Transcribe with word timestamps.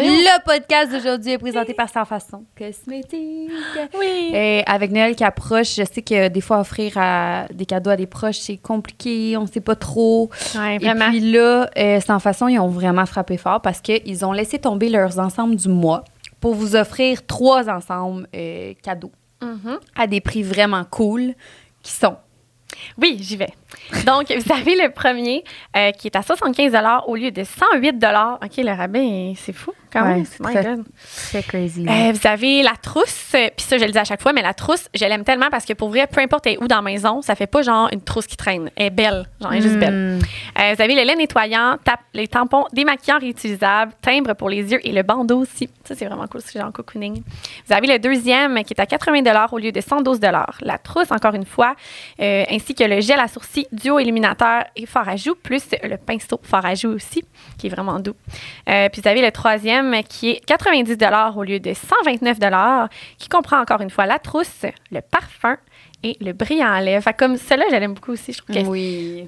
Voyons. 0.00 0.12
Le 0.12 0.44
podcast 0.44 0.90
d'aujourd'hui 0.92 1.32
est 1.32 1.38
présenté 1.38 1.74
par 1.74 1.88
Sans 1.88 2.04
Façon 2.04 2.44
Cosmétique. 2.56 3.50
Oui. 3.98 4.30
Et 4.34 4.62
avec 4.66 4.90
Noël 4.90 5.14
qui 5.14 5.24
approche, 5.24 5.76
je 5.76 5.82
sais 5.84 6.02
que 6.02 6.28
des 6.28 6.40
fois 6.40 6.60
offrir 6.60 6.92
à- 6.96 7.46
des 7.52 7.66
cadeaux 7.66 7.90
à 7.90 7.96
des 7.96 8.06
proches, 8.06 8.38
c'est 8.38 8.56
compliqué, 8.56 9.36
on 9.36 9.46
sait 9.46 9.60
pas 9.60 9.76
trop. 9.76 10.30
Ouais, 10.56 10.76
Et 10.76 10.78
vraiment. 10.78 11.08
puis 11.10 11.20
là, 11.20 11.68
euh, 11.78 12.00
Sans 12.00 12.18
Façon, 12.18 12.48
ils 12.48 12.58
ont 12.58 12.68
vraiment 12.68 13.06
frappé 13.06 13.36
fort 13.36 13.60
parce 13.60 13.80
qu'ils 13.80 14.24
ont 14.24 14.32
laissé 14.32 14.58
tomber 14.58 14.88
leurs 14.88 15.18
ensembles 15.18 15.56
du 15.56 15.68
mois 15.68 16.04
pour 16.40 16.54
vous 16.54 16.76
offrir 16.76 17.24
trois 17.26 17.68
ensembles 17.70 18.26
euh, 18.34 18.74
cadeaux 18.82 19.12
Mhm. 19.42 19.78
à 19.96 20.06
des 20.06 20.20
prix 20.20 20.42
vraiment 20.42 20.84
cool 20.90 21.34
qui 21.82 21.92
sont 21.92 22.16
Oui, 23.00 23.18
j'y 23.20 23.36
vais. 23.36 23.52
Donc, 24.06 24.26
vous 24.30 24.52
avez 24.52 24.74
le 24.76 24.90
premier 24.90 25.44
euh, 25.76 25.90
qui 25.92 26.08
est 26.08 26.16
à 26.16 26.22
75 26.22 26.72
au 27.06 27.16
lieu 27.16 27.30
de 27.30 27.44
108 27.44 27.94
OK, 28.42 28.56
le 28.58 28.70
rabais, 28.76 29.34
c'est 29.36 29.52
fou 29.52 29.72
quand 29.92 30.02
Ouais, 30.02 30.14
même. 30.16 30.24
c'est 30.24 30.42
très- 30.42 30.76
très 31.28 31.42
crazy. 31.42 31.86
Euh, 31.88 32.12
vous 32.12 32.26
avez 32.26 32.62
la 32.62 32.72
trousse, 32.80 33.32
euh, 33.34 33.48
puis 33.56 33.64
ça, 33.64 33.78
je 33.78 33.84
le 33.84 33.92
dis 33.92 33.98
à 33.98 34.04
chaque 34.04 34.20
fois, 34.20 34.32
mais 34.32 34.42
la 34.42 34.52
trousse, 34.54 34.88
je 34.94 35.04
l'aime 35.04 35.22
tellement 35.24 35.50
parce 35.50 35.64
que 35.64 35.72
pour 35.72 35.88
vrai, 35.88 36.06
peu 36.08 36.20
importe 36.20 36.46
elle 36.46 36.54
est 36.54 36.62
où 36.62 36.66
dans 36.66 36.76
la 36.76 36.82
maison, 36.82 37.22
ça 37.22 37.34
fait 37.36 37.46
pas 37.46 37.62
genre 37.62 37.88
une 37.92 38.00
trousse 38.02 38.26
qui 38.26 38.36
traîne. 38.36 38.70
Elle 38.76 38.86
est 38.86 38.90
belle, 38.90 39.26
genre, 39.40 39.52
elle 39.52 39.58
est 39.58 39.62
juste 39.62 39.78
belle. 39.78 40.18
Mm. 40.18 40.18
Euh, 40.60 40.74
vous 40.74 40.82
avez 40.82 40.94
le 40.96 41.02
lait 41.02 41.14
nettoyant, 41.14 41.76
les 42.12 42.26
tampons 42.28 42.64
démaquillants 42.72 43.18
réutilisables, 43.20 43.92
timbre 44.02 44.34
pour 44.34 44.48
les 44.50 44.72
yeux 44.72 44.80
et 44.86 44.90
le 44.92 45.02
bandeau 45.02 45.38
aussi. 45.42 45.68
Ça, 45.84 45.94
c'est 45.94 46.06
vraiment 46.06 46.26
cool, 46.26 46.40
c'est 46.44 46.58
genre 46.58 46.72
cocooning. 46.72 47.22
Vous 47.66 47.72
avez 47.74 47.86
le 47.86 47.98
deuxième 47.98 48.62
qui 48.64 48.74
est 48.74 48.80
à 48.80 48.86
80 48.86 49.46
au 49.52 49.58
lieu 49.58 49.70
de 49.70 49.80
112 49.80 50.18
La 50.62 50.78
trousse, 50.78 51.10
encore 51.12 51.34
une 51.34 51.46
fois, 51.46 51.74
ainsi 52.20 52.74
que 52.74 52.84
le 52.84 53.00
gel 53.00 53.20
à 53.20 53.28
sourcils 53.28 53.63
duo 53.72 53.98
illuminateur 53.98 54.64
et 54.76 54.86
fort 54.86 55.08
à 55.08 55.16
joues, 55.16 55.34
plus 55.34 55.64
le 55.82 55.96
pinceau 55.96 56.40
fort 56.42 56.64
à 56.64 56.74
joues 56.74 56.90
aussi, 56.92 57.24
qui 57.58 57.66
est 57.66 57.70
vraiment 57.70 57.98
doux. 58.00 58.14
Euh, 58.68 58.88
puis 58.90 59.00
vous 59.02 59.08
avez 59.08 59.22
le 59.22 59.30
troisième 59.30 60.02
qui 60.04 60.30
est 60.30 60.44
90 60.46 60.96
au 61.36 61.42
lieu 61.42 61.60
de 61.60 61.72
129 61.72 62.38
qui 63.18 63.28
comprend 63.28 63.60
encore 63.60 63.80
une 63.80 63.90
fois 63.90 64.06
la 64.06 64.18
trousse, 64.18 64.64
le 64.90 65.00
parfum 65.00 65.56
et 66.02 66.16
le 66.20 66.32
brillant 66.32 66.70
à 66.72 66.80
lèvres. 66.80 67.02
Fait 67.02 67.14
comme 67.14 67.36
cela, 67.36 67.64
je 67.70 67.76
l'aime 67.76 67.94
beaucoup 67.94 68.12
aussi. 68.12 68.32
Je 68.32 68.38
trouve 68.42 68.54
que 68.54 68.68
Oui. 68.68 69.26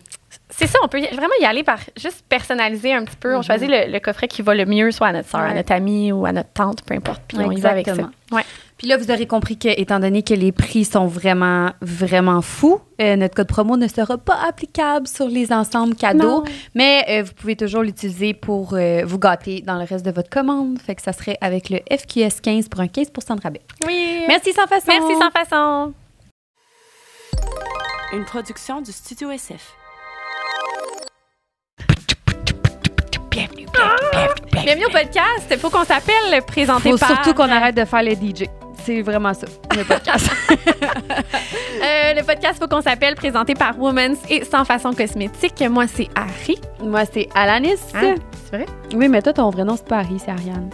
c'est 0.50 0.66
ça, 0.66 0.78
on 0.82 0.88
peut 0.88 1.00
vraiment 1.00 1.34
y 1.40 1.44
aller 1.44 1.62
par 1.62 1.78
juste 1.96 2.24
personnaliser 2.28 2.92
un 2.92 3.04
petit 3.04 3.16
peu. 3.16 3.34
On 3.34 3.42
choisit 3.42 3.68
le, 3.68 3.90
le 3.90 3.98
coffret 4.00 4.28
qui 4.28 4.42
va 4.42 4.54
le 4.54 4.66
mieux, 4.66 4.90
soit 4.90 5.08
à 5.08 5.12
notre 5.12 5.28
soeur, 5.28 5.40
à 5.40 5.54
notre 5.54 5.72
amie 5.72 6.12
ou 6.12 6.26
à 6.26 6.32
notre 6.32 6.52
tante, 6.52 6.82
peu 6.84 6.94
importe. 6.94 7.22
Puis 7.26 7.38
on 7.38 7.50
y 7.50 7.60
va 7.60 7.70
avec 7.70 7.86
ça. 7.86 7.94
Ouais. 8.30 8.42
Puis 8.78 8.88
là, 8.88 8.98
vous 8.98 9.10
aurez 9.10 9.26
compris 9.26 9.56
que, 9.58 9.68
étant 9.68 9.98
donné 10.00 10.22
que 10.22 10.34
les 10.34 10.52
prix 10.52 10.84
sont 10.84 11.06
vraiment, 11.06 11.70
vraiment 11.80 12.42
fous, 12.42 12.78
euh, 13.00 13.16
notre 13.16 13.34
code 13.34 13.46
promo 13.48 13.78
ne 13.78 13.88
sera 13.88 14.18
pas 14.18 14.38
applicable 14.46 15.06
sur 15.08 15.28
les 15.28 15.50
ensembles 15.50 15.94
cadeaux, 15.94 16.42
Non. 16.42 16.44
mais 16.74 17.02
euh, 17.08 17.22
vous 17.22 17.32
pouvez 17.32 17.56
toujours 17.56 17.82
l'utiliser 17.82 18.34
pour 18.34 18.74
euh, 18.74 19.02
vous 19.06 19.18
gâter 19.18 19.62
dans 19.62 19.76
le 19.78 19.84
reste 19.84 20.04
de 20.04 20.10
votre 20.10 20.28
commande. 20.28 20.78
Fait 20.78 20.94
que 20.94 21.00
ça 21.00 21.14
serait 21.14 21.38
avec 21.40 21.70
le 21.70 21.78
FQS 21.90 22.42
15 22.42 22.68
pour 22.68 22.80
un 22.80 22.86
15% 22.86 23.36
de 23.36 23.40
rabais. 23.40 23.62
Oui. 23.86 24.24
Merci 24.28 24.52
sans 24.52 24.66
façon. 24.66 24.88
Merci 24.88 25.14
sans 25.18 25.30
façon. 25.30 25.94
Une 28.12 28.24
production 28.26 28.82
du 28.82 28.92
Studio 28.92 29.30
SF. 29.30 29.72
Bienvenue 34.52 34.86
au 34.86 34.90
podcast. 34.90 35.46
Il 35.50 35.58
faut 35.58 35.70
qu'on 35.70 35.84
s'appelle 35.84 36.42
présenté 36.46 36.90
Faut 36.90 36.98
par. 36.98 37.08
surtout 37.08 37.34
qu'on 37.34 37.50
arrête 37.50 37.76
de 37.76 37.84
faire 37.84 38.02
les 38.02 38.14
DJ. 38.16 38.44
C'est 38.86 39.02
vraiment 39.02 39.34
ça, 39.34 39.46
le 39.76 39.82
podcast. 39.82 40.30
Euh, 41.76 42.14
le 42.14 42.22
podcast 42.24 42.58
Faut 42.58 42.68
qu'on 42.68 42.80
s'appelle 42.80 43.14
présenté 43.14 43.54
par 43.54 43.78
Women's 43.78 44.18
et 44.30 44.44
Sans 44.44 44.64
façon 44.64 44.92
cosmétique. 44.92 45.62
Moi, 45.68 45.86
c'est 45.86 46.08
Harry. 46.14 46.58
Moi, 46.80 47.02
c'est 47.12 47.28
Alanis. 47.34 47.74
Hein? 47.94 48.14
C'est 48.50 48.56
vrai? 48.56 48.66
Oui, 48.94 49.08
mais 49.08 49.20
toi, 49.20 49.34
ton 49.34 49.50
vrai 49.50 49.64
nom, 49.64 49.76
c'est 49.76 49.86
pas 49.86 49.98
Harry, 49.98 50.18
c'est 50.18 50.30
Ariane. 50.30 50.70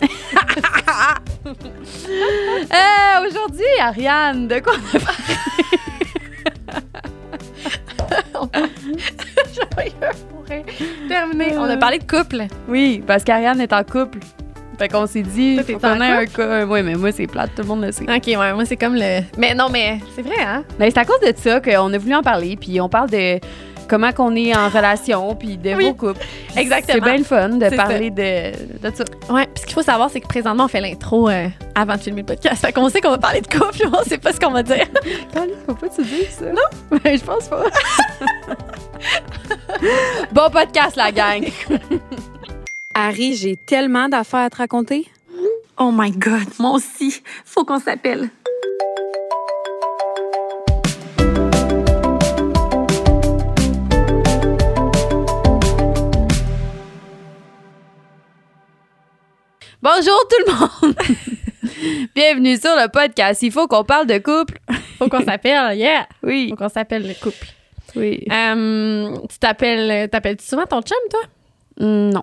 Euh, 1.46 3.26
Aujourd'hui, 3.28 3.64
Ariane, 3.80 4.48
de 4.48 4.58
quoi 4.60 4.72
on 4.74 4.96
a 4.96 5.00
parlé? 5.00 5.34
Terminé. 11.08 11.56
On 11.56 11.64
a 11.64 11.76
parlé 11.76 11.98
de 11.98 12.04
couple. 12.04 12.44
Oui, 12.68 13.02
parce 13.06 13.24
qu'Ariane 13.24 13.60
est 13.60 13.72
en 13.72 13.84
couple. 13.84 14.18
Fait 14.78 14.88
qu'on 14.88 15.06
s'est 15.06 15.22
dit, 15.22 15.56
Toi, 15.56 15.64
faut 15.74 15.78
qu'on 15.78 16.00
ait 16.00 16.10
un 16.10 16.26
cas. 16.26 16.64
Oui, 16.66 16.82
mais 16.82 16.94
moi, 16.94 17.12
c'est 17.12 17.26
plate, 17.26 17.50
tout 17.54 17.62
le 17.62 17.68
monde 17.68 17.84
le 17.84 17.92
sait. 17.92 18.02
OK, 18.04 18.26
ouais, 18.26 18.52
moi, 18.52 18.64
c'est 18.64 18.76
comme 18.76 18.94
le. 18.94 19.20
Mais 19.38 19.54
non, 19.54 19.68
mais 19.70 19.98
c'est 20.14 20.22
vrai, 20.22 20.42
hein? 20.44 20.64
Mais 20.78 20.90
c'est 20.90 20.98
à 20.98 21.04
cause 21.04 21.20
de 21.20 21.32
ça 21.36 21.60
qu'on 21.60 21.92
a 21.92 21.98
voulu 21.98 22.14
en 22.14 22.22
parler, 22.22 22.56
puis 22.56 22.80
on 22.80 22.88
parle 22.88 23.10
de 23.10 23.38
comment 23.88 24.12
qu'on 24.12 24.34
est 24.34 24.56
en 24.56 24.68
relation, 24.68 25.34
puis 25.34 25.56
de 25.56 25.74
Oui, 25.74 25.84
vos 25.84 25.94
couples. 25.94 26.24
Exactement. 26.56 26.94
C'est 26.94 27.10
bien 27.10 27.18
le 27.18 27.24
fun 27.24 27.48
de 27.50 27.76
parler 27.76 28.10
de, 28.10 28.52
de 28.52 28.94
ça. 28.94 29.04
Ouais, 29.32 29.44
puis 29.46 29.60
ce 29.60 29.66
qu'il 29.66 29.74
faut 29.74 29.82
savoir, 29.82 30.10
c'est 30.10 30.20
que 30.20 30.26
présentement, 30.26 30.64
on 30.64 30.68
fait 30.68 30.80
l'intro 30.80 31.28
euh, 31.28 31.46
avant 31.74 31.94
de 31.94 32.00
filmer 32.00 32.22
le 32.22 32.26
podcast. 32.26 32.64
Fait 32.64 32.72
qu'on 32.72 32.88
sait 32.88 33.00
qu'on 33.00 33.10
va 33.10 33.18
parler 33.18 33.40
de 33.40 33.46
couple, 33.46 33.86
on 33.92 34.02
sait 34.04 34.18
pas 34.18 34.32
ce 34.32 34.40
qu'on 34.40 34.50
va 34.52 34.62
dire. 34.62 34.86
faut 35.66 35.74
pas 35.74 35.88
te 35.88 36.02
dire 36.02 36.30
ça. 36.30 36.46
Non? 36.46 36.98
Ben, 37.02 37.18
je 37.18 37.24
pense 37.24 37.48
pas. 37.48 37.64
bon 40.32 40.50
podcast, 40.50 40.96
la 40.96 41.12
gang. 41.12 41.44
Harry, 42.96 43.34
j'ai 43.34 43.56
tellement 43.56 44.08
d'affaires 44.08 44.40
à 44.40 44.50
te 44.50 44.56
raconter. 44.56 45.08
Oh 45.78 45.90
my 45.92 46.12
God, 46.12 46.46
moi 46.60 46.70
aussi. 46.70 47.22
Faut 47.44 47.64
qu'on 47.64 47.80
s'appelle. 47.80 48.30
Bonjour 59.82 60.28
tout 60.30 60.44
le 60.46 60.52
monde. 60.52 60.94
Bienvenue 62.14 62.56
sur 62.56 62.70
le 62.76 62.88
podcast. 62.88 63.42
Il 63.42 63.50
faut 63.50 63.66
qu'on 63.66 63.82
parle 63.82 64.06
de 64.06 64.18
couple. 64.18 64.60
Faut 64.98 65.08
qu'on 65.08 65.24
s'appelle, 65.24 65.76
yeah! 65.76 66.06
Oui. 66.22 66.50
Faut 66.50 66.56
qu'on 66.56 66.68
s'appelle 66.68 67.06
le 67.08 67.14
couple. 67.14 67.48
Oui. 67.96 68.24
Euh, 68.30 69.16
tu 69.28 69.38
t'appelles, 69.40 70.08
t'appelles-tu 70.08 70.44
souvent 70.46 70.66
ton 70.66 70.80
chum, 70.80 70.96
toi? 71.10 71.20
Mm, 71.80 72.10
non. 72.10 72.22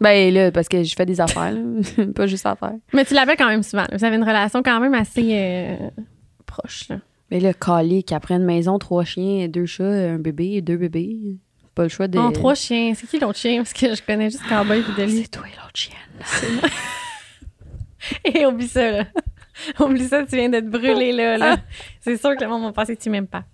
Ben 0.00 0.32
là, 0.32 0.52
parce 0.52 0.68
que 0.68 0.82
je 0.82 0.94
fais 0.94 1.06
des 1.06 1.20
affaires, 1.20 1.52
là. 1.52 2.04
pas 2.14 2.26
juste 2.26 2.46
affaires. 2.46 2.76
Mais 2.92 3.04
tu 3.04 3.14
l'appelles 3.14 3.36
quand 3.36 3.48
même 3.48 3.62
souvent. 3.62 3.84
Vous 3.92 4.04
avez 4.04 4.16
une 4.16 4.22
relation 4.24 4.62
quand 4.62 4.80
même 4.80 4.94
assez 4.94 5.30
euh, 5.32 5.76
proche, 6.46 6.88
là. 6.88 6.98
Mais 7.30 7.40
là, 7.40 7.52
calique, 7.52 8.12
après 8.12 8.34
une 8.34 8.44
maison, 8.44 8.78
trois 8.78 9.04
chiens, 9.04 9.48
deux 9.48 9.66
chats, 9.66 9.84
un 9.84 10.18
bébé, 10.18 10.62
deux 10.62 10.76
bébés. 10.76 11.36
Pas 11.74 11.82
le 11.82 11.88
choix 11.88 12.08
de. 12.08 12.16
Non, 12.18 12.32
trois 12.32 12.54
chiens. 12.54 12.92
C'est 12.94 13.06
qui 13.06 13.18
l'autre 13.18 13.38
chien? 13.38 13.58
Parce 13.58 13.72
que 13.72 13.94
je 13.94 14.02
connais 14.02 14.30
juste 14.30 14.42
Cowboy 14.48 14.78
et 14.78 15.00
Deli. 15.00 15.22
C'est 15.22 15.28
toi 15.28 15.44
l'autre 15.44 15.74
chienne. 15.74 16.70
Et 18.24 18.46
oublie 18.46 18.68
ça, 18.68 18.90
là. 18.90 19.04
oublie 19.80 20.08
ça, 20.08 20.24
tu 20.24 20.36
viens 20.36 20.48
d'être 20.48 20.70
brûlé, 20.70 21.12
là. 21.12 21.36
là. 21.36 21.56
C'est 22.00 22.16
sûr 22.16 22.36
que 22.36 22.42
le 22.42 22.48
monde 22.48 22.62
va 22.62 22.72
penser 22.72 22.96
que 22.96 23.02
tu 23.02 23.10
m'aimes 23.10 23.26
pas. 23.26 23.44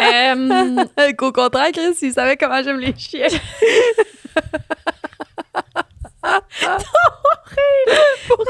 Euh, 0.00 0.84
Qu'au 1.18 1.32
contraire, 1.32 1.70
Chris, 1.72 1.96
il 2.02 2.12
savait 2.12 2.36
comment 2.36 2.62
j'aime 2.62 2.78
les 2.78 2.94
chiens. 2.96 3.26
Pourquoi? 8.28 8.46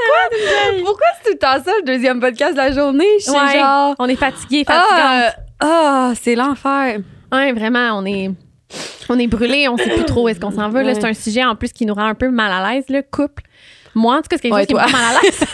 Pourquoi 0.83 1.07
c'est 1.17 1.23
tout 1.23 1.31
le 1.33 1.37
temps 1.39 1.63
ça, 1.63 1.71
le 1.79 1.83
deuxième 1.85 2.19
podcast 2.19 2.53
de 2.53 2.57
la 2.57 2.71
journée? 2.71 3.05
Je 3.19 3.25
sais 3.25 3.31
ouais, 3.31 3.59
genre. 3.59 3.95
on 3.99 4.07
est 4.07 4.15
fatigué, 4.15 4.63
fatigante. 4.63 4.87
Ah, 4.91 5.23
euh, 5.27 5.29
ah, 5.59 6.11
c'est 6.21 6.35
l'enfer. 6.35 6.99
Ouais, 7.31 7.51
vraiment, 7.53 7.97
on 7.97 8.05
est, 8.05 8.29
on 9.09 9.17
est 9.19 9.27
brûlé, 9.27 9.67
on 9.69 9.77
sait 9.77 9.89
plus 9.89 10.05
trop 10.05 10.23
où 10.25 10.27
est-ce 10.29 10.39
qu'on 10.39 10.51
s'en 10.51 10.69
va. 10.69 10.83
Là, 10.83 10.89
Ouais. 10.89 10.95
c'est 10.95 11.05
un 11.07 11.13
sujet 11.13 11.43
en 11.43 11.55
plus 11.55 11.71
qui 11.71 11.85
nous 11.85 11.93
rend 11.93 12.05
un 12.05 12.15
peu 12.15 12.29
mal 12.29 12.51
à 12.51 12.73
l'aise, 12.73 12.85
le 12.89 13.01
couple. 13.01 13.43
Moi, 13.95 14.15
en 14.15 14.21
tout 14.21 14.27
cas, 14.29 14.37
c'est 14.37 14.43
quelque 14.43 14.53
Ouais, 14.53 14.61
chose 14.61 14.67
qui 14.67 14.73
me 14.75 14.79
toi. 14.79 14.85
rend 14.87 14.91
mal 14.91 15.15
à 15.17 15.21
l'aise. 15.21 15.39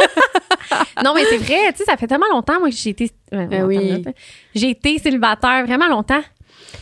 non, 1.04 1.14
mais 1.16 1.24
c'est 1.26 1.38
vrai, 1.38 1.72
tu 1.72 1.78
sais, 1.78 1.86
ça 1.86 1.96
fait 1.98 2.08
tellement 2.08 2.28
longtemps, 2.32 2.60
moi, 2.60 2.70
que 2.70 2.76
j'ai 2.76 2.90
été. 2.92 3.12
ouais, 3.32 3.62
oui. 3.64 3.90
longtemps, 3.92 4.10
là. 4.10 4.12
J'ai 4.54 4.70
été 4.72 5.00
célibataire 5.00 5.66
vraiment 5.66 5.88
longtemps. 5.88 6.22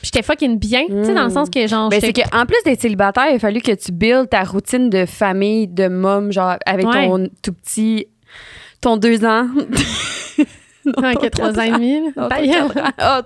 Puis 0.02 0.12
j'étais 0.14 0.22
fucking 0.24 0.58
bien, 0.60 0.86
tu 0.88 1.04
sais, 1.06 1.14
dans 1.14 1.24
le 1.26 1.30
sens 1.30 1.50
que, 1.50 1.66
genre, 1.68 1.90
Ben, 1.90 2.00
c'est 2.00 2.14
qu'en 2.14 2.46
plus 2.46 2.58
d'être 2.66 2.82
célibataire, 2.82 3.26
il 3.32 3.36
a 3.36 3.40
fallu 3.40 3.62
que 3.62 3.72
tu 3.74 3.92
builds 3.92 4.28
ta 4.30 4.44
routine 4.44 4.90
de 4.90 5.06
famille, 5.06 5.68
de 5.68 5.88
mom, 5.88 6.32
genre 6.32 6.56
avec 6.66 6.86
Ouais. 6.88 7.08
ton 7.08 7.28
tout 7.42 7.54
petit, 7.54 8.08
ton 8.82 8.98
deux 8.98 9.24
ans. 9.26 9.48
Non, 10.86 11.14
ton 11.14 11.20
que 11.20 11.28
trois 11.30 11.48
quatre 11.52 11.58
ans 11.60 11.64
et 11.64 11.72
demi, 11.72 11.94
là. 12.00 12.10
Non, 12.16 12.30
ton 12.30 12.46
quatre 12.46 12.78
ans. 12.78 12.92
Ah. 13.00 13.22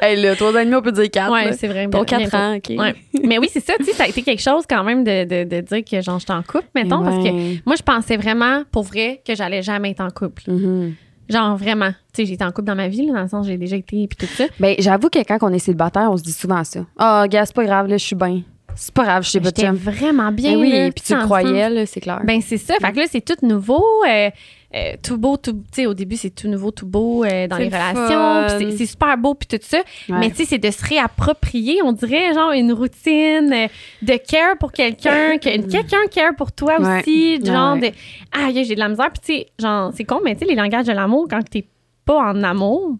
hey, 0.02 0.16
là, 0.22 0.34
trois 0.34 0.56
ans 0.56 0.60
et 0.60 0.64
demi, 0.64 0.74
on 0.74 0.80
peut 0.80 0.92
dire 0.92 1.10
quatre. 1.10 1.30
Ouais, 1.30 1.44
là. 1.44 1.52
c'est 1.52 1.68
vrai. 1.68 1.84
Ton 1.90 2.02
bien- 2.02 2.04
quatre 2.06 2.18
bientôt. 2.20 2.36
ans, 2.38 2.56
OK. 2.56 2.70
Ouais. 2.78 2.94
Mais 3.22 3.36
oui, 3.36 3.48
c'est 3.52 3.60
ça, 3.62 3.74
tu 3.78 3.84
sais, 3.84 3.92
ça 3.92 4.04
a 4.04 4.08
été 4.08 4.22
quelque 4.22 4.40
chose 4.40 4.64
quand 4.66 4.82
même 4.82 5.04
de, 5.04 5.24
de, 5.24 5.44
de 5.44 5.60
dire 5.60 5.84
que, 5.84 6.00
genre, 6.00 6.18
j'étais 6.18 6.32
en 6.32 6.42
couple, 6.42 6.68
mettons, 6.74 7.02
parce 7.04 7.22
que 7.22 7.30
moi, 7.66 7.76
je 7.76 7.82
pensais 7.82 8.16
vraiment, 8.16 8.62
pour 8.72 8.82
vrai, 8.84 9.20
que 9.26 9.34
j'allais 9.34 9.60
jamais 9.60 9.90
être 9.90 10.00
en 10.00 10.08
couple. 10.08 10.44
Mhm. 10.50 10.94
Genre, 11.28 11.56
vraiment. 11.56 11.90
Tu 12.12 12.22
sais, 12.22 12.26
j'ai 12.26 12.34
été 12.34 12.44
en 12.44 12.52
couple 12.52 12.68
dans 12.68 12.74
ma 12.74 12.88
vie, 12.88 13.06
là, 13.06 13.14
dans 13.14 13.22
le 13.22 13.28
sens, 13.28 13.46
j'ai 13.46 13.56
déjà 13.56 13.76
été, 13.76 14.06
puis 14.06 14.16
tout 14.26 14.32
ça. 14.34 14.44
Ben, 14.60 14.74
j'avoue 14.78 15.08
que 15.08 15.18
quand 15.20 15.38
on 15.42 15.52
est 15.52 15.58
célibataire, 15.58 16.10
on 16.10 16.16
se 16.16 16.22
dit 16.22 16.32
souvent 16.32 16.62
ça. 16.64 16.80
Ah, 16.98 17.26
gars, 17.28 17.46
c'est 17.46 17.54
pas 17.54 17.64
grave, 17.64 17.86
là, 17.88 17.96
je 17.96 18.04
suis 18.04 18.16
bien. 18.16 18.42
C'est 18.76 18.92
pas 18.92 19.04
grave, 19.04 19.22
je 19.24 19.30
sais 19.30 19.40
pas 19.40 19.50
de 19.50 19.56
J'étais 19.56 19.68
chum. 19.68 19.76
vraiment 19.76 20.32
bien. 20.32 20.54
Ben 20.54 20.60
oui, 20.60 20.90
puis 20.90 21.04
tu 21.06 21.14
le 21.14 21.22
croyais, 21.22 21.70
là, 21.70 21.86
c'est 21.86 22.00
clair. 22.00 22.20
Ben, 22.24 22.40
c'est 22.40 22.58
ça. 22.58 22.74
Fait 22.80 22.92
que 22.92 22.98
là, 22.98 23.04
c'est 23.08 23.24
tout 23.24 23.46
nouveau. 23.46 23.84
Euh, 24.08 24.30
euh, 24.74 24.94
tout 25.02 25.18
beau, 25.18 25.36
tout, 25.36 25.52
tu 25.52 25.60
sais, 25.72 25.86
au 25.86 25.94
début, 25.94 26.16
c'est 26.16 26.30
tout 26.30 26.48
nouveau, 26.48 26.70
tout 26.72 26.86
beau 26.86 27.24
euh, 27.24 27.46
dans 27.46 27.58
les 27.58 27.70
le 27.70 27.76
relations. 27.76 28.70
C'est 28.76 28.86
super 28.86 29.16
beau, 29.16 29.34
puis 29.34 29.46
tout 29.46 29.64
ça. 29.64 29.78
Ouais. 30.08 30.18
Mais 30.18 30.30
tu 30.30 30.36
sais, 30.36 30.44
c'est 30.46 30.58
de 30.58 30.70
se 30.70 30.84
réapproprier, 30.84 31.80
on 31.84 31.92
dirait, 31.92 32.34
genre, 32.34 32.50
une 32.52 32.72
routine 32.72 33.52
euh, 33.52 33.68
de 34.02 34.16
care 34.16 34.58
pour 34.58 34.72
quelqu'un, 34.72 35.38
que 35.38 35.70
quelqu'un 35.70 36.06
care 36.10 36.34
pour 36.36 36.50
toi 36.52 36.80
Ouais. 36.80 37.00
aussi. 37.00 37.44
Genre 37.44 37.76
de, 37.76 37.90
ah, 38.32 38.50
yeah, 38.50 38.64
j'ai 38.64 38.74
de 38.74 38.80
la 38.80 38.88
misère. 38.88 39.10
Puis 39.12 39.20
tu 39.24 39.32
sais, 39.42 39.46
genre, 39.60 39.92
c'est 39.94 40.04
con, 40.04 40.20
mais 40.24 40.34
tu 40.34 40.40
sais, 40.40 40.46
les 40.46 40.56
langages 40.56 40.86
de 40.86 40.92
l'amour, 40.92 41.26
quand 41.30 41.40
t'es 41.48 41.66
pas 42.04 42.18
en 42.32 42.42
amour, 42.42 42.96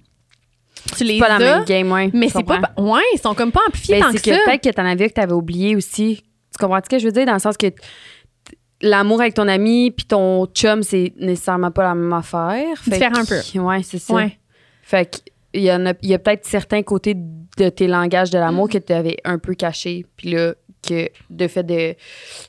tu 0.97 1.03
les 1.05 1.19
pas 1.19 1.29
la 1.29 1.39
même 1.39 1.65
game, 1.65 1.91
ouais. 1.91 2.11
mais 2.13 2.29
c'est 2.29 2.45
pas. 2.45 2.61
Ouais, 2.79 3.01
ils 3.15 3.19
sont 3.21 3.35
comme 3.35 3.51
pas 3.53 3.61
amplifiés 3.67 3.97
Ben, 3.99 4.07
tant 4.07 4.13
c'est 4.13 4.19
que, 4.23 4.31
que 4.31 4.37
ça. 4.37 4.43
peut-être 4.45 4.63
que 4.65 4.71
t'en 4.71 4.85
avais 4.85 5.09
que 5.09 5.15
t'avais 5.15 5.33
oublié 5.33 5.75
aussi. 5.77 6.23
Tu 6.53 6.59
comprends 6.65 6.81
ce 6.85 6.89
que 6.89 6.99
je 7.01 7.07
veux 7.07 7.13
dire? 7.13 7.27
Dans 7.27 7.33
le 7.33 7.39
sens 7.41 7.57
que 7.57 7.67
l'amour 8.83 9.21
avec 9.21 9.35
ton 9.35 9.49
ami 9.49 9.91
puis 9.91 10.07
ton 10.07 10.47
chum, 10.47 10.83
c'est 10.83 11.13
nécessairement 11.19 11.71
pas 11.71 11.83
la 11.85 11.95
même 11.95 12.13
affaire. 12.13 12.77
Fait 12.79 12.93
Différent 12.93 13.19
un 13.21 13.25
que- 13.25 13.59
Ouais, 13.59 13.83
c'est 13.83 13.99
ça. 13.99 14.15
Ouais. 14.15 14.39
Fait 14.83 15.11
que 15.11 15.19
il 15.57 15.63
y, 15.63 15.73
en 15.73 15.87
a, 15.87 15.93
il 16.03 16.09
y 16.09 16.15
a 16.15 16.19
peut-être 16.19 16.45
certains 16.45 16.83
côtés 16.83 17.15
de 17.15 17.69
tes 17.69 17.87
langages 17.87 18.31
de 18.31 18.39
l'amour 18.39 18.69
que 18.69 18.79
tu 18.79 18.93
avais 18.93 19.17
un 19.25 19.39
peu 19.39 19.55
cachés. 19.55 20.05
Puis 20.17 20.33
là, 20.33 20.55
que 20.87 21.09
de 21.31 21.47
fait 21.49 21.63
de 21.63 21.95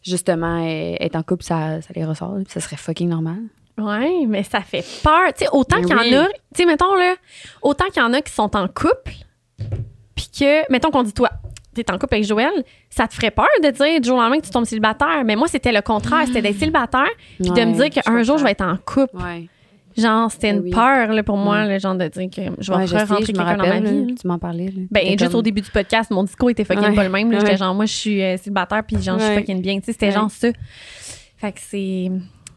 justement 0.03 0.65
euh, 0.65 0.95
être 0.99 1.15
en 1.15 1.21
couple, 1.21 1.43
ça, 1.43 1.81
ça 1.81 1.89
les 1.95 2.03
ressort. 2.03 2.35
ça 2.49 2.59
serait 2.59 2.77
fucking 2.77 3.07
normal. 3.09 3.37
Ouais, 3.77 4.25
mais 4.27 4.41
ça 4.43 4.61
fait 4.61 4.83
peur. 5.03 5.27
Tu 5.37 5.43
sais, 5.45 5.49
autant 5.51 5.77
Mais 5.77 5.83
qu'il 5.85 5.95
y 5.95 5.99
oui. 5.99 6.17
en 6.17 6.23
a, 6.23 6.27
tu 6.29 6.33
sais, 6.55 6.65
mettons 6.65 6.95
là, 6.95 7.13
autant 7.61 7.85
qu'il 7.93 8.01
y 8.01 8.05
en 8.05 8.13
a 8.13 8.21
qui 8.21 8.33
sont 8.33 8.55
en 8.55 8.67
couple, 8.67 9.13
puis 10.15 10.29
que, 10.39 10.71
mettons 10.71 10.89
qu'on 10.91 11.03
dit 11.03 11.13
toi, 11.13 11.29
t'es 11.83 11.91
en 11.91 11.97
couple 11.97 12.15
avec 12.15 12.25
Joël, 12.25 12.51
ça 12.89 13.07
te 13.07 13.13
ferait 13.13 13.31
peur 13.31 13.47
de 13.63 13.69
dire 13.69 14.01
du 14.01 14.07
jour 14.07 14.17
au 14.17 14.21
lendemain 14.21 14.39
que 14.39 14.45
tu 14.45 14.51
tombes 14.51 14.65
célibataire. 14.65 15.23
Mais 15.25 15.35
moi, 15.35 15.47
c'était 15.47 15.71
le 15.71 15.81
contraire, 15.81 16.25
c'était 16.27 16.41
d'être 16.41 16.57
célibataire, 16.59 17.09
puis 17.39 17.49
de 17.51 17.61
me 17.65 17.73
dire 17.73 17.89
qu'un 17.89 18.23
jour, 18.23 18.37
je 18.37 18.43
vais 18.43 18.51
être 18.51 18.65
en 18.65 18.77
couple. 18.77 19.15
Ouais. 19.17 19.47
Genre, 19.97 20.29
c'était 20.29 20.49
une 20.49 20.59
oui. 20.59 20.71
peur 20.71 21.13
là, 21.13 21.23
pour 21.23 21.37
moi, 21.37 21.55
Ouais. 21.61 21.73
le 21.75 21.79
genre 21.79 21.95
de 21.95 22.07
dire 22.09 22.29
que 22.29 22.41
je 22.59 22.69
vais 22.71 22.77
rentrer 23.03 23.23
quelqu'un 23.23 23.55
dans 23.55 23.65
ma 23.65 23.79
vie. 23.79 24.05
là, 24.07 24.13
tu 24.21 24.27
m'en 24.27 24.37
parlais. 24.39 24.65
là. 24.65 24.81
Ben, 24.91 25.07
juste 25.17 25.31
comme- 25.31 25.35
au 25.35 25.41
début 25.41 25.61
du 25.61 25.71
podcast, 25.71 26.11
mon 26.11 26.23
discours 26.23 26.49
était 26.49 26.65
fucking 26.65 26.93
pas 26.95 27.03
le 27.03 27.09
même. 27.09 27.31
J'étais 27.31 27.55
genre, 27.55 27.73
moi, 27.73 27.85
je 27.85 27.93
suis 27.93 28.21
euh, 28.21 28.35
célibataire, 28.35 28.83
puis 28.85 29.01
genre, 29.01 29.17
je 29.19 29.25
suis 29.25 29.35
fucking 29.35 29.61
bien. 29.61 29.75
Tu 29.79 29.85
sais, 29.85 29.91
c'était 29.93 30.11
genre 30.11 30.29
ça. 30.29 30.49
Fait 31.37 31.51
que 31.53 31.59
c'est. 31.61 32.11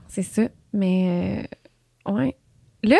C'est 0.08 0.22
ça. 0.22 0.42
Mais, 0.72 1.46
euh, 2.08 2.12
ouais. 2.12 2.34
Là, 2.82 2.96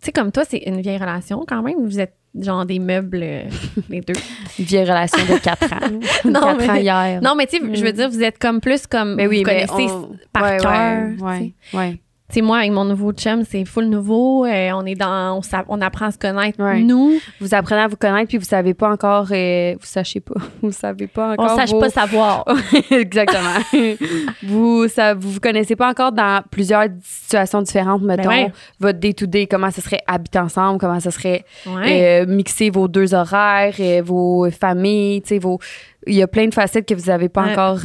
tu 0.00 0.06
sais, 0.06 0.12
comme 0.12 0.32
toi, 0.32 0.44
c'est 0.44 0.58
une 0.66 0.80
vieille 0.80 0.98
relation 0.98 1.44
quand 1.46 1.62
même. 1.62 1.76
Vous 1.86 2.00
êtes 2.00 2.16
genre 2.40 2.64
des 2.66 2.78
meubles, 2.78 3.20
euh, 3.22 3.42
les 3.90 4.00
deux. 4.00 4.14
Une 4.58 4.64
vieille 4.64 4.84
relation 4.84 5.18
de 5.24 5.38
4 5.38 5.72
ans. 5.72 6.00
Non, 6.24 6.40
4 6.40 6.56
mais- 6.58 6.70
ans 6.70 6.74
hier. 6.74 7.20
Non, 7.22 7.34
mais 7.36 7.46
tu 7.46 7.58
sais, 7.58 7.74
je 7.74 7.84
veux 7.84 7.92
dire, 7.92 8.08
vous 8.08 8.22
êtes 8.22 8.38
comme 8.38 8.60
plus 8.60 8.86
comme. 8.86 9.16
mais 9.16 9.26
oui, 9.26 9.42
vous 9.42 9.50
mais 9.50 9.66
connaissez 9.66 9.92
on- 9.92 10.16
par 10.32 10.42
ouais, 10.44 10.56
cœur. 10.58 11.10
Ouais, 11.20 11.52
ouais, 11.74 12.00
sais, 12.34 12.40
moi, 12.42 12.58
avec 12.58 12.70
mon 12.72 12.84
nouveau 12.84 13.12
chum, 13.12 13.44
c'est 13.44 13.64
full 13.64 13.86
nouveau. 13.86 14.44
euh, 14.44 14.70
on 14.74 14.84
est 14.86 14.94
dans. 14.94 15.38
On, 15.38 15.40
on 15.68 15.80
apprend 15.80 16.06
à 16.06 16.10
se 16.10 16.18
connaître, 16.18 16.62
Ouais. 16.62 16.80
nous. 16.80 17.18
Vous 17.40 17.54
apprenez 17.54 17.82
à 17.82 17.88
vous 17.88 17.96
connaître, 17.96 18.28
puis 18.28 18.38
vous 18.38 18.44
savez 18.44 18.74
pas 18.74 18.90
encore... 18.90 19.26
euh, 19.32 19.72
vous 19.80 19.86
sachez 19.86 20.20
pas. 20.20 20.34
Vous 20.62 20.72
savez 20.72 21.06
pas 21.06 21.30
On 21.30 21.32
encore 21.42 21.52
ne 21.52 21.60
sache 21.60 21.70
vos- 21.70 21.80
pas 21.80 21.90
savoir. 21.90 22.44
Exactement. 22.90 23.58
vous, 24.42 24.88
ça, 24.88 25.14
vous 25.14 25.30
vous 25.32 25.40
connaissez 25.40 25.76
pas 25.76 25.88
encore 25.88 26.12
dans 26.12 26.42
plusieurs 26.50 26.84
situations 27.02 27.62
différentes, 27.62 28.02
mettons. 28.02 28.28
Ben 28.28 28.44
ouais. 28.46 28.52
Votre 28.80 28.98
day-to-day, 28.98 29.46
comment 29.46 29.70
ça 29.70 29.80
serait 29.82 30.00
habiter 30.06 30.38
ensemble, 30.38 30.78
comment 30.78 31.00
ça 31.00 31.10
serait 31.10 31.44
Ouais. 31.66 32.22
euh, 32.22 32.26
mixer 32.26 32.70
vos 32.70 32.88
deux 32.88 33.14
horaires, 33.14 33.74
euh, 33.80 34.02
vos 34.04 34.50
familles, 34.50 35.22
tu 35.22 35.28
sais, 35.28 35.38
vos... 35.38 35.58
Il 36.06 36.14
y 36.14 36.22
a 36.22 36.26
plein 36.26 36.46
de 36.48 36.54
facettes 36.54 36.86
que 36.88 36.94
vous 36.94 37.10
avez 37.10 37.28
pas 37.28 37.42
encore 37.44 37.78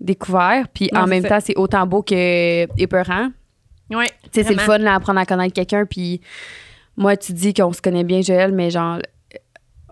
découvert. 0.00 0.66
Puis 0.72 0.88
Non, 0.92 1.00
en 1.02 1.06
même 1.06 1.24
temps, 1.24 1.38
c'est 1.40 1.56
autant 1.56 1.86
beau 1.86 2.02
que 2.02 2.64
épeurant. 2.80 3.28
Sais, 4.32 4.42
c'est 4.44 4.54
le 4.54 4.58
fun, 4.66 4.78
là, 4.78 4.94
apprendre 4.94 5.20
à 5.20 5.26
connaître 5.26 5.54
quelqu'un. 5.54 5.84
Puis 5.86 6.20
moi, 6.96 7.16
tu 7.16 7.32
dis 7.32 7.52
qu'on 7.54 7.72
se 7.72 7.82
connaît 7.82 8.04
bien, 8.04 8.20
Joël, 8.22 8.52
mais 8.52 8.70
genre, 8.70 8.98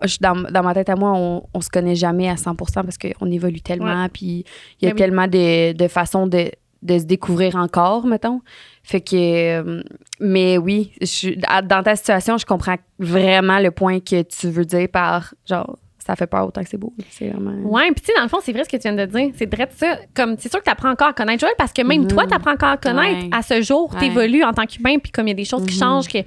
je- 0.03 0.17
dans, 0.21 0.35
dans 0.49 0.63
ma 0.63 0.73
tête 0.73 0.89
à 0.89 0.95
moi, 0.95 1.11
on, 1.15 1.43
on 1.53 1.61
se 1.61 1.69
connaît 1.69 1.95
jamais 1.95 2.29
à 2.29 2.37
100 2.37 2.55
parce 2.55 2.97
qu'on 2.97 3.31
évolue 3.31 3.61
tellement. 3.61 4.07
Puis 4.09 4.45
il 4.81 4.85
y 4.85 4.87
a 4.87 4.89
Ben 4.91 4.93
oui. 4.93 4.97
tellement 4.97 5.27
de, 5.27 5.73
de 5.73 5.87
façons 5.87 6.27
de, 6.27 6.51
de 6.81 6.97
se 6.99 7.03
découvrir 7.03 7.55
encore, 7.57 8.05
mettons. 8.05 8.41
Fait 8.83 9.01
que, 9.01 9.15
euh, 9.61 9.83
mais 10.21 10.57
oui, 10.57 10.93
je, 11.01 11.31
dans 11.67 11.83
ta 11.83 11.95
situation, 11.97 12.37
je 12.37 12.45
comprends 12.45 12.77
vraiment 12.99 13.59
le 13.59 13.71
point 13.71 13.99
que 13.99 14.21
tu 14.21 14.49
veux 14.49 14.65
dire 14.65 14.87
par 14.87 15.33
genre, 15.45 15.77
ça 16.09 16.15
fait 16.15 16.27
peur 16.27 16.47
autant 16.47 16.63
que 16.63 16.69
c'est 16.69 16.77
beau. 16.77 16.91
C'est 17.11 17.29
vraiment. 17.29 17.51
Ouais, 17.69 17.91
puis 17.91 18.01
tu 18.01 18.07
sais, 18.07 18.13
dans 18.15 18.23
le 18.23 18.29
fond, 18.29 18.39
c'est 18.41 18.51
vrai 18.51 18.63
ce 18.63 18.69
que 18.69 18.77
tu 18.77 18.83
viens 18.83 18.93
de 18.93 19.05
dire. 19.05 19.29
C'est 19.37 19.53
vrai 19.53 19.67
de 19.67 19.71
ça. 19.73 19.97
Comme, 20.15 20.35
c'est 20.39 20.49
sûr 20.49 20.59
que 20.59 20.65
tu 20.65 20.71
apprends 20.71 20.89
encore 20.89 21.09
à 21.09 21.13
connaître 21.13 21.41
Joël 21.41 21.53
parce 21.57 21.71
que 21.71 21.81
même 21.83 22.07
toi, 22.07 22.25
tu 22.25 22.33
apprends 22.33 22.53
encore 22.53 22.69
à 22.69 22.77
connaître. 22.77 23.25
Ouais. 23.25 23.29
À 23.31 23.41
ce 23.43 23.61
jour, 23.61 23.91
Ouais. 23.93 23.99
tu 23.99 24.05
évolues 24.05 24.43
en 24.43 24.53
tant 24.53 24.65
qu'humain, 24.65 24.97
puis 24.97 25.11
comme 25.11 25.27
il 25.27 25.31
y 25.31 25.33
a 25.33 25.35
des 25.35 25.45
choses 25.45 25.65
qui 25.65 25.75
Mhm. 25.75 25.79
changent, 25.79 26.07
que. 26.07 26.19
Tu 26.19 26.25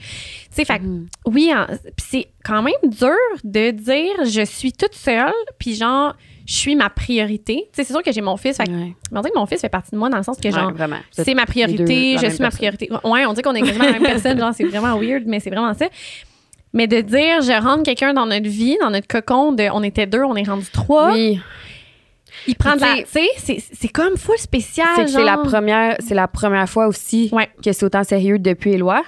sais, 0.52 0.64
fait 0.64 0.78
que, 0.78 0.84
Mhm. 0.84 1.06
oui, 1.26 1.52
en- 1.54 1.66
puis 1.66 2.06
c'est 2.10 2.28
quand 2.44 2.62
même 2.62 2.74
dur 2.84 3.10
de 3.44 3.70
dire 3.72 4.24
je 4.24 4.44
suis 4.44 4.72
toute 4.72 4.94
seule, 4.94 5.32
puis 5.58 5.74
genre, 5.74 6.14
je 6.46 6.54
suis 6.54 6.74
ma 6.76 6.90
priorité. 6.90 7.68
Tu 7.72 7.76
sais, 7.76 7.84
c'est 7.84 7.92
sûr 7.92 8.02
que 8.02 8.12
j'ai 8.12 8.20
mon 8.20 8.36
fils. 8.36 8.56
Fait 8.56 8.64
que, 8.64 8.70
Ouais. 8.70 8.94
on 9.12 9.20
dirait 9.20 9.30
que 9.32 9.38
mon 9.38 9.46
fils 9.46 9.60
fait 9.60 9.68
partie 9.68 9.92
de 9.92 9.96
moi 9.96 10.08
dans 10.10 10.16
le 10.18 10.22
sens 10.22 10.38
que, 10.38 10.50
genre, 10.50 10.72
Ouais, 10.72 10.86
c'est 11.12 11.34
ma 11.34 11.46
priorité, 11.46 12.16
deux 12.16 12.18
je 12.26 12.30
suis 12.32 12.42
ma 12.42 12.50
priorité. 12.50 12.88
Ouais, 13.04 13.26
on 13.26 13.32
dit 13.32 13.42
qu'on 13.42 13.54
est 13.54 13.62
quasiment 13.62 13.84
la 13.84 13.92
même 13.92 14.02
personne, 14.02 14.38
genre 14.38 14.52
c'est 14.54 14.64
vraiment 14.64 14.96
weird, 14.98 15.24
mais 15.26 15.40
c'est 15.40 15.50
vraiment 15.50 15.72
ça. 15.74 15.86
Mais 16.74 16.86
de 16.86 17.00
dire 17.00 17.42
je 17.42 17.62
rentre 17.62 17.82
quelqu'un 17.82 18.14
dans 18.14 18.26
notre 18.26 18.48
vie, 18.48 18.76
dans 18.80 18.90
notre 18.90 19.06
cocon 19.06 19.52
de 19.52 19.64
on 19.72 19.82
était 19.82 20.06
deux, 20.06 20.22
on 20.22 20.36
est 20.36 20.48
rendu 20.48 20.66
trois, 20.72 21.12
Oui. 21.12 21.38
il 22.46 22.54
prend 22.56 22.76
de 22.76 22.80
la, 22.80 23.02
Tu 23.02 23.20
sais, 23.36 23.62
c'est 23.72 23.88
comme 23.88 24.16
full 24.16 24.38
spécial 24.38 24.88
C'est 25.08 25.22
la 25.22 25.36
première, 25.38 25.96
c'est 26.00 26.14
la 26.14 26.28
première 26.28 26.68
fois 26.68 26.86
aussi 26.86 27.28
Ouais. 27.32 27.48
que 27.62 27.72
c'est 27.72 27.84
autant 27.84 28.04
sérieux 28.04 28.38
depuis 28.38 28.72
Éloi. 28.72 29.02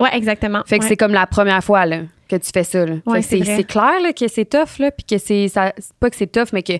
Ouais, 0.00 0.10
exactement. 0.14 0.62
Fait 0.66 0.78
que 0.78 0.82
Ouais. 0.84 0.88
c'est 0.88 0.96
comme 0.96 1.12
la 1.12 1.26
première 1.26 1.62
fois 1.64 1.86
là, 1.86 2.00
que 2.28 2.36
tu 2.36 2.50
fais 2.52 2.64
ça. 2.64 2.84
Ouais, 2.84 3.22
Fait 3.22 3.38
que 3.40 3.44
c'est 3.46 3.64
clair 3.64 4.00
là, 4.02 4.12
que 4.12 4.28
c'est 4.28 4.44
tough, 4.44 4.78
là, 4.78 4.90
puis 4.90 5.04
que 5.04 5.18
c'est. 5.18 5.46
Pas 6.00 6.10
que 6.10 6.16
c'est 6.16 6.26
tough, 6.30 6.48
mais 6.52 6.62
que 6.62 6.74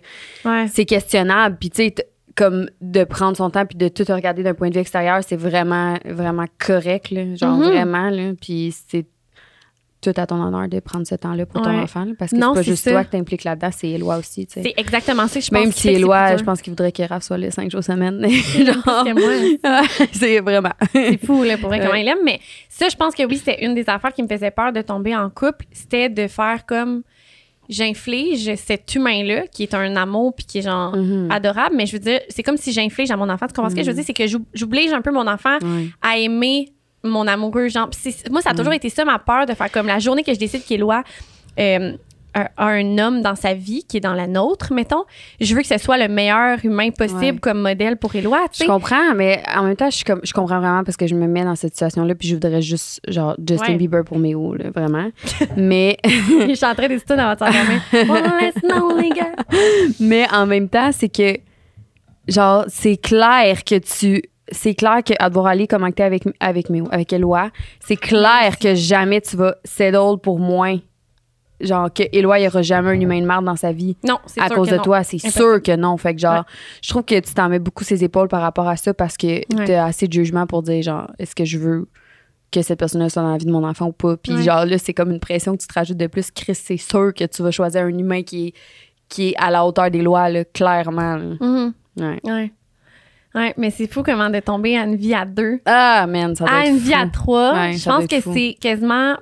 c'est 0.73 0.85
questionnable. 0.85 1.57
Puis 1.59 1.71
tu 1.71 1.85
sais, 1.85 1.95
comme 2.35 2.69
de 2.83 3.05
prendre 3.05 3.35
son 3.37 3.49
temps 3.49 3.65
puis 3.65 3.79
de 3.79 3.89
tout 3.89 4.05
regarder 4.13 4.43
d'un 4.43 4.53
point 4.53 4.69
de 4.69 4.75
vue 4.75 4.81
extérieur, 4.81 5.21
c'est 5.27 5.37
vraiment, 5.39 5.97
vraiment 6.05 6.45
correct. 6.59 7.11
Là, 7.11 7.23
genre 7.37 7.57
Mhm. 7.57 7.65
vraiment. 7.65 8.11
Là, 8.11 8.33
puis 8.39 8.75
c'est 8.89 9.07
tout 10.03 10.13
à 10.17 10.27
ton 10.27 10.41
honneur 10.41 10.69
de 10.69 10.79
prendre 10.79 11.07
ce 11.07 11.15
temps-là 11.15 11.47
pour 11.47 11.63
ton 11.63 11.71
enfant. 11.81 12.05
là, 12.05 12.13
parce 12.19 12.31
que 12.31 12.37
c'est 12.37 12.43
pas 12.55 12.63
juste 12.63 12.85
ça. 12.85 12.91
toi 12.93 13.05
que 13.05 13.11
t'impliques 13.11 13.45
là-dedans, 13.45 13.71
c'est 13.77 13.89
Éloi 13.89 14.19
aussi. 14.19 14.47
C'est 14.49 14.75
exactement 14.77 15.27
ça 15.27 15.41
que 15.41 15.45
je 15.47 15.53
Même 15.53 15.65
pense 15.65 15.75
si 15.75 15.83
que 15.83 15.89
c'est 15.89 15.95
Éloi, 15.95 16.37
je 16.37 16.45
pense 16.45 16.63
qu'il 16.63 16.71
voudrait 16.73 16.93
Raph 17.09 17.23
soit 17.23 17.39
les 17.39 17.51
cinq 17.51 17.71
jours 17.71 17.83
semaine. 17.83 18.25
C'est 20.13 20.41
vraiment. 20.41 20.73
C'est 20.93 21.19
fou, 21.25 21.43
là, 21.43 21.57
pour 21.59 21.69
vrai, 21.69 21.79
Ouais. 21.81 21.85
comment 21.87 21.99
il 21.99 22.09
aime. 22.09 22.19
Mais 22.25 22.41
ça, 22.69 22.89
je 22.89 22.97
pense 22.97 23.15
que 23.15 23.25
oui, 23.25 23.37
c'était 23.39 23.65
une 23.65 23.75
des 23.75 23.89
affaires 23.89 24.13
qui 24.13 24.23
me 24.23 24.29
faisait 24.29 24.51
peur 24.51 24.73
de 24.73 24.81
tomber 24.83 25.15
en 25.17 25.29
couple. 25.31 25.65
C'était 25.73 26.09
de 26.09 26.27
faire 26.27 26.67
comme 26.67 27.03
j'inflige 27.69 28.55
cet 28.55 28.95
humain-là, 28.95 29.47
qui 29.49 29.65
est 29.65 29.75
un 29.75 29.97
amour 29.97 30.35
puis 30.35 30.45
qui 30.47 30.59
est 30.59 30.63
genre 30.63 30.95
Mhm. 30.97 31.31
adorable. 31.31 31.75
Mais 31.77 31.87
je 31.87 31.93
veux 31.95 31.99
dire, 31.99 32.21
c'est 32.29 32.43
comme 32.43 32.57
si 32.57 32.73
j'inflige 32.73 33.11
à 33.11 33.17
mon 33.17 33.29
enfant. 33.29 33.47
Tu 33.49 33.55
comprends 33.55 33.71
ce 33.71 33.75
que 33.75 33.83
je 33.83 33.87
veux 33.91 33.93
Mhm. 33.97 34.03
dire? 34.05 34.07
C'est 34.07 34.13
que 34.41 34.47
j'oblige 34.55 34.93
un 34.93 35.03
peu 35.03 35.11
mon 35.11 35.27
enfant 35.27 35.59
à 36.03 36.19
aimer 36.19 36.69
mon 37.11 37.27
amoureux. 37.27 37.69
Genre, 37.69 37.89
moi, 38.31 38.43
ça 38.43 38.51
a 38.51 38.55
toujours 38.55 38.73
été 38.73 38.91
ça 38.91 39.05
ma 39.05 39.19
peur 39.19 39.47
de 39.47 39.55
faire 39.55 39.71
comme 39.71 39.87
la 39.87 39.99
journée 39.99 40.23
que 40.23 40.35
je 40.35 40.39
décide 40.39 40.65
qu'Éloi 40.65 41.03
euh, 41.59 41.93
a, 42.35 42.51
a 42.59 42.67
un 42.67 42.99
homme 42.99 43.23
dans 43.23 43.35
sa 43.35 43.55
vie 43.55 43.85
qui 43.89 43.97
est 43.97 44.01
dans 44.01 44.13
la 44.13 44.27
nôtre, 44.27 44.75
mettons. 44.75 45.05
Je 45.41 45.55
veux 45.55 45.63
que 45.63 45.67
ce 45.67 45.79
soit 45.79 45.97
le 45.97 46.09
meilleur 46.09 46.59
humain 46.65 46.91
possible 46.91 47.21
Ouais. 47.23 47.39
comme 47.41 47.63
modèle 47.63 47.97
pour 47.97 48.15
Éloi. 48.15 48.45
Je 48.53 48.65
comprends, 48.65 49.15
mais 49.15 49.43
en 49.55 49.63
même 49.63 49.77
temps, 49.77 49.89
je, 49.89 49.97
suis 49.97 50.05
comme, 50.05 50.21
je 50.23 50.35
comprends 50.35 50.59
vraiment 50.59 50.85
parce 50.85 50.99
que 50.99 51.07
je 51.07 51.15
me 51.15 51.27
mets 51.27 51.45
dans 51.45 51.57
cette 51.57 51.73
situation-là, 51.73 52.15
puis 52.15 52.29
je 52.29 52.35
voudrais 52.35 52.61
juste, 52.61 53.01
genre, 53.09 53.37
Justin 53.39 53.73
Ouais. 53.73 53.77
Bieber 53.77 54.05
pour 54.05 54.19
mes 54.19 54.35
hauts, 54.35 54.55
là, 54.55 54.67
vraiment. 54.75 55.09
mais, 55.57 55.97
je 56.05 56.55
suis 56.55 56.67
en 56.67 56.75
train 56.75 56.89
d'hésiter 56.89 57.17
dans 57.17 57.31
votre 57.31 57.47
mais 60.01 60.27
en 60.33 60.47
même 60.47 60.69
temps, 60.69 60.91
c'est 60.93 61.09
que, 61.09 61.39
genre, 62.29 62.65
c'est 62.69 62.99
clair 62.99 63.65
que 63.65 63.77
tu. 63.77 64.23
C'est 64.53 64.75
clair 64.75 65.03
qu'à 65.05 65.29
devoir 65.29 65.47
aller 65.47 65.67
commenter 65.67 66.03
avec, 66.05 66.23
avec 66.41 66.71
Méo, 66.71 66.87
avec 66.93 67.13
Eloi, 67.13 67.51
c'est 67.81 67.97
clair 67.97 68.59
que 68.61 68.75
jamais 68.75 69.21
tu 69.21 69.37
vas 69.37 69.57
settle 69.65 70.19
pour 70.23 70.39
moins. 70.39 70.79
Genre, 71.59 71.91
que 71.93 72.03
Eloi, 72.13 72.39
il 72.39 72.43
n'y 72.43 72.49
aura 72.49 72.61
jamais 72.63 72.91
un 72.91 73.01
humain 73.01 73.19
de 73.21 73.25
marde 73.27 73.45
dans 73.47 73.57
sa 73.57 73.73
vie. 73.73 73.97
Non, 74.05 74.19
c'est 74.27 74.41
à 74.43 74.47
sûr 74.49 74.57
cause 74.57 74.67
que 74.69 74.73
de 74.73 74.77
non. 74.77 74.83
toi, 74.83 75.03
c'est 75.03 75.19
sûr 75.19 75.63
que 75.63 75.75
non. 75.75 75.97
Fait 75.97 76.15
que 76.15 76.21
genre, 76.21 76.35
Ouais. 76.41 76.43
je 76.83 76.89
trouve 76.91 77.03
que 77.03 77.19
tu 77.19 77.33
t'en 77.33 77.49
mets 77.49 77.59
beaucoup 77.59 77.83
ses 77.83 78.05
épaules 78.05 78.29
par 78.29 78.43
rapport 78.43 78.69
à 78.69 78.77
ça 78.77 78.93
parce 78.93 79.17
que 79.17 79.27
Ouais. 79.27 79.65
t'as 79.67 79.87
assez 79.87 80.07
de 80.07 80.13
jugement 80.13 80.47
pour 80.47 80.63
dire 80.63 80.83
genre, 80.83 81.11
est-ce 81.19 81.35
que 81.35 81.47
je 81.47 81.57
veux 81.59 81.89
que 82.53 82.61
cette 82.63 82.79
personne-là 82.79 83.09
soit 83.09 83.23
dans 83.23 83.33
la 83.33 83.39
vie 83.39 83.47
de 83.47 83.51
mon 83.53 83.65
enfant 83.67 83.87
ou 83.87 83.93
pas? 83.93 84.17
Puis 84.19 84.35
Ouais. 84.35 84.43
genre 84.43 84.67
là, 84.67 84.77
c'est 84.77 84.93
comme 84.93 85.11
une 85.11 85.19
pression 85.19 85.57
que 85.57 85.63
tu 85.63 85.67
te 85.67 85.73
rajoutes 85.75 85.97
de 85.97 86.07
plus. 86.09 86.31
Chris, 86.31 86.55
c'est 86.55 86.77
sûr 86.77 87.15
que 87.15 87.25
tu 87.25 87.43
vas 87.43 87.51
choisir 87.51 87.83
un 87.85 87.89
humain 87.99 88.23
qui 88.23 88.49
est, 88.49 88.53
qui 89.09 89.31
est 89.31 89.35
à 89.39 89.51
la 89.51 89.65
hauteur 89.65 89.91
des 89.91 90.03
lois, 90.03 90.29
là, 90.29 90.45
clairement. 90.45 91.17
là. 91.17 91.35
Mhm. 91.41 91.73
Ouais. 91.99 92.21
Ouais. 92.23 92.53
Ouais, 93.37 93.53
mais 93.59 93.71
c'est 93.71 93.87
fou 93.87 94.03
comment 94.03 94.31
de 94.31 94.41
tomber 94.41 94.77
à 94.79 94.85
une 94.85 94.97
vie 94.97 95.15
à 95.15 95.25
deux. 95.27 95.61
Ah, 95.67 96.07
man, 96.09 96.35
ça 96.35 96.45
doit 96.47 96.55
À 96.55 96.65
être 96.65 96.71
une 96.71 96.79
fou. 96.81 96.87
vie 96.87 96.95
à 96.95 97.07
trois, 97.07 97.53
Ouais, 97.55 97.73
je 97.75 97.85
pense 97.85 98.07
que 98.07 98.21
c'est 98.21 98.57
quasiment 98.61 99.15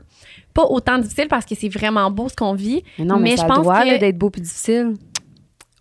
pas 0.55 0.63
autant 0.71 0.99
difficile 0.99 1.27
parce 1.29 1.45
que 1.45 1.55
c'est 1.57 1.69
vraiment 1.69 2.09
beau 2.13 2.29
ce 2.29 2.37
qu'on 2.37 2.55
vit. 2.55 2.85
Mais 2.99 3.05
non, 3.05 3.17
mais, 3.17 3.31
mais 3.31 3.37
ça 3.37 3.43
je 3.43 3.49
pense 3.53 3.65
doit 3.65 3.83
que- 3.83 3.99
d'être 3.99 4.17
beau 4.17 4.31
puis 4.31 4.41
difficile. 4.41 4.95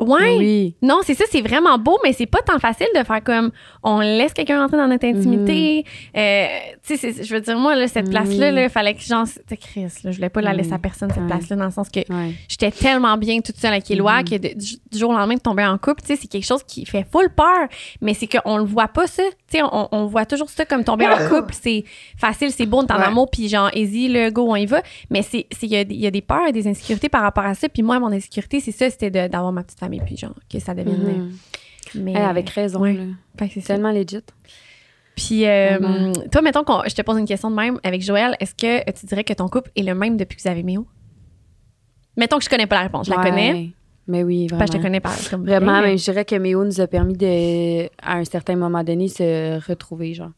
Ouais. 0.03 0.35
Oui. 0.37 0.75
Non, 0.81 0.99
c'est 1.03 1.13
ça, 1.13 1.25
c'est 1.31 1.41
vraiment 1.41 1.77
beau, 1.77 1.97
mais 2.03 2.13
c'est 2.13 2.25
pas 2.25 2.39
tant 2.45 2.59
facile 2.59 2.87
de 2.95 3.03
faire 3.03 3.23
comme 3.23 3.51
on 3.83 3.99
laisse 3.99 4.33
quelqu'un 4.33 4.61
rentrer 4.61 4.77
dans 4.77 4.87
notre 4.87 5.05
intimité. 5.05 5.85
Euh, 6.15 6.47
tu 6.85 6.97
sais, 6.97 7.23
je 7.23 7.33
veux 7.33 7.41
dire, 7.41 7.57
moi, 7.57 7.75
là, 7.75 7.87
cette 7.87 8.09
place-là, 8.09 8.63
il 8.63 8.69
fallait 8.69 8.93
que 8.93 9.01
j'en. 9.01 9.25
C'était 9.25 9.57
Chris, 9.57 9.85
là, 10.03 10.11
je 10.11 10.15
voulais 10.17 10.29
pas 10.29 10.41
la 10.41 10.53
laisser 10.53 10.71
à 10.73 10.75
Mhm. 10.75 10.81
personne, 10.81 11.09
cette 11.09 11.21
Ouais. 11.21 11.27
place-là, 11.27 11.55
dans 11.55 11.65
le 11.65 11.71
sens 11.71 11.89
que 11.89 11.99
Ouais. 11.99 12.33
j'étais 12.47 12.71
tellement 12.71 13.17
bien 13.17 13.39
toute 13.41 13.57
seule 13.57 13.71
avec 13.73 13.89
Éloi 13.91 14.19
Mhm. 14.19 14.23
que 14.25 14.35
de- 14.35 14.53
du, 14.59 14.75
du 14.91 14.97
jour 14.99 15.09
au 15.11 15.13
lendemain 15.13 15.35
de 15.35 15.39
tomber 15.41 15.65
en 15.65 15.77
couple, 15.77 16.01
tu 16.01 16.07
sais, 16.07 16.15
c'est 16.21 16.27
quelque 16.27 16.45
chose 16.45 16.63
qui 16.63 16.85
fait 16.85 17.05
full 17.11 17.29
peur, 17.35 17.67
mais 18.01 18.13
c'est 18.13 18.27
qu'on 18.27 18.57
le 18.57 18.63
voit 18.65 18.87
pas, 18.87 19.07
ça. 19.07 19.23
Tu 19.53 19.59
sais, 19.59 19.63
on, 19.71 19.87
on 19.91 20.05
voit 20.07 20.25
toujours 20.25 20.49
ça 20.49 20.65
comme 20.65 20.83
tomber 20.83 21.05
en 21.07 21.29
couple, 21.29 21.53
c'est 21.53 21.83
facile, 22.17 22.49
c'est 22.51 22.65
beau, 22.65 22.79
on 22.79 22.85
est 22.87 22.91
en 22.91 22.97
Ouais. 22.97 23.03
amour, 23.03 23.29
puis 23.29 23.47
genre, 23.47 23.69
easy, 23.75 24.07
le 24.07 24.31
go, 24.31 24.47
on 24.49 24.55
y 24.55 24.65
va. 24.65 24.81
Mais 25.11 25.21
c'est 25.21 25.45
c'est- 25.51 25.67
il 25.67 25.71
y, 25.73 25.75
a 25.77 25.83
des- 25.83 25.93
il 25.93 26.01
y 26.01 26.07
a 26.07 26.11
des 26.11 26.21
peurs 26.23 26.47
et 26.47 26.51
des 26.51 26.67
insécurités 26.67 27.07
par 27.09 27.21
rapport 27.21 27.45
à 27.45 27.53
ça. 27.53 27.69
Puis 27.69 27.83
moi, 27.83 27.99
mon 27.99 28.11
insécurité, 28.11 28.59
c'est 28.59 28.71
ça, 28.71 28.89
c'était 28.89 29.11
de- 29.11 29.27
d'avoir 29.27 29.51
ma 29.51 29.61
petite 29.63 29.79
famille, 29.79 30.01
puis 30.03 30.17
genre, 30.17 30.33
que 30.51 30.57
ça 30.59 30.73
devienne. 30.73 30.97
Mhm. 31.93 32.03
Mais, 32.03 32.13
Eh, 32.13 32.17
avec 32.17 32.49
raison. 32.49 32.79
ouais. 32.79 32.93
là. 32.93 33.03
Fait 33.37 33.47
que 33.49 33.53
c'est 33.55 33.61
tellement 33.61 33.91
legit. 33.91 34.21
Puis, 35.15 35.45
euh, 35.45 36.11
toi, 36.31 36.41
mettons 36.41 36.63
que 36.63 36.71
je 36.89 36.95
te 36.95 37.03
pose 37.03 37.19
une 37.19 37.27
question 37.27 37.51
de 37.51 37.55
même 37.55 37.79
avec 37.83 38.01
Joël, 38.01 38.35
est-ce 38.39 38.55
que 38.55 38.89
tu 38.91 39.05
dirais 39.05 39.23
que 39.23 39.33
ton 39.33 39.47
couple 39.47 39.69
est 39.75 39.83
le 39.83 39.93
même 39.93 40.17
depuis 40.17 40.35
que 40.37 40.41
vous 40.41 40.49
avez 40.49 40.63
Méo? 40.63 40.87
Mettons 42.17 42.39
que 42.39 42.43
je 42.43 42.49
connais 42.49 42.65
pas 42.65 42.77
la 42.77 42.81
réponse. 42.83 43.05
Je 43.07 43.11
la 43.11 43.17
connais. 43.21 43.69
Mais 44.07 44.23
oui, 44.23 44.47
vraiment. 44.47 44.59
Parce 44.59 44.71
que 44.71 44.77
je 44.77 44.81
te 44.81 44.85
connais 44.85 44.99
pas. 44.99 45.13
Comme 45.29 45.45
Vraiment, 45.45 45.81
mais- 45.81 45.97
je 45.97 46.03
dirais 46.03 46.25
que 46.25 46.35
Méo 46.35 46.65
nous 46.65 46.81
a 46.81 46.87
permis 46.87 47.13
de, 47.15 47.85
à 48.01 48.17
un 48.17 48.25
certain 48.25 48.55
moment 48.55 48.83
donné, 48.83 49.07
se 49.07 49.65
retrouver, 49.67 50.13
genre. 50.13 50.31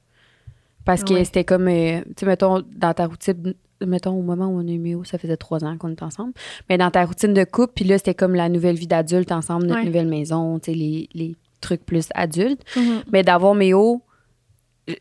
Parce 0.85 1.03
que 1.03 1.13
Ouais. 1.15 1.23
c'était 1.25 1.43
comme, 1.43 1.67
euh, 1.67 2.01
tu 2.01 2.13
sais, 2.19 2.25
mettons, 2.27 2.61
dans 2.75 2.93
ta 2.93 3.07
routine, 3.07 3.55
mettons, 3.85 4.11
au 4.11 4.21
moment 4.21 4.45
où 4.47 4.59
on 4.59 4.67
a 4.67 4.71
eu 4.71 4.77
Méo, 4.77 5.03
ça 5.03 5.17
faisait 5.17 5.35
trois 5.37 5.63
ans 5.63 5.77
qu'on 5.77 5.89
était 5.89 6.03
ensemble, 6.03 6.33
mais 6.69 6.77
dans 6.77 6.91
ta 6.91 7.03
routine 7.05 7.33
de 7.33 7.43
couple, 7.43 7.73
puis 7.75 7.85
là, 7.85 7.97
c'était 7.97 8.13
comme 8.13 8.35
la 8.35 8.49
nouvelle 8.49 8.75
vie 8.75 8.85
d'adulte 8.85 9.31
ensemble, 9.31 9.65
notre 9.65 9.79
Ouais. 9.79 9.85
nouvelle 9.87 10.07
maison, 10.07 10.59
tu 10.59 10.71
sais, 10.71 10.77
les, 10.77 11.09
les 11.15 11.35
trucs 11.59 11.83
plus 11.83 12.07
adultes. 12.13 12.61
Mhm. 12.77 13.01
Mais 13.11 13.23
d'avoir 13.23 13.55
Méo, 13.55 14.03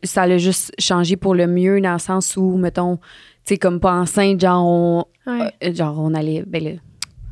ça 0.03 0.25
l'a 0.25 0.39
juste 0.39 0.71
changé 0.79 1.15
pour 1.17 1.35
le 1.35 1.45
mieux 1.45 1.79
dans 1.81 1.93
le 1.93 1.99
sens 1.99 2.35
où, 2.35 2.57
mettons, 2.57 2.97
tu 2.97 3.03
sais, 3.53 3.57
comme 3.57 3.79
pas 3.79 3.93
enceinte, 3.93 4.41
genre, 4.41 4.65
on, 4.65 5.05
Ouais. 5.27 5.51
euh, 5.63 5.73
genre, 5.73 5.99
on 5.99 6.15
allait. 6.15 6.43
Ben 6.47 6.63
là, 6.63 6.71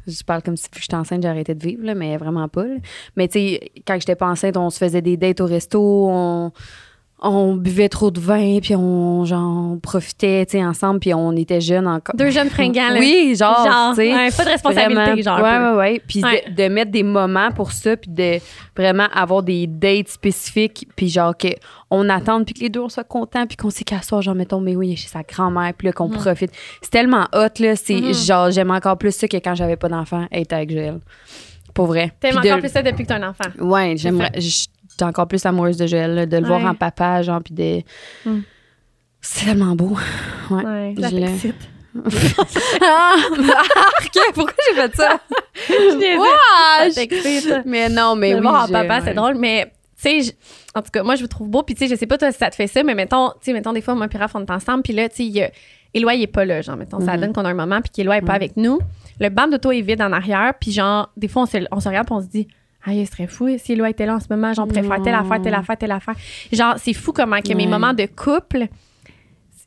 je 0.07 0.23
parle 0.23 0.41
comme 0.41 0.57
si 0.57 0.67
j'étais 0.75 0.95
enceinte, 0.95 1.23
j'arrêtais 1.23 1.55
de 1.55 1.63
vivre, 1.63 1.83
là, 1.83 1.95
mais 1.95 2.17
vraiment 2.17 2.47
pas. 2.47 2.65
là. 2.65 2.75
Mais 3.15 3.27
tu 3.27 3.39
sais, 3.39 3.71
quand 3.85 3.95
j'étais 3.99 4.15
pas 4.15 4.27
enceinte, 4.27 4.57
on 4.57 4.69
se 4.69 4.77
faisait 4.77 5.01
des 5.01 5.17
dates 5.17 5.41
au 5.41 5.45
resto, 5.45 5.81
on, 6.09 6.51
on 7.23 7.55
buvait 7.55 7.89
trop 7.89 8.11
de 8.11 8.19
vin, 8.19 8.59
puis 8.61 8.75
on, 8.75 9.23
genre, 9.25 9.71
on 9.73 9.79
profitait, 9.79 10.45
tu 10.45 10.57
sais, 10.57 10.63
ensemble, 10.65 10.99
puis 10.99 11.13
on 11.13 11.31
était 11.37 11.61
jeunes 11.61 11.87
encore. 11.87 12.15
Deux 12.15 12.29
jeunes 12.29 12.49
fringants, 12.49 12.89
là. 12.89 12.99
Oui, 12.99 13.33
genre, 13.37 13.65
Genre, 13.65 13.89
tu 13.91 14.01
sais. 14.01 14.13
ouais, 14.13 14.29
pas 14.31 14.43
de 14.45 14.49
responsabilité, 14.49 14.93
Vraiment. 14.93 15.21
genre. 15.21 15.39
Ouais, 15.39 15.57
ouais, 15.71 15.77
ouais. 15.77 16.01
Puis 16.07 16.23
Ouais. 16.23 16.43
de, 16.49 16.63
de 16.63 16.67
mettre 16.69 16.91
des 16.91 17.03
moments 17.03 17.51
pour 17.51 17.71
ça, 17.71 17.95
puis 17.97 18.11
de 18.11 18.39
vraiment 18.75 19.07
avoir 19.13 19.41
des 19.43 19.67
dates 19.67 20.09
spécifiques, 20.09 20.87
puis 20.95 21.09
genre 21.09 21.35
que 21.37 21.47
on 21.89 22.09
attend, 22.09 22.43
puis 22.43 22.53
que 22.55 22.59
les 22.59 22.69
deux 22.69 22.79
on 22.81 22.89
soit 22.89 23.03
contents, 23.03 23.45
puis 23.47 23.55
qu'on 23.55 23.69
sait 23.69 23.83
qu'à 23.83 24.01
soir, 24.01 24.21
genre, 24.21 24.35
mettons, 24.35 24.59
mais 24.59 24.75
oui, 24.75 24.89
il 24.89 24.93
est 24.93 24.97
chez 24.97 25.07
sa 25.07 25.21
grand-mère, 25.23 25.73
puis 25.77 25.87
là, 25.87 25.93
qu'on 25.93 26.09
profite. 26.09 26.51
C'est 26.81 26.91
tellement 26.91 27.25
hot, 27.33 27.47
là. 27.59 27.75
C'est 27.75 27.93
Mhm. 28.01 28.13
genre, 28.13 28.51
j'aime 28.51 28.71
encore 28.71 28.97
plus 28.97 29.15
ça 29.15 29.27
que 29.27 29.37
quand 29.37 29.55
j'avais 29.55 29.77
pas 29.77 29.89
d'enfant, 29.89 30.25
être 30.31 30.53
avec 30.53 30.71
Joël. 30.71 30.99
Pour 31.73 31.87
vrai. 31.87 32.11
T'aimes 32.19 32.35
de- 32.35 32.47
encore 32.47 32.59
plus 32.59 32.69
ça 32.71 32.83
depuis 32.83 33.03
que 33.03 33.07
t'as 33.09 33.15
un 33.17 33.29
enfant. 33.29 33.49
Ouais, 33.59 33.95
j'aimerais. 33.97 34.31
J'étais 34.93 35.05
encore 35.05 35.27
plus 35.27 35.43
amoureuse 35.45 35.77
de 35.77 35.87
Joël, 35.87 36.13
là, 36.13 36.25
de 36.27 36.37
le 36.37 36.45
voir 36.45 36.63
en 36.65 36.75
papa, 36.75 37.23
genre, 37.23 37.41
puis 37.43 37.53
de. 37.53 37.81
Mm. 38.29 38.41
C'est 39.21 39.45
tellement 39.45 39.75
beau. 39.75 39.97
Ouais. 40.51 40.63
Ouais. 40.63 40.93
Ah, 42.81 43.15
arc! 43.75 44.17
pourquoi 44.33 44.53
j'ai 44.67 44.81
fait 44.81 44.95
ça? 44.95 45.19
Je 46.89 46.95
t'excite. 46.95 47.61
Mais 47.65 47.87
non, 47.89 48.15
mais 48.15 48.29
de 48.31 48.35
oui. 48.35 48.41
le 48.41 48.47
voir 48.49 48.63
en 48.63 48.67
papa, 48.67 48.95
ouais. 48.99 49.01
c'est 49.05 49.13
drôle, 49.13 49.35
mais 49.35 49.71
tu 50.01 50.21
sais, 50.23 50.35
en 50.75 50.81
tout 50.81 50.89
cas, 50.91 51.03
moi, 51.03 51.15
je 51.15 51.21
vous 51.21 51.27
trouve 51.27 51.49
beau. 51.49 51.61
Puis, 51.63 51.75
tu 51.75 51.85
sais, 51.85 51.93
je 51.93 51.97
sais 51.99 52.07
pas 52.07 52.17
toi 52.17 52.31
si 52.31 52.37
ça 52.37 52.49
te 52.49 52.55
fait 52.55 52.67
ça, 52.67 52.83
mais 52.83 52.95
mettons, 52.95 53.29
tu 53.29 53.35
sais, 53.41 53.53
mettons, 53.53 53.73
des 53.73 53.81
fois, 53.81 53.93
moi, 53.95 54.07
puis 54.07 54.17
Raph, 54.17 54.33
on 54.35 54.41
est 54.41 54.51
ensemble, 54.51 54.83
puis 54.83 54.93
là, 54.93 55.07
tu 55.09 55.31
sais, 55.31 55.51
Éloi, 55.93 56.15
il 56.15 56.23
est 56.23 56.27
pas 56.27 56.45
là, 56.45 56.61
genre, 56.61 56.75
mettons, 56.75 56.99
ça 56.99 57.13
Mhm. 57.13 57.21
donne 57.21 57.33
qu'on 57.33 57.45
a 57.45 57.49
un 57.49 57.53
moment, 57.53 57.79
puis 57.81 57.91
qu'Éloi 57.91 58.17
est 58.17 58.21
pas 58.21 58.33
avec 58.33 58.57
nous. 58.57 58.79
Le 59.19 59.29
banc 59.29 59.47
d'auto 59.47 59.71
est 59.71 59.81
vide 59.81 60.01
en 60.01 60.11
arrière, 60.11 60.53
puis 60.59 60.71
genre, 60.71 61.11
des 61.15 61.27
fois, 61.27 61.43
on 61.43 61.45
se, 61.45 61.57
on 61.71 61.79
se 61.79 61.87
regarde, 61.87 62.07
puis 62.07 62.15
on 62.15 62.21
se 62.21 62.27
dit, 62.27 62.47
ah, 62.85 62.93
il 62.93 63.07
serait 63.07 63.27
fou 63.27 63.47
si 63.57 63.73
Éloi 63.73 63.89
était 63.89 64.05
là 64.05 64.15
en 64.15 64.19
ce 64.19 64.27
moment, 64.29 64.53
j'en 64.53 64.67
préfère 64.67 65.01
telle 65.01 65.15
affaire, 65.15 65.41
telle 65.41 65.53
affaire, 65.53 65.77
telle 65.77 65.91
affaire. 65.91 66.15
Genre, 66.51 66.75
c'est 66.77 66.93
fou 66.93 67.13
comment 67.13 67.39
que 67.41 67.53
mes 67.53 67.67
moments 67.67 67.93
de 67.93 68.05
couple, 68.05 68.67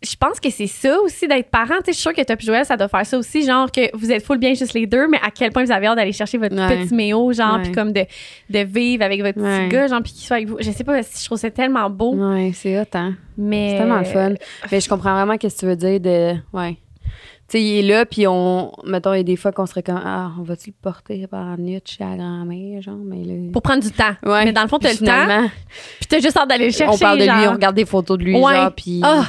je 0.03 0.15
pense 0.17 0.39
que 0.39 0.51
c'est 0.51 0.67
ça 0.67 1.01
aussi 1.01 1.27
d'être 1.27 1.51
parent. 1.51 1.77
Tu 1.79 1.87
sais, 1.87 1.93
je 1.93 1.93
suis 1.93 2.03
sûre 2.03 2.13
que 2.13 2.23
Top 2.23 2.41
Joël, 2.43 2.67
ça 2.67 2.77
doit 2.77 2.87
faire 2.89 3.07
ça 3.07 3.17
aussi, 3.19 3.45
genre 3.47 3.73
que 3.73 3.81
vous 3.97 4.13
êtes 4.13 4.23
full 4.23 4.37
bien 4.39 4.53
juste 4.53 4.75
les 4.75 4.87
deux, 4.87 5.09
mais 5.09 5.17
à 5.25 5.31
quel 5.31 5.51
point 5.51 5.65
vous 5.65 5.73
avez 5.73 5.87
hâte 5.87 5.97
d'aller 5.97 6.13
chercher 6.13 6.37
votre 6.37 6.55
Ouais. 6.55 6.85
petit 6.85 6.95
méo, 6.95 7.33
genre, 7.33 7.61
puis 7.63 7.73
comme 7.73 7.93
de, 7.93 8.05
de 8.51 8.59
vivre 8.59 9.03
avec 9.03 9.23
votre 9.23 9.39
petit 9.41 9.69
gars, 9.71 9.87
genre, 9.87 10.03
puis 10.03 10.13
qu'il 10.13 10.27
soit 10.27 10.37
avec 10.37 10.49
vous. 10.49 10.59
Je 10.61 10.71
sais 10.71 10.85
pas, 10.85 11.01
je 11.01 11.25
trouve 11.25 11.39
ça 11.39 11.51
tellement 11.51 11.89
beau, 11.89 12.15
Ouais, 12.15 12.53
c'est 12.55 12.79
hot, 12.79 12.85
hein? 12.93 13.15
mais. 13.39 13.71
C'est 13.71 13.79
tellement 13.79 13.99
le 13.99 14.05
fun. 14.05 14.35
Mais 14.71 14.81
je 14.81 14.89
comprends 14.89 15.15
vraiment 15.15 15.33
ce 15.41 15.47
que 15.49 15.59
tu 15.61 15.65
veux 15.67 15.77
dire 15.77 15.99
de. 16.01 16.35
Ouais. 16.53 16.77
Tu 17.49 17.59
sais, 17.59 17.62
il 17.62 17.79
est 17.79 17.83
là, 17.83 18.05
puis 18.07 18.26
on. 18.26 18.73
Mettons, 18.85 19.12
il 19.15 19.19
y 19.19 19.21
a 19.21 19.23
des 19.23 19.37
fois 19.37 19.53
qu'on 19.53 19.67
serait 19.67 19.83
comme. 19.85 20.00
Ah, 20.05 20.33
on 20.38 20.43
va-tu 20.43 20.71
le 20.71 20.75
porter 20.83 21.26
par 21.29 21.57
nuit 21.59 21.81
chez 21.85 22.03
la 22.03 22.17
grand-mère, 22.17 22.83
genre? 22.83 22.97
Mais 23.05 23.23
là. 23.23 23.35
Pour 23.53 23.62
prendre 23.62 23.83
du 23.83 23.91
temps. 23.93 24.15
Ouais. 24.25 24.45
Mais 24.47 24.53
dans 24.53 24.62
le 24.62 24.69
fond, 24.69 24.79
t'as 24.81 24.91
le 24.93 24.99
temps, 24.99 25.49
puis 26.00 26.07
t'as 26.09 26.19
juste 26.19 26.37
hâte 26.37 26.49
d'aller 26.49 26.67
le 26.67 26.73
chercher. 26.73 26.93
On 26.95 26.99
parle 26.99 27.19
de 27.21 27.25
lui, 27.25 27.47
on 27.49 27.53
regarde 27.53 27.76
des 27.76 27.85
photos 27.85 28.19
de 28.19 28.25
lui, 28.25 28.35
Ouais. 28.35 28.55
genre, 28.55 28.73
puis. 28.73 29.00
Ah, 29.05 29.26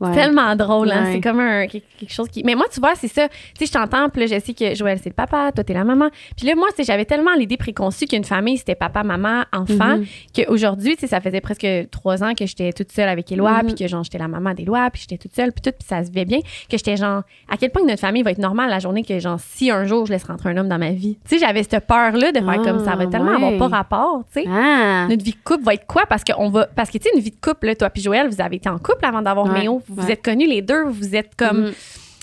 ouais. 0.00 0.14
tellement 0.14 0.54
drôle, 0.56 0.90
hein. 0.90 1.04
Ouais. 1.04 1.12
C'est 1.14 1.20
comme 1.20 1.40
un, 1.40 1.66
quelque 1.66 1.84
chose 2.12 2.28
qui. 2.28 2.42
Mais 2.44 2.54
moi, 2.54 2.66
tu 2.72 2.80
vois, 2.80 2.94
c'est 2.94 3.08
ça. 3.08 3.28
Tu 3.28 3.34
sais, 3.58 3.66
je 3.66 3.72
t'entends, 3.72 4.08
puis 4.08 4.22
là, 4.26 4.26
je 4.38 4.44
sais 4.44 4.54
que 4.54 4.74
Joël, 4.74 4.98
c'est 5.02 5.10
le 5.10 5.14
papa, 5.14 5.52
toi, 5.54 5.64
t'es 5.64 5.74
la 5.74 5.84
maman. 5.84 6.08
Puis 6.36 6.46
là, 6.46 6.54
moi, 6.54 6.68
j'avais 6.78 7.04
tellement 7.04 7.34
l'idée 7.34 7.56
préconçue 7.56 8.06
qu'une 8.06 8.24
famille, 8.24 8.58
c'était 8.58 8.74
papa, 8.74 9.02
maman, 9.02 9.42
enfant, 9.52 9.98
Mhm. 9.98 10.04
qu'aujourd'hui, 10.34 10.94
tu 10.94 11.00
sais, 11.02 11.06
ça 11.06 11.20
faisait 11.20 11.40
presque 11.40 11.66
trois 11.90 12.22
ans 12.24 12.34
que 12.34 12.46
j'étais 12.46 12.72
toute 12.72 12.92
seule 12.92 13.08
avec 13.08 13.30
Éloi, 13.32 13.62
Mhm. 13.62 13.66
puis 13.66 13.74
que, 13.74 13.88
genre, 13.88 14.02
j'étais 14.04 14.18
la 14.18 14.28
maman 14.28 14.54
d'Éloi, 14.54 14.88
puis 14.90 15.02
j'étais 15.02 15.18
toute 15.18 15.34
seule, 15.34 15.52
puis 15.52 15.62
tout, 15.62 15.76
puis 15.78 15.86
ça 15.88 16.02
se 16.04 16.08
vivait 16.10 16.24
bien, 16.24 16.40
que 16.40 16.76
j'étais, 16.76 16.96
genre, 16.96 17.22
à 17.48 17.56
quel 17.56 17.70
point 17.70 17.82
notre 17.84 18.00
famille 18.00 18.22
va 18.22 18.30
être 18.30 18.38
normale 18.38 18.70
la 18.70 18.78
journée 18.78 19.04
que, 19.04 19.18
genre, 19.18 19.38
si 19.40 19.70
un 19.70 19.84
jour 19.84 20.06
je 20.06 20.12
laisse 20.12 20.24
rentrer 20.24 20.50
un 20.50 20.56
homme 20.56 20.68
dans 20.68 20.78
ma 20.78 20.90
vie. 20.90 21.18
Tu 21.28 21.38
sais, 21.38 21.44
j'avais 21.46 21.62
cette 21.62 21.86
peur-là 21.86 22.32
de 22.32 22.38
faire 22.40 22.48
Ah, 22.48 22.64
comme 22.64 22.84
ça 22.84 22.96
va 22.96 23.06
tellement 23.06 23.30
ouais. 23.36 23.44
avoir 23.54 23.70
pas 23.70 23.76
rapport, 23.76 24.22
tu 24.32 24.42
sais. 24.42 24.48
Ah! 24.48 25.06
Notre 25.08 25.22
vie 25.24 25.32
de 25.32 25.36
couple 25.44 25.64
va 25.64 25.74
être 25.74 25.86
quoi? 25.86 26.04
Parce 26.08 26.24
qu'on 26.24 26.48
va. 26.50 26.66
Parce 26.74 26.90
que, 26.90 26.98
tu 26.98 27.04
sais, 27.04 27.10
une 27.14 27.20
vie 27.20 27.30
de 27.30 27.36
couple, 27.40 27.66
là, 27.66 27.74
toi 27.74 27.90
puis 27.90 28.02
Joël, 28.02 28.28
vous 28.28 28.40
avez 28.40 28.56
été 28.56 28.68
en 28.68 28.78
couple 28.78 29.04
avant 29.04 29.22
d'avoir 29.22 29.46
Méo. 29.48 29.82
Vous 29.90 30.06
ouais. 30.06 30.12
êtes 30.12 30.22
connus 30.24 30.46
les 30.46 30.62
deux. 30.62 30.84
Vous 30.84 31.14
êtes 31.14 31.34
comme. 31.36 31.66
Mhm. 31.66 31.72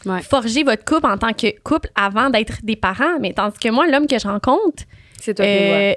Ouais. 0.05 0.21
Forgé 0.21 0.63
votre 0.63 0.85
couple 0.85 1.07
en 1.07 1.17
tant 1.17 1.33
que 1.33 1.47
couple 1.63 1.89
avant 1.95 2.29
d'être 2.29 2.63
des 2.63 2.75
parents. 2.75 3.19
Mais 3.19 3.33
tandis 3.33 3.57
que 3.59 3.69
moi, 3.69 3.87
l'homme 3.87 4.07
que 4.07 4.17
je 4.17 4.27
rencontre, 4.27 4.83
C'est 5.19 5.33
toi 5.33 5.45
le 5.45 5.51
euh, 5.51 5.93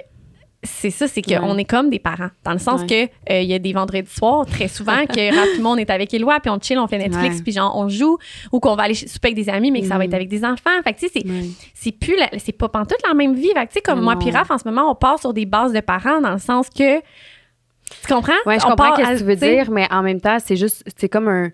c'est 0.63 0.91
ça, 0.91 1.07
c'est 1.09 1.23
qu'on 1.23 1.55
Ouais. 1.55 1.63
est 1.63 1.65
comme 1.65 1.89
des 1.91 1.99
parents. 1.99 2.29
Dans 2.45 2.53
le 2.53 2.59
sens 2.59 2.83
Ouais. 2.83 2.87
que 3.29 3.33
euh, 3.33 3.41
il 3.41 3.49
y 3.49 3.55
a 3.55 3.59
des 3.59 3.73
vendredis 3.73 4.11
soirs, 4.11 4.45
très 4.47 4.69
souvent, 4.69 5.07
que 5.07 5.35
rapidement 5.41 5.73
on 5.73 5.77
est 5.77 5.89
avec 5.91 6.13
Éloi, 6.13 6.39
puis 6.41 6.51
on 6.51 6.59
chill, 6.61 6.79
on 6.79 6.87
fait 6.87 6.99
Netflix, 6.99 7.37
Ouais. 7.37 7.43
puis 7.43 7.53
genre 7.53 7.75
on 7.77 7.89
joue, 7.89 8.19
ou 8.53 8.61
qu'on 8.61 8.75
va 8.75 8.83
aller 8.85 8.95
souper 8.95 9.29
avec 9.29 9.37
des 9.37 9.49
amis, 9.49 9.71
mais 9.71 9.81
que 9.83 9.87
ça 9.87 9.95
va 9.95 10.01
Mhm. 10.01 10.11
être 10.11 10.15
avec 10.15 10.29
des 10.29 10.45
enfants. 10.45 10.71
Fait 10.85 10.93
que 10.93 10.99
tu 10.99 11.07
sais, 11.09 11.13
c'est 11.15 11.25
c'est 11.75 11.93
plus 11.93 12.17
la- 12.17 12.31
c'est 12.39 12.53
pas 12.53 12.69
pantoute 12.69 12.99
la 13.07 13.15
même 13.15 13.35
vie 13.35 13.49
Fait 13.55 13.67
que, 13.67 13.69
tu 13.69 13.75
sais 13.75 13.81
comme 13.81 14.01
moi 14.03 14.15
non. 14.15 14.21
puis 14.21 14.31
Raph 14.31 14.51
en 14.51 14.59
ce 14.59 14.69
moment 14.69 14.91
on 14.91 14.95
part 14.95 15.19
sur 15.19 15.33
des 15.33 15.47
bases 15.47 15.73
de 15.73 15.81
parents 15.81 16.21
dans 16.21 16.33
le 16.33 16.39
sens 16.39 16.69
que 16.69 16.99
tu 17.01 18.07
comprends? 18.09 18.33
Ouais, 18.47 18.59
je 18.61 18.67
On 18.67 18.71
comprends 18.71 18.97
ce 18.97 19.03
que 19.03 19.19
tu 19.19 19.25
veux 19.25 19.37
dire, 19.37 19.71
mais 19.71 19.87
en 19.91 20.03
même 20.03 20.21
temps, 20.21 20.39
c'est 20.45 20.57
juste, 20.57 20.85
c'est 20.97 21.09
comme 21.09 21.27
un, 21.29 21.51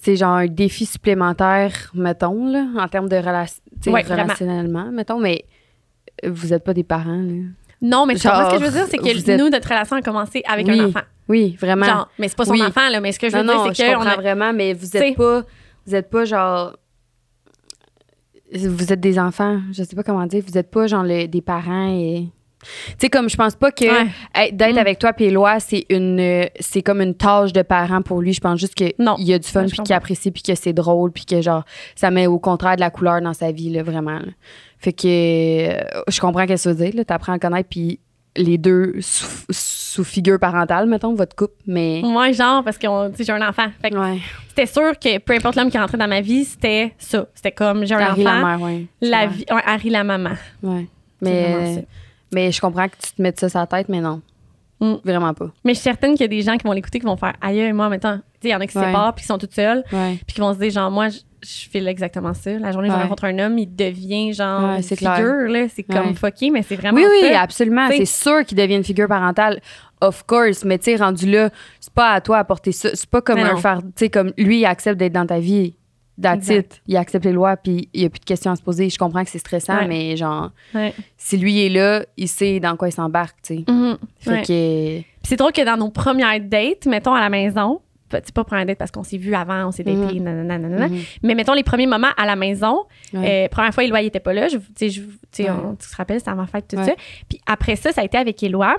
c'est 0.00 0.16
genre 0.16 0.34
un 0.36 0.46
défi 0.46 0.86
supplémentaire, 0.86 1.90
mettons, 1.94 2.46
là, 2.46 2.66
en 2.78 2.88
termes 2.88 3.08
de 3.08 3.16
vraiment. 4.04 4.22
relationnellement, 4.22 4.90
mettons, 4.92 5.18
mais 5.18 5.44
vous 6.24 6.52
êtes 6.52 6.64
pas 6.64 6.74
des 6.74 6.84
parents, 6.84 7.22
là. 7.22 7.42
non 7.82 8.06
mais 8.06 8.14
tu 8.14 8.26
comprends 8.26 8.50
ce 8.50 8.54
que 8.56 8.60
je 8.60 8.64
veux 8.64 8.70
dire 8.70 8.80
Genre, 8.80 8.88
c'est 8.90 8.98
que 8.98 9.30
êtes- 9.30 9.38
nous 9.40 9.50
notre 9.50 9.68
relation 9.68 9.96
a 9.96 10.02
commencé 10.02 10.42
avec 10.48 10.66
Oui, 10.66 10.80
un 10.80 10.86
enfant 10.88 11.00
Oui, 11.28 11.56
vraiment. 11.60 11.84
genre 11.86 12.08
mais 12.18 12.28
c'est 12.28 12.36
pas 12.36 12.44
son 12.46 12.52
Oui. 12.52 12.62
enfant 12.62 12.88
là 12.88 13.00
mais 13.00 13.12
ce 13.12 13.18
que 13.18 13.28
je 13.28 13.36
veux 13.36 13.42
non, 13.42 13.64
dire 13.64 13.74
c'est 13.76 13.84
que 13.92 13.96
on 13.96 14.00
a- 14.00 14.16
vraiment, 14.16 14.52
mais 14.54 14.72
vous 14.72 14.86
T'sais. 14.86 15.10
êtes 15.10 15.16
pas, 15.16 15.42
vous 15.86 15.94
êtes 15.94 16.08
pas 16.08 16.24
genre, 16.24 16.74
vous 18.54 18.92
êtes 18.92 19.00
des 19.00 19.18
enfants, 19.18 19.60
je 19.72 19.82
sais 19.82 19.96
pas 19.96 20.02
comment 20.02 20.24
dire, 20.26 20.42
vous 20.46 20.56
êtes 20.56 20.70
pas 20.70 20.86
genre 20.86 21.02
le- 21.02 21.26
des 21.26 21.42
parents 21.42 21.88
et, 21.90 22.28
tu 22.90 22.94
sais, 22.98 23.08
comme 23.08 23.28
je 23.28 23.36
pense 23.36 23.54
pas 23.54 23.70
que 23.70 23.84
Ouais. 23.84 24.52
d'être 24.52 24.74
Mm. 24.74 24.78
avec 24.78 24.98
toi 24.98 25.12
puis 25.12 25.26
Éloi, 25.26 25.60
c'est 25.60 25.86
une, 25.90 26.20
euh, 26.20 26.46
c'est 26.60 26.82
comme 26.82 27.00
une 27.00 27.14
tâche 27.14 27.52
de 27.52 27.62
parent 27.62 28.02
pour 28.02 28.20
lui. 28.20 28.32
Je 28.32 28.40
pense 28.40 28.58
juste 28.60 28.74
que 28.74 28.84
Non. 28.98 29.16
il 29.18 29.26
y 29.26 29.32
a 29.34 29.38
du 29.38 29.48
fun 29.48 29.66
puis 29.66 29.78
qu'il 29.78 29.94
apprécie 29.94 30.30
puis 30.30 30.42
que 30.42 30.54
c'est 30.54 30.72
drôle 30.72 31.12
puis 31.12 31.24
que 31.24 31.40
genre 31.40 31.64
ça 31.94 32.10
met 32.10 32.26
au 32.26 32.38
contraire 32.38 32.76
de 32.76 32.80
la 32.80 32.90
couleur 32.90 33.20
dans 33.20 33.34
sa 33.34 33.50
vie 33.52 33.70
là, 33.70 33.82
vraiment. 33.82 34.18
là. 34.18 34.26
Fait 34.78 34.92
que 34.92 35.06
euh, 35.06 35.80
je 36.08 36.20
comprends 36.20 36.42
ce 36.42 36.46
que 36.48 36.56
ça 36.56 36.72
veut 36.72 36.90
dire. 36.90 37.04
Tu 37.06 37.12
apprends 37.12 37.32
à 37.32 37.38
connaître 37.38 37.68
puis 37.68 37.98
les 38.38 38.58
deux 38.58 38.92
sous, 39.00 39.26
sous 39.48 40.04
figure 40.04 40.38
parentale, 40.38 40.86
mettons, 40.86 41.14
votre 41.14 41.34
couple, 41.34 41.54
mais. 41.66 42.02
moi 42.04 42.30
genre 42.32 42.62
parce 42.62 42.76
que 42.76 42.86
j'ai 43.18 43.32
un 43.32 43.48
enfant 43.48 43.68
fait 43.80 43.88
que 43.88 43.96
Ouais. 43.96 44.18
c'était 44.48 44.66
sûr 44.66 44.98
que 44.98 45.16
peu 45.18 45.32
importe 45.32 45.56
l'homme 45.56 45.70
qui 45.70 45.78
rentrait 45.78 45.96
dans 45.96 46.06
ma 46.06 46.20
vie 46.20 46.44
c'était 46.44 46.92
ça 46.98 47.24
c'était 47.34 47.52
comme 47.52 47.86
j'ai 47.86 47.94
un 47.94 48.00
Harry 48.00 48.22
la 48.24 48.32
enfant 48.32 48.46
mère, 48.46 48.60
ouais. 48.60 48.84
la 49.00 49.20
Ouais. 49.22 49.26
vie 49.28 49.44
ouais, 49.50 49.62
Harry 49.64 49.88
la 49.88 50.04
maman 50.04 50.32
Ouais. 50.62 50.86
Mais. 51.22 51.86
Mais 52.32 52.52
je 52.52 52.60
comprends 52.60 52.88
que 52.88 52.96
tu 53.02 53.12
te 53.12 53.22
mettes 53.22 53.38
ça 53.40 53.48
sur 53.48 53.58
la 53.60 53.66
tête, 53.66 53.88
mais 53.88 54.00
non. 54.00 54.20
Mm. 54.78 54.96
Vraiment 55.04 55.32
pas. 55.32 55.46
mais 55.64 55.72
je 55.72 55.78
suis 55.78 55.84
certaine 55.84 56.12
qu'il 56.12 56.20
y 56.20 56.24
a 56.24 56.28
des 56.28 56.42
gens 56.42 56.58
qui 56.58 56.66
vont 56.66 56.72
l'écouter 56.74 56.98
qui 57.00 57.06
vont 57.06 57.16
faire 57.16 57.32
aïe 57.40 57.72
moi 57.72 57.88
sais 58.42 58.48
il 58.48 58.50
y 58.50 58.54
en 58.54 58.60
a 58.60 58.66
qui 58.66 58.74
se 58.74 58.78
Ouais. 58.78 58.84
séparent 58.84 59.14
puis 59.14 59.22
qui 59.22 59.26
sont 59.26 59.38
toutes 59.38 59.54
seules 59.54 59.82
Ouais. 59.90 60.18
puis 60.26 60.34
qui 60.34 60.40
vont 60.42 60.52
se 60.52 60.58
dire 60.58 60.70
genre 60.70 60.90
moi 60.90 61.08
j- 61.08 61.22
je 61.42 61.68
file 61.70 61.86
exactement 61.88 62.34
ça. 62.34 62.58
La 62.58 62.72
journée 62.72 62.88
où 62.88 62.92
je 62.92 62.96
rencontre 62.96 63.24
un 63.24 63.38
homme, 63.38 63.56
il 63.58 63.74
devient 63.74 64.32
genre 64.32 64.74
une 64.76 64.82
figure, 64.82 65.48
là. 65.48 65.66
C'est 65.68 65.84
comme 65.84 66.14
fucké, 66.16 66.50
mais 66.50 66.62
c'est 66.62 66.74
vraiment 66.74 66.98
Oui, 66.98 67.06
oui, 67.22 67.28
ça. 67.30 67.40
absolument. 67.40 67.86
C'est 67.90 68.04
sûr 68.04 68.44
qu'il 68.44 68.58
devient 68.58 68.74
une 68.76 68.82
figure 68.84 69.06
parentale. 69.06 69.60
Of 70.00 70.24
course. 70.26 70.64
Mais 70.64 70.76
tu 70.78 70.86
sais, 70.86 70.96
rendu 70.96 71.30
là, 71.30 71.50
c'est 71.78 71.92
pas 71.92 72.10
à 72.12 72.20
toi 72.20 72.38
à 72.38 72.44
porter 72.44 72.72
ça. 72.72 72.88
C'est 72.94 73.08
pas 73.08 73.20
comme 73.22 73.38
un 73.38 73.56
faire. 73.58 73.78
Tu 73.78 73.90
sais, 73.96 74.08
comme 74.10 74.32
lui, 74.36 74.60
il 74.60 74.66
accepte 74.66 74.98
d'être 74.98 75.12
dans 75.12 75.26
ta 75.26 75.38
vie. 75.38 75.75
That's 76.20 76.48
it. 76.48 76.80
Il 76.86 76.96
accepte 76.96 77.24
les 77.26 77.32
lois, 77.32 77.56
puis 77.56 77.88
il 77.92 78.02
y 78.02 78.04
a 78.06 78.08
plus 78.10 78.20
de 78.20 78.24
questions 78.24 78.50
à 78.50 78.56
se 78.56 78.62
poser. 78.62 78.88
Je 78.88 78.98
comprends 78.98 79.22
que 79.24 79.30
c'est 79.30 79.38
stressant, 79.38 79.76
Ouais. 79.80 79.86
mais 79.88 80.16
genre, 80.16 80.50
Ouais. 80.74 80.94
si 81.18 81.36
lui 81.36 81.64
est 81.64 81.68
là, 81.68 82.04
il 82.16 82.28
sait 82.28 82.58
dans 82.60 82.76
quoi 82.76 82.88
il 82.88 82.92
s'embarque, 82.92 83.36
tu 83.42 83.56
sais. 83.58 83.64
Mhm. 83.70 83.98
Fait 84.18 84.30
Ouais. 84.30 84.42
que. 84.42 84.98
Puis 85.00 85.06
c'est 85.30 85.36
drôle 85.36 85.52
que 85.52 85.64
dans 85.64 85.76
nos 85.76 85.90
premières 85.90 86.40
dates, 86.40 86.86
mettons 86.86 87.12
à 87.14 87.20
la 87.20 87.28
maison, 87.28 87.80
c'est 88.10 88.32
pas 88.32 88.44
première 88.44 88.66
date 88.66 88.78
parce 88.78 88.90
qu'on 88.90 89.02
s'est 89.02 89.16
vu 89.18 89.34
avant, 89.34 89.66
on 89.68 89.72
s'est 89.72 89.82
daté, 89.84 90.14
Mhm. 90.18 90.22
nanana, 90.24 90.58
nanana. 90.58 90.88
Mhm. 90.88 90.98
mais 91.22 91.34
mettons 91.34 91.54
les 91.54 91.62
premiers 91.64 91.86
moments 91.86 92.12
à 92.16 92.26
la 92.26 92.36
maison, 92.36 92.84
Ouais. 93.12 93.46
euh, 93.46 93.48
première 93.48 93.72
fois, 93.74 93.84
Éloi, 93.84 94.02
il 94.02 94.06
était 94.06 94.20
pas 94.20 94.32
là. 94.32 94.48
Je, 94.48 94.58
je- 94.58 95.00
tu 95.00 95.02
sais, 95.32 95.44
Ouais. 95.44 95.50
on- 95.50 95.74
tu 95.74 95.88
te 95.88 95.96
rappelles, 95.96 96.18
c'était 96.20 96.34
ma 96.34 96.46
fête, 96.46 96.66
tout 96.68 96.76
Ouais. 96.76 96.84
ça. 96.84 96.92
Puis 97.28 97.40
après 97.46 97.76
ça, 97.76 97.92
ça 97.92 98.00
a 98.00 98.04
été 98.04 98.16
avec 98.18 98.42
Éloi. 98.42 98.76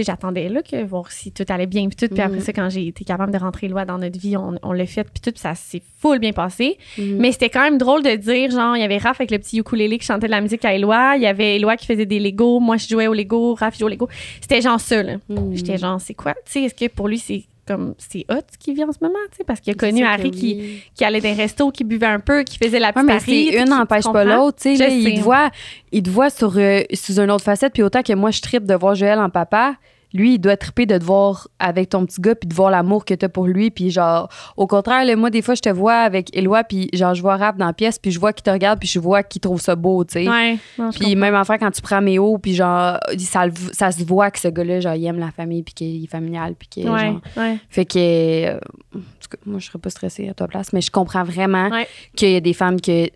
J'attendais 0.00 0.48
là, 0.48 0.62
que 0.62 0.80
voir 0.84 1.10
si 1.10 1.32
tout 1.32 1.44
allait 1.48 1.66
bien, 1.66 1.88
puis 1.88 1.96
tout. 1.96 2.06
Puis 2.14 2.22
après 2.22 2.38
ça, 2.38 2.52
quand 2.52 2.68
j'ai 2.70 2.86
été 2.86 3.02
capable 3.04 3.32
de 3.32 3.38
rentrer 3.38 3.66
Éloi 3.66 3.84
dans 3.84 3.98
notre 3.98 4.16
vie, 4.16 4.36
on, 4.36 4.54
on 4.62 4.72
l'a 4.72 4.86
fait, 4.86 5.02
puis 5.02 5.20
tout, 5.20 5.32
puis 5.32 5.40
ça 5.40 5.56
s'est 5.56 5.82
full 6.00 6.20
bien 6.20 6.30
passé. 6.30 6.78
Mais 6.98 7.32
c'était 7.32 7.48
quand 7.50 7.62
même 7.62 7.78
drôle 7.78 8.04
de 8.04 8.14
dire, 8.14 8.48
genre, 8.52 8.76
il 8.76 8.80
y 8.80 8.84
avait 8.84 8.98
Raph 8.98 9.20
avec 9.20 9.32
le 9.32 9.38
petit 9.40 9.58
ukulélé 9.58 9.98
qui 9.98 10.06
chantait 10.06 10.26
de 10.28 10.30
la 10.30 10.40
musique 10.40 10.64
à 10.64 10.72
Éloi. 10.72 11.14
Il 11.16 11.22
y 11.22 11.26
avait 11.26 11.56
Éloi 11.56 11.76
qui 11.76 11.84
faisait 11.84 12.06
des 12.06 12.20
Legos. 12.20 12.60
Moi, 12.60 12.76
je 12.76 12.86
jouais 12.86 13.08
au 13.08 13.12
Lego. 13.12 13.54
Raph 13.54 13.76
jouait 13.76 13.86
au 13.86 13.88
Lego. 13.88 14.08
C'était 14.40 14.60
genre 14.60 14.78
ça, 14.78 15.02
là. 15.02 15.16
J'étais 15.52 15.78
genre, 15.78 16.00
c'est 16.00 16.14
quoi? 16.14 16.34
Tu 16.44 16.52
sais, 16.52 16.62
est-ce 16.62 16.74
que 16.76 16.86
pour 16.88 17.08
lui, 17.08 17.18
c'est 17.18 17.42
comme, 17.68 17.94
c'est 17.98 18.24
hot 18.30 18.40
ce 18.52 18.58
qu'il 18.58 18.74
vit 18.74 18.82
en 18.84 18.92
ce 18.92 18.98
moment, 19.00 19.18
tu 19.30 19.36
sais? 19.38 19.44
Parce 19.44 19.60
qu'il 19.60 19.72
a 19.72 19.76
connu 19.76 20.04
Harry 20.04 20.30
qui, 20.30 20.54
oui. 20.60 20.82
qui 20.94 21.04
allait 21.04 21.20
dans 21.20 21.28
un 21.28 21.34
resto, 21.34 21.70
qui 21.70 21.84
buvait 21.84 22.06
un 22.06 22.20
peu, 22.20 22.42
qui 22.42 22.58
faisait 22.58 22.78
la 22.80 22.88
Ouais, 22.88 22.92
petite 22.94 23.06
mais 23.06 23.18
tu 23.18 23.52
sais, 23.52 23.62
une 23.62 23.68
n'empêche 23.68 24.04
pas 24.10 24.24
l'autre. 24.24 24.58
tu 24.62 24.76
sais, 24.76 24.88
là, 24.88 24.88
Il 24.88 25.14
te 25.18 25.20
voit, 25.20 25.50
il 25.92 26.02
te 26.02 26.10
voit 26.10 26.30
sur, 26.30 26.52
euh, 26.56 26.82
sous 26.94 27.20
une 27.20 27.30
autre 27.30 27.44
facette. 27.44 27.72
Puis 27.74 27.82
autant 27.82 28.02
que 28.02 28.12
moi, 28.14 28.30
je 28.30 28.40
tripe 28.40 28.64
de 28.64 28.74
voir 28.74 28.94
Joël 28.94 29.18
en 29.20 29.30
papa, 29.30 29.74
lui, 30.12 30.34
il 30.34 30.38
doit 30.38 30.56
triper 30.56 30.86
de 30.86 30.96
te 30.96 31.04
voir 31.04 31.48
avec 31.58 31.90
ton 31.90 32.06
petit 32.06 32.20
gars 32.20 32.34
puis 32.34 32.48
de 32.48 32.54
voir 32.54 32.70
l'amour 32.70 33.04
que 33.04 33.14
t'as 33.14 33.28
pour 33.28 33.46
lui. 33.46 33.70
Puis 33.70 33.90
genre, 33.90 34.28
au 34.56 34.66
contraire, 34.66 35.04
là, 35.04 35.16
moi, 35.16 35.30
des 35.30 35.42
fois, 35.42 35.54
je 35.54 35.60
te 35.62 35.68
vois 35.68 35.96
avec 35.96 36.34
Éloi 36.36 36.64
puis 36.64 36.88
genre, 36.92 37.14
je 37.14 37.22
vois 37.22 37.36
Rap 37.36 37.56
dans 37.56 37.66
la 37.66 37.72
pièce 37.72 37.98
puis 37.98 38.10
je 38.10 38.18
vois 38.18 38.32
qu'il 38.32 38.42
te 38.42 38.50
regarde 38.50 38.78
puis 38.78 38.88
je 38.88 38.98
vois 38.98 39.22
qu'il 39.22 39.40
trouve 39.40 39.60
ça 39.60 39.76
beau, 39.76 40.04
tu 40.04 40.24
sais. 40.24 40.28
Ouais. 40.28 40.58
Puis 40.98 41.16
même 41.16 41.34
affaire 41.34 41.58
quand 41.58 41.70
tu 41.70 41.82
prends 41.82 42.00
Méo, 42.00 42.38
puis 42.38 42.54
genre, 42.54 42.98
ça, 43.18 43.44
ça 43.72 43.92
se 43.92 44.04
voit 44.04 44.30
que 44.30 44.38
ce 44.38 44.48
gars-là, 44.48 44.80
genre, 44.80 44.94
il 44.94 45.04
aime 45.06 45.18
la 45.18 45.30
famille, 45.30 45.62
puis 45.62 45.74
qu'il 45.74 46.04
est 46.04 46.08
familial, 46.08 46.54
puis. 46.54 46.88
Ouais, 46.88 47.06
genre, 47.06 47.20
ouais. 47.36 47.58
fait 47.68 47.84
que, 47.84 47.98
euh, 48.46 48.56
en 48.94 48.98
tout 48.98 49.28
cas, 49.30 49.38
moi, 49.46 49.58
je 49.58 49.66
serais 49.66 49.78
pas 49.78 49.90
stressée 49.90 50.28
à 50.28 50.34
ta 50.34 50.46
place, 50.46 50.72
mais 50.72 50.80
je 50.80 50.90
comprends 50.90 51.24
vraiment 51.24 51.70
qu'il 52.16 52.30
y 52.30 52.36
a 52.36 52.40
des 52.40 52.54
femmes 52.54 52.80
que, 52.80 53.08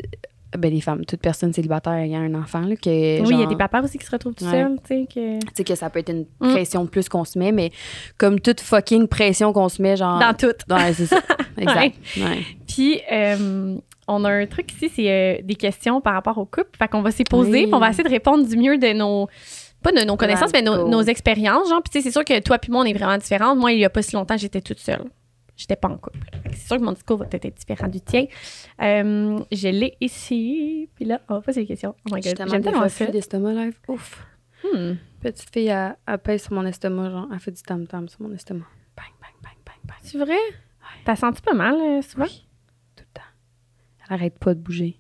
ben, 0.58 0.70
des 0.72 0.80
femmes, 0.80 1.04
toute 1.04 1.20
personne 1.20 1.52
célibataire 1.52 1.92
ayant 1.94 2.20
un 2.20 2.34
enfant, 2.34 2.60
là, 2.60 2.76
que, 2.76 3.20
Oui, 3.22 3.28
il 3.30 3.40
y 3.40 3.42
a 3.42 3.46
des 3.46 3.56
papas 3.56 3.82
aussi 3.82 3.98
qui 3.98 4.04
se 4.06 4.10
retrouvent 4.10 4.34
tout 4.34 4.44
Ouais. 4.44 4.50
seuls, 4.50 4.76
tu 4.86 4.94
sais, 4.94 5.06
que... 5.12 5.38
tu 5.40 5.46
sais, 5.54 5.64
que 5.64 5.74
ça 5.74 5.90
peut 5.90 6.00
être 6.00 6.10
une 6.10 6.26
Mm. 6.40 6.50
pression 6.52 6.84
de 6.84 6.88
plus 6.88 7.08
qu'on 7.08 7.24
se 7.24 7.38
met, 7.38 7.52
mais 7.52 7.70
comme 8.18 8.40
toute 8.40 8.60
fucking 8.60 9.08
pression 9.08 9.52
qu'on 9.52 9.68
se 9.68 9.80
met, 9.82 9.96
genre. 9.96 10.18
Dans 10.18 10.34
tout. 10.34 10.54
Ouais, 10.72 10.92
c'est 10.94 11.06
ça. 11.06 11.20
Exact. 11.58 11.96
Ouais. 12.18 12.40
Puis, 12.66 13.00
euh, 13.12 13.76
on 14.08 14.24
a 14.24 14.30
un 14.30 14.46
truc 14.46 14.72
ici, 14.72 14.90
c'est 14.94 15.10
euh, 15.10 15.42
des 15.42 15.54
questions 15.54 16.00
par 16.00 16.14
rapport 16.14 16.36
au 16.38 16.44
couple. 16.44 16.70
Fait 16.78 16.88
qu'on 16.88 17.02
va 17.02 17.10
s'y 17.10 17.24
poser, 17.24 17.50
Oui. 17.50 17.62
puis 17.66 17.74
on 17.74 17.78
va 17.78 17.88
essayer 17.90 18.04
de 18.04 18.08
répondre 18.10 18.46
du 18.46 18.56
mieux 18.56 18.78
de 18.78 18.92
nos. 18.92 19.28
Pas 19.82 19.90
de 19.90 20.04
nos 20.04 20.16
connaissances, 20.16 20.50
mais 20.52 20.62
nos, 20.62 20.86
nos 20.88 21.02
expériences. 21.02 21.68
Genre, 21.68 21.82
puis 21.82 21.90
tu 21.90 21.98
sais, 21.98 22.04
c'est 22.04 22.12
sûr 22.12 22.24
que 22.24 22.38
toi 22.40 22.56
puis 22.58 22.70
moi, 22.70 22.82
on 22.82 22.84
est 22.84 22.92
vraiment 22.92 23.18
différentes. 23.18 23.58
Moi, 23.58 23.72
il 23.72 23.80
y 23.80 23.84
a 23.84 23.90
pas 23.90 24.00
si 24.02 24.14
longtemps, 24.14 24.36
j'étais 24.36 24.60
toute 24.60 24.78
seule. 24.78 25.02
J'étais 25.62 25.76
pas 25.76 25.86
en 25.88 25.96
couple. 25.96 26.18
C'est 26.50 26.66
sûr 26.66 26.78
que 26.78 26.82
mon 26.82 26.90
discours 26.90 27.18
va 27.18 27.26
peut-être 27.26 27.44
être 27.44 27.56
différent 27.56 27.86
du 27.86 28.00
tien. 28.00 28.26
Euh, 28.80 29.38
je 29.52 29.68
l'ai 29.68 29.96
ici. 30.00 30.90
Puis 30.96 31.04
là, 31.04 31.20
on 31.28 31.34
va 31.34 31.40
poser 31.40 31.60
des 31.60 31.68
questions. 31.68 31.94
Oh 32.10 32.14
my 32.14 32.20
God. 32.20 32.34
tellement 32.34 32.50
J'aime 32.52 32.62
tellement 32.62 32.88
ça. 32.88 33.06
d'estomac 33.06 33.52
live. 33.52 33.78
Ouf. 33.86 34.26
Hmm. 34.64 34.94
Petite 35.20 35.50
fille, 35.52 35.68
elle, 35.68 35.96
elle 36.04 36.18
pèse 36.18 36.42
sur 36.42 36.52
mon 36.52 36.66
estomac, 36.66 37.10
genre, 37.10 37.28
elle 37.32 37.38
fait 37.38 37.52
du 37.52 37.62
tam-tam 37.62 38.08
sur 38.08 38.22
mon 38.22 38.32
estomac. 38.32 38.66
Bang, 38.96 39.06
bang, 39.20 39.34
bang, 39.40 39.56
bang, 39.64 39.76
bang. 39.84 39.96
C'est 40.02 40.18
vrai? 40.18 40.38
T'as 41.04 41.14
senti 41.14 41.40
pas 41.42 41.54
mal, 41.54 41.74
euh, 41.76 42.02
souvent? 42.02 42.24
Oui, 42.24 42.44
tout 42.96 43.04
le 43.06 43.14
temps. 43.20 43.28
Elle 44.08 44.14
arrête 44.14 44.36
pas 44.40 44.54
de 44.54 44.60
bouger. 44.60 44.98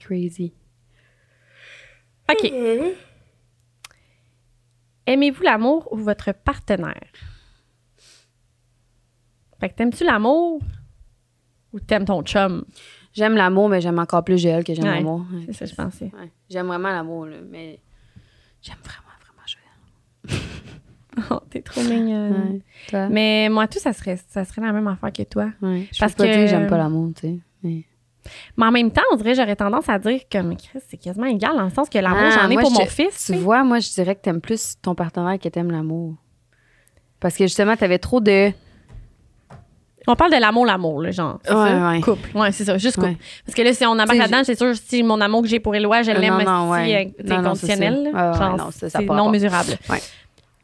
Crazy. 0.00 0.52
OK. 2.28 2.52
Aimez-vous 5.06 5.42
l'amour 5.44 5.92
ou 5.92 5.96
votre 5.96 6.32
partenaire? 6.32 7.06
Fait 9.62 9.68
que 9.68 9.74
t'aimes-tu 9.76 10.02
l'amour 10.02 10.60
ou 11.72 11.78
t'aimes 11.78 12.04
ton 12.04 12.20
chum? 12.24 12.64
J'aime 13.14 13.36
l'amour, 13.36 13.68
mais 13.68 13.80
j'aime 13.80 14.00
encore 14.00 14.24
plus 14.24 14.36
Joël 14.42 14.64
que 14.64 14.74
j'aime 14.74 14.86
Ouais. 14.86 14.96
l'amour. 14.96 15.24
Ouais. 15.32 15.42
C'est 15.46 15.52
ça, 15.52 15.66
je 15.66 15.74
pensais. 15.76 16.06
Ouais. 16.06 16.32
J'aime 16.50 16.66
vraiment 16.66 16.88
l'amour, 16.90 17.28
mais 17.48 17.78
j'aime 18.60 18.74
vraiment, 18.82 19.14
vraiment 19.20 19.46
Joël. 19.46 20.40
Oh, 21.30 21.38
t'es 21.48 21.60
trop 21.62 21.82
mignonne. 21.82 22.60
Toi? 22.88 23.08
Mais 23.08 23.48
moi, 23.50 23.68
tout, 23.68 23.78
ça 23.78 23.92
serait, 23.92 24.18
ça 24.30 24.44
serait 24.46 24.62
la 24.62 24.72
même 24.72 24.88
affaire 24.88 25.12
que 25.12 25.22
toi. 25.22 25.50
Je 25.62 26.00
Parce 26.00 26.14
peux 26.14 26.24
pas 26.24 26.28
que- 26.30 26.32
dire 26.32 26.44
que 26.44 26.46
j'aime 26.48 26.66
pas 26.66 26.78
l'amour, 26.78 27.12
tu 27.14 27.20
sais. 27.20 27.38
mais- 27.62 27.84
Mais 28.56 28.66
en 28.66 28.72
même 28.72 28.90
temps, 28.90 29.02
on 29.12 29.16
dirait, 29.16 29.34
j'aurais 29.36 29.54
tendance 29.54 29.88
à 29.90 29.98
dire 30.00 30.22
comme 30.32 30.56
Chris, 30.56 30.80
c'est 30.88 30.96
quasiment 30.96 31.26
égal 31.26 31.54
dans 31.54 31.64
le 31.64 31.70
sens 31.70 31.88
que 31.90 31.98
l'amour, 31.98 32.18
Ah, 32.32 32.40
j'en 32.42 32.50
ai 32.50 32.56
pour 32.56 32.70
je- 32.70 32.78
mon 32.80 32.86
fils. 32.86 32.96
Tu 33.10 33.10
tu 33.10 33.16
sais. 33.34 33.36
vois, 33.38 33.62
moi, 33.62 33.78
je 33.78 33.90
dirais 33.92 34.16
que 34.16 34.22
t'aimes 34.22 34.40
plus 34.40 34.76
ton 34.80 34.94
partenaire 34.94 35.38
que 35.38 35.48
t'aimes 35.50 35.70
l'amour. 35.70 36.16
Parce 37.20 37.36
que 37.36 37.44
justement, 37.44 37.76
t'avais 37.76 37.98
trop 37.98 38.20
de. 38.20 38.50
On 40.06 40.16
parle 40.16 40.32
de 40.32 40.36
l'amour, 40.38 40.66
l'amour, 40.66 41.00
là, 41.02 41.10
genre. 41.10 41.38
Ouais, 41.48 41.54
ça? 41.54 41.88
ouais. 41.90 42.00
Couple. 42.00 42.36
Ouais, 42.36 42.52
c'est 42.52 42.64
ça, 42.64 42.76
juste 42.78 42.96
couple. 42.96 43.08
Ouais. 43.08 43.16
Parce 43.46 43.54
que 43.54 43.62
là, 43.62 43.72
si 43.72 43.86
on 43.86 43.90
embarque 43.92 44.14
là-dedans, 44.16 44.42
c'est 44.44 44.58
sûr, 44.58 44.72
si 44.74 45.02
mon 45.02 45.20
amour 45.20 45.42
que 45.42 45.48
j'ai 45.48 45.60
pour 45.60 45.74
Éloi, 45.74 46.02
je 46.02 46.10
Euh, 46.10 46.14
l'aime 46.14 46.38
non, 46.38 46.44
non, 46.44 46.70
aussi, 46.70 46.80
ouais. 46.80 47.12
euh, 47.18 47.22
tu 47.22 47.28
sais, 47.28 47.34
Non, 47.36 47.42
non, 47.42 47.54
ça. 47.54 47.66
Ouais, 47.66 47.78
ouais, 47.78 48.88
ça, 48.90 49.00
non 49.00 49.30
mesurable. 49.30 49.78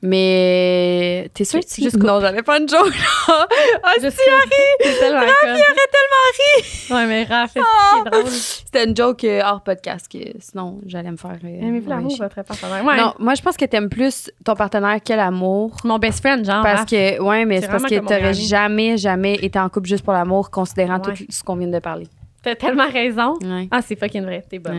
Mais 0.02 1.30
t'es 1.34 1.44
sûr 1.44 1.60
que 1.60 1.66
tu 1.66 1.82
juste 1.82 1.96
Non, 1.96 2.20
j'allais 2.20 2.42
pas 2.42 2.58
une 2.58 2.68
joke, 2.68 2.94
là. 2.94 3.46
Ah, 3.82 3.92
si. 3.98 4.04
Harry! 4.06 4.98
Tellement 5.00 5.18
Raph, 5.20 5.32
il 5.42 5.48
aurait 5.48 5.90
tellement 5.92 6.28
ri! 6.38 6.94
Ouais, 6.94 7.06
mais 7.06 7.24
Raph, 7.24 7.50
c'est 7.54 7.60
Ah! 7.62 8.02
c'est 8.04 8.10
drôle. 8.10 8.30
C'était 8.30 8.84
une 8.84 8.96
joke 8.96 9.24
euh, 9.24 9.40
hors 9.44 9.60
podcast, 9.62 10.06
que 10.10 10.18
sinon, 10.40 10.80
j'allais 10.86 11.10
me 11.10 11.16
faire. 11.16 11.36
euh, 11.44 11.48
Aimez-vous 11.62 11.88
l'amour, 11.90 12.16
votre 12.18 12.42
partenaire? 12.42 12.84
Ouais. 12.84 12.96
Non, 12.96 13.14
moi, 13.18 13.34
je 13.34 13.42
pense 13.42 13.56
que 13.56 13.64
t'aimes 13.64 13.88
plus 13.88 14.30
ton 14.44 14.54
partenaire 14.54 14.98
que 15.04 15.12
l'amour. 15.12 15.72
Mon 15.84 15.98
best 15.98 16.20
friend, 16.20 16.44
genre. 16.44 16.62
Parce 16.62 16.80
Raph. 16.80 16.90
que, 16.90 17.20
ouais, 17.20 17.44
mais 17.44 17.60
C'est 17.60 17.68
parce 17.68 17.82
que 17.84 17.98
t'aurais 17.98 18.34
jamais, 18.34 18.96
jamais 18.96 19.34
été 19.34 19.58
en 19.58 19.68
couple 19.68 19.88
juste 19.88 20.04
pour 20.04 20.12
l'amour, 20.14 20.50
considérant 20.50 20.98
Ouais. 21.00 21.14
tout 21.14 21.24
ce 21.28 21.42
qu'on 21.42 21.56
vient 21.56 21.68
de 21.68 21.78
parler. 21.80 22.06
T'as 22.42 22.54
tellement 22.54 22.88
raison. 22.88 23.34
Ouais. 23.42 23.68
Ah, 23.70 23.82
c'est 23.82 23.96
fucking 23.98 24.22
vrai. 24.22 24.44
T'es 24.48 24.58
bonne. 24.60 24.78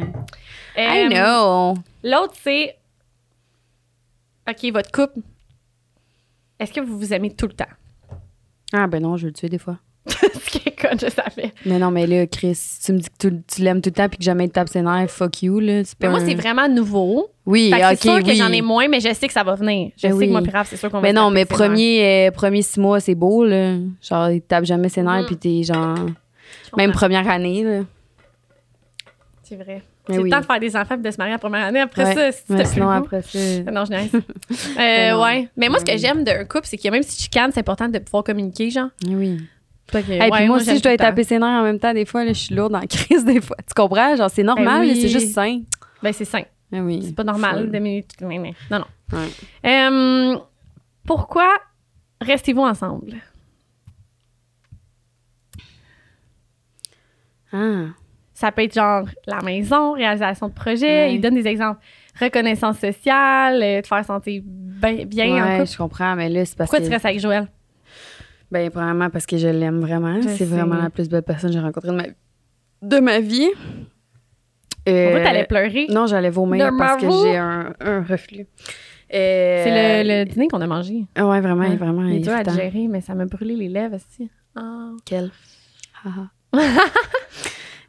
Ouais. 0.77 1.07
I 1.07 1.07
Euh, 1.07 1.09
know. 1.09 1.73
L'autre, 2.03 2.33
c'est. 2.41 2.75
OK, 4.49 4.71
votre 4.73 4.91
couple. 4.91 5.19
Est-ce 6.59 6.73
que 6.73 6.79
vous 6.81 6.97
vous 6.97 7.13
aimez 7.13 7.31
tout 7.35 7.47
le 7.47 7.53
temps? 7.53 7.65
Ah, 8.73 8.87
ben 8.87 9.01
non, 9.01 9.17
je 9.17 9.23
veux 9.23 9.29
le 9.29 9.33
tuer 9.33 9.49
des 9.49 9.57
fois. 9.57 9.77
Ce 10.07 10.49
qui 10.49 10.67
est 10.67 10.79
con, 10.81 10.89
je 10.99 11.07
savais. 11.09 11.51
Mais 11.65 11.77
non, 11.77 11.91
mais 11.91 12.07
là, 12.07 12.25
Chris, 12.27 12.55
si 12.55 12.81
tu 12.83 12.93
me 12.93 12.97
dis 12.99 13.07
que 13.09 13.27
tu, 13.29 13.41
tu 13.47 13.61
l'aimes 13.61 13.81
tout 13.81 13.89
le 13.89 13.93
temps 13.95 14.09
puis 14.09 14.17
que 14.17 14.23
jamais 14.23 14.45
il 14.45 14.49
te 14.49 14.53
tape 14.53 14.69
ses 14.69 14.81
nerfs, 14.81 15.09
fuck 15.11 15.43
you, 15.43 15.59
là. 15.59 15.81
Mais 16.01 16.09
moi, 16.09 16.19
un- 16.19 16.25
c'est 16.25 16.35
vraiment 16.35 16.67
nouveau. 16.67 17.29
Oui, 17.45 17.69
Fait 17.71 17.79
que 17.79 17.85
ok, 17.91 17.97
c'est 18.01 18.09
sûr 18.09 18.23
que 18.23 18.33
j'en 18.33 18.51
ai 18.51 18.61
moins, 18.61 18.87
mais 18.87 18.99
je 18.99 19.13
sais 19.13 19.27
que 19.27 19.33
ça 19.33 19.43
va 19.43 19.55
venir. 19.55 19.91
Je 19.97 20.03
Ben 20.07 20.11
sais 20.11 20.17
oui. 20.17 20.27
que 20.27 20.31
moi, 20.31 20.41
Raph, 20.51 20.67
c'est 20.69 20.77
sûr 20.77 20.89
qu'on 20.89 20.97
va 20.97 21.03
Mais 21.03 21.13
non, 21.13 21.29
mais 21.31 21.45
premier, 21.45 22.27
euh, 22.27 22.31
premier 22.31 22.61
six 22.61 22.79
mois, 22.79 22.99
c'est 22.99 23.15
beau, 23.15 23.45
là. 23.45 23.75
Genre, 24.01 24.29
il 24.31 24.41
tape 24.41 24.65
jamais 24.65 24.89
ses 24.89 25.01
nerfs 25.03 25.21
Mhm. 25.21 25.25
puis 25.25 25.37
t'es 25.37 25.63
genre. 25.63 25.97
Même 26.77 26.91
première 26.91 27.27
année, 27.29 27.63
là. 27.63 27.81
C'est 29.43 29.55
vrai. 29.55 29.81
C'est 30.09 30.17
oui. 30.17 30.23
le 30.25 30.29
temps 30.31 30.39
de 30.41 30.45
faire 30.45 30.59
des 30.59 30.75
enfants 30.75 30.95
et 30.95 30.97
de 30.97 31.11
se 31.11 31.17
marier 31.17 31.33
la 31.33 31.39
première 31.39 31.65
année. 31.65 31.79
Après 31.79 32.03
Ouais. 32.05 32.15
ça, 32.15 32.31
si 32.31 32.45
tu 32.45 32.53
Mais 32.53 32.65
sinon, 32.65 32.89
après 32.89 33.21
ça. 33.21 33.37
Non, 33.71 33.85
je 33.85 33.89
niaise. 33.91 34.11
Ben 34.11 35.11
euh, 35.13 35.23
ouais. 35.23 35.49
Mais 35.55 35.69
moi, 35.69 35.79
ce 35.79 35.85
que 35.85 35.91
Oui. 35.91 35.97
j'aime 35.99 36.23
d'un 36.23 36.45
couple, 36.45 36.65
c'est 36.65 36.77
que 36.77 36.89
même 36.89 37.03
si 37.03 37.15
tu 37.17 37.23
chicanes, 37.23 37.51
c'est 37.53 37.59
important 37.59 37.87
de 37.87 37.99
pouvoir 37.99 38.23
communiquer, 38.23 38.69
genre. 38.69 38.89
Oui. 39.07 39.37
Fait 39.91 40.03
que, 40.03 40.11
Et 40.11 40.19
ouais, 40.21 40.29
puis 40.31 40.47
moi 40.47 40.57
aussi, 40.57 40.77
je 40.77 40.81
dois 40.83 40.95
taper 40.97 41.23
ses 41.23 41.39
nerfs 41.39 41.47
en 41.47 41.63
même 41.63 41.79
temps. 41.79 41.93
Des 41.93 42.05
fois, 42.05 42.23
là, 42.23 42.33
je 42.33 42.39
suis 42.39 42.55
lourde 42.55 42.75
en 42.75 42.81
crise, 42.89 43.25
des 43.25 43.41
fois. 43.41 43.57
Tu 43.67 43.73
comprends? 43.75 44.15
Genre, 44.15 44.29
c'est 44.29 44.43
normal, 44.43 44.81
Ben 44.81 44.87
là, 44.87 44.93
oui. 44.93 45.01
c'est 45.01 45.07
juste 45.09 45.33
sain. 45.33 45.61
Ben, 46.03 46.13
c'est 46.13 46.25
sain. 46.25 46.43
Ah 46.73 46.77
oui. 46.81 47.01
C'est 47.03 47.15
pas 47.15 47.23
normal 47.23 47.57
Full. 47.63 47.71
de 47.71 47.79
minutes. 47.79 48.11
Non, 48.21 48.29
non. 48.71 48.85
Ouais. 49.11 49.29
Euh, 49.65 50.37
pourquoi 51.05 51.47
restez-vous 52.21 52.61
ensemble? 52.61 53.13
Ah. 57.51 57.85
Ça 58.39 58.53
peut 58.53 58.63
être 58.63 58.73
genre 58.73 59.03
la 59.27 59.41
maison, 59.41 59.91
réalisation 59.93 60.47
de 60.47 60.53
projet. 60.53 61.07
Ouais. 61.07 61.15
Il 61.15 61.19
donne 61.19 61.35
des 61.35 61.45
exemples. 61.45 61.81
Reconnaissance 62.21 62.79
sociale, 62.79 63.61
euh, 63.61 63.81
te 63.81 63.87
faire 63.87 64.05
sentir 64.05 64.41
ben- 64.45 65.05
bien 65.05 65.27
en 65.43 65.45
ouais, 65.49 65.57
couple. 65.59 65.69
je 65.71 65.77
comprends, 65.77 66.15
mais 66.15 66.29
là, 66.29 66.45
c'est 66.45 66.57
parce 66.57 66.69
Pourquoi 66.69 66.79
que. 66.79 66.85
tu 66.87 66.93
restes 66.93 67.05
avec 67.05 67.19
Joël? 67.19 67.47
Ben, 68.49 68.69
premièrement, 68.71 69.09
parce 69.09 69.25
que 69.25 69.37
je 69.37 69.47
l'aime 69.49 69.81
vraiment. 69.81 70.21
C'est 70.21 70.45
vraiment 70.45 70.75
la 70.75 70.89
plus 70.89 71.09
belle 71.09 71.23
personne 71.23 71.49
que 71.49 71.55
j'ai 71.57 71.59
rencontrée 71.61 71.89
de 71.89 71.95
ma, 71.95 72.03
de 72.81 72.99
ma 73.01 73.19
vie. 73.19 73.49
Euh, 74.87 75.03
Pourquoi 75.11 75.23
t'allais 75.25 75.45
pleurer? 75.45 75.87
Non, 75.89 76.07
j'allais 76.07 76.29
vomir 76.29 76.71
parce 76.77 77.01
que 77.01 77.07
j'ai 77.11 77.35
un, 77.35 77.73
un 77.81 78.01
reflux. 78.03 78.47
Euh, 79.13 79.63
C'est 79.65 80.03
le, 80.03 80.07
le 80.19 80.25
dîner 80.25 80.47
qu'on 80.47 80.61
a 80.61 80.67
mangé. 80.67 81.03
Ouais, 81.17 81.41
vraiment, 81.41 81.67
Ouais. 81.67 81.75
vraiment. 81.75 82.05
Il 82.05 82.15
est 82.15 82.19
dur 82.19 82.33
à 82.33 82.43
digérer, 82.43 82.87
mais 82.89 83.01
ça 83.01 83.15
m'a 83.15 83.25
brûlé 83.25 83.55
les 83.57 83.67
lèvres 83.67 83.95
aussi. 83.97 84.29
Ah. 84.55 84.91
Quel? 85.05 85.29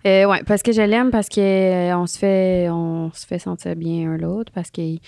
Euh, 0.07 0.25
ouais, 0.27 0.43
parce 0.45 0.63
que 0.63 0.73
je 0.73 0.83
l'aime, 0.83 1.11
parce 1.11 1.29
que 1.29 1.41
euh, 1.41 2.07
se 2.07 2.19
fait 2.19 2.69
on 2.71 3.11
se 3.13 3.27
fait 3.27 3.39
sentir 3.39 3.77
bien 3.77 4.11
un 4.11 4.17
l'autre, 4.17 4.51
parce 4.53 4.71
qu'il 4.71 5.01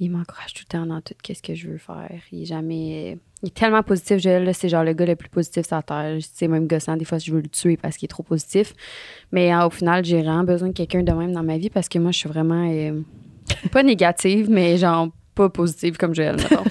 il 0.00 0.10
m'encourage 0.10 0.54
tout 0.54 0.64
le 0.66 0.78
temps 0.78 0.86
dans 0.86 1.00
tout 1.02 1.14
ce 1.22 1.42
que 1.42 1.54
je 1.54 1.68
veux 1.68 1.78
faire. 1.78 2.08
Il 2.32 2.42
est 2.42 2.46
jamais. 2.46 3.18
Il 3.42 3.48
est 3.48 3.54
tellement 3.54 3.82
positif, 3.82 4.18
c'est 4.52 4.68
genre 4.68 4.82
le 4.82 4.92
gars 4.94 5.06
le 5.06 5.14
plus 5.14 5.28
positif 5.28 5.66
sur 5.66 5.76
la 5.76 5.82
terre. 5.82 6.18
C'est 6.20 6.48
même 6.48 6.66
gossant, 6.66 6.96
des 6.96 7.04
fois, 7.04 7.18
je 7.18 7.32
veux 7.32 7.40
le 7.40 7.48
tuer 7.48 7.76
parce 7.76 7.96
qu'il 7.96 8.06
est 8.06 8.08
trop 8.08 8.22
positif. 8.22 8.74
Mais 9.30 9.54
euh, 9.54 9.66
au 9.66 9.70
final, 9.70 10.04
j'ai 10.04 10.22
vraiment 10.22 10.44
besoin 10.44 10.68
de 10.68 10.72
quelqu'un 10.72 11.02
de 11.02 11.12
même 11.12 11.32
dans 11.32 11.42
ma 11.42 11.58
vie 11.58 11.70
parce 11.70 11.88
que 11.88 11.98
moi, 11.98 12.10
je 12.12 12.18
suis 12.18 12.28
vraiment. 12.28 12.68
euh, 12.70 13.00
pas 13.72 13.82
négative, 13.82 14.48
mais 14.50 14.76
genre 14.78 15.08
pas 15.40 15.48
positive 15.48 15.96
comme 15.96 16.14
Joël, 16.14 16.36
mettons. 16.38 16.64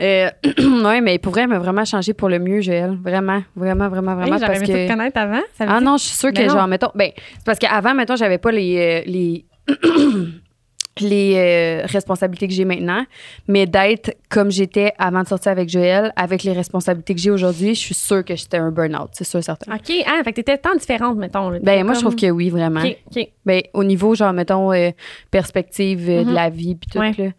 Euh, 0.00 0.30
ouais, 0.84 1.00
mais 1.00 1.18
pour 1.18 1.32
vrai, 1.32 1.42
elle 1.42 1.48
m'a 1.48 1.58
vraiment 1.58 1.84
changé 1.84 2.12
pour 2.14 2.28
le 2.28 2.38
mieux, 2.38 2.60
Joël. 2.60 2.98
Vraiment, 3.02 3.42
vraiment, 3.54 3.88
vraiment, 3.88 4.14
vraiment. 4.16 4.36
Hey, 4.36 4.40
parce 4.46 4.60
que... 4.60 4.66
te 4.66 4.88
connaître 4.88 5.18
avant. 5.18 5.40
Ça 5.56 5.64
Ah 5.68 5.80
non, 5.80 5.96
je 5.96 6.04
suis 6.04 6.16
sûre 6.16 6.32
que, 6.32 6.42
non. 6.42 6.48
genre, 6.54 6.66
mettons, 6.66 6.90
ben, 6.94 7.10
c'est 7.16 7.44
parce 7.44 7.58
qu'avant, 7.58 7.94
mettons, 7.94 8.16
j'avais 8.16 8.38
pas 8.38 8.50
les, 8.50 8.76
euh, 8.78 9.02
les, 9.10 9.44
les 11.00 11.34
euh, 11.36 11.86
responsabilités 11.86 12.48
que 12.48 12.54
j'ai 12.54 12.64
maintenant, 12.64 13.04
mais 13.46 13.66
d'être 13.66 14.16
comme 14.28 14.50
j'étais 14.50 14.92
avant 14.98 15.22
de 15.22 15.28
sortir 15.28 15.52
avec 15.52 15.68
Joël, 15.68 16.12
avec 16.16 16.42
les 16.42 16.52
responsabilités 16.52 17.14
que 17.14 17.20
j'ai 17.20 17.30
aujourd'hui, 17.30 17.76
je 17.76 17.80
suis 17.80 17.94
sûre 17.94 18.24
que 18.24 18.34
j'étais 18.34 18.56
un 18.56 18.72
burn-out, 18.72 19.10
c'est 19.12 19.22
sûr, 19.24 19.42
certain. 19.44 19.76
OK. 19.76 19.92
Ah, 20.06 20.20
fait 20.24 20.32
que 20.32 20.36
t'étais 20.36 20.58
tant 20.58 20.74
différente, 20.74 21.16
mettons. 21.16 21.50
là. 21.50 21.60
Ben, 21.62 21.84
moi, 21.84 21.94
je 21.94 22.00
trouve 22.00 22.16
que 22.16 22.28
oui, 22.30 22.50
vraiment. 22.50 22.80
OK, 22.80 22.96
OK. 23.16 23.28
Ben, 23.46 23.62
au 23.74 23.84
niveau, 23.84 24.16
genre, 24.16 24.32
mettons, 24.32 24.72
euh, 24.72 24.90
perspective 25.30 26.08
euh, 26.10 26.24
de 26.24 26.28
Mhm. 26.30 26.34
la 26.34 26.50
vie, 26.50 26.74
puis 26.74 26.90
tout, 26.90 26.98
Ouais. 26.98 27.12
là. 27.16 27.30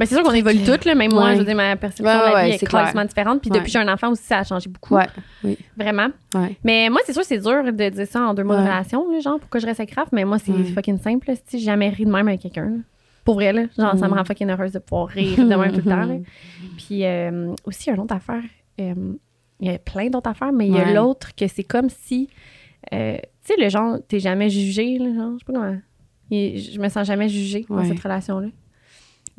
Ben, 0.00 0.06
c'est 0.06 0.14
sûr 0.16 0.24
qu'on 0.24 0.32
évolue 0.32 0.64
toutes, 0.64 0.84
là. 0.86 0.94
Même 0.96 1.12
moi, 1.12 1.34
je 1.34 1.38
veux 1.40 1.44
dire, 1.44 1.54
ma 1.54 1.76
perception 1.76 2.04
de 2.04 2.24
la 2.32 2.42
vie 2.44 2.50
est 2.54 2.58
complètement 2.78 3.04
différente. 3.04 3.40
Puis 3.42 3.50
depuis 3.58 3.66
que 3.72 3.78
j'ai 3.78 3.78
un 3.86 3.92
enfant 3.92 4.10
aussi, 4.10 4.22
ça 4.24 4.38
a 4.38 4.44
changé 4.44 4.68
beaucoup. 4.70 4.94
Oui, 5.44 5.56
Vraiment. 5.76 6.08
Mais 6.64 6.88
moi, 6.90 7.00
c'est 7.04 7.12
sûr, 7.12 7.22
c'est 7.22 7.38
dur 7.38 7.62
de 7.64 7.88
dire 7.90 8.06
ça 8.06 8.22
en 8.22 8.34
deux 8.34 8.42
mois 8.42 8.56
de 8.56 8.62
relation, 8.70 9.10
là, 9.12 9.20
genre, 9.20 9.38
pourquoi 9.38 9.60
je 9.60 9.66
reste 9.66 9.78
avec 9.80 9.94
Raph. 9.94 10.08
Mais 10.12 10.24
moi, 10.24 10.38
c'est 10.38 10.52
fucking 10.72 10.98
simple. 10.98 11.30
Si 11.46 11.58
j'ai 11.58 11.66
jamais 11.66 11.90
ri 11.90 12.04
de 12.06 12.10
même 12.10 12.26
avec 12.26 12.40
quelqu'un, 12.40 12.78
pour 13.24 13.34
vrai, 13.34 13.52
là, 13.52 13.62
genre, 13.78 13.92
ça 13.98 14.08
me 14.08 14.14
rend 14.14 14.24
fucking 14.24 14.48
heureuse 14.50 14.72
de 14.72 14.78
pouvoir 14.80 15.08
rire 15.08 15.36
de 15.36 15.54
même 15.54 15.70
tout 15.72 15.76
le 15.76 15.82
temps. 15.84 16.04
là. 16.06 16.14
Puis 16.78 17.04
euh, 17.04 17.54
aussi, 17.66 17.84
il 17.84 17.86
y 17.88 17.90
a 17.90 17.94
une 17.94 18.00
autre 18.00 18.14
affaire. 18.16 18.42
euh, 18.80 18.94
il 19.60 19.70
y 19.70 19.74
a 19.74 19.78
plein 19.78 20.08
d'autres 20.08 20.30
affaires, 20.30 20.52
mais 20.52 20.66
il 20.68 20.72
y 20.74 20.78
a 20.78 20.84
l'autre 20.94 21.34
que 21.36 21.46
c'est 21.46 21.64
comme 21.64 21.90
si. 21.90 22.28
euh, 22.94 23.18
tu 23.46 23.54
sais, 23.54 23.62
le 23.62 23.68
genre, 23.68 23.98
t'es 24.08 24.18
jamais 24.18 24.48
jugé, 24.48 24.96
là, 24.98 25.12
genre, 25.14 25.32
je 25.34 25.38
sais 25.40 25.44
pas 25.44 25.52
comment. 25.52 25.76
Il- 26.30 26.58
je 26.58 26.80
me 26.80 26.88
sens 26.88 27.06
jamais 27.06 27.28
jugée 27.28 27.66
dans 27.68 27.76
cette 27.88 28.00
relation-là. 28.00 28.48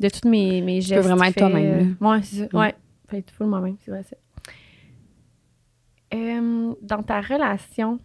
De 0.00 0.08
toutes 0.08 0.24
mes, 0.24 0.60
mes 0.60 0.80
gestes. 0.80 1.02
peux 1.02 1.08
vraiment 1.08 1.24
être 1.24 1.36
toi-même, 1.36 1.96
euh, 2.00 2.06
Ouais, 2.06 2.22
c'est 2.22 2.36
ça. 2.36 2.44
Mm. 2.52 2.56
Ouais. 2.56 2.74
Faut 3.08 3.16
être 3.16 3.30
full 3.30 3.46
moi-même, 3.46 3.76
c'est 3.84 3.90
vrai 3.90 4.02
ça. 4.02 4.16
Euh, 6.14 6.74
dans 6.82 7.02
ta 7.02 7.20
relation, 7.20 7.98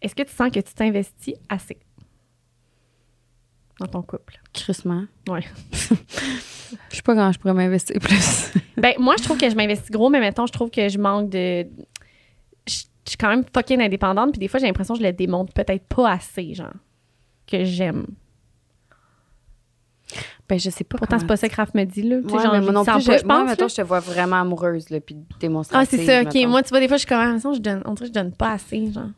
est-ce 0.00 0.14
que 0.14 0.22
tu 0.22 0.32
sens 0.32 0.50
que 0.50 0.60
tu 0.60 0.74
t'investis 0.74 1.34
assez? 1.48 1.78
Dans 3.80 3.86
ton 3.86 4.02
couple? 4.02 4.40
Crissement. 4.52 5.04
Ouais. 5.28 5.44
Je 6.90 6.96
sais 6.96 7.02
pas 7.02 7.14
quand 7.14 7.30
je 7.30 7.38
pourrais 7.38 7.54
m'investir 7.54 8.00
plus. 8.00 8.52
Ben, 8.76 8.94
moi, 8.98 9.14
je 9.16 9.22
trouve 9.22 9.38
que 9.38 9.48
je 9.48 9.54
m'investis 9.54 9.90
gros, 9.92 10.10
mais 10.10 10.18
mettons, 10.18 10.46
je 10.46 10.52
trouve 10.52 10.68
que 10.68 10.88
je 10.88 10.98
manque 10.98 11.30
de. 11.30 11.64
Je 12.66 12.82
je 13.04 13.10
suis 13.10 13.18
quand 13.18 13.28
même 13.28 13.44
fucking 13.52 13.80
indépendante, 13.82 14.32
puis 14.32 14.38
des 14.38 14.48
fois, 14.48 14.58
j'ai 14.58 14.66
l'impression 14.66 14.94
que 14.94 15.00
je 15.00 15.06
le 15.06 15.12
démontre 15.12 15.52
peut-être 15.52 15.86
pas 15.86 16.10
assez, 16.10 16.54
genre, 16.54 16.72
que 17.46 17.64
j'aime. 17.64 18.06
Ben, 20.48 20.58
je 20.58 20.68
sais 20.70 20.84
pas. 20.84 20.98
Pourtant, 20.98 21.18
c'est 21.18 21.26
pas 21.26 21.36
ça 21.36 21.48
que 21.48 21.54
Raph 21.56 21.72
me 21.74 21.84
dit, 21.84 22.02
là. 22.02 22.20
Tu 22.22 22.28
sais, 22.28 22.34
Ouais, 22.36 22.42
genre, 22.42 22.52
mais 22.52 22.60
moi 22.60 22.72
non 22.72 22.84
plus, 22.84 23.00
je, 23.02 23.10
moi, 23.26 23.38
pense. 23.40 23.48
mettons, 23.50 23.68
je 23.68 23.74
te 23.76 23.82
vois 23.82 24.00
vraiment 24.00 24.40
amoureuse, 24.40 24.90
là, 24.90 25.00
puis 25.00 25.16
Ah, 25.32 25.34
démonstrative. 25.40 25.98
c'est 25.98 26.06
ça, 26.06 26.22
OK. 26.22 26.48
Moi, 26.48 26.62
tu 26.62 26.68
vois, 26.70 26.80
des 26.80 26.88
fois, 26.88 26.96
je 26.96 27.00
suis 27.00 27.08
comme, 27.08 27.18
ah, 27.18 27.36
je 27.54 27.58
donne, 27.60 27.82
on 27.86 27.94
dirait 27.94 28.08
que 28.10 28.14
je 28.14 28.20
donne 28.20 28.32
pas 28.32 28.52
assez, 28.52 28.92
genre. 28.92 29.08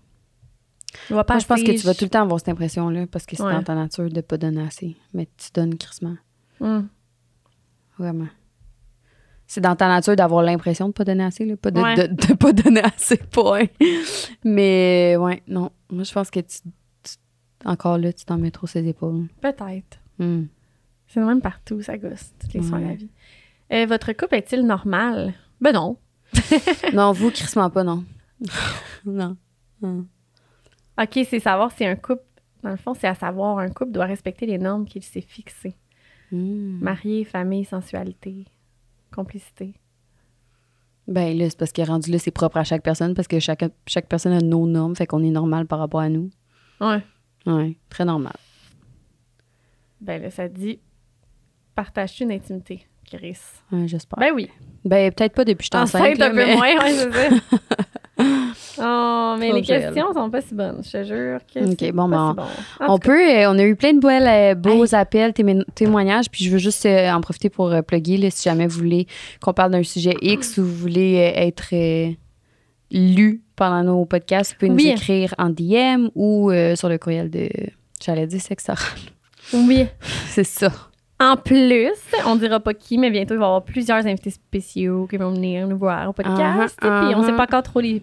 Je 1.09 1.15
vois 1.15 1.25
pas 1.25 1.35
Moi, 1.35 1.41
je 1.41 1.47
pense 1.47 1.63
que 1.63 1.73
tu 1.73 1.85
vas 1.87 1.95
tout 1.95 2.05
le 2.05 2.11
temps 2.11 2.23
avoir 2.23 2.39
cette 2.41 2.49
impression-là 2.49 3.07
parce 3.09 3.27
que 3.27 3.37
c'est 3.37 3.43
Ouais. 3.43 3.53
dans 3.53 3.63
ta 3.63 3.75
nature 3.75 4.09
de 4.09 4.21
pas 4.23 4.39
donner 4.39 4.63
assez. 4.63 4.97
Mais 5.13 5.29
tu 5.37 5.49
donnes 5.53 5.77
crissement. 5.77 6.17
Hum. 6.61 6.89
Vraiment. 7.99 8.29
C'est 9.47 9.61
dans 9.61 9.77
ta 9.77 9.89
nature 9.89 10.17
d'avoir 10.17 10.43
l'impression 10.43 10.89
de 10.89 10.93
pas 10.93 11.05
donner 11.05 11.25
assez, 11.25 11.45
là. 11.45 11.57
Pas 11.57 11.71
de, 11.71 11.81
Ouais. 11.81 11.95
de, 12.09 12.15
de 12.15 12.35
pas 12.35 12.53
donner 12.53 12.83
assez, 12.83 13.17
point. 13.31 13.65
Mais, 14.45 15.17
ouais, 15.19 15.43
non. 15.49 15.71
Moi, 15.91 16.05
je 16.05 16.13
pense 16.13 16.31
que 16.31 16.41
tu, 16.41 16.59
tu- 17.03 17.17
encore 17.65 17.99
là, 17.99 18.13
tu 18.13 18.25
t'en 18.25 18.39
mets 18.39 18.51
trop 18.51 18.67
ses 18.67 18.87
épaules. 18.89 19.27
Peut-être. 19.41 19.99
Hmm. 20.19 20.45
C'est 21.17 21.25
même 21.25 21.41
partout, 21.41 21.81
ça 21.81 21.97
gosse, 21.97 22.35
toutes 22.39 22.53
les 22.53 22.63
soins 22.63 22.79
de 22.79 22.85
la 22.85 22.91
Ouais. 22.91 22.97
vie. 22.97 23.09
Euh, 23.73 23.87
votre 23.87 24.13
couple 24.13 24.35
est-il 24.35 24.67
normal? 24.67 25.33
Ben 25.63 25.73
non. 25.73 25.97
non, 26.93 27.13
vous, 27.13 27.31
crissement 27.31 27.71
pas, 27.71 27.85
non. 27.85 28.05
non. 29.07 29.35
Non. 29.81 30.05
OK, 31.01 31.19
c'est 31.27 31.41
savoir 31.41 31.73
si 31.73 31.87
un 31.87 31.97
couple, 31.97 32.23
dans 32.63 32.69
le 32.69 32.77
fond, 32.77 32.93
c'est 32.93 33.07
à 33.07 33.15
savoir 33.15 33.57
un 33.61 33.71
couple 33.71 33.93
doit 33.93 34.05
respecter 34.05 34.45
les 34.45 34.59
normes 34.59 34.85
qu'il 34.85 35.03
s'est 35.03 35.23
fixées. 35.23 35.75
Hmm. 36.31 36.81
Marié, 36.83 37.25
famille, 37.25 37.65
sensualité, 37.65 38.45
complicité. 39.11 39.73
Ben 41.09 41.35
là, 41.39 41.49
c'est 41.49 41.59
parce 41.59 41.73
que 41.73 41.81
rendu 41.81 42.11
là, 42.11 42.19
c'est 42.19 42.31
propre 42.31 42.59
à 42.59 42.65
chaque 42.65 42.83
personne 42.83 43.15
parce 43.15 43.27
que 43.29 43.41
chaque, 43.41 43.65
chaque 43.87 44.07
personne 44.09 44.35
a 44.35 44.41
nos 44.41 44.67
normes, 44.67 44.95
fait 44.95 45.07
qu'on 45.07 45.23
est 45.25 45.31
normal 45.31 45.65
par 45.67 45.79
rapport 45.79 46.01
à 46.01 46.11
nous. 46.11 46.29
Ouais. 46.79 47.03
Ouais, 47.47 47.79
très 47.89 48.05
normal. 48.05 48.37
Ben 50.03 50.21
là, 50.21 50.31
ça 50.31 50.47
dit 50.49 50.79
partage-tu 51.77 52.25
une 52.25 52.33
intimité, 52.33 52.87
Chris? 53.09 53.39
Ouais, 53.71 53.87
j'espère. 53.87 54.19
Ben 54.19 54.33
oui. 54.35 54.49
Ben, 54.85 55.13
peut-être 55.13 55.35
pas 55.35 55.45
depuis 55.45 55.69
que 55.69 55.77
je 55.77 55.79
suis 55.79 55.83
enceinte. 55.99 56.21
Un 56.21 56.31
peu 56.31 56.35
mais- 56.35 56.57
moins, 56.57 56.75
ouais, 56.83 56.91
c'est 56.91 57.13
ça. 57.13 57.37
oh, 58.79 59.37
mais 59.39 59.53
les 59.53 59.63
Joël. 59.63 59.83
questions 59.85 60.13
sont 60.15 60.31
pas 60.31 60.41
si 60.41 60.55
bonnes, 60.55 60.81
je 60.83 60.91
te 60.91 61.05
jure 61.05 61.39
que 61.53 61.71
Ok, 61.71 61.93
bon, 61.93 62.09
pas 62.09 62.35
ben, 62.35 62.47
si 62.49 62.79
bon. 62.81 62.87
On 62.95 62.99
peut, 62.99 63.29
euh, 63.31 63.51
on 63.51 63.59
a 63.59 63.63
eu 63.65 63.77
plein 63.77 63.93
de 63.93 64.01
belles, 64.01 64.27
euh, 64.27 64.55
beaux 64.55 64.95
appels, 64.95 65.33
témoignages, 65.75 66.31
puis 66.31 66.45
je 66.45 66.51
veux 66.51 66.59
juste 66.59 66.87
euh, 66.87 67.11
en 67.11 67.21
profiter 67.21 67.51
pour 67.51 67.73
plugger, 67.87 68.17
là, 68.17 68.31
si 68.31 68.45
jamais 68.49 68.67
vous 68.67 68.79
voulez 68.79 69.07
qu'on 69.41 69.53
parle 69.53 69.73
d'un 69.73 69.83
sujet 69.83 70.15
X 70.23 70.57
ou 70.59 70.65
vous 70.65 70.75
voulez 70.75 71.15
être 71.35 71.75
lu 72.91 73.43
pendant 73.57 73.83
nos 73.83 74.05
podcasts, 74.05 74.53
vous 74.53 74.59
pouvez 74.59 74.71
nous 74.71 74.77
Oui. 74.77 74.91
écrire 74.91 75.35
en 75.39 75.51
DM 75.51 76.09
ou 76.15 76.51
sur 76.75 76.89
le 76.89 76.99
courriel 76.99 77.31
de, 77.31 77.49
j'allais 78.05 78.27
dire 78.27 78.41
sexe 78.41 78.69
oral. 78.69 78.99
Oui. 79.53 79.87
C'est 80.29 80.45
ça. 80.45 80.71
En 81.19 81.37
plus, 81.37 81.93
on 82.27 82.37
dira 82.37 82.61
pas 82.61 82.75
qui, 82.75 82.99
mais 82.99 83.11
bientôt, 83.11 83.35
il 83.35 83.39
va 83.39 83.45
y 83.45 83.49
avoir 83.49 83.65
plusieurs 83.65 84.07
invités 84.07 84.31
spéciaux 84.31 85.07
qui 85.07 85.17
vont 85.17 85.31
venir 85.31 85.67
nous 85.67 85.79
voir 85.79 86.11
au 86.11 86.13
podcast. 86.13 86.79
Uh-huh, 86.83 87.07
Puis 87.07 87.15
on 87.17 87.23
sait 87.23 87.33
pas 87.33 87.45
encore 87.45 87.63
trop 87.63 87.81
les 87.81 88.03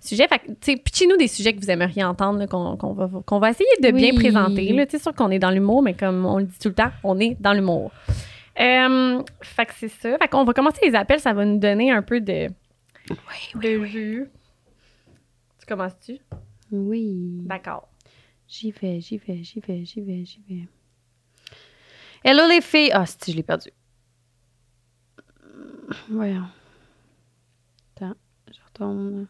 sujets. 0.00 0.26
Fait 0.26 0.38
que, 0.38 0.82
pitchez-nous 0.82 1.18
des 1.18 1.28
sujets 1.28 1.52
que 1.52 1.60
vous 1.60 1.70
aimeriez 1.70 2.02
entendre, 2.02 2.46
qu'on 2.46 3.38
va, 3.38 3.50
essayer 3.50 3.68
de 3.82 3.90
bien 3.90 4.10
Oui. 4.10 4.16
présenter. 4.16 4.86
sais, 4.88 4.98
sûr 4.98 5.14
qu'on 5.14 5.30
est 5.30 5.38
dans 5.38 5.50
l'humour, 5.50 5.82
mais 5.82 5.92
comme 5.92 6.24
on 6.24 6.38
le 6.38 6.44
dit 6.44 6.58
tout 6.58 6.68
le 6.68 6.74
temps, 6.74 6.90
on 7.04 7.18
est 7.20 7.36
dans 7.40 7.52
l'humour. 7.52 7.92
Euh, 8.58 9.22
fait 9.42 9.66
que 9.66 9.72
c'est 9.76 9.88
ça. 9.88 10.18
Fait 10.18 10.28
qu'on 10.28 10.44
va 10.44 10.52
commencer 10.52 10.80
les 10.82 10.94
appels, 10.94 11.20
ça 11.20 11.32
va 11.32 11.44
nous 11.44 11.58
donner 11.58 11.90
un 11.92 12.02
peu 12.02 12.20
de, 12.20 12.48
de 13.54 13.68
vue. 13.84 14.28
Tu 15.58 15.66
commences-tu? 15.66 16.18
Oui. 16.72 17.42
D'accord. 17.44 17.88
J'y 18.48 18.72
vais, 18.72 19.00
j'y 19.00 19.18
vais, 19.18 19.42
j'y 19.42 19.60
vais, 19.60 19.84
j'y 19.84 20.00
vais, 20.00 20.24
j'y 20.24 20.40
vais. 20.48 20.68
Hello 22.22 22.46
les 22.48 22.60
filles! 22.60 22.90
Ah, 22.92 23.06
si, 23.06 23.32
je 23.32 23.36
l'ai 23.36 23.42
perdu. 23.42 23.70
Voyons. 26.10 26.44
Attends, 27.96 28.14
je 28.52 28.58
retourne. 28.66 29.26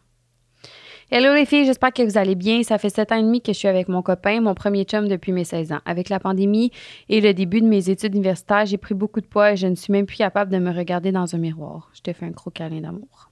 Hello 1.08 1.32
les 1.34 1.46
filles, 1.46 1.66
j'espère 1.66 1.92
que 1.92 2.02
vous 2.02 2.18
allez 2.18 2.34
bien. 2.34 2.64
Ça 2.64 2.78
fait 2.78 2.88
sept 2.88 3.12
ans 3.12 3.16
et 3.16 3.22
demi 3.22 3.42
que 3.42 3.52
je 3.52 3.58
suis 3.58 3.68
avec 3.68 3.88
mon 3.88 4.02
copain, 4.02 4.40
mon 4.40 4.54
premier 4.54 4.84
chum 4.84 5.06
depuis 5.06 5.30
mes 5.30 5.44
16 5.44 5.72
ans. 5.72 5.80
Avec 5.84 6.08
la 6.08 6.18
pandémie 6.18 6.72
et 7.08 7.20
le 7.20 7.32
début 7.32 7.60
de 7.60 7.66
mes 7.66 7.90
études 7.90 8.14
universitaires, 8.14 8.66
j'ai 8.66 8.76
pris 8.76 8.94
beaucoup 8.94 9.20
de 9.20 9.26
poids 9.26 9.52
et 9.52 9.56
je 9.56 9.68
ne 9.68 9.76
suis 9.76 9.92
même 9.92 10.06
plus 10.06 10.16
capable 10.16 10.50
de 10.50 10.58
me 10.58 10.72
regarder 10.72 11.12
dans 11.12 11.34
un 11.34 11.38
miroir. 11.38 11.90
Je 11.94 12.00
te 12.00 12.12
fais 12.12 12.26
un 12.26 12.30
gros 12.30 12.50
câlin 12.50 12.80
d'amour. 12.80 13.30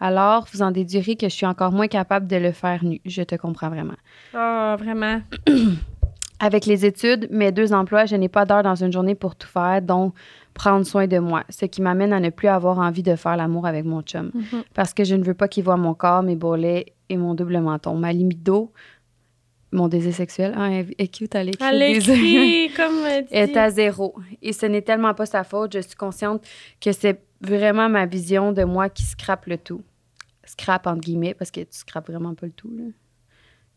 Alors, 0.00 0.48
vous 0.52 0.62
en 0.62 0.72
déduirez 0.72 1.14
que 1.14 1.28
je 1.28 1.34
suis 1.34 1.46
encore 1.46 1.70
moins 1.70 1.88
capable 1.88 2.26
de 2.26 2.36
le 2.36 2.50
faire 2.50 2.84
nu. 2.84 3.00
Je 3.04 3.22
te 3.22 3.36
comprends 3.36 3.68
vraiment. 3.68 3.96
Ah, 4.34 4.76
vraiment. 4.78 5.22
Avec 6.42 6.64
les 6.66 6.86
études, 6.86 7.28
mes 7.30 7.52
deux 7.52 7.72
emplois, 7.74 8.06
je 8.06 8.16
n'ai 8.16 8.28
pas 8.30 8.46
d'heure 8.46 8.62
dans 8.62 8.74
une 8.82 8.90
journée 8.90 9.14
pour 9.14 9.36
tout 9.36 9.46
faire, 9.46 9.82
dont 9.82 10.12
prendre 10.54 10.84
soin 10.86 11.06
de 11.06 11.18
moi, 11.18 11.44
ce 11.50 11.66
qui 11.66 11.82
m'amène 11.82 12.12
à 12.14 12.18
ne 12.18 12.30
plus 12.30 12.48
avoir 12.48 12.78
envie 12.78 13.02
de 13.02 13.14
faire 13.14 13.36
l'amour 13.36 13.66
avec 13.66 13.84
mon 13.84 14.00
chum. 14.02 14.30
Mhm. 14.34 14.62
Parce 14.74 14.94
que 14.94 15.04
je 15.04 15.14
ne 15.14 15.22
veux 15.22 15.34
pas 15.34 15.48
qu'il 15.48 15.64
voit 15.64 15.76
mon 15.76 15.92
corps, 15.94 16.22
mes 16.22 16.36
bourrelets 16.36 16.86
et 17.10 17.16
mon 17.18 17.34
double 17.34 17.60
menton. 17.60 17.94
Ma 17.94 18.12
limite 18.12 18.42
d'eau, 18.42 18.72
mon 19.70 19.86
désir 19.88 20.14
sexuel, 20.14 20.54
ah, 20.56 20.70
elle 20.70 20.86
est 20.98 21.08
cute, 21.14 21.34
elle 21.34 21.50
écrit 21.50 21.64
Elle 21.64 21.94
désir. 21.94 22.14
écrit, 22.14 22.70
comme 22.76 22.96
tu 23.28 23.34
est 23.34 23.46
dis. 23.48 23.58
à 23.58 23.70
zéro. 23.70 24.14
Et 24.42 24.52
ce 24.52 24.66
n'est 24.66 24.82
tellement 24.82 25.14
pas 25.14 25.26
sa 25.26 25.44
faute. 25.44 25.74
Je 25.74 25.80
suis 25.80 25.94
consciente 25.94 26.42
que 26.80 26.90
c'est 26.90 27.20
vraiment 27.42 27.88
ma 27.88 28.06
vision 28.06 28.52
de 28.52 28.64
moi 28.64 28.88
qui 28.88 29.02
scrape 29.04 29.46
le 29.46 29.58
tout. 29.58 29.82
Scrape 30.44 30.86
entre 30.86 31.00
guillemets, 31.00 31.34
parce 31.34 31.50
que 31.50 31.60
tu 31.60 31.66
scrapes 31.70 32.08
vraiment 32.10 32.34
pas 32.34 32.46
le 32.46 32.52
tout. 32.52 32.72
là. 32.76 32.84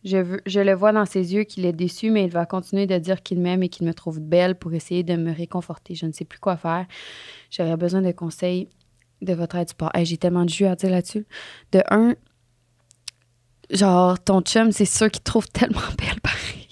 Je, 0.06 0.18
veux, 0.18 0.42
je 0.46 0.60
le 0.60 0.74
vois 0.74 0.92
dans 0.92 1.06
ses 1.06 1.34
yeux 1.34 1.44
qu'il 1.44 1.66
est 1.66 1.72
déçu, 1.74 2.12
mais 2.12 2.26
il 2.26 2.30
va 2.30 2.46
continuer 2.46 2.88
de 2.88 2.98
dire 2.98 3.24
qu'il 3.24 3.40
m'aime 3.40 3.64
et 3.64 3.70
qu'il 3.70 3.86
me 3.88 3.94
trouve 3.94 4.20
belle 4.20 4.56
pour 4.56 4.74
essayer 4.74 5.04
de 5.04 5.16
me 5.16 5.32
réconforter. 5.34 5.96
Je 5.96 6.06
ne 6.06 6.12
sais 6.12 6.26
plus 6.26 6.40
quoi 6.40 6.58
faire. 6.58 6.86
J'aurais 7.52 7.78
besoin 7.78 8.02
de 8.02 8.12
conseils 8.12 8.68
de 9.22 9.34
votre 9.34 9.56
aide 9.56 9.70
support. 9.70 9.92
Hey, 9.94 10.06
J'ai 10.06 10.18
tellement 10.18 10.44
de 10.44 10.50
jus 10.50 10.66
à 10.66 10.76
dire 10.76 10.90
là-dessus. 10.90 11.26
De 11.72 11.82
un, 11.90 12.16
genre, 13.70 14.20
ton 14.22 14.42
chum, 14.42 14.72
c'est 14.72 14.86
sûr 14.86 15.10
qu'il 15.10 15.24
trouve 15.24 15.48
tellement 15.48 15.80
belle, 15.98 16.20
pareil. 16.22 16.68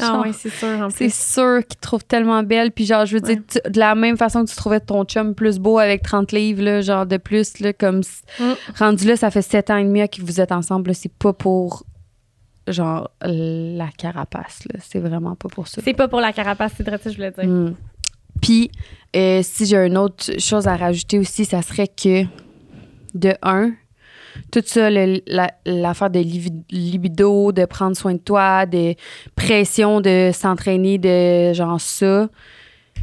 Ah 0.00 0.22
oui, 0.24 0.32
c'est 0.32 0.50
sûr. 0.50 0.68
En 0.80 0.90
C'est 0.90 1.08
sûr 1.08 1.60
qu'il 1.68 1.78
trouve 1.78 2.04
tellement 2.04 2.42
belle. 2.42 2.72
Puis 2.72 2.84
genre, 2.84 3.06
je 3.06 3.16
veux 3.16 3.22
Ouais. 3.24 3.36
dire, 3.36 3.44
tu- 3.46 3.70
de 3.70 3.78
la 3.78 3.94
même 3.94 4.16
façon 4.16 4.44
que 4.44 4.50
tu 4.50 4.56
trouvais 4.56 4.80
ton 4.80 5.04
chum 5.04 5.34
plus 5.36 5.58
beau 5.60 5.78
avec 5.78 6.02
30 6.02 6.32
livres, 6.32 6.62
là, 6.62 6.80
genre 6.80 7.06
de 7.06 7.16
plus, 7.16 7.60
là, 7.60 7.72
comme... 7.72 8.00
Mm. 8.40 8.52
Rendu 8.76 9.06
là, 9.06 9.16
ça 9.16 9.30
fait 9.30 9.42
7 9.42 9.70
ans 9.70 9.76
et 9.76 9.84
demi 9.84 10.08
que 10.08 10.20
vous 10.22 10.40
êtes 10.40 10.50
ensemble. 10.50 10.94
C'est 10.96 11.12
pas 11.12 11.32
pour, 11.32 11.84
genre, 12.68 13.10
la 13.22 13.88
carapace, 13.96 14.64
là. 14.72 14.80
C'est 14.82 15.00
vraiment 15.00 15.34
pas 15.34 15.48
pour 15.48 15.68
ça. 15.68 15.80
C'est 15.84 15.94
pas 15.94 16.08
pour 16.08 16.20
la 16.20 16.32
carapace, 16.32 16.72
c'est 16.76 16.86
vrai, 16.86 16.98
ça, 17.02 17.10
je 17.10 17.16
voulais 17.16 17.30
dire. 17.30 17.44
Mm. 17.46 17.74
Puis, 18.40 18.70
euh, 19.16 19.40
si 19.42 19.66
j'ai 19.66 19.76
une 19.86 19.96
autre 19.96 20.38
chose 20.38 20.66
à 20.66 20.76
rajouter 20.76 21.18
aussi, 21.18 21.44
ça 21.44 21.62
serait 21.62 21.88
que, 21.88 22.24
de 23.14 23.32
un, 23.42 23.72
tout 24.50 24.62
ça, 24.64 24.90
le- 24.90 25.20
la- 25.28 25.52
l'affaire 25.64 26.10
de 26.10 26.18
libido, 26.70 27.52
de 27.52 27.64
prendre 27.64 27.96
soin 27.96 28.14
de 28.14 28.18
toi, 28.18 28.66
de 28.66 28.94
pression 29.36 30.00
de 30.00 30.30
s'entraîner, 30.34 30.98
de 30.98 31.52
genre 31.52 31.80
ça, 31.80 32.28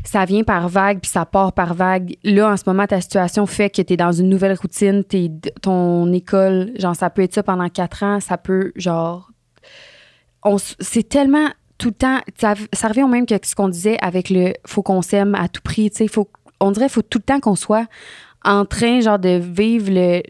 ça 0.03 0.25
vient 0.25 0.43
par 0.43 0.67
vague, 0.67 0.99
puis 0.99 1.09
ça 1.09 1.25
part 1.25 1.53
par 1.53 1.73
vague. 1.73 2.15
Là, 2.23 2.51
en 2.51 2.57
ce 2.57 2.63
moment, 2.67 2.85
ta 2.85 2.99
situation 2.99 3.45
fait 3.45 3.69
que 3.69 3.81
tu 3.81 3.93
es 3.93 3.97
dans 3.97 4.11
une 4.11 4.27
nouvelle 4.29 4.57
routine, 4.59 5.03
t'es, 5.05 5.31
ton 5.61 6.11
école, 6.11 6.71
genre, 6.77 6.95
ça 6.95 7.09
peut 7.09 7.21
être 7.21 7.33
ça 7.33 7.43
pendant 7.43 7.69
quatre 7.69 8.03
ans, 8.03 8.19
ça 8.19 8.37
peut, 8.37 8.73
genre, 8.75 9.30
c'est 10.79 11.07
tellement 11.07 11.47
tout 11.77 11.89
le 11.89 11.95
temps, 11.95 12.19
ça, 12.37 12.53
ça 12.73 12.87
revient 12.87 13.03
au 13.03 13.07
même 13.07 13.25
que 13.25 13.35
ce 13.41 13.55
qu'on 13.55 13.69
disait 13.69 13.97
avec 14.01 14.29
le 14.29 14.53
faut 14.67 14.83
qu'on 14.83 15.01
s'aime 15.01 15.33
à 15.35 15.47
tout 15.47 15.61
prix, 15.63 15.89
tu 15.89 15.97
sais, 15.97 16.07
faut, 16.07 16.29
on 16.59 16.71
dirait 16.71 16.89
faut 16.89 17.01
tout 17.01 17.17
le 17.17 17.23
temps 17.23 17.39
qu'on 17.39 17.55
soit 17.55 17.87
en 18.43 18.65
train, 18.65 19.01
genre, 19.01 19.19
de 19.19 19.39
vivre 19.39 19.91
le, 19.91 20.21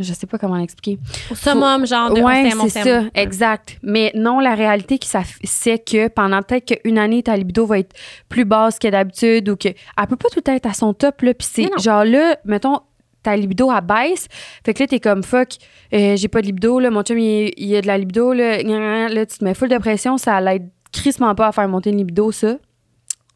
je 0.00 0.12
sais 0.12 0.26
pas 0.26 0.38
comment 0.38 0.56
l'expliquer. 0.56 0.98
Au 1.30 1.34
summum, 1.34 1.86
genre, 1.86 2.12
de 2.12 2.20
Ouais, 2.20 2.50
c'est 2.50 2.82
ça, 2.82 3.02
exact. 3.14 3.78
Mais 3.82 4.12
non, 4.14 4.40
la 4.40 4.54
réalité, 4.54 4.98
c'est 5.44 5.78
que 5.78 6.08
pendant 6.08 6.42
peut-être 6.42 6.80
qu'une 6.82 6.98
année, 6.98 7.22
ta 7.22 7.36
libido 7.36 7.66
va 7.66 7.78
être 7.80 7.94
plus 8.28 8.44
basse 8.44 8.78
que 8.78 8.88
d'habitude 8.88 9.48
ou 9.48 9.56
que. 9.56 9.68
Elle 9.68 10.06
peut 10.08 10.16
pas 10.16 10.28
tout 10.28 10.38
le 10.38 10.42
temps 10.42 10.54
être 10.54 10.66
à 10.66 10.74
son 10.74 10.94
top, 10.94 11.22
là. 11.22 11.34
Puis 11.34 11.48
c'est 11.50 11.68
genre 11.80 12.04
là, 12.04 12.36
mettons, 12.44 12.80
ta 13.22 13.36
libido, 13.36 13.70
elle 13.72 13.84
baisse. 13.84 14.28
Fait 14.64 14.74
que 14.74 14.82
là, 14.82 14.86
t'es 14.86 15.00
comme 15.00 15.22
fuck, 15.22 15.48
euh, 15.92 16.16
j'ai 16.16 16.28
pas 16.28 16.40
de 16.40 16.46
libido, 16.46 16.78
là. 16.80 16.90
Mon 16.90 17.02
chum, 17.02 17.18
il, 17.18 17.52
il 17.56 17.76
a 17.76 17.80
de 17.82 17.86
la 17.86 17.98
libido, 17.98 18.32
là. 18.32 18.62
Là, 18.62 19.26
tu 19.26 19.38
te 19.38 19.44
mets 19.44 19.54
full 19.54 19.68
de 19.68 19.78
pression, 19.78 20.18
ça 20.18 20.40
l'aide 20.40 20.70
crissement 20.92 21.34
pas 21.34 21.48
à 21.48 21.52
faire 21.52 21.68
monter 21.68 21.90
une 21.90 21.98
libido, 21.98 22.32
ça. 22.32 22.56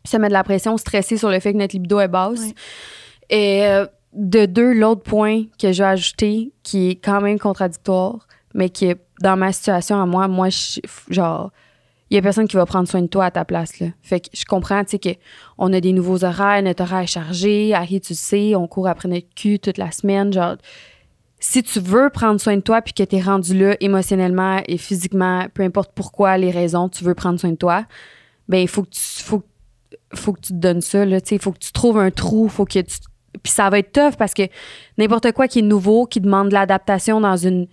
Ça 0.04 0.18
met 0.18 0.28
de 0.28 0.32
la 0.32 0.44
pression, 0.44 0.76
stressé 0.76 1.16
sur 1.16 1.30
le 1.30 1.38
fait 1.38 1.52
que 1.52 1.58
notre 1.58 1.74
libido 1.74 2.00
est 2.00 2.08
basse. 2.08 2.52
Et 3.30 3.64
euh, 3.66 3.86
de 4.12 4.46
deux, 4.46 4.72
l'autre 4.72 5.02
point 5.02 5.44
que 5.60 5.72
je 5.72 5.82
vais 5.82 5.88
ajouter, 5.88 6.52
qui 6.62 6.90
est 6.90 6.96
quand 6.96 7.20
même 7.20 7.38
contradictoire, 7.38 8.26
mais 8.54 8.68
qui 8.68 8.86
est 8.86 9.00
dans 9.20 9.36
ma 9.36 9.52
situation 9.52 10.00
à 10.00 10.06
moi, 10.06 10.28
moi, 10.28 10.48
je, 10.48 10.80
genre, 11.08 11.52
il 12.12 12.16
y 12.16 12.18
a 12.18 12.22
personne 12.22 12.46
qui 12.46 12.56
va 12.56 12.66
prendre 12.66 12.86
soin 12.86 13.00
de 13.00 13.06
toi 13.06 13.24
à 13.24 13.30
ta 13.30 13.46
place, 13.46 13.80
là. 13.80 13.86
Fait 14.02 14.20
que 14.20 14.28
je 14.34 14.44
comprends, 14.44 14.84
tu 14.84 14.98
sais, 15.02 15.18
qu'on 15.56 15.72
a 15.72 15.80
des 15.80 15.94
nouveaux 15.94 16.24
horaires, 16.24 16.62
notre 16.62 16.82
horaire 16.82 17.00
est 17.00 17.06
chargé, 17.06 17.72
Harry, 17.72 18.02
tu 18.02 18.12
le 18.12 18.18
sais, 18.18 18.54
on 18.54 18.66
court 18.66 18.86
après 18.86 19.08
notre 19.08 19.34
cul 19.34 19.58
toute 19.58 19.78
la 19.78 19.90
semaine, 19.92 20.30
genre, 20.30 20.56
si 21.40 21.62
tu 21.62 21.80
veux 21.80 22.10
prendre 22.10 22.38
soin 22.38 22.56
de 22.56 22.60
toi 22.60 22.82
puis 22.82 22.92
que 22.92 23.02
tu 23.02 23.16
es 23.16 23.20
rendu 23.22 23.58
là 23.58 23.78
émotionnellement 23.80 24.60
et 24.68 24.76
physiquement, 24.76 25.46
peu 25.54 25.62
importe 25.62 25.92
pourquoi, 25.94 26.36
les 26.36 26.50
raisons, 26.50 26.90
tu 26.90 27.02
veux 27.02 27.14
prendre 27.14 27.40
soin 27.40 27.52
de 27.52 27.56
toi, 27.56 27.86
ben 28.46 28.58
il 28.58 28.68
faut 28.68 28.82
que 28.82 28.90
tu 28.90 29.00
faut, 29.00 29.42
faut 30.14 30.34
que 30.34 30.40
tu 30.40 30.52
te 30.52 30.58
donnes 30.58 30.82
ça 30.82 31.06
là, 31.06 31.18
tu 31.18 31.32
il 31.36 31.40
faut 31.40 31.52
que 31.52 31.60
tu 31.60 31.72
trouves 31.72 31.98
un 31.98 32.10
trou, 32.10 32.50
faut 32.50 32.66
que 32.66 32.78
tu 32.78 32.96
puis 33.42 33.50
ça 33.50 33.70
va 33.70 33.78
être 33.78 33.92
tough 33.92 34.16
parce 34.18 34.34
que 34.34 34.42
n'importe 34.98 35.32
quoi 35.32 35.48
qui 35.48 35.60
est 35.60 35.62
nouveau, 35.62 36.04
qui 36.04 36.20
demande 36.20 36.50
de 36.50 36.54
l'adaptation 36.54 37.22
dans 37.22 37.38
une 37.38 37.68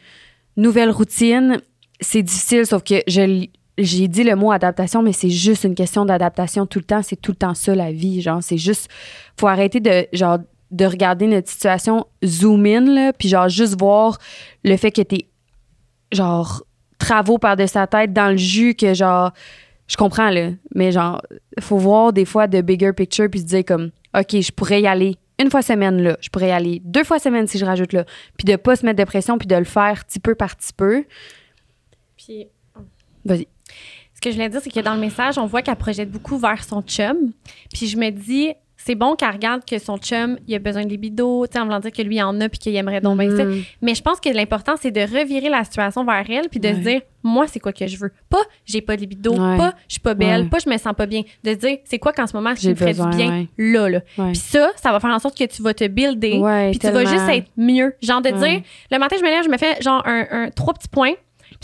nouvelle 0.55 0.91
routine, 0.91 1.59
c'est 1.99 2.23
difficile 2.23 2.65
sauf 2.65 2.83
que 2.83 3.03
je 3.05 3.49
j'ai 3.79 4.07
dit 4.07 4.23
le 4.23 4.35
mot 4.35 4.51
adaptation, 4.51 5.01
mais 5.01 5.13
c'est 5.13 5.29
juste 5.29 5.63
une 5.63 5.73
question 5.73 6.05
d'adaptation 6.05 6.65
tout 6.65 6.79
le 6.79 6.85
temps. 6.85 7.01
C'est 7.01 7.15
tout 7.15 7.31
le 7.31 7.37
temps 7.37 7.53
ça, 7.53 7.73
la 7.73 7.91
vie. 7.91 8.21
Genre, 8.21 8.43
c'est 8.43 8.57
juste. 8.57 8.89
Faut 9.39 9.47
arrêter 9.47 9.79
de, 9.79 10.05
genre, 10.11 10.39
de 10.71 10.85
regarder 10.85 11.27
notre 11.27 11.49
situation 11.49 12.05
zoom 12.23 12.65
in, 12.65 12.81
là, 12.81 13.13
puis 13.13 13.29
genre, 13.29 13.49
juste 13.49 13.79
voir 13.79 14.17
le 14.63 14.75
fait 14.77 14.91
que 14.91 15.01
t'es, 15.01 15.27
genre, 16.11 16.63
travaux 16.97 17.37
par 17.37 17.55
de 17.55 17.65
sa 17.65 17.87
tête 17.87 18.13
dans 18.13 18.29
le 18.29 18.37
jus, 18.37 18.75
que 18.75 18.93
genre, 18.93 19.31
je 19.87 19.97
comprends, 19.97 20.29
là, 20.29 20.49
mais 20.75 20.91
genre, 20.91 21.21
faut 21.59 21.77
voir 21.77 22.13
des 22.13 22.25
fois 22.25 22.47
de 22.47 22.61
bigger 22.61 22.93
picture, 22.93 23.29
puis 23.29 23.39
se 23.39 23.45
dire 23.45 23.63
comme, 23.65 23.91
OK, 24.15 24.39
je 24.39 24.51
pourrais 24.51 24.81
y 24.81 24.87
aller 24.87 25.15
une 25.41 25.49
fois 25.49 25.61
semaine, 25.61 26.01
là. 26.01 26.17
Je 26.19 26.29
pourrais 26.29 26.49
y 26.49 26.51
aller 26.51 26.81
deux 26.83 27.05
fois 27.05 27.17
semaine 27.17 27.47
si 27.47 27.57
je 27.57 27.65
rajoute 27.65 27.93
là. 27.93 28.03
Puis 28.37 28.43
de 28.43 28.57
pas 28.57 28.75
se 28.75 28.85
mettre 28.85 28.99
de 28.99 29.05
pression, 29.05 29.37
puis 29.37 29.47
de 29.47 29.55
le 29.55 29.63
faire 29.63 30.03
petit 30.03 30.19
peu 30.19 30.35
par 30.35 30.57
petit 30.57 30.73
peu. 30.73 31.05
Puis, 32.17 32.47
Vas-y. 33.25 33.47
Ce 34.19 34.21
que 34.21 34.31
je 34.31 34.35
voulais 34.35 34.49
dire, 34.49 34.59
c'est 34.61 34.69
que 34.69 34.81
dans 34.81 34.95
le 34.95 34.99
message, 34.99 35.37
on 35.37 35.45
voit 35.45 35.61
qu'elle 35.61 35.77
projette 35.77 36.11
beaucoup 36.11 36.37
vers 36.37 36.61
son 36.65 36.81
chum. 36.81 37.31
Puis 37.73 37.87
je 37.87 37.95
me 37.95 38.09
dis, 38.09 38.51
c'est 38.75 38.95
bon 38.95 39.15
qu'elle 39.15 39.31
regarde 39.31 39.63
que 39.65 39.77
son 39.79 39.97
chum, 39.97 40.37
il 40.45 40.55
a 40.55 40.59
besoin 40.59 40.83
de 40.83 40.89
libido, 40.89 41.45
en 41.57 41.63
voulant 41.63 41.79
dire 41.79 41.91
que 41.93 42.01
lui 42.01 42.15
il 42.17 42.23
en 42.23 42.39
a 42.41 42.49
puis 42.49 42.59
qu'il 42.59 42.75
aimerait 42.75 42.99
donc 42.99 43.17
bien 43.17 43.33
ça. 43.35 43.45
Mhm. 43.45 43.61
Mais 43.81 43.95
je 43.95 44.01
pense 44.01 44.19
que 44.19 44.27
l'important, 44.29 44.73
c'est 44.81 44.91
de 44.91 44.99
revirer 45.01 45.47
la 45.49 45.63
situation 45.63 46.03
vers 46.03 46.25
elle 46.29 46.49
puis 46.49 46.59
de 46.59 46.67
se 46.69 46.79
dire, 46.79 47.01
moi, 47.23 47.45
c'est 47.47 47.59
quoi 47.61 47.71
que 47.73 47.87
je 47.87 47.97
veux? 47.97 48.11
Pas, 48.29 48.41
j'ai 48.65 48.81
pas 48.81 48.95
de 48.97 49.01
libido, 49.01 49.31
Ouais. 49.31 49.57
pas, 49.57 49.73
je 49.87 49.93
suis 49.93 49.99
pas 50.01 50.13
belle, 50.15 50.43
Ouais. 50.43 50.49
pas, 50.49 50.57
je 50.59 50.69
me 50.69 50.77
sens 50.77 50.93
pas 50.97 51.05
bien. 51.05 51.21
De 51.45 51.51
se 51.51 51.55
dire, 51.57 51.77
c'est 51.85 51.99
quoi 51.99 52.11
qu'en 52.11 52.27
ce 52.27 52.35
moment, 52.35 52.53
J'ai 52.57 52.69
me 52.71 52.75
ferait 52.75 52.91
besoin, 52.91 53.09
du 53.09 53.17
bien 53.17 53.47
là, 53.57 53.89
là. 53.89 53.99
Puis 54.17 54.35
ça, 54.35 54.69
ça 54.75 54.91
va 54.91 54.99
faire 54.99 55.11
en 55.11 55.19
sorte 55.19 55.37
que 55.37 55.45
tu 55.45 55.61
vas 55.61 55.73
te 55.73 55.87
builder. 55.87 56.41
Puis 56.71 56.79
tu 56.79 56.89
vas 56.89 57.05
juste 57.05 57.29
être 57.29 57.47
mieux. 57.57 57.95
Genre 58.01 58.21
de 58.21 58.29
dire, 58.31 58.61
le 58.91 58.97
matin, 58.97 59.15
je 59.17 59.23
me 59.23 59.29
lève, 59.29 59.43
je 59.45 59.49
me 59.49 59.57
fais 59.57 59.81
genre 59.81 60.01
un, 60.05 60.25
un- 60.31 60.49
trois 60.51 60.73
petits 60.73 60.87
points. 60.89 61.13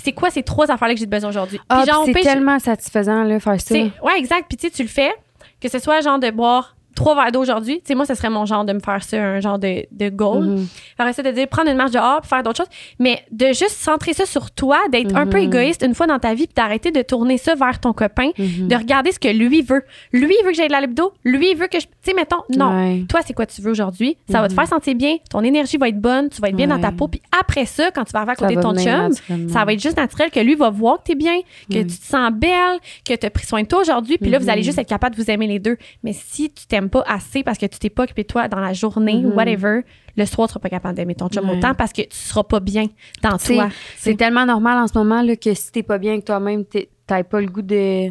C'est 0.03 0.11
quoi 0.13 0.29
ces 0.29 0.43
trois 0.43 0.69
affaires-là 0.69 0.93
que 0.93 0.99
j'ai 0.99 1.05
besoin 1.05 1.29
aujourd'hui? 1.29 1.59
Ah, 1.69 1.83
c'est 2.05 2.13
tellement 2.13 2.59
satisfaisant, 2.59 3.23
là, 3.23 3.39
faire 3.39 3.59
ça. 3.59 3.75
Ouais, 3.75 4.17
exact. 4.17 4.45
Puis 4.47 4.57
tu 4.57 4.67
sais, 4.67 4.73
tu 4.73 4.83
le 4.83 4.89
fais, 4.89 5.13
que 5.61 5.69
ce 5.69 5.79
soit 5.79 6.01
genre 6.01 6.19
de 6.19 6.29
boire 6.31 6.75
trois 6.95 7.15
verres 7.15 7.31
d'eau 7.31 7.41
aujourd'hui. 7.41 7.75
Tu 7.79 7.87
sais, 7.87 7.95
moi, 7.95 8.05
ce 8.05 8.15
serait 8.15 8.29
mon 8.29 8.45
genre 8.45 8.65
de 8.65 8.73
me 8.73 8.79
faire 8.79 9.03
ça, 9.03 9.17
un 9.21 9.39
genre 9.39 9.59
de, 9.59 9.85
de 9.91 10.09
goal. 10.09 10.59
Faire 10.97 11.13
ça 11.13 11.21
de 11.23 11.31
dire 11.31 11.47
prendre 11.47 11.69
une 11.69 11.77
marche 11.77 11.91
dehors 11.91 12.21
puis 12.21 12.29
faire 12.29 12.41
d'autres 12.43 12.57
choses. 12.57 12.69
Mais 12.99 13.23
de 13.31 13.47
juste 13.47 13.71
centrer 13.77 14.13
ça 14.13 14.25
sur 14.25 14.51
toi, 14.51 14.79
d'être 14.91 15.15
un 15.15 15.27
peu 15.27 15.37
Mhm. 15.37 15.43
égoïste 15.45 15.83
une 15.85 15.93
fois 15.93 16.07
dans 16.07 16.19
ta 16.19 16.33
vie 16.33 16.47
puis 16.47 16.53
d'arrêter 16.55 16.91
de 16.91 17.01
tourner 17.01 17.37
ça 17.37 17.55
vers 17.55 17.79
ton 17.79 17.93
copain, 17.93 18.29
Mhm. 18.37 18.67
de 18.67 18.75
regarder 18.75 19.11
ce 19.11 19.19
que 19.19 19.27
lui 19.27 19.61
veut. 19.61 19.83
Lui, 20.13 20.33
veut 20.43 20.51
que 20.51 20.55
j'aille 20.55 20.67
de 20.67 20.71
la 20.73 20.81
libido. 20.81 21.13
Lui, 21.23 21.53
veut 21.53 21.67
que 21.67 21.79
je. 21.79 21.85
Tu 21.85 21.91
sais, 22.01 22.13
mettons, 22.13 22.41
non. 22.55 22.69
Ouais. 22.75 23.03
Toi, 23.09 23.19
c'est 23.25 23.33
quoi 23.33 23.45
tu 23.45 23.61
veux 23.61 23.71
aujourd'hui? 23.71 24.17
Ça 24.31 24.41
va 24.41 24.47
te 24.47 24.53
Mhm. 24.53 24.59
faire 24.59 24.67
sentir 24.69 24.95
bien. 24.95 25.17
Ton 25.29 25.41
énergie 25.41 25.77
va 25.77 25.89
être 25.89 25.99
bonne. 25.99 26.29
Tu 26.29 26.41
vas 26.41 26.49
être 26.49 26.55
bien 26.55 26.67
dans 26.67 26.79
ta 26.79 26.91
peau. 26.91 27.07
Puis 27.07 27.21
après 27.39 27.65
ça, 27.65 27.91
quand 27.91 28.03
tu 28.05 28.11
vas 28.13 28.19
arriver 28.19 28.31
à 28.33 28.35
côté 28.35 28.55
de 28.55 28.61
ton 28.61 28.73
chum, 28.75 29.49
ça 29.49 29.65
va 29.65 29.73
être 29.73 29.81
juste 29.81 29.97
naturel 29.97 30.31
que 30.31 30.39
lui 30.39 30.55
va 30.55 30.69
voir 30.69 30.99
que 30.99 31.03
tu 31.07 31.11
es 31.11 31.15
bien, 31.15 31.39
que 31.69 31.77
Oui. 31.77 31.87
tu 31.87 31.97
te 31.97 32.05
sens 32.05 32.31
belle, 32.31 32.79
que 33.07 33.13
tu 33.15 33.25
as 33.25 33.29
pris 33.29 33.45
soin 33.45 33.61
de 33.63 33.67
toi 33.67 33.81
aujourd'hui. 33.81 34.17
Puis 34.17 34.29
là, 34.29 34.39
vous 34.39 34.49
allez 34.49 34.63
juste 34.63 34.77
être 34.77 34.87
capable 34.87 35.15
de 35.15 35.21
vous 35.21 35.29
aimer 35.29 35.47
les 35.47 35.59
deux. 35.59 35.77
Mais 36.03 36.13
si 36.13 36.49
tu 36.51 36.65
t'aimes 36.67 36.84
pas 36.89 37.03
assez 37.07 37.43
parce 37.43 37.57
que 37.57 37.65
tu 37.65 37.79
t'es 37.79 37.89
pas 37.89 38.03
occupé 38.03 38.23
de 38.23 38.27
toi 38.27 38.47
dans 38.47 38.59
la 38.59 38.73
journée, 38.73 39.21
Mhm. 39.23 39.33
whatever, 39.33 39.81
le 40.17 40.25
soir, 40.25 40.47
tu 40.47 40.53
seras 40.53 40.61
pas 40.61 40.69
capable 40.69 40.95
d'aimer 40.95 41.15
ton 41.15 41.27
chum 41.29 41.49
Ouais. 41.49 41.57
autant 41.57 41.73
parce 41.73 41.91
que 41.93 42.01
tu 42.01 42.15
seras 42.15 42.43
pas 42.43 42.59
bien 42.59 42.87
dans 43.21 43.37
toi. 43.37 43.69
C'est 43.97 44.15
tellement 44.15 44.45
normal 44.45 44.77
en 44.77 44.87
ce 44.87 44.97
moment 44.97 45.21
là, 45.21 45.35
que 45.35 45.53
si 45.53 45.71
t'es 45.71 45.83
pas 45.83 45.97
bien 45.97 46.13
avec 46.13 46.25
toi-même, 46.25 46.63
t'as 47.07 47.23
pas 47.23 47.41
le 47.41 47.47
goût 47.47 47.61
de, 47.61 48.09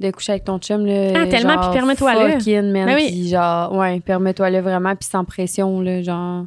de 0.00 0.10
coucher 0.10 0.32
avec 0.32 0.44
ton 0.44 0.58
chum. 0.58 0.84
Là, 0.86 1.12
Ah, 1.14 1.26
tellement, 1.26 1.54
puis 2.38 2.56
in, 2.56 2.62
man, 2.62 2.86
Ben 2.86 2.94
oui. 2.96 3.06
puis 3.08 3.28
genre, 3.28 3.72
ouais, 3.74 4.00
permets-toi-le 4.00 4.60
vraiment, 4.60 4.94
puis 4.96 5.08
sans 5.08 5.24
pression, 5.24 5.80
là, 5.80 6.02
genre. 6.02 6.44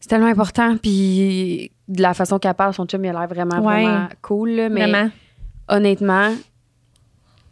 C'est 0.00 0.08
tellement 0.08 0.28
important, 0.28 0.76
puis 0.78 1.70
de 1.88 2.00
la 2.02 2.14
façon 2.14 2.38
qu'elle 2.38 2.54
parle, 2.54 2.72
son 2.72 2.86
chum, 2.86 3.04
il 3.04 3.08
a 3.08 3.12
l'air 3.12 3.28
vraiment, 3.28 3.60
Ouais. 3.60 3.82
vraiment 3.84 4.08
cool, 4.22 4.50
là, 4.52 4.68
mais 4.70 4.86
Vraiment. 4.88 5.10
honnêtement, 5.68 6.30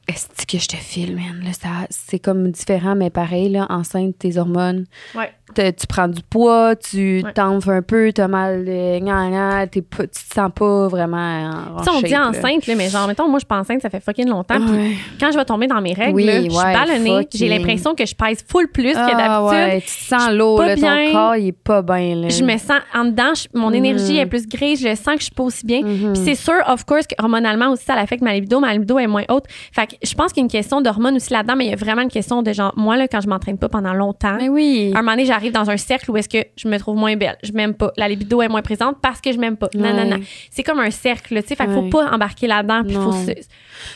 est-ce 0.09 0.47
que 0.47 0.59
je 0.59 0.67
te 0.67 0.77
filme, 0.77 1.17
man? 1.17 1.45
Là, 1.45 1.53
ça, 1.53 1.87
c'est 1.91 2.19
comme 2.19 2.51
différent, 2.51 2.97
mais 2.97 3.11
pareil, 3.11 3.51
là, 3.51 3.67
enceinte, 3.69 4.19
tes 4.19 4.39
hormones. 4.39 4.87
Ouais. 5.15 5.31
Te- 5.55 5.71
tu 5.71 5.87
prends 5.87 6.09
du 6.09 6.21
poids, 6.23 6.77
tu 6.77 7.23
Ouais. 7.25 7.33
t'enfles 7.33 7.71
un 7.71 7.83
peu, 7.83 8.13
t'as 8.13 8.29
mal, 8.29 8.65
euh, 8.69 8.99
gna, 9.01 9.29
gna, 9.31 9.67
t'es 9.67 9.83
pas- 9.83 10.05
tu 10.05 10.09
te 10.29 10.35
sens 10.35 10.51
pas 10.55 10.89
vraiment 10.89 11.77
en, 11.77 11.83
Tu 11.83 11.89
on 11.91 12.01
dit 12.03 12.17
enceinte, 12.17 12.67
là, 12.67 12.75
mais 12.77 12.89
genre, 12.89 13.07
mettons, 13.09 13.25
moi, 13.29 13.35
je 13.37 13.41
suis 13.41 13.47
pas 13.47 13.59
enceinte, 13.59 13.81
ça 13.81 13.89
fait 13.91 14.01
fucking 14.01 14.29
longtemps. 14.29 14.61
Puis 14.61 14.71
Ouais. 14.77 14.91
quand 15.19 15.31
je 15.33 15.39
vais 15.39 15.45
tomber 15.45 15.67
dans 15.67 15.81
mes 15.81 15.95
règles, 15.95 16.15
Oui, 16.15 16.25
là, 16.25 16.43
je 16.43 16.49
suis 16.51 16.57
ouais, 16.59 16.73
ballonnée. 16.75 17.29
J'ai 17.35 17.49
l'impression 17.49 17.95
que 17.95 18.05
je 18.05 18.15
pèse 18.15 18.45
full 18.47 18.69
plus 18.69 18.93
que 18.93 18.99
Ah, 18.99 19.15
d'habitude. 19.17 19.73
ouais, 19.75 19.81
tu 19.81 19.89
sens 19.89 20.31
l'eau, 20.33 20.61
là, 20.61 20.75
bien. 20.75 21.07
ton 21.07 21.13
corps, 21.13 21.37
il 21.37 21.49
est 21.49 21.53
pas 21.53 21.83
bien, 21.83 22.15
là. 22.15 22.29
Je 22.29 22.45
me 22.45 22.57
sens 22.59 22.81
en 22.95 23.05
dedans, 23.07 23.33
je- 23.35 23.49
mon 23.59 23.73
énergie 23.73 24.19
est 24.19 24.27
plus 24.27 24.47
grise, 24.47 24.81
je 24.83 24.95
sens 24.95 25.15
que 25.15 25.21
je 25.21 25.25
suis 25.25 25.35
pas 25.35 25.45
aussi 25.45 25.65
bien. 25.65 25.81
Puis 25.83 26.23
c'est 26.25 26.35
sûr, 26.35 26.55
of 26.67 26.85
course, 26.85 27.07
que 27.07 27.15
hormonalement 27.19 27.71
aussi, 27.73 27.85
ça 27.85 27.95
affecte 27.95 28.23
ma 28.23 28.35
libido. 28.35 28.61
Ma 28.61 28.73
libido 28.75 28.99
est 28.99 29.07
moins 29.07 29.25
haute. 29.31 29.45
Fait 29.73 29.87
que 29.87 29.95
je 30.03 30.15
pense 30.15 30.33
qu'il 30.33 30.43
y 30.43 30.45
a 30.45 30.47
une 30.47 30.51
question 30.51 30.81
d'hormones 30.81 31.17
aussi 31.17 31.33
là-dedans, 31.33 31.55
mais 31.57 31.65
il 31.67 31.71
y 31.71 31.73
a 31.73 31.77
vraiment 31.77 32.03
une 32.03 32.11
question 32.11 32.43
de 32.43 32.53
genre, 32.53 32.73
moi, 32.77 32.97
là, 32.97 33.09
quand 33.09 33.21
je 33.21 33.29
m'entraîne 33.29 33.59
pas 33.59 33.69
pendant 33.69 33.95
longtemps, 33.95 34.37
Mais 34.39 34.49
oui. 34.49 34.93
à 34.95 34.99
un 34.99 35.03
moment 35.03 35.13
donné, 35.13 35.25
j'arrive 35.39 35.53
dans 35.53 35.71
un 35.71 35.77
cercle 35.77 36.11
où 36.11 36.17
est-ce 36.17 36.29
que 36.29 36.45
je 36.57 36.69
me 36.69 36.79
trouve 36.79 36.97
moins 36.97 37.17
belle. 37.17 37.37
Je 37.43 37.53
m'aime 37.53 37.75
pas. 37.75 37.93
La 37.97 38.09
libido 38.09 38.43
est 38.43 38.49
moins 38.49 38.63
présente 38.63 38.97
parce 39.01 39.21
que 39.21 39.33
je 39.33 39.39
m'aime 39.39 39.57
pas. 39.57 39.69
Non, 39.75 39.95
non, 39.95 40.05
non. 40.05 40.19
C'est 40.51 40.63
comme 40.63 40.81
un 40.81 40.91
cercle, 40.91 41.41
tu 41.43 41.49
sais. 41.49 41.55
Fait 41.55 41.65
qu'il 41.65 41.75
faut 41.75 41.89
pas 41.89 42.11
embarquer 42.13 42.47
là-dedans. 42.47 42.83
Puis 42.85 42.95
faut 42.95 43.13
Non. 43.13 43.25
se- 43.27 43.33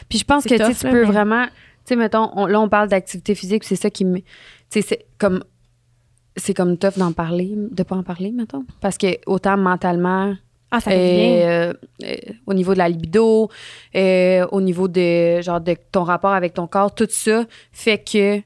Puis 0.08 0.18
je 0.18 0.24
pense 0.24 0.44
que 0.44 0.50
tu 0.50 0.56
sais, 0.56 0.64
tough, 0.64 0.78
tu 0.78 0.86
là, 0.86 0.92
peux 0.92 1.00
mais- 1.00 1.12
vraiment. 1.12 1.44
Tu 1.46 1.50
sais, 1.86 1.96
mettons, 1.96 2.30
on- 2.36 2.46
là, 2.46 2.60
on 2.60 2.68
parle 2.68 2.88
d'activité 2.88 3.34
physique, 3.34 3.64
c'est 3.64 3.76
ça 3.76 3.90
qui 3.90 4.04
me. 4.04 4.18
Tu 4.18 4.24
sais, 4.70 4.82
c'est 4.82 5.04
comme. 5.18 5.42
C'est 6.36 6.54
comme 6.54 6.78
tough 6.78 6.96
d'en 6.96 7.12
parler, 7.12 7.52
de 7.56 7.82
pas 7.82 7.96
en 7.96 8.02
parler, 8.02 8.30
mettons. 8.32 8.64
Parce 8.80 8.96
que 8.96 9.18
autant 9.26 9.56
mentalement, 9.58 10.34
Ah, 10.74 10.80
ça. 10.80 10.90
Euh, 10.90 11.74
euh, 12.02 12.16
au 12.46 12.54
niveau 12.54 12.72
de 12.72 12.78
la 12.78 12.88
libido, 12.88 13.50
euh, 13.94 14.46
au 14.52 14.62
niveau 14.62 14.88
de, 14.88 15.42
genre, 15.42 15.60
de 15.60 15.76
ton 15.90 16.02
rapport 16.04 16.32
avec 16.32 16.54
ton 16.54 16.66
corps, 16.66 16.94
tout 16.94 17.06
ça 17.10 17.44
fait 17.72 17.98
que 17.98 18.40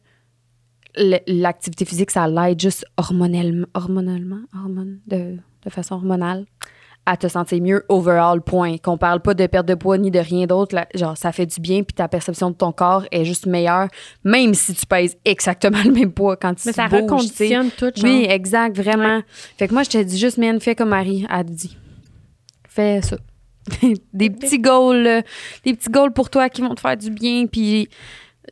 l'activité 0.97 1.85
physique, 1.85 2.11
ça 2.11 2.29
l'aide 2.29 2.61
juste 2.61 2.87
hormonellement, 2.97 3.67
hormonalement, 3.75 4.41
hormone, 4.55 4.99
de, 5.07 5.37
de 5.65 5.71
façon 5.71 5.97
hormonale 5.97 6.47
à 7.07 7.17
te 7.17 7.29
sentir 7.29 7.63
mieux 7.63 7.85
overall, 7.89 8.43
point. 8.43 8.79
Qu'on 8.79 8.99
parle 8.99 9.21
pas 9.21 9.33
de 9.33 9.47
perte 9.47 9.67
de 9.67 9.75
poids 9.75 9.97
ni 9.97 10.11
de 10.11 10.19
rien 10.19 10.47
d'autre. 10.47 10.77
Genre, 10.95 11.17
ça 11.17 11.31
fait 11.31 11.47
du 11.47 11.61
bien, 11.61 11.85
puis 11.85 11.95
ta 11.95 12.09
perception 12.09 12.51
de 12.51 12.57
ton 12.57 12.73
corps 12.73 13.05
est 13.13 13.25
juste 13.25 13.47
meilleure, 13.47 13.89
même 14.25 14.53
si 14.55 14.75
tu 14.75 14.85
pèses 14.85 15.17
exactement 15.25 15.79
le 15.85 15.93
même 15.93 16.13
poids 16.13 16.37
quand 16.37 16.55
tu 16.55 16.63
Mais 16.67 16.73
ça 16.73 16.89
bouges, 16.89 17.03
reconditionne 17.03 17.71
tout, 17.71 17.93
genre. 17.95 18.05
Oui, 18.05 18.27
exact, 18.29 18.77
vraiment. 18.77 19.23
Fait 19.57 19.69
que 19.69 19.73
moi, 19.73 19.85
je 19.85 19.91
te 19.91 20.03
dis 20.03 20.19
juste, 20.19 20.37
man, 20.37 20.61
fais 20.61 20.75
comme 20.75 20.89
Marie 20.89 21.25
a 21.31 21.45
dit. 21.45 21.77
Fais 22.69 23.01
ça. 23.03 23.17
des 24.13 24.31
petits 24.31 24.59
goals, 24.59 25.03
là, 25.03 25.23
des 25.65 25.75
petits 25.75 25.91
goals 25.91 26.13
pour 26.13 26.29
toi 26.29 26.49
qui 26.49 26.61
vont 26.61 26.75
te 26.75 26.81
faire 26.81 26.97
du 26.97 27.11
bien, 27.11 27.47
puis 27.47 27.89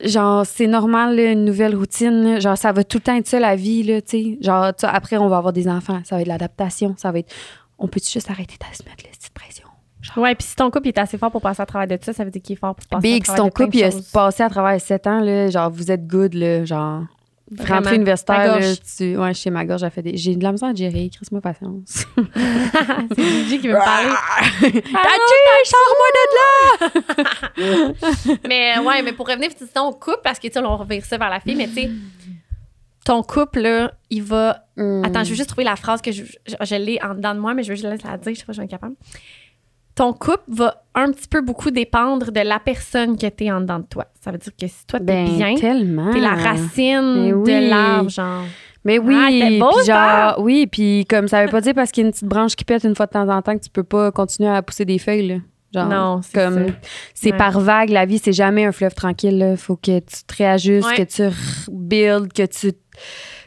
genre, 0.03 0.45
c'est 0.47 0.67
normal, 0.67 1.17
là, 1.17 1.33
une 1.33 1.45
nouvelle 1.45 1.75
routine, 1.75 2.23
là. 2.23 2.41
genre, 2.41 2.57
ça 2.57 2.73
va 2.73 2.85
tout 2.85 2.99
le 2.99 3.03
temps 3.03 3.17
être 3.17 3.27
ça, 3.27 3.41
la 3.41 3.57
vie, 3.57 3.83
là, 3.83 4.01
tu 4.01 4.11
sais. 4.11 4.39
Genre, 4.41 4.75
tu 4.75 4.81
sais, 4.81 4.87
après, 4.87 5.17
on 5.17 5.29
va 5.29 5.39
avoir 5.39 5.53
des 5.53 5.69
enfants, 5.69 6.01
ça 6.05 6.17
va 6.17 6.23
être 6.23 6.29
l'adaptation, 6.29 6.95
ça 6.97 7.13
va 7.13 7.21
être... 7.21 7.33
On 7.79 7.89
peut 7.89 8.01
juste 8.01 8.31
arrêter 8.31 8.57
de 8.59 8.77
se 8.77 8.83
mettre 8.85 9.05
la 9.05 9.11
petite 9.11 9.33
pression? 9.33 9.69
Ouais, 10.17 10.35
puis 10.35 10.47
si 10.47 10.55
ton 10.55 10.71
couple 10.71 10.89
est 10.89 10.99
assez 10.99 11.17
fort 11.17 11.31
pour 11.31 11.41
passer 11.41 11.63
à 11.63 11.67
travers 11.67 11.89
de 11.89 12.03
ça, 12.03 12.13
ça 12.13 12.25
veut 12.25 12.31
dire 12.31 12.43
qu'il 12.43 12.55
est 12.55 12.59
fort 12.59 12.75
pour 12.75 12.87
passer 12.87 13.03
Big, 13.03 13.23
à 13.23 13.25
si 13.25 13.35
travers 13.35 13.43
ton 13.43 13.49
de 13.49 13.53
plein 13.53 13.65
couple, 13.65 13.77
il 13.79 13.85
a 13.85 13.91
passé 14.13 14.43
à 14.43 14.51
travers 14.51 14.81
7 14.81 15.07
ans, 15.07 15.21
là, 15.21 15.49
genre, 15.49 15.71
vous 15.71 15.91
êtes 15.91 16.07
good, 16.07 16.35
là, 16.35 16.65
genre... 16.65 17.03
Rentrée 17.69 17.97
universitaire, 17.97 18.37
Ta 18.37 18.59
là, 18.59 18.75
tu... 18.97 19.19
Ouais, 19.19 19.35
chez 19.35 19.51
ma 19.51 19.67
gorge, 19.67 19.83
j'ai 19.83 19.91
fait 19.91 20.03
des... 20.03 20.17
J'ai 20.17 20.35
de 20.35 20.43
la 20.43 20.53
misère 20.53 20.71
à 20.71 20.75
gérer, 20.75 21.11
crisse-moi 21.11 21.43
patience. 21.43 22.07
c'est 23.15 23.23
Gigi 23.23 23.61
qui 23.61 23.69
veut 23.69 23.75
me 23.75 23.85
parler. 23.85 24.09
sors-moi 25.65 26.09
de 26.17 26.25
là! 27.61 28.39
mais 28.49 28.79
ouais, 28.79 29.03
mais 29.03 29.13
pour 29.13 29.29
revenir 29.29 29.51
sinon 29.57 29.89
au 29.89 29.93
couple, 29.93 30.21
parce 30.25 30.39
que 30.39 30.47
tu 30.47 30.55
sais, 30.55 30.61
on 30.61 30.77
revire 30.77 31.05
ça 31.05 31.19
vers 31.19 31.29
la 31.29 31.41
fille, 31.41 31.55
mais 31.55 31.69
tu 31.69 31.75
sais, 31.75 31.91
ton 33.05 33.23
couple, 33.23 33.61
là, 33.61 33.93
il 34.11 34.23
va. 34.23 34.65
Hmm. 34.77 35.05
Attends, 35.05 35.25
je 35.25 35.31
veux 35.31 35.37
juste 35.37 35.51
trouver 35.51 35.65
la 35.65 35.77
phrase 35.77 36.01
que 36.01 36.11
je, 36.11 36.25
je, 36.25 36.55
je 36.61 36.75
l'ai 36.75 36.99
en 37.03 37.15
dedans 37.15 37.35
de 37.35 37.41
moi, 37.41 37.55
mais 37.55 37.63
je 37.63 37.69
veux 37.69 37.77
juste 37.77 37.85
la 37.85 37.97
dire, 38.17 38.35
je 38.35 38.39
sais 38.39 38.45
pas 38.47 38.53
si 38.53 38.57
je 38.57 38.61
vais 38.63 38.65
être 38.65 38.71
capable. 38.71 38.97
Ton 39.95 40.13
couple 40.13 40.43
va 40.49 40.83
un 40.95 41.11
petit 41.13 41.29
peu 41.29 41.41
beaucoup 41.41 41.71
dépendre 41.71 42.33
de 42.33 42.41
la 42.41 42.59
personne 42.59 43.17
que 43.17 43.27
t'es 43.29 43.51
en 43.51 43.61
dedans 43.61 43.79
de 43.79 43.85
toi. 43.85 44.07
Ça 44.21 44.33
veut 44.33 44.39
dire 44.39 44.53
que 44.61 44.67
si 44.67 44.87
toi 44.87 44.99
t'es 44.99 45.05
Ben, 45.07 45.29
bien, 45.37 45.55
tellement. 45.55 46.13
t'es 46.13 46.21
la 46.21 46.35
racine 46.35 47.33
oui. 47.35 47.53
de 47.53 47.69
l'arbre, 47.71 48.11
genre. 48.11 48.43
Mais 48.85 48.99
oui, 48.99 49.41
Ah, 49.43 49.59
beau, 49.65 49.83
genre, 49.85 50.41
oui, 50.45 50.67
puis 50.67 51.07
comme 51.09 51.27
ça 51.29 51.45
veut 51.45 51.51
pas 51.51 51.61
dire 51.61 51.75
parce 51.75 51.91
qu'il 51.91 52.03
y 52.03 52.05
a 52.05 52.09
une 52.09 52.13
petite 52.13 52.29
branche 52.29 52.55
qui 52.55 52.65
pète 52.65 52.85
une 52.85 52.95
fois 52.95 53.07
de 53.07 53.13
temps 53.13 53.29
en 53.29 53.41
temps 53.41 53.57
que 53.57 53.63
tu 53.65 53.71
peux 53.71 53.83
pas 53.85 54.11
continuer 54.13 54.51
à 54.51 54.63
pousser 54.63 54.85
des 54.85 54.99
feuilles, 54.99 55.27
là. 55.29 55.37
Genre, 55.73 55.87
Non, 55.89 56.21
c'est 56.23 56.35
comme 56.35 56.67
c'est 57.15 57.33
Ouais. 57.33 57.37
par 57.39 57.59
vague, 57.61 57.89
la 57.91 58.05
vie, 58.07 58.19
c'est 58.19 58.33
jamais 58.33 58.65
un 58.65 58.73
fleuve 58.73 58.95
tranquille, 58.95 59.39
là. 59.39 59.57
Faut 59.57 59.77
que 59.77 59.99
tu 60.01 60.25
te 60.27 60.37
réajustes, 60.37 60.87
Ouais. 60.89 60.97
que 60.97 61.03
tu 61.05 61.23
rebuilds, 61.69 62.33
que 62.33 62.47
tu. 62.47 62.73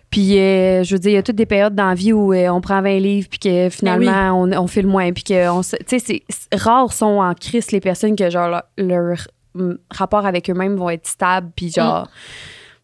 Puis, 0.09 0.39
euh, 0.39 0.83
je 0.83 0.95
veux 0.95 0.99
dire, 0.99 1.11
il 1.11 1.15
y 1.15 1.17
a 1.17 1.23
toutes 1.23 1.35
des 1.35 1.45
périodes 1.45 1.75
dans 1.75 1.87
la 1.87 1.93
vie 1.93 2.13
où 2.13 2.33
euh, 2.33 2.47
on 2.49 2.61
prend 2.61 2.81
20 2.81 2.99
livres, 2.99 3.27
puis 3.29 3.39
que 3.39 3.67
finalement, 3.69 4.41
on, 4.41 4.51
on 4.53 4.67
fait 4.67 4.81
le 4.81 4.87
moins. 4.87 5.11
Puis 5.11 5.23
que, 5.23 5.61
tu 5.83 5.99
sais, 5.99 6.23
rares 6.53 6.93
sont 6.93 7.05
en 7.19 7.33
crise 7.33 7.71
les 7.71 7.81
personnes 7.81 8.15
que, 8.15 8.29
genre, 8.29 8.47
leur, 8.49 8.63
leur, 8.77 9.17
hum, 9.55 9.77
rapport 9.91 10.25
avec 10.25 10.49
eux-mêmes 10.49 10.75
vont 10.75 10.89
être 10.89 11.07
stables, 11.07 11.51
puis 11.55 11.71
genre. 11.71 12.07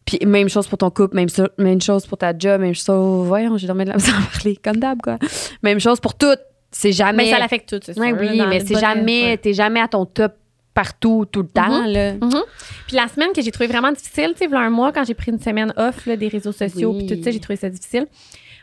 Puis 0.04 0.18
même 0.26 0.50
chose 0.50 0.66
pour 0.68 0.76
ton 0.76 0.90
couple, 0.90 1.16
même, 1.16 1.30
so- 1.30 1.48
même 1.56 1.80
chose 1.80 2.04
pour 2.06 2.18
ta 2.18 2.36
job, 2.36 2.60
même 2.60 2.74
chose. 2.74 3.26
Voyons, 3.26 3.56
j'ai 3.56 3.66
dormi 3.66 3.84
de 3.86 3.90
la 3.90 3.96
à 3.96 3.98
parler, 4.32 4.56
comme 4.62 4.76
d'hab, 4.76 5.00
quoi. 5.00 5.16
Même 5.62 5.80
chose 5.80 5.98
pour 6.00 6.14
tout. 6.14 6.36
C'est 6.70 6.92
jamais. 6.92 7.24
Mais 7.24 7.30
ça 7.30 7.38
l'affecte 7.38 7.70
tout, 7.70 7.80
c'est. 7.82 7.98
Ouais, 7.98 8.12
oui, 8.12 8.42
mais 8.48 8.60
c'est 8.60 8.78
jamais. 8.78 9.22
ouais. 9.24 9.36
T'es 9.38 9.54
jamais 9.54 9.80
à 9.80 9.88
ton 9.88 10.04
top 10.04 10.34
partout, 10.74 11.24
tout 11.30 11.42
le 11.42 11.48
temps, 11.48 11.86
là. 11.86 12.14
Mhm. 12.14 12.42
Puis 12.86 12.96
la 12.96 13.06
semaine 13.08 13.30
que 13.34 13.40
j'ai 13.40 13.50
trouvé 13.52 13.68
vraiment 13.68 13.92
difficile, 13.92 14.30
tu 14.32 14.38
sais, 14.40 14.46
voilà 14.48 14.66
un 14.66 14.70
mois, 14.70 14.92
quand 14.92 15.04
j'ai 15.04 15.14
pris 15.14 15.30
une 15.30 15.38
semaine 15.40 15.72
off 15.76 16.04
là, 16.06 16.16
des 16.16 16.28
réseaux 16.28 16.52
sociaux, 16.52 16.92
Oui. 16.92 17.06
puis 17.06 17.16
tout 17.16 17.22
ça, 17.24 17.30
j'ai 17.30 17.40
trouvé 17.40 17.56
ça 17.56 17.68
difficile. 17.70 18.06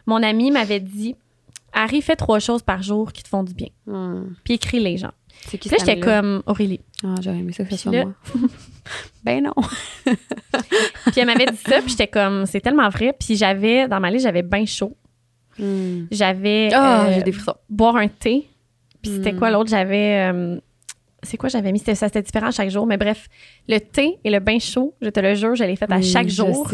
Mon 0.06 0.22
ami 0.22 0.52
m'avait 0.52 0.80
dit 0.82 1.16
Harry, 1.74 2.02
fais 2.02 2.18
trois 2.18 2.40
choses 2.40 2.62
par 2.64 2.82
jour 2.84 3.14
qui 3.14 3.24
te 3.24 3.30
font 3.30 3.44
du 3.44 3.54
bien. 3.54 3.70
Hmm. 3.88 4.26
Puis 4.44 4.56
écris 4.56 4.80
les 4.82 4.98
gens. 4.98 5.12
C'est 5.48 5.58
qui 5.58 5.70
Puis 5.70 5.78
j'étais 5.80 6.00
comme 6.00 6.44
Aurélie. 6.46 6.82
Ah, 7.04 7.16
j'aurais 7.22 7.38
aimé 7.40 7.54
ça 7.54 7.64
que 7.64 7.72
ce 7.72 7.78
soit 7.78 7.92
moi. 7.94 8.14
ben 9.24 9.42
non. 9.44 9.54
Puis 10.04 11.14
elle 11.22 11.26
m'avait 11.28 11.46
dit 11.46 11.58
ça, 11.58 11.80
puis 11.80 11.92
j'étais 11.92 12.08
comme, 12.08 12.46
c'est 12.46 12.60
tellement 12.62 12.90
vrai. 12.90 13.16
Puis 13.18 13.36
j'avais, 13.38 13.88
dans 13.88 14.00
ma 14.00 14.12
liste, 14.12 14.26
j'avais 14.26 14.42
bain 14.44 14.66
chaud. 14.66 14.96
Hmm. 15.58 16.06
J'avais 16.12 16.70
Ah, 16.74 17.06
euh, 17.06 17.14
j'ai 17.16 17.24
des 17.24 17.32
frissons. 17.32 17.56
boire 17.70 17.96
un 17.96 18.08
thé. 18.08 18.48
Puis 19.02 19.12
c'était 19.14 19.32
Hmm. 19.32 19.40
quoi 19.40 19.52
l'autre? 19.52 19.70
J'avais. 19.70 20.30
euh, 20.32 20.60
c'est 21.24 21.38
quoi 21.38 21.50
j'avais 21.50 21.72
mis? 21.72 21.80
C'était, 21.80 21.96
ça, 21.96 22.08
c'était 22.08 22.22
différent 22.22 22.52
chaque 22.52 22.70
jour. 22.70 22.86
Mais 22.88 22.98
bref, 22.98 23.28
le 23.68 23.80
thé 23.80 24.18
et 24.24 24.30
le 24.30 24.40
bain 24.40 24.60
chaud, 24.60 24.94
je 25.02 25.10
te 25.10 25.20
le 25.20 25.36
jure, 25.36 25.56
je 25.56 25.64
l'ai 25.64 25.76
fait 25.76 25.92
à 25.92 25.98
Oui, 25.98 26.04
chaque 26.04 26.30
jour. 26.30 26.70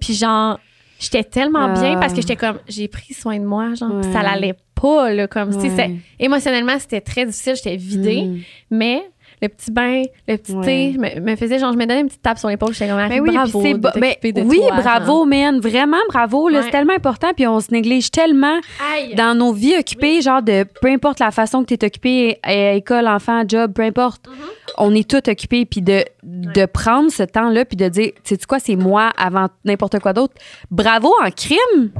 Puis 0.00 0.14
genre, 0.14 0.58
j'étais 0.98 1.24
tellement 1.24 1.66
Ah. 1.74 1.80
bien 1.80 1.98
parce 1.98 2.12
que 2.12 2.20
j'étais 2.20 2.36
comme, 2.36 2.58
j'ai 2.68 2.88
pris 2.88 3.14
soin 3.14 3.38
de 3.38 3.44
moi, 3.44 3.74
genre, 3.74 4.00
puis 4.00 4.12
ça 4.12 4.18
Ouais. 4.18 4.24
l'allait 4.24 4.54
pas, 4.74 5.10
là, 5.12 5.26
comme 5.26 5.52
si 5.52 5.68
Ouais. 5.68 5.72
c'est 5.76 5.90
émotionnellement, 6.24 6.78
c'était 6.78 7.00
très 7.00 7.24
difficile, 7.24 7.54
j'étais 7.56 7.76
vidée, 7.76 8.22
Hmm. 8.24 8.38
mais 8.70 9.02
le 9.42 9.48
petit 9.48 9.70
bain, 9.70 10.02
le 10.26 10.36
petit 10.38 10.52
Ouais. 10.52 10.64
thé 10.64 10.96
me, 10.98 11.20
me 11.20 11.36
faisait, 11.36 11.58
genre, 11.58 11.72
je 11.72 11.76
me 11.76 11.84
donnais 11.84 12.00
une 12.00 12.06
petite 12.06 12.22
tape 12.22 12.38
sur 12.38 12.48
l'épaule, 12.48 12.72
j'étais 12.72 12.88
comme, 12.88 13.06
Mais 13.08 13.20
oui, 13.20 13.32
bravo, 13.34 13.60
puis 13.60 13.72
c'est 13.72 13.78
de 13.78 13.88
mais 14.00 14.14
t'occuper 14.14 14.32
de 14.32 14.40
oui, 14.42 14.58
toi, 14.66 14.76
bravo, 14.80 15.24
man, 15.26 15.60
vraiment 15.60 15.96
bravo. 16.08 16.50
Ouais. 16.50 16.62
C'est 16.62 16.70
tellement 16.70 16.94
important, 16.94 17.28
puis 17.34 17.46
on 17.46 17.60
se 17.60 17.70
néglige 17.70 18.10
tellement. 18.10 18.58
Aïe! 18.94 19.14
dans 19.14 19.34
nos 19.36 19.52
vies 19.52 19.76
occupées, 19.78 20.20
genre 20.22 20.42
de 20.42 20.64
peu 20.80 20.88
importe 20.88 21.20
la 21.20 21.30
façon 21.30 21.62
que 21.64 21.74
tu 21.74 21.74
es 21.74 21.84
occupé, 21.86 22.38
école, 22.46 23.06
enfant, 23.08 23.42
job, 23.46 23.72
peu 23.74 23.82
importe, 23.82 24.26
Mm-hmm. 24.26 24.72
on 24.78 24.94
est 24.94 25.08
tous 25.08 25.30
occupés, 25.30 25.64
puis 25.66 25.82
de, 25.82 26.02
de 26.22 26.64
prendre 26.66 27.10
ce 27.10 27.22
temps-là, 27.22 27.64
puis 27.64 27.76
de 27.76 27.88
dire, 27.88 28.12
tu 28.24 28.34
sais 28.34 28.38
quoi, 28.48 28.58
c'est 28.58 28.76
moi 28.76 29.10
avant 29.18 29.48
n'importe 29.64 29.98
quoi 30.00 30.12
d'autre. 30.12 30.34
Bravo 30.70 31.12
en 31.24 31.30
crime! 31.30 31.90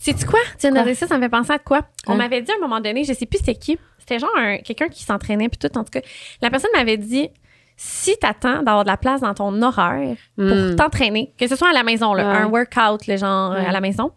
Sais-tu 0.00 0.24
quoi? 0.26 0.40
Tu 0.58 0.70
viens 0.70 0.84
de 0.84 0.94
ça, 0.94 1.06
ça 1.06 1.16
me 1.18 1.22
fait 1.22 1.28
penser 1.28 1.52
à 1.52 1.58
quoi? 1.58 1.82
On 2.06 2.12
Hein? 2.12 2.16
m'avait 2.16 2.40
dit 2.42 2.50
à 2.50 2.54
un 2.54 2.60
moment 2.60 2.80
donné, 2.80 3.04
je 3.04 3.12
sais 3.12 3.26
plus 3.26 3.38
c'était 3.38 3.54
qui, 3.54 3.78
c'était 3.98 4.18
genre 4.18 4.30
un- 4.36 4.58
quelqu'un 4.58 4.88
qui 4.88 5.04
s'entraînait, 5.04 5.48
puis 5.50 5.58
tout, 5.58 5.76
en 5.78 5.84
tout 5.84 5.90
cas. 5.90 6.00
La 6.40 6.48
personne 6.50 6.70
m'avait 6.74 6.96
dit, 6.96 7.28
si 7.76 8.16
t'attends 8.18 8.62
d'avoir 8.62 8.84
de 8.84 8.88
la 8.90 8.96
place 8.96 9.20
dans 9.20 9.34
ton 9.34 9.60
horaire 9.62 10.16
pour 10.36 10.44
Hmm. 10.46 10.76
t'entraîner, 10.76 11.32
que 11.38 11.46
ce 11.46 11.56
soit 11.56 11.70
à 11.70 11.72
la 11.72 11.82
maison, 11.82 12.12
là, 12.14 12.28
Ouais. 12.30 12.36
un 12.38 12.46
workout, 12.46 13.06
le 13.06 13.16
genre, 13.16 13.52
Ouais. 13.52 13.64
à 13.66 13.72
la 13.72 13.80
maison, 13.80 14.12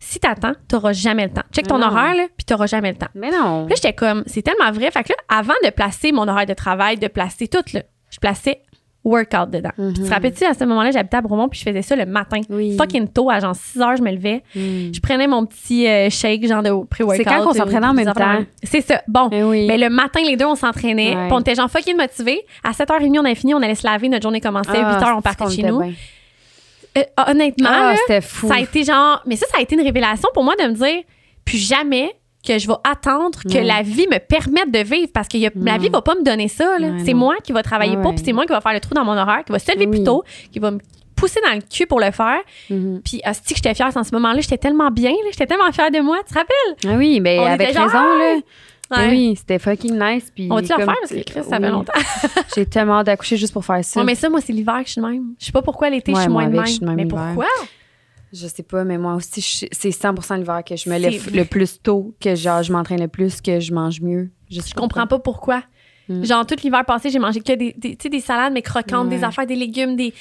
si 0.00 0.18
t'attends, 0.20 0.52
t'auras 0.68 0.92
jamais 0.92 1.24
le 1.26 1.32
temps. 1.32 1.42
Check 1.52 1.66
ton 1.66 1.78
Non. 1.78 1.86
horaire, 1.88 2.14
là, 2.14 2.26
puis 2.36 2.44
t'auras 2.44 2.66
jamais 2.66 2.90
le 2.92 2.98
temps. 2.98 3.08
Mais 3.14 3.30
non. 3.30 3.66
Puis 3.66 3.70
là, 3.70 3.76
j'étais 3.76 3.92
comme, 3.92 4.22
c'est 4.26 4.42
tellement 4.42 4.70
vrai. 4.72 4.90
Fait 4.90 5.02
que 5.04 5.10
là, 5.10 5.16
avant 5.28 5.54
de 5.64 5.70
placer 5.70 6.10
mon 6.12 6.26
horaire 6.28 6.46
de 6.46 6.54
travail, 6.54 6.96
de 6.98 7.08
placer 7.08 7.46
tout, 7.48 7.62
là, 7.72 7.82
je 8.10 8.18
plaçais 8.18 8.62
workout 9.04 9.50
dedans. 9.50 9.70
Puis 9.76 9.92
Tu 9.94 10.02
te 10.02 10.08
rappelles-tu, 10.10 10.44
à 10.44 10.54
ce 10.54 10.64
moment-là, 10.64 10.90
j'habitais 10.90 11.16
à 11.18 11.20
Bromont, 11.20 11.48
puis 11.48 11.58
je 11.60 11.64
faisais 11.64 11.82
ça 11.82 11.94
le 11.94 12.06
matin. 12.06 12.38
Mhm. 12.48 12.56
Oui. 12.56 12.76
Fucking 12.76 13.08
tôt, 13.08 13.28
à 13.30 13.38
genre 13.40 13.54
6 13.54 13.80
heures, 13.80 13.96
je 13.96 14.02
me 14.02 14.10
levais. 14.10 14.42
Hmm. 14.54 14.92
Je 14.94 15.00
prenais 15.00 15.26
mon 15.26 15.44
petit 15.46 15.86
euh, 15.86 16.08
shake, 16.10 16.46
genre 16.46 16.62
de 16.62 16.70
pré-workout. 16.86 17.16
C'est 17.22 17.24
quand 17.24 17.44
qu'on 17.44 17.52
s'entraînait 17.52 17.86
en 17.86 17.94
même 17.94 18.12
temps? 18.12 18.44
C'est 18.62 18.80
ça. 18.80 19.02
Bon. 19.06 19.28
Mais 19.30 19.42
oui. 19.42 19.66
Mais 19.66 19.76
le 19.78 19.90
matin, 19.90 20.20
les 20.26 20.36
deux, 20.36 20.46
on 20.46 20.54
s'entraînait. 20.54 21.14
Ouais. 21.14 21.24
Puis 21.26 21.32
on 21.32 21.40
était 21.40 21.54
genre 21.54 21.70
fucking 21.70 21.96
motivés. 21.96 22.40
À 22.62 22.72
7h30, 22.72 23.18
on 23.20 23.24
avait 23.24 23.34
fini, 23.34 23.54
on 23.54 23.62
allait 23.62 23.74
se 23.74 23.86
laver, 23.86 24.08
notre 24.08 24.22
journée 24.22 24.40
commençait. 24.40 24.70
Ah, 24.74 24.98
8h, 25.00 25.14
on 25.18 25.20
partait 25.22 25.50
chez 25.54 25.62
nous. 25.62 25.80
bien. 25.80 25.92
Euh, 26.96 27.02
honnêtement, 27.28 27.68
Ah, 27.70 27.94
là, 28.08 28.20
fou. 28.20 28.46
ça 28.48 28.54
a 28.54 28.60
été 28.60 28.84
genre. 28.84 29.20
Mais 29.26 29.36
ça, 29.36 29.46
ça 29.50 29.58
a 29.58 29.60
été 29.60 29.74
une 29.74 29.82
révélation 29.82 30.28
pour 30.32 30.44
moi 30.44 30.54
de 30.56 30.64
me 30.68 30.74
dire, 30.74 31.02
plus 31.44 31.58
jamais 31.58 32.12
que 32.46 32.58
je 32.58 32.66
vais 32.68 32.74
attendre 32.84 33.38
que 33.42 33.58
la 33.58 33.82
vie 33.82 34.06
me 34.10 34.18
permette 34.18 34.70
de 34.70 34.78
vivre 34.80 35.10
parce 35.12 35.28
que 35.28 35.36
y 35.38 35.46
a- 35.46 35.50
la 35.54 35.72
Non. 35.72 35.78
vie 35.78 35.88
va 35.88 36.02
pas 36.02 36.14
me 36.14 36.22
donner 36.22 36.48
ça. 36.48 36.78
là. 36.78 36.88
C'est 37.04 37.12
non. 37.12 37.18
moi 37.20 37.36
qui 37.42 37.52
va 37.52 37.62
travailler 37.62 37.96
pour, 37.96 38.06
ouais. 38.10 38.14
puis 38.16 38.24
c'est 38.24 38.32
moi 38.32 38.44
qui 38.46 38.52
va 38.52 38.60
faire 38.60 38.72
le 38.74 38.80
trou 38.80 38.94
dans 38.94 39.04
mon 39.04 39.16
horaire, 39.16 39.44
qui 39.44 39.52
va 39.52 39.58
se 39.58 39.70
lever 39.72 39.86
Oui. 39.86 39.96
plus 39.96 40.04
tôt, 40.04 40.22
qui 40.52 40.58
va 40.58 40.70
me 40.70 40.78
pousser 41.16 41.40
dans 41.46 41.54
le 41.54 41.60
cul 41.62 41.86
pour 41.86 42.00
le 42.00 42.10
faire. 42.10 42.40
Mhm. 42.70 43.00
Puis, 43.04 43.20
hostie, 43.26 43.54
que 43.54 43.58
j'étais 43.58 43.74
fière 43.74 43.90
en 43.96 44.04
ce 44.04 44.10
moment-là. 44.14 44.40
J'étais 44.40 44.58
tellement 44.58 44.90
bien, 44.90 45.10
là. 45.12 45.28
J'étais 45.30 45.46
tellement 45.46 45.70
fière 45.72 45.90
de 45.90 46.00
moi. 46.00 46.18
Tu 46.26 46.34
te 46.34 46.38
rappelles? 46.38 46.76
Ah 46.92 46.96
oui, 46.98 47.20
mais 47.20 47.38
On 47.38 47.44
avec 47.44 47.72
genre, 47.72 47.84
raison, 47.84 47.98
là. 48.18 48.34
Ouais. 48.90 48.96
Mais 48.98 49.08
oui, 49.10 49.34
c'était 49.36 49.58
fucking 49.58 49.98
nice. 49.98 50.30
Puis 50.34 50.48
On 50.50 50.56
va-tu 50.56 50.68
le 50.68 50.74
comme- 50.74 50.84
faire? 50.84 50.94
Parce 51.00 51.12
que 51.14 51.22
Chris, 51.24 51.40
ça 51.48 51.58
fait 51.58 51.70
longtemps. 51.70 51.92
J'ai 52.54 52.66
tellement 52.66 52.98
hâte 52.98 53.06
d'accoucher 53.06 53.36
juste 53.38 53.52
pour 53.54 53.64
faire 53.64 53.82
ça. 53.84 54.00
Ouais, 54.00 54.04
mais 54.06 54.14
ça, 54.14 54.28
moi, 54.28 54.40
c'est 54.42 54.52
l'hiver 54.52 54.78
que 54.82 54.86
je 54.86 54.92
suis 54.92 55.00
de 55.00 55.06
même. 55.06 55.24
Je 55.40 55.46
sais 55.46 55.52
pas 55.52 55.62
pourquoi 55.62 55.88
l'été, 55.88 56.12
je 56.12 56.16
Ouais, 56.16 56.22
suis 56.24 56.30
moi 56.30 56.42
moins 56.42 56.50
de 56.50 56.56
même. 56.56 56.66
je 56.66 56.70
suis 56.72 56.80
de 56.80 56.84
même 56.86 56.96
mais 56.96 57.04
l'hiver. 57.04 57.22
pourquoi? 57.34 57.46
Je 58.34 58.48
sais 58.48 58.64
pas, 58.64 58.82
mais 58.82 58.98
moi 58.98 59.14
aussi, 59.14 59.40
c'est 59.70 59.90
100% 59.90 60.38
l'hiver 60.38 60.62
que 60.64 60.74
je 60.74 60.90
me 60.90 60.98
lève 60.98 61.32
le 61.32 61.44
plus 61.44 61.80
tôt, 61.80 62.14
que 62.20 62.34
genre, 62.34 62.64
je 62.64 62.72
m'entraîne 62.72 63.00
le 63.00 63.06
plus, 63.06 63.40
que 63.40 63.60
je 63.60 63.72
mange 63.72 64.00
mieux. 64.00 64.30
Je, 64.50 64.60
comprends 64.74 65.06
pas 65.06 65.20
pourquoi. 65.20 65.62
Mm. 66.08 66.24
Genre, 66.24 66.44
tout 66.44 66.56
l'hiver 66.62 66.84
passé, 66.84 67.10
j'ai 67.10 67.20
mangé 67.20 67.40
que 67.40 67.52
des, 67.54 67.72
des, 67.78 67.94
des 67.94 68.20
salades, 68.20 68.52
mais 68.52 68.62
croquantes, 68.62 69.06
Ouais. 69.08 69.18
des 69.18 69.24
affaires, 69.24 69.46
des 69.46 69.54
légumes, 69.54 69.94
des. 69.94 70.12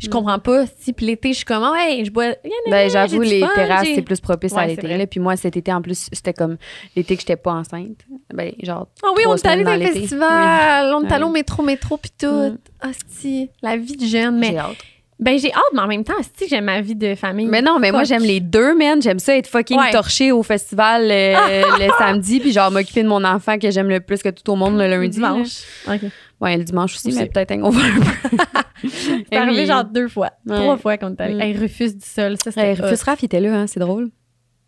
Je 0.00 0.08
comprends 0.08 0.38
pas. 0.38 0.64
Si, 0.78 0.94
puis 0.94 1.04
l'été, 1.06 1.28
je 1.32 1.36
suis 1.36 1.44
comme, 1.44 1.62
ouais, 1.62 2.02
je 2.04 2.10
bois. 2.10 2.34
Ben, 2.70 2.90
j'avoue, 2.90 3.20
les 3.20 3.40
fun, 3.40 3.50
terrasses, 3.54 3.88
c'est 3.94 4.02
plus 4.02 4.18
propice 4.18 4.52
Ouais, 4.52 4.62
à 4.62 4.66
l'été. 4.66 5.06
Puis 5.06 5.20
moi, 5.20 5.36
cet 5.36 5.58
été, 5.58 5.72
en 5.72 5.82
plus, 5.82 6.08
c'était 6.10 6.32
comme 6.32 6.56
l'été 6.96 7.16
que 7.16 7.20
j'étais 7.20 7.36
pas 7.36 7.52
enceinte. 7.52 7.98
Ben, 8.32 8.52
genre, 8.62 8.88
Ah 9.04 9.08
oui, 9.14 9.24
on 9.26 9.36
est 9.36 9.46
allé 9.46 9.62
dans 9.62 9.76
le 9.76 9.86
festival. 9.86 10.94
On 10.94 11.04
est 11.04 11.12
allé 11.12 11.24
au 11.24 11.30
métro, 11.30 11.62
métro, 11.62 11.98
puis 11.98 12.10
tout. 12.18 12.26
Mm. 12.26 12.58
Ah, 12.80 12.90
si, 13.08 13.50
la 13.62 13.76
vie 13.76 13.96
de 13.96 14.06
jeune. 14.06 14.38
Mais 14.38 14.48
j'ai 14.52 14.58
hâte. 14.58 14.76
Ben, 15.20 15.38
j'ai 15.38 15.52
hâte, 15.52 15.60
mais 15.74 15.80
en 15.80 15.86
même 15.86 16.02
temps, 16.02 16.14
si 16.36 16.48
j'aime 16.48 16.64
ma 16.64 16.80
vie 16.80 16.94
de 16.96 17.14
famille. 17.14 17.46
Mais 17.46 17.60
non, 17.62 17.78
mais 17.78 17.92
moi, 17.92 18.04
j'aime 18.04 18.22
les 18.22 18.40
deux, 18.40 18.74
man. 18.74 19.02
J'aime 19.02 19.18
ça 19.18 19.36
être 19.36 19.46
fucking 19.46 19.78
Ouais. 19.78 19.90
torché 19.92 20.32
au 20.32 20.42
festival 20.42 21.02
euh, 21.10 21.34
le 21.78 21.88
samedi, 21.98 22.40
puis 22.40 22.52
genre 22.52 22.70
m'occuper 22.70 23.02
de 23.02 23.08
mon 23.08 23.22
enfant 23.24 23.58
que 23.58 23.70
j'aime 23.70 23.88
le 23.90 24.00
plus 24.00 24.22
que 24.22 24.30
tout 24.30 24.50
au 24.50 24.56
monde 24.56 24.78
le 24.78 24.84
Le 24.88 24.96
lundi. 25.02 25.20
là. 25.20 25.32
dimanche. 25.32 25.58
OK. 25.86 26.10
Ouais, 26.40 26.56
le 26.56 26.64
dimanche 26.64 26.94
aussi, 26.94 27.12
mais 27.12 27.26
peut-être 27.26 27.52
un 27.52 27.70
peu. 27.70 27.76
C'est 29.30 29.36
arrivé 29.36 29.66
genre 29.66 29.84
deux 29.84 30.08
fois, 30.08 30.30
Ouais. 30.46 30.56
trois 30.56 30.76
fois 30.78 30.94
est 30.94 31.20
allé. 31.20 31.34
Mm. 31.34 31.40
Hey, 31.42 31.56
refuse 31.58 31.96
du 31.96 32.06
sol, 32.06 32.36
ça 32.42 32.50
Rufus 32.62 32.82
hot. 32.82 33.04
Raff, 33.04 33.22
il 33.22 33.26
était 33.26 33.40
là, 33.40 33.54
hein, 33.54 33.66
c'est 33.66 33.80
drôle. 33.80 34.08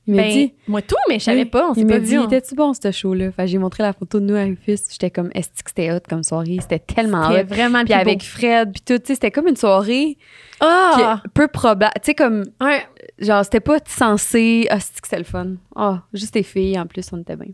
Il 0.08 0.16
m'a 0.16 0.22
Ben, 0.22 0.30
dit. 0.32 0.54
moi 0.66 0.82
tout, 0.82 0.96
mais 1.08 1.20
je 1.20 1.24
savais 1.24 1.38
Oui, 1.42 1.44
pas, 1.44 1.70
on 1.70 1.74
s'est 1.74 1.82
il 1.82 1.86
pas 1.86 2.00
dit, 2.00 2.18
on- 2.18 2.24
était-tu 2.26 2.56
bon, 2.56 2.72
ce 2.74 2.90
show-là? 2.90 3.30
Fait 3.30 3.42
que 3.44 3.48
j'ai 3.48 3.58
montré 3.58 3.84
la 3.84 3.92
photo 3.92 4.18
de 4.18 4.24
nous 4.26 4.34
à 4.34 4.42
Rufus. 4.42 4.78
J'étais 4.90 5.10
comme, 5.10 5.30
est-ce 5.32 5.48
que 5.62 5.68
c'était 5.68 5.92
hot 5.92 6.00
comme 6.08 6.24
soirée? 6.24 6.58
C'était 6.60 6.80
tellement 6.80 7.28
hot. 7.30 7.44
vraiment 7.46 7.84
Puis 7.84 7.94
avec 7.94 8.18
beau. 8.18 8.24
Fred, 8.24 8.72
puis 8.72 8.80
tout, 8.84 8.98
tu 8.98 9.06
sais, 9.06 9.14
c'était 9.14 9.30
comme 9.30 9.46
une 9.46 9.54
soirée 9.56 10.18
Ah! 10.60 11.22
peu 11.34 11.46
probable. 11.46 11.92
Tu 11.96 12.06
sais, 12.06 12.14
comme, 12.14 12.42
Ouais. 12.60 12.82
genre, 13.20 13.44
c'était 13.44 13.60
pas 13.60 13.78
censé. 13.86 14.66
Ah, 14.70 14.80
c'est 14.80 15.00
que 15.00 15.06
c'était 15.06 15.18
le 15.18 15.24
fun? 15.24 15.54
Ah, 15.76 16.02
juste 16.12 16.34
les 16.34 16.42
filles, 16.42 16.78
en 16.80 16.86
plus, 16.86 17.04
on 17.12 17.18
était 17.18 17.36
bien. 17.36 17.52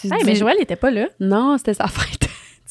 Tu 0.00 0.06
Hey, 0.06 0.18
dis- 0.20 0.24
mais 0.24 0.34
Joël 0.34 0.56
était 0.60 0.76
pas 0.76 0.90
là. 0.90 1.08
Non, 1.20 1.58
c'était 1.58 1.74
sa 1.74 1.86
fête. 1.88 2.20
tu 2.20 2.26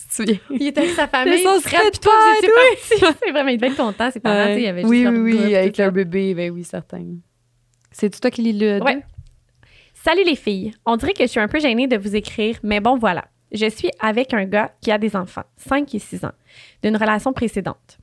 te 0.10 0.16
souviens? 0.16 0.40
Il 0.50 0.66
était 0.66 0.82
avec 0.82 0.94
sa 0.94 1.08
famille. 1.08 1.44
son 1.44 1.60
Fred, 1.62 1.92
puis 1.92 2.00
toi, 2.00 2.12
vous 2.12 2.38
étiez 2.38 2.50
partis. 2.50 3.16
C'est 3.24 3.32
vraiment, 3.32 3.50
il 3.50 3.58
devait 3.58 3.68
être 3.72 3.78
content, 3.78 4.10
parents, 4.24 4.48
tu 4.48 4.54
sais, 4.54 4.58
il 4.58 4.64
y 4.64 4.68
avait 4.68 4.84
oui, 4.84 5.02
juste 5.04 5.12
oui, 5.16 5.34
oui, 5.46 5.56
avec 5.56 5.78
leur 5.78 5.92
bébé, 5.92 6.34
ben 6.34 6.50
oui, 6.52 6.64
certain. 6.64 7.06
C'est 7.92 8.20
toi 8.22 8.32
qui 8.32 8.42
lis 8.42 8.54
le. 8.58 8.82
Ouais. 8.82 9.04
Salut 10.04 10.24
les 10.24 10.36
filles. 10.36 10.74
On 10.84 10.98
dirait 10.98 11.14
que 11.14 11.22
je 11.22 11.28
suis 11.28 11.40
un 11.40 11.48
peu 11.48 11.60
gênée 11.60 11.86
de 11.86 11.96
vous 11.96 12.16
écrire, 12.16 12.58
mais 12.64 12.80
bon, 12.80 12.98
voilà. 12.98 13.26
Je 13.52 13.70
suis 13.70 13.92
avec 14.00 14.34
un 14.34 14.46
gars 14.46 14.72
qui 14.82 14.92
a 14.92 14.98
des 14.98 15.16
enfants, 15.16 15.44
5 15.58 15.94
et 15.94 16.00
6 16.00 16.26
ans, 16.26 16.32
d'une 16.82 16.98
relation 16.98 17.34
précédente. 17.34 18.00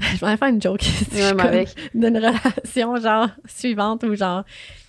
Je 0.16 0.24
vais 0.24 0.36
faire 0.36 0.48
une 0.48 0.60
joke. 0.62 0.82
Ouais, 1.12 1.20
mais 1.22 1.30
Comme 1.30 1.40
avec. 1.40 1.68
D'une 1.94 2.16
relation, 2.16 2.96
genre, 2.96 3.28
suivante 3.46 4.02
ou 4.04 4.14
genre 4.14 4.44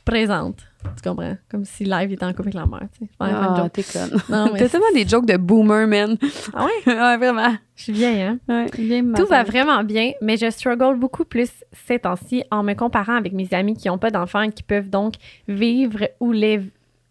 présente. 0.05 0.57
Tu 0.95 1.07
comprends? 1.07 1.37
Comme 1.49 1.63
si 1.63 1.83
live 1.83 2.11
était 2.11 2.25
en 2.25 2.29
couple 2.33 2.47
avec 2.49 2.53
la 2.55 2.65
mère, 2.65 2.87
tu 2.91 3.05
sais. 3.05 3.11
Je 3.19 3.25
vais 3.25 3.31
faire 3.31 3.39
une 3.41 3.47
Ah, 3.53 3.61
joke. 3.61 3.71
t'es 3.73 3.83
conne. 3.83 4.19
Non, 4.29 4.51
mais 4.51 4.59
T'as 4.59 4.69
tellement 4.69 4.91
des 4.95 5.07
jokes 5.07 5.27
de 5.27 5.37
boomer, 5.37 5.85
man. 5.87 6.17
Ah 6.53 6.65
ouais? 6.65 6.71
ouais, 6.87 7.17
vraiment. 7.17 7.55
Je 7.75 7.83
suis 7.83 7.93
vieille, 7.93 8.21
hein? 8.23 8.39
Ouais, 8.49 8.65
bien 8.77 9.13
Tout 9.13 9.27
va 9.27 9.43
vraiment 9.43 9.83
bien, 9.83 10.13
mais 10.21 10.37
je 10.37 10.49
struggle 10.49 10.97
beaucoup 10.97 11.23
plus 11.23 11.49
ces 11.85 11.99
temps-ci 11.99 12.43
en 12.49 12.63
me 12.63 12.73
comparant 12.73 13.15
avec 13.15 13.33
mes 13.33 13.47
amis 13.53 13.75
qui 13.75 13.89
n'ont 13.89 13.99
pas 13.99 14.09
d'enfants 14.09 14.41
et 14.41 14.51
qui 14.51 14.63
peuvent 14.63 14.89
donc 14.89 15.13
vivre 15.47 16.07
où 16.19 16.31
les, 16.31 16.61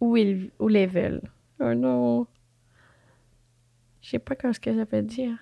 où 0.01 0.17
ils, 0.17 0.51
où 0.59 0.67
les 0.67 0.87
veulent. 0.87 1.23
Oh 1.61 1.73
non. 1.75 2.27
Je 4.03 4.11
sais 4.11 4.19
pas 4.19 4.35
ce 4.53 4.59
que 4.59 4.75
ça 4.75 4.85
veut 4.91 5.03
dire. 5.03 5.33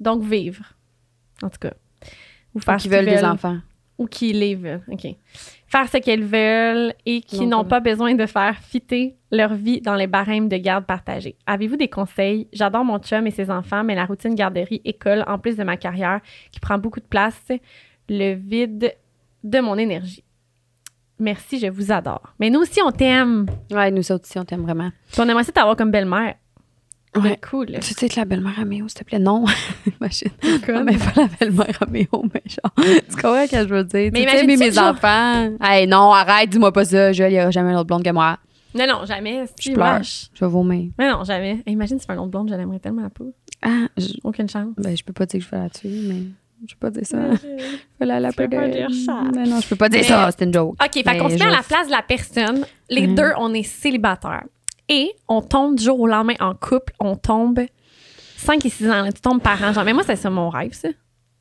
Donc 0.00 0.22
vivre. 0.22 0.64
En 1.42 1.50
tout 1.50 1.58
cas. 1.60 1.74
Ou 2.58 2.60
faire 2.60 2.76
Qui 2.76 2.88
qu'ils 2.88 2.90
veulent 2.96 3.06
des 3.06 3.24
enfants. 3.24 3.58
Ou 3.98 4.06
qui 4.06 4.32
les 4.32 4.54
veulent. 4.54 4.82
OK. 4.90 5.06
Faire 5.66 5.88
ce 5.88 5.98
qu'elles 5.98 6.24
veulent 6.24 6.94
et 7.04 7.20
qui 7.20 7.46
Non, 7.46 7.58
n'ont 7.58 7.64
pas 7.64 7.80
besoin 7.80 8.14
de 8.14 8.26
faire 8.26 8.56
fitter 8.58 9.16
leur 9.30 9.54
vie 9.54 9.80
dans 9.80 9.96
les 9.96 10.06
barèmes 10.06 10.48
de 10.48 10.56
garde 10.56 10.84
partagée. 10.86 11.36
Avez-vous 11.46 11.76
des 11.76 11.88
conseils? 11.88 12.48
J'adore 12.52 12.84
mon 12.84 12.98
chum 12.98 13.26
et 13.26 13.30
ses 13.30 13.50
enfants, 13.50 13.84
mais 13.84 13.94
la 13.94 14.06
routine 14.06 14.34
garderie-école, 14.34 15.24
en 15.26 15.38
plus 15.38 15.56
de 15.56 15.64
ma 15.64 15.76
carrière, 15.76 16.20
qui 16.52 16.60
prend 16.60 16.78
beaucoup 16.78 17.00
de 17.00 17.06
place, 17.06 17.48
le 18.08 18.34
vide 18.34 18.94
de 19.44 19.60
mon 19.60 19.76
énergie. 19.76 20.24
Merci, 21.18 21.58
je 21.58 21.66
vous 21.66 21.90
adore. 21.90 22.32
Mais 22.38 22.48
nous 22.48 22.60
aussi, 22.60 22.80
on 22.80 22.92
t'aime. 22.92 23.46
Ouais, 23.72 23.90
nous 23.90 24.08
aussi, 24.12 24.38
on 24.38 24.44
t'aime 24.44 24.62
vraiment. 24.62 24.90
Puis 25.10 25.20
on 25.20 25.28
aimerait 25.28 25.44
ça 25.44 25.52
t'avoir 25.52 25.74
comme 25.76 25.90
belle-mère. 25.90 26.36
Ouais. 27.16 27.22
Ouais, 27.22 27.40
cool. 27.50 27.66
Tu 27.80 27.94
sais 27.94 28.08
que 28.08 28.16
la 28.16 28.24
belle-mère 28.24 28.58
à 28.60 28.64
Méo, 28.64 28.86
s'il 28.88 28.98
te 28.98 29.04
plaît? 29.04 29.18
Non. 29.18 29.44
Imagine. 30.00 30.30
Non, 30.68 30.84
mais 30.84 30.96
pas 30.98 31.12
la 31.22 31.28
belle-mère 31.40 31.78
mais 31.90 32.06
genre. 32.10 32.74
Tu 32.76 33.14
comprends 33.16 33.46
ce 33.46 33.50
que 33.50 33.56
je 33.68 33.74
veux 33.74 33.84
dire? 33.84 34.10
Mais 34.12 34.26
tu 34.26 34.36
aimer 34.36 34.56
mes 34.56 34.70
genre- 34.72 34.92
enfants. 34.92 35.52
Hey, 35.62 35.86
non, 35.86 36.12
arrête, 36.12 36.50
dis-moi 36.50 36.72
pas 36.72 36.84
ça. 36.84 37.12
Joël, 37.12 37.32
il 37.32 37.36
y 37.36 37.40
aura 37.40 37.50
jamais 37.50 37.72
l'autre 37.72 37.86
blonde 37.86 38.04
que 38.04 38.10
moi. 38.10 38.38
Non, 38.74 38.86
non, 38.86 39.04
jamais. 39.06 39.44
Je 39.58 39.72
pleure. 39.72 40.02
Je 40.02 40.44
vais 40.44 40.50
vomir. 40.50 40.90
Mais 40.98 41.08
non, 41.10 41.24
jamais. 41.24 41.62
Hey, 41.66 41.72
imagine 41.72 41.98
si 41.98 42.04
c'est 42.06 42.12
un 42.12 42.18
autre 42.18 42.28
blonde, 42.30 42.50
je 42.50 42.54
l'aimerais 42.54 42.78
tellement 42.78 43.08
pas. 43.08 43.24
Ah, 43.62 43.86
je, 43.96 44.08
Aucune 44.22 44.48
chance. 44.48 44.68
ben, 44.76 44.96
je 44.96 45.02
peux 45.02 45.12
pas 45.14 45.24
dire 45.26 45.40
que 45.40 45.46
je 45.46 45.50
vais 45.50 45.56
là-dessus, 45.56 45.88
mais 45.88 46.22
je 46.68 46.74
peux 46.74 46.78
pas 46.78 46.90
dire 46.90 47.06
ça. 47.06 47.18
Voilà, 47.98 48.20
la 48.20 48.30
Tu 48.30 48.36
peux 48.36 48.48
pas 48.48 48.68
dire 48.68 48.88
ça. 49.06 49.22
Mais 49.34 49.44
non, 49.44 49.60
je 49.60 49.68
peux 49.68 49.76
pas 49.76 49.88
dire 49.88 50.00
Mais- 50.00 50.06
ça. 50.06 50.28
C'est 50.36 50.44
une 50.44 50.52
joke. 50.52 50.76
OK, 50.80 50.92
fait 50.92 51.02
Mais 51.06 51.18
qu'on 51.18 51.28
se 51.30 51.34
met 51.34 51.42
à 51.42 51.50
je- 51.50 51.56
la 51.56 51.62
place 51.62 51.86
de 51.86 51.92
la 51.92 52.02
personne. 52.02 52.64
Les 52.90 53.06
deux, 53.06 53.30
on 53.38 53.52
est 53.54 53.62
célibataires. 53.62 54.44
Et 54.88 55.12
on 55.28 55.42
tombe 55.42 55.76
du 55.76 55.84
jour 55.84 56.00
au 56.00 56.06
lendemain 56.06 56.34
en 56.40 56.54
couple. 56.54 56.92
On 56.98 57.16
tombe 57.16 57.60
5 58.36 58.64
et 58.64 58.70
6 58.70 58.86
ans. 58.88 59.02
là, 59.02 59.12
tu 59.12 59.20
tombes 59.20 59.42
par 59.42 59.62
an. 59.62 59.72
Genre, 59.72 59.84
mais 59.84 59.92
moi, 59.92 60.02
c'est 60.06 60.16
ça 60.16 60.30
mon 60.30 60.48
rêve, 60.48 60.72
ça. 60.72 60.88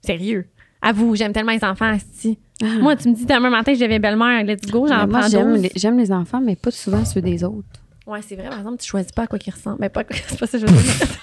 Sérieux. 0.06 0.48
Avoue, 0.82 1.16
j'aime 1.16 1.34
tellement 1.34 1.54
les 1.54 1.64
enfants, 1.64 1.92
Asti. 1.92 2.38
Ah. 2.62 2.66
Moi, 2.80 2.96
tu 2.96 3.10
me 3.10 3.14
dis 3.14 3.26
demain 3.26 3.50
matin 3.50 3.72
que 3.72 3.78
je 3.78 3.84
deviens 3.84 4.00
belle-mère, 4.00 4.44
let's 4.44 4.70
go, 4.70 4.88
j'en 4.88 5.08
prends 5.08 5.28
j'aime 5.28 5.54
12. 5.54 5.62
les, 5.62 5.72
j'aime 5.76 5.98
les 5.98 6.12
enfants, 6.12 6.42
mais 6.42 6.56
pas 6.56 6.72
souvent 6.72 7.04
ceux 7.06 7.22
des 7.22 7.44
autres. 7.44 7.68
Ouais, 8.06 8.20
c'est 8.22 8.36
vrai, 8.36 8.48
par 8.50 8.60
exemple, 8.60 8.78
tu 8.78 8.88
choisis 8.88 9.12
pas 9.12 9.24
à 9.24 9.28
quoi 9.28 9.38
qu'ils 9.38 9.54
ressemblent. 9.54 9.78
Mais 9.80 9.90
pas, 9.90 10.04
c'est 10.28 10.40
pas 10.40 10.48
ça 10.48 10.60
que 10.60 10.68
je 10.68 10.72
veux 10.72 10.82
dire. 10.82 11.08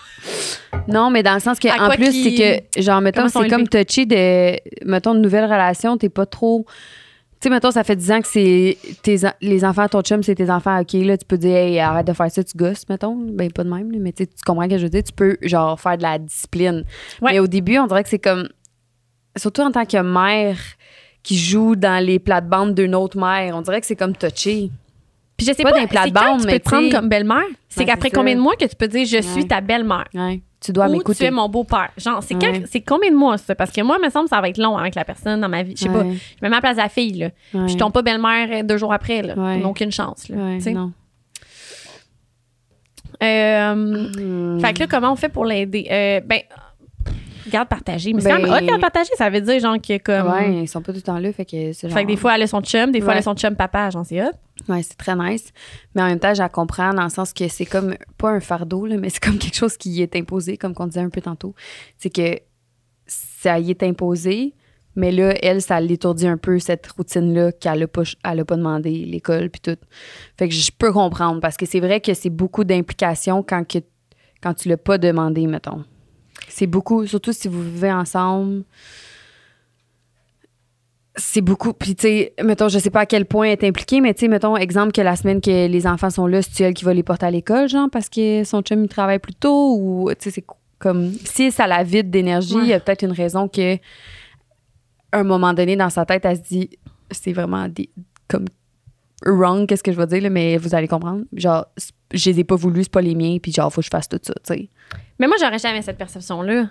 Non, 0.88 1.08
mais 1.08 1.22
dans 1.22 1.34
le 1.34 1.40
sens 1.40 1.58
que, 1.58 1.68
À 1.68 1.86
en 1.86 1.90
plus, 1.94 2.12
c'est 2.12 2.34
que, 2.74 2.82
genre, 2.82 3.00
mettons, 3.00 3.28
c'est 3.28 3.48
comme 3.48 3.66
touché 3.68 4.04
de, 4.06 4.58
mettons, 4.84 5.14
une 5.14 5.22
nouvelle 5.22 5.44
relation, 5.44 5.96
t'es 5.96 6.08
pas 6.08 6.26
trop. 6.26 6.66
Tu 7.45 7.51
sais, 7.51 7.55
mettons, 7.55 7.70
ça 7.70 7.84
fait 7.84 7.95
10 7.95 8.11
ans 8.11 8.20
que 8.22 8.26
c'est 8.26 8.78
tes, 9.03 9.18
les 9.42 9.66
enfants, 9.66 9.86
ton 9.86 10.01
chum, 10.01 10.22
c'est 10.22 10.34
tes 10.34 10.49
enfants, 10.49 10.80
OK, 10.80 10.95
là, 10.95 11.18
tu 11.18 11.26
peux 11.26 11.36
dire, 11.36 11.55
hey, 11.55 11.78
arrête 11.78 12.07
de 12.07 12.14
faire 12.14 12.30
ça, 12.30 12.42
tu 12.42 12.57
gosses, 12.57 12.88
mettons. 12.88 13.14
Ben, 13.16 13.53
pas 13.53 13.64
de 13.64 13.68
même, 13.68 13.92
mais 14.01 14.12
tu 14.12 14.26
comprends 14.47 14.64
ce 14.64 14.70
que 14.70 14.78
je 14.78 14.84
veux 14.84 14.88
dire, 14.88 15.03
tu 15.03 15.12
peux, 15.12 15.36
genre, 15.42 15.78
faire 15.78 15.99
de 15.99 16.03
la 16.05 16.18
discipline. 16.18 16.84
Ouais. 17.20 17.32
Mais 17.32 17.40
au 17.40 17.47
début, 17.47 17.76
on 17.76 17.86
dirait 17.86 18.03
que 18.03 18.09
c'est 18.09 18.18
comme, 18.18 18.49
surtout 19.36 19.61
en 19.61 19.70
tant 19.70 19.84
que 19.84 20.01
mère 20.01 20.57
qui 21.22 21.36
joue 21.36 21.76
dans 21.76 22.03
les 22.03 22.18
plates-bandes 22.18 22.74
d'une 22.74 22.95
autre 22.95 23.18
mère, 23.18 23.55
on 23.55 23.61
dirait 23.61 23.82
que 23.82 23.86
c'est 23.86 23.95
comme 23.95 24.16
touché. 24.16 24.70
Puis 25.36 25.47
je 25.47 25.53
sais 25.53 25.64
Pas 25.64 25.72
pas, 25.72 25.86
plate-bande, 25.86 26.14
quand 26.14 26.36
tu 26.38 26.45
peux 26.45 26.51
mais 26.51 26.61
te 26.61 26.64
prendre 26.64 26.90
comme 26.90 27.11
belle-mère? 27.11 27.42
C'est 27.68 27.80
Ouais, 27.80 27.86
qu'après 27.86 28.09
combien 28.09 28.36
de 28.36 28.40
mois 28.40 28.57
que 28.57 28.64
tu 28.64 28.74
peux 28.74 28.88
dire 28.88 29.05
je 29.05 29.20
suis 29.20 29.47
ta 29.47 29.61
belle-mère? 29.61 30.09
Tu 30.64 30.72
dois 30.72 30.86
Ou 30.86 30.92
tu 30.92 30.96
m'écouter. 30.98 31.24
es 31.26 31.30
mon 31.30 31.48
beau-père. 31.48 31.90
Genre, 31.98 32.22
c'est 32.22 32.34
Ouais. 32.36 32.82
combien 32.86 33.10
de 33.10 33.16
mois, 33.16 33.36
ça? 33.36 33.54
Parce 33.54 33.70
que 33.70 33.82
moi, 33.82 33.96
il 34.00 34.04
me 34.06 34.10
semble 34.10 34.24
que 34.24 34.30
ça 34.34 34.40
va 34.40 34.48
être 34.48 34.56
long 34.58 34.78
avec 34.78 34.94
la 34.94 35.04
personne 35.04 35.40
dans 35.40 35.48
ma 35.48 35.62
vie. 35.62 35.74
Je 35.76 35.82
sais 35.82 35.88
pas. 35.90 36.02
Je 36.02 36.06
me 36.06 36.14
mets 36.42 36.46
à 36.46 36.50
la 36.50 36.60
place 36.60 36.76
de 36.76 36.82
la 36.82 36.88
fille, 36.88 37.12
là. 37.18 37.28
ouais. 37.52 37.68
Je 37.68 37.76
tombe 37.76 37.92
pas 37.92 38.00
belle-mère 38.02 38.48
euh, 38.50 38.62
deux 38.62 38.78
jours 38.78 38.92
après, 38.92 39.20
là. 39.22 39.34
N'a 39.34 39.66
aucune 39.68 39.92
chance, 39.92 40.28
là. 40.30 40.36
Non. 40.72 40.92
Euh, 43.22 43.74
Hmm. 43.74 44.60
Fait 44.60 44.72
que 44.74 44.80
là, 44.80 44.86
comment 44.88 45.12
on 45.12 45.16
fait 45.16 45.28
pour 45.28 45.44
l'aider? 45.44 45.86
Euh, 45.90 46.20
ben, 46.24 46.40
garde 47.49 47.68
partagée. 47.68 48.12
Mais 48.12 48.20
c'est 48.20 48.28
Ben- 48.28 48.36
quand 48.42 48.51
même 48.53 48.62
hot, 48.62 48.66
garde 48.66 48.80
partagée. 48.80 49.11
Ça 49.16 49.30
veut 49.30 49.40
dire, 49.40 49.59
genre, 49.61 49.76
que 49.80 49.99
comme. 49.99 50.30
Ouais, 50.32 50.62
ils 50.62 50.68
sont 50.68 50.82
pas 50.82 50.92
tout 50.92 50.99
le 50.99 51.03
temps 51.03 51.18
là, 51.18 51.32
fait 51.32 51.45
que 51.45 51.72
c'est 51.72 51.88
genre... 51.88 51.97
Fait 51.99 52.05
que 52.05 52.09
des 52.09 52.16
fois, 52.16 52.34
elle 52.36 52.42
a 52.42 52.47
son 52.47 52.61
chum, 52.61 52.90
des 52.92 53.01
fois, 53.01 53.12
elle 53.12 53.16
a 53.16 53.20
Ouais. 53.20 53.22
son 53.22 53.34
chum 53.34 53.55
papa, 53.57 53.90
genre, 53.90 54.05
c'est 54.07 54.22
hot. 54.22 54.30
Ouais, 54.68 54.82
c'est 54.82 54.97
très 54.97 55.16
nice. 55.16 55.53
Mais 55.95 56.03
en 56.03 56.07
même 56.07 56.20
temps, 56.20 56.32
je 56.34 56.40
la 56.42 56.49
comprends 56.49 56.92
dans 56.95 57.05
le 57.05 57.11
sens 57.11 57.32
que 57.32 57.49
c'est 57.49 57.64
comme, 57.66 57.95
pas 58.18 58.30
un 58.30 58.40
fardeau, 58.40 58.86
là, 58.86 58.97
mais 58.97 59.11
c'est 59.11 59.22
comme 59.22 59.38
quelque 59.38 59.57
chose 59.57 59.76
qui 59.76 60.01
est 60.03 60.14
imposé, 60.16 60.57
comme 60.57 60.74
qu'on 60.74 60.86
disait 60.86 61.01
un 61.01 61.09
peu 61.11 61.20
tantôt. 61.20 61.55
C'est 61.99 62.11
que 62.11 62.38
ça 63.07 63.59
y 63.59 63.70
est 63.70 63.82
imposé, 63.82 64.55
mais 64.97 65.11
là, 65.11 65.34
elle, 65.42 65.61
ça 65.61 65.80
l'étourdit 65.80 66.28
un 66.28 66.36
peu, 66.36 66.59
cette 66.61 66.86
routine-là, 66.86 67.51
qu'elle 67.53 67.82
a 67.82 67.88
pas, 67.88 68.03
elle 68.24 68.40
a 68.40 68.45
pas 68.45 68.57
demandé, 68.57 68.90
l'école, 68.90 69.51
puis 69.51 69.61
tout. 69.61 69.76
Fait 70.38 70.49
que 70.49 70.55
je 70.55 70.70
peux 70.70 70.92
comprendre, 70.92 71.40
parce 71.40 71.57
que 71.57 71.66
c'est 71.66 71.80
vrai 71.80 72.01
que 72.01 72.14
c'est 72.14 72.30
beaucoup 72.30 72.62
d'implications 72.64 73.42
quand, 73.42 73.66
que, 73.66 73.78
quand 74.40 74.55
tu 74.55 74.68
l'as 74.68 74.76
pas 74.76 74.97
demandé, 74.99 75.47
mettons. 75.49 75.84
C'est 76.55 76.68
beaucoup, 76.68 77.05
surtout 77.05 77.32
si 77.32 77.48
vous 77.48 77.61
vivez 77.64 77.90
ensemble. 77.90 78.62
C'est 81.16 81.40
beaucoup. 81.40 81.72
Puis, 81.72 81.96
tu 81.96 82.02
sais, 82.02 82.34
mettons, 82.44 82.68
je 82.68 82.78
sais 82.78 82.90
pas 82.90 83.00
à 83.00 83.07
quel 83.07 83.26
point 83.26 83.46
elle 83.46 83.59
est 83.59 83.64
impliquée, 83.66 84.00
mais 84.00 84.14
tu 84.14 84.20
sais, 84.20 84.28
mettons, 84.28 84.57
exemple 84.57 84.92
que 84.92 85.00
la 85.00 85.16
semaine 85.16 85.40
que 85.40 85.66
les 85.66 85.86
enfants 85.88 86.11
sont 86.11 86.28
là, 86.28 86.42
c'est 86.42 86.62
elle 86.62 86.74
qui 86.74 86.84
va 86.84 86.94
les 86.94 87.02
porter 87.02 87.26
à 87.26 87.32
l'école, 87.32 87.68
genre, 87.68 87.88
parce 87.90 88.09
que 88.09 88.44
son 88.44 88.62
chum, 88.62 88.84
il 88.84 88.88
travaille 88.88 89.18
plus 89.18 89.34
tôt, 89.34 89.76
ou, 89.80 90.11
tu 90.11 90.16
sais, 90.20 90.30
c'est 90.30 90.44
comme. 90.78 91.12
Si 91.24 91.50
ça 91.50 91.66
la 91.66 91.82
vide 91.82 92.11
d'énergie, 92.11 92.57
il 92.57 92.68
y 92.68 92.72
a 92.72 92.78
peut-être 92.78 93.02
une 93.02 93.12
raison 93.12 93.48
que, 93.48 93.74
à 95.11 95.18
un 95.18 95.24
moment 95.24 95.55
donné, 95.55 95.74
dans 95.74 95.90
sa 95.90 96.07
tête, 96.07 96.24
elle 96.24 96.36
se 96.36 96.42
dit, 96.42 96.70
c'est 97.11 97.32
vraiment 97.32 97.66
des. 97.68 97.88
comme. 98.28 98.44
Wrong, 99.26 99.66
qu'est-ce 99.66 99.82
que 99.82 99.92
je 99.92 99.96
veux 99.98 100.06
dire, 100.06 100.22
là, 100.22 100.30
mais 100.30 100.56
vous 100.56 100.74
allez 100.74 100.88
comprendre. 100.88 101.22
Genre, 101.34 101.66
je 102.12 102.30
les 102.30 102.40
ai 102.40 102.44
pas 102.44 102.56
voulu, 102.56 102.82
c'est 102.82 102.92
pas 102.92 103.00
les 103.02 103.14
miens, 103.14 103.38
puis 103.42 103.52
genre, 103.52 103.72
faut 103.72 103.80
que 103.80 103.86
je 103.86 103.90
fasse 103.90 104.08
tout 104.08 104.20
ça, 104.22 104.34
tu 104.34 104.54
sais. 104.54 104.68
Mais 105.18 105.26
moi, 105.26 105.36
j'aurais 105.40 105.58
jamais 105.58 105.82
cette 105.82 105.98
perception-là. 105.98 106.66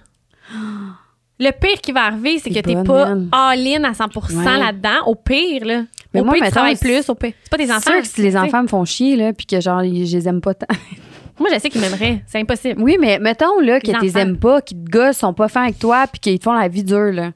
Le 1.39 1.49
pire 1.51 1.81
qui 1.81 1.91
va 1.91 2.05
arriver, 2.05 2.37
c'est 2.39 2.49
que 2.51 2.59
T'es 2.59 2.83
pas 2.83 3.15
all-in 3.31 3.83
à 3.83 3.93
100 3.93 4.05
Ouais. 4.15 4.43
là-dedans. 4.59 5.05
Au 5.07 5.15
pire, 5.15 5.65
là. 5.65 5.83
Mais 6.13 6.21
au 6.21 6.25
moi, 6.25 6.35
pire, 6.35 6.45
tu 6.45 6.51
travailles 6.51 6.77
plus. 6.77 7.09
Au 7.09 7.15
pire. 7.15 7.33
C'est 7.43 7.49
pas 7.49 7.57
tes 7.57 7.71
enfants. 7.71 7.79
C'est 7.83 7.91
sûr 7.91 8.01
que 8.01 8.07
si 8.07 8.21
les 8.21 8.37
enfants 8.37 8.61
me 8.63 8.67
font 8.67 8.85
chier, 8.85 9.15
là, 9.15 9.33
puis 9.33 9.45
que 9.45 9.59
genre, 9.59 9.81
je 9.83 9.89
les 9.89 10.27
aime 10.27 10.41
pas 10.41 10.53
tant. 10.53 10.67
Moi, 11.39 11.49
je 11.51 11.59
sais 11.59 11.69
qu'ils 11.69 11.81
m'aimeraient. 11.81 12.23
C'est 12.27 12.39
impossible. 12.39 12.81
Oui, 12.81 12.97
mais 12.99 13.17
mettons 13.17 13.59
là, 13.59 13.79
que 13.79 13.87
Les 13.87 13.93
tu 13.93 13.99
les 14.01 14.17
aimes 14.19 14.37
pas, 14.37 14.61
qu'ils 14.61 14.83
te 14.83 14.89
gossent, 14.91 15.17
sont 15.17 15.33
pas 15.33 15.47
fins 15.47 15.63
avec 15.63 15.79
toi, 15.79 16.05
puis 16.05 16.19
qu'ils 16.19 16.37
te 16.37 16.43
font 16.43 16.53
la 16.53 16.67
vie 16.67 16.83
dure. 16.83 17.11
Là. 17.11 17.31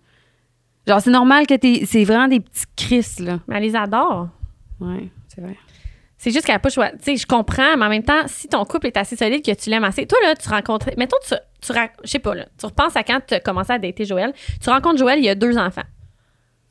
Genre, 0.88 1.02
c'est 1.02 1.10
normal 1.10 1.48
que 1.48 1.56
t'es. 1.56 1.84
C'est 1.88 2.04
vraiment 2.04 2.28
des 2.28 2.40
petits 2.40 2.66
cris, 2.76 3.24
là. 3.24 3.40
Mais 3.48 3.58
elle 3.58 3.64
les 3.64 3.76
adore. 3.76 4.28
Ouais, 4.80 5.10
c'est 5.28 5.42
vrai. 5.42 5.56
C'est 6.20 6.32
juste 6.32 6.46
qu'elle 6.46 6.56
n'a 6.56 6.60
pas 6.60 6.70
choisi. 6.70 6.98
Tu 6.98 7.04
sais, 7.04 7.18
je 7.18 7.28
comprends, 7.28 7.78
mais 7.78 7.86
en 7.86 7.90
même 7.90 8.04
temps, 8.04 8.28
si 8.28 8.48
ton 8.48 8.66
couple 8.66 8.88
est 8.88 8.98
assez 8.98 9.16
solide 9.16 9.46
que 9.46 9.54
tu 9.54 9.70
l'aimes 9.70 9.84
assez, 9.84 10.08
toi, 10.08 10.18
là, 10.24 10.36
tu 10.36 10.50
rencontres. 10.50 10.90
Mettons, 10.98 11.18
tu, 11.28 11.36
tu 11.62 11.74
je 12.04 12.10
sais 12.10 12.20
pas, 12.20 12.34
là, 12.34 12.48
tu 12.58 12.66
repenses 12.66 12.96
à 12.96 13.04
quand 13.04 13.20
tu 13.28 13.36
as 13.36 13.40
commencé 13.40 13.72
à 13.72 13.78
dater 13.80 14.04
Joël. 14.06 14.34
Tu 14.62 14.70
rencontres 14.70 14.98
Joël, 14.98 15.20
il 15.20 15.26
y 15.26 15.30
a 15.30 15.36
deux 15.36 15.58
enfants. 15.60 15.84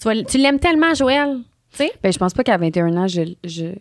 Tu, 0.02 0.24
tu 0.24 0.38
l'aimes 0.38 0.58
tellement, 0.58 0.94
Joël. 0.94 1.38
Tu 1.70 1.78
sais? 1.78 1.92
Ben, 2.02 2.12
je 2.12 2.18
pense 2.18 2.34
pas 2.34 2.42
qu'à 2.42 2.56
21 2.58 2.96
ans, 2.96 3.06
je, 3.06 3.22
je- 3.44 3.76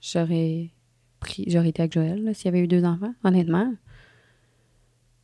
j'aurais 0.00 0.70
pris, 1.18 1.44
j'aurais 1.48 1.70
été 1.70 1.82
avec 1.82 1.92
Joël, 1.92 2.30
s'il 2.34 2.44
y 2.46 2.48
avait 2.48 2.60
eu 2.60 2.68
deux 2.68 2.84
enfants, 2.84 3.12
honnêtement. 3.24 3.72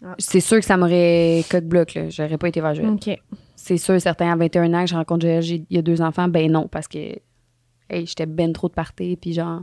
Ah. 0.05 0.15
C'est 0.19 0.41
sûr 0.41 0.59
que 0.59 0.65
ça 0.65 0.77
m'aurait 0.77 1.45
coq-bloc, 1.51 1.95
là. 1.95 2.11
J'aurais 2.11 2.37
pas 2.37 2.49
été 2.49 2.61
vers 2.61 2.75
Joël. 2.75 2.89
OK. 2.91 3.11
C'est 3.57 3.79
sûr, 3.79 4.01
certain, 4.01 4.33
à 4.33 4.37
21 4.37 4.75
ans, 4.75 4.85
que 4.85 4.91
je 4.91 4.95
rencontre 4.97 5.23
Joël, 5.23 5.41
j'ai- 5.43 5.65
il 5.71 5.77
y 5.77 5.79
a 5.79 5.83
deux 5.83 6.03
enfants, 6.03 6.29
ben 6.29 6.51
non, 6.51 6.67
parce 6.69 6.89
que, 6.89 7.15
hey, 7.91 8.07
j'étais 8.07 8.27
ben 8.27 8.53
trop 8.53 8.69
de 8.69 8.75
party, 8.75 9.17
puis 9.21 9.33
genre, 9.35 9.63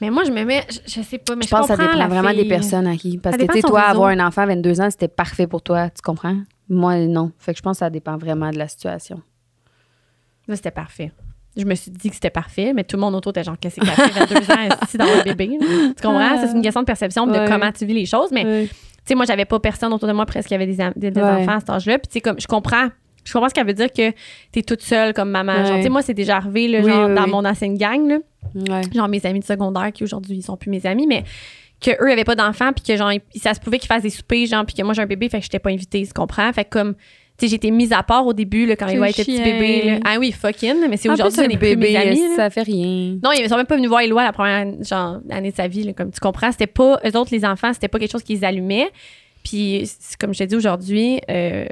Mais 0.00 0.10
moi, 0.10 0.24
je 0.24 0.30
me 0.30 0.44
mets, 0.44 0.64
je, 0.70 0.78
je 0.86 1.02
sais 1.02 1.18
pas, 1.18 1.34
mais 1.36 1.42
je 1.42 1.48
je, 1.48 1.50
pense 1.54 1.66
que 1.68 1.74
ça 1.74 1.76
dépend 1.76 1.96
la 1.98 2.06
vraiment 2.08 2.32
des 2.32 2.44
personnes 2.48 2.86
à 2.86 2.96
qui. 2.96 3.18
Parce 3.18 3.36
Ça 3.36 3.42
que, 3.46 3.52
tu 3.52 3.60
sais, 3.60 3.62
toi, 3.66 3.80
réseau. 3.82 3.90
avoir 3.90 4.08
un 4.10 4.26
enfant 4.26 4.42
à 4.42 4.46
22 4.46 4.80
ans, 4.80 4.90
c'était 4.90 5.08
parfait 5.08 5.46
pour 5.46 5.62
toi, 5.62 5.90
tu 5.90 6.00
comprends? 6.02 6.36
Moi, 6.68 6.96
non. 7.06 7.32
Fait 7.38 7.52
que 7.52 7.58
je 7.58 7.62
pense 7.62 7.76
que 7.76 7.78
ça 7.80 7.90
dépend 7.90 8.16
vraiment 8.16 8.50
de 8.50 8.58
la 8.58 8.68
situation. 8.68 9.20
Là, 10.46 10.56
c'était 10.56 10.70
parfait. 10.70 11.12
Je 11.56 11.64
me 11.64 11.74
suis 11.74 11.90
dit 11.90 12.08
que 12.08 12.14
c'était 12.14 12.30
parfait, 12.30 12.72
mais 12.72 12.84
tout 12.84 12.96
le 12.96 13.00
monde 13.00 13.14
autour 13.16 13.30
était 13.30 13.42
genre, 13.42 13.56
qu'est-ce 13.60 13.80
que 13.80 13.86
c'est 13.86 13.92
fait 13.92 14.26
22 14.26 14.52
ans 14.52 14.68
ici 14.84 14.96
dans 14.96 15.04
le 15.06 15.24
bébé? 15.24 15.58
Tu 15.58 16.02
comprends? 16.02 16.38
C'est 16.46 16.52
une 16.54 16.62
question 16.62 16.82
de 16.82 16.86
perception 16.86 17.26
de 17.26 17.48
comment 17.48 17.72
tu 17.72 17.84
vis 17.84 17.94
les 17.94 18.06
choses, 18.06 18.30
mais 18.30 18.44
Ouais. 18.44 18.66
tu 18.68 18.74
sais, 19.04 19.14
moi, 19.16 19.24
j'avais 19.26 19.44
pas 19.46 19.58
personne 19.58 19.92
autour 19.92 20.06
de 20.06 20.12
moi 20.12 20.24
presque 20.26 20.48
qui 20.48 20.54
avait 20.54 20.66
des, 20.66 20.76
des, 20.94 21.10
des 21.10 21.20
Ouais. 21.20 21.28
enfants 21.28 21.56
à 21.56 21.60
cet 21.60 21.70
âge-là. 21.70 21.98
Puis, 21.98 22.06
tu 22.08 22.12
sais, 22.14 22.20
comme, 22.20 22.38
je 22.38 22.46
comprends. 22.46 22.88
Je 23.28 23.32
comprends 23.34 23.50
ce 23.50 23.54
qu'elle 23.54 23.66
veut 23.66 23.74
dire 23.74 23.92
que 23.92 24.10
t'es 24.52 24.62
toute 24.62 24.80
seule 24.80 25.12
comme 25.12 25.30
maman. 25.30 25.62
Genre, 25.64 25.76
tu 25.76 25.82
sais, 25.82 25.88
moi, 25.90 26.00
c'est 26.00 26.14
déjà 26.14 26.36
arrivé, 26.36 26.66
là, 26.66 26.80
Oui, 26.80 26.90
genre, 26.90 27.08
oui, 27.08 27.14
dans 27.14 27.24
oui. 27.24 27.30
mon 27.30 27.44
ancienne 27.44 27.76
gang, 27.76 28.08
là. 28.08 28.18
Ouais. 28.54 28.80
Genre, 28.94 29.06
mes 29.06 29.24
amis 29.26 29.40
de 29.40 29.44
secondaire 29.44 29.92
qui 29.92 30.02
aujourd'hui, 30.02 30.38
ils 30.38 30.42
sont 30.42 30.56
plus 30.56 30.70
mes 30.70 30.86
amis, 30.86 31.06
mais 31.06 31.24
que 31.78 31.90
eux 32.02 32.10
avaient 32.10 32.24
pas 32.24 32.36
d'enfants, 32.36 32.72
puis 32.72 32.82
que, 32.82 32.96
genre, 32.96 33.12
ça 33.36 33.52
se 33.52 33.60
pouvait 33.60 33.78
qu'ils 33.78 33.86
fassent 33.88 34.02
des 34.02 34.08
soupers, 34.10 34.46
genre, 34.46 34.64
puis 34.64 34.74
que 34.74 34.82
moi, 34.82 34.94
j'ai 34.94 35.02
un 35.02 35.06
bébé, 35.06 35.28
fait 35.28 35.38
que 35.38 35.44
j'étais 35.44 35.58
pas 35.58 35.68
invitée, 35.68 36.06
tu 36.06 36.12
comprends? 36.14 36.50
Fait 36.54 36.64
que, 36.64 36.70
comme, 36.70 36.94
tu 36.94 37.46
sais, 37.46 37.48
j'étais 37.48 37.70
mise 37.70 37.92
à 37.92 38.02
part 38.02 38.26
au 38.26 38.32
début, 38.32 38.64
là, 38.64 38.76
quand 38.76 38.88
il 38.88 38.96
était 39.04 39.24
petit 39.24 39.42
bébé, 39.42 39.82
là. 39.84 39.98
Ah 40.06 40.16
oui, 40.18 40.32
fucking, 40.32 40.88
mais 40.88 40.96
c'est 40.96 41.10
aujourd'hui, 41.10 41.46
mes 41.76 41.96
amis, 41.96 42.22
ça 42.34 42.48
fait 42.48 42.62
rien. 42.62 43.18
Non, 43.22 43.30
ils 43.32 43.46
sont 43.46 43.56
même 43.56 43.66
pas 43.66 43.76
venus 43.76 43.90
voir 43.90 44.00
Éloi 44.00 44.24
la 44.24 44.32
première 44.32 44.66
genre, 44.82 45.18
année 45.28 45.50
de 45.50 45.56
sa 45.56 45.68
vie, 45.68 45.84
là, 45.84 45.92
comme 45.92 46.10
tu 46.10 46.18
comprends? 46.20 46.50
C'était 46.50 46.66
pas, 46.66 46.98
eux 47.04 47.16
autres, 47.16 47.28
les 47.30 47.44
enfants, 47.44 47.74
c'était 47.74 47.88
pas 47.88 47.98
quelque 47.98 48.12
chose 48.12 48.22
qu'ils 48.22 48.44
allumaient. 48.46 48.88
Puis, 49.44 49.88
comme 50.18 50.32
je 50.32 50.38
t'ai 50.38 50.46
dit 50.46 50.56
aujourd'hui, 50.56 51.20
euh, 51.30 51.66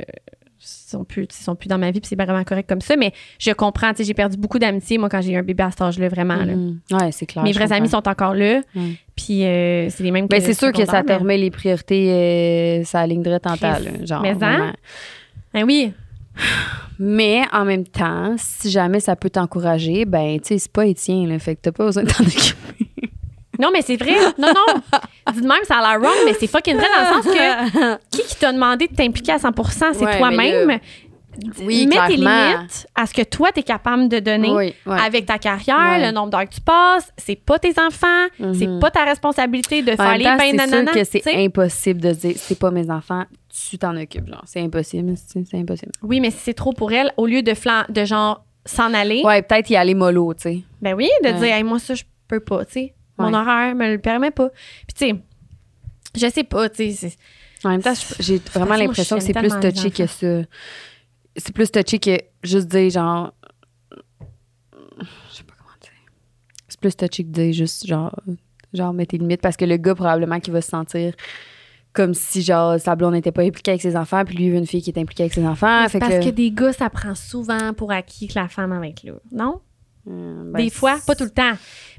sont 0.58 1.04
plus, 1.04 1.24
ils 1.24 1.44
sont 1.44 1.54
plus 1.54 1.68
dans 1.68 1.78
ma 1.78 1.90
vie, 1.90 2.00
puis 2.00 2.08
c'est 2.08 2.16
vraiment 2.16 2.44
correct 2.44 2.68
comme 2.68 2.80
ça. 2.80 2.96
Mais 2.96 3.12
je 3.38 3.50
comprends, 3.52 3.90
tu 3.90 3.98
sais, 3.98 4.04
j'ai 4.04 4.14
perdu 4.14 4.36
beaucoup 4.36 4.58
d'amitié, 4.58 4.98
moi, 4.98 5.08
quand 5.08 5.20
j'ai 5.20 5.32
eu 5.32 5.36
un 5.36 5.42
bébé 5.42 5.62
à 5.64 5.70
cet 5.70 5.82
âge-là, 5.82 6.08
vraiment. 6.08 6.36
là. 6.36 6.54
Mhm. 6.56 6.80
Ouais, 6.92 7.12
c'est 7.12 7.26
clair. 7.26 7.44
Mes 7.44 7.52
vrais 7.52 7.72
amis 7.72 7.88
sont 7.88 8.06
encore 8.08 8.34
là, 8.34 8.60
puis 9.14 9.44
euh, 9.44 9.88
c'est 9.90 10.02
les 10.02 10.10
mêmes 10.10 10.26
Ben, 10.26 10.38
que 10.38 10.44
c'est 10.46 10.54
sûr 10.54 10.72
que 10.72 10.84
ça 10.84 11.02
te 11.02 11.12
remet 11.12 11.38
les 11.38 11.50
priorités, 11.50 12.10
euh, 12.10 12.84
ça 12.84 13.06
ligne 13.06 13.22
droite 13.22 13.46
en 13.46 13.56
tas, 13.56 13.78
là, 13.78 13.90
genre. 14.04 14.22
Mais 14.22 14.34
hein? 14.42 14.72
Ah 15.54 15.62
oui, 15.64 15.92
Mais 16.98 17.42
en 17.52 17.64
même 17.64 17.84
temps, 17.86 18.34
si 18.38 18.70
jamais 18.70 19.00
ça 19.00 19.16
peut 19.16 19.30
t'encourager, 19.30 20.04
ben, 20.04 20.38
tu 20.40 20.48
sais, 20.48 20.58
c'est 20.58 20.72
pas 20.72 20.86
Étienne, 20.86 21.28
là. 21.28 21.38
Fait 21.38 21.54
que 21.56 21.60
t'as 21.62 21.72
pas 21.72 21.84
besoin 21.84 22.04
de 22.04 22.10
t'en 22.10 22.24
occuper. 22.26 22.85
Non, 23.60 23.70
mais 23.72 23.82
c'est 23.82 23.96
vrai. 23.96 24.14
Non, 24.38 24.48
non. 24.48 24.80
Dis 25.32 25.40
de 25.40 25.46
même, 25.46 25.64
ça 25.64 25.76
a 25.78 25.80
l'air 25.98 26.00
wrong, 26.00 26.16
mais 26.24 26.34
c'est 26.34 26.46
fucking 26.46 26.76
vrai 26.76 26.86
dans 26.96 27.16
le 27.18 27.22
sens 27.22 27.32
que 27.34 27.96
qui 28.16 28.22
qui 28.26 28.36
t'a 28.36 28.52
demandé 28.52 28.86
de 28.88 28.94
t'impliquer 28.94 29.32
à 29.32 29.38
100% 29.38 29.92
c'est 29.94 30.04
Ouais, 30.04 30.18
toi-même. 30.18 30.78
Oui, 31.62 31.86
Mets 31.86 31.96
tes 32.06 32.16
limites 32.16 32.86
à 32.94 33.04
ce 33.04 33.12
que 33.12 33.20
toi, 33.22 33.52
t'es 33.52 33.62
capable 33.62 34.08
de 34.08 34.20
donner 34.20 34.50
Oui, 34.50 34.72
ouais. 34.86 35.00
avec 35.00 35.26
ta 35.26 35.36
carrière, 35.38 35.76
Ouais. 35.98 36.06
le 36.06 36.10
nombre 36.12 36.30
d'heures 36.30 36.48
que 36.48 36.54
tu 36.54 36.62
passes. 36.62 37.12
C'est 37.18 37.36
pas 37.36 37.58
tes 37.58 37.74
enfants. 37.78 38.26
Mhm. 38.40 38.54
C'est 38.54 38.80
pas 38.80 38.90
ta 38.90 39.04
responsabilité 39.04 39.82
de 39.82 39.92
En 39.92 39.96
faire 39.96 40.16
les 40.16 40.24
temps, 40.24 40.36
bains 40.36 40.44
c'est 40.58 40.68
sûr 40.68 40.92
que 40.92 41.04
c'est 41.04 41.20
tu 41.20 41.28
impossible 41.36 42.00
de 42.00 42.12
dire 42.12 42.32
c'est 42.36 42.58
pas 42.58 42.70
mes 42.70 42.90
enfants, 42.90 43.24
tu 43.68 43.76
t'en 43.76 43.94
occupes. 43.98 44.26
Genre, 44.28 44.42
c'est 44.46 44.60
impossible. 44.62 45.12
C'est 45.26 45.44
c'est 45.46 45.58
impossible. 45.58 45.92
Oui, 46.02 46.20
mais 46.20 46.30
si 46.30 46.38
c'est 46.38 46.54
trop 46.54 46.72
pour 46.72 46.90
elle, 46.92 47.12
au 47.18 47.26
lieu 47.26 47.42
de, 47.42 47.52
flan 47.52 47.82
de 47.90 48.04
genre 48.06 48.42
s'en 48.64 48.94
aller, 48.94 49.20
Ouais, 49.22 49.42
peut-être 49.42 49.68
y 49.68 49.76
aller 49.76 49.94
mollo, 49.94 50.32
tu 50.32 50.42
sais. 50.42 50.58
ben 50.80 50.94
oui, 50.94 51.08
de 51.22 51.28
Ouais. 51.28 51.34
dire, 51.34 51.54
Hey, 51.54 51.62
moi, 51.64 51.78
ça, 51.78 51.92
je 51.94 52.04
peux 52.28 52.40
pas, 52.40 52.64
tu 52.64 52.72
sais. 52.72 52.94
Mon 53.18 53.28
Ouais. 53.28 53.34
horaire 53.38 53.74
me 53.74 53.92
le 53.92 53.98
permet 53.98 54.30
pas. 54.30 54.50
Puis, 54.50 54.94
tu 54.94 55.08
sais, 55.08 55.14
je 56.14 56.30
sais 56.30 56.44
pas, 56.44 56.68
tu 56.68 56.92
sais. 56.92 57.12
En 57.64 57.70
même 57.70 57.82
temps, 57.82 57.94
j'ai 58.20 58.38
vraiment 58.54 58.76
l'impression 58.76 59.16
que 59.16 59.22
c'est 59.22 59.32
plus 59.32 59.48
touché 59.60 59.90
que 59.90 60.06
ça. 60.06 60.42
C'est 61.36 61.54
plus 61.54 61.70
touché 61.70 61.98
que 61.98 62.18
juste 62.42 62.68
dire 62.68 62.90
genre. 62.90 63.32
Je 65.00 65.36
sais 65.36 65.42
pas 65.44 65.54
comment 65.58 65.76
dire. 65.80 65.90
C'est 66.68 66.80
plus 66.80 66.96
touché 66.96 67.24
que 67.24 67.28
de 67.28 67.32
dire 67.42 67.52
juste 67.52 67.86
genre. 67.86 68.14
Genre, 68.72 68.92
mets 68.92 69.06
tes 69.06 69.16
limites 69.16 69.40
parce 69.40 69.56
que 69.56 69.64
le 69.64 69.76
gars, 69.78 69.94
probablement, 69.94 70.38
qui 70.40 70.50
va 70.50 70.60
se 70.60 70.68
sentir 70.68 71.14
comme 71.92 72.12
si, 72.12 72.42
genre, 72.42 72.78
sa 72.78 72.94
blonde 72.94 73.14
n'était 73.14 73.32
pas 73.32 73.40
impliquée 73.42 73.70
avec 73.70 73.80
ses 73.80 73.96
enfants, 73.96 74.22
puis 74.26 74.36
lui, 74.36 74.44
il 74.46 74.50
veut 74.50 74.58
une 74.58 74.66
fille 74.66 74.82
qui 74.82 74.90
est 74.90 74.98
impliquée 74.98 75.22
avec 75.22 75.32
ses 75.32 75.46
enfants. 75.46 75.88
Fait 75.88 75.98
parce 75.98 76.16
que, 76.16 76.24
que 76.26 76.30
des 76.30 76.50
gars, 76.50 76.74
ça 76.74 76.90
prend 76.90 77.14
souvent 77.14 77.72
pour 77.72 77.90
acquis 77.90 78.28
que 78.28 78.34
la 78.38 78.48
femme 78.48 78.78
va 78.78 78.86
être 78.86 79.02
là. 79.02 79.14
Non? 79.32 79.60
Euh, 80.08 80.42
ben, 80.52 80.62
des 80.62 80.70
fois, 80.70 80.98
pas 81.06 81.14
tout 81.14 81.24
le 81.24 81.30
temps. 81.30 81.52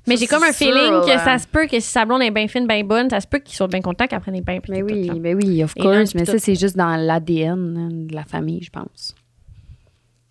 Mais 0.07 0.15
j'ai 0.15 0.27
comme 0.27 0.43
un 0.43 0.53
feeling 0.53 1.01
que 1.01 1.19
ça 1.19 1.37
se 1.37 1.47
peut 1.47 1.67
que 1.67 1.79
si 1.79 1.89
sa 1.89 2.05
blonde 2.05 2.21
est 2.21 2.31
bien 2.31 2.47
fine, 2.47 2.65
bien 2.65 2.83
bonne, 2.83 3.09
ça 3.09 3.19
se 3.19 3.27
peut 3.27 3.39
qu'ils 3.39 3.55
soient 3.55 3.67
bien 3.67 3.81
contents 3.81 4.07
qu'elle 4.07 4.21
prenne 4.21 4.35
des 4.35 4.41
bains. 4.41 4.59
Mais 4.69 4.81
oui, 4.81 5.09
ben 5.19 5.35
oui, 5.35 5.63
of 5.63 5.73
course. 5.75 6.15
Mais 6.15 6.25
ça, 6.25 6.39
c'est 6.39 6.55
juste 6.55 6.77
dans 6.77 6.95
l'ADN 6.95 7.77
hein, 7.77 7.89
de 7.91 8.15
la 8.15 8.23
famille, 8.23 8.63
je 8.63 8.69
pense. 8.69 9.13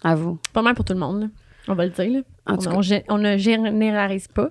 À 0.02 0.14
vous. 0.14 0.38
Pas 0.52 0.62
mal 0.62 0.74
pour 0.74 0.84
tout 0.84 0.92
le 0.94 0.98
monde, 0.98 1.20
là. 1.22 1.26
on 1.68 1.74
va 1.74 1.84
le 1.84 1.90
dire. 1.90 2.10
Là. 2.10 2.20
En 2.46 2.54
On, 2.54 2.56
tout 2.56 2.68
on 2.68 2.80
gé- 2.80 3.04
on 3.08 3.18
ne 3.18 3.36
généralise 3.36 4.28
pas. 4.28 4.50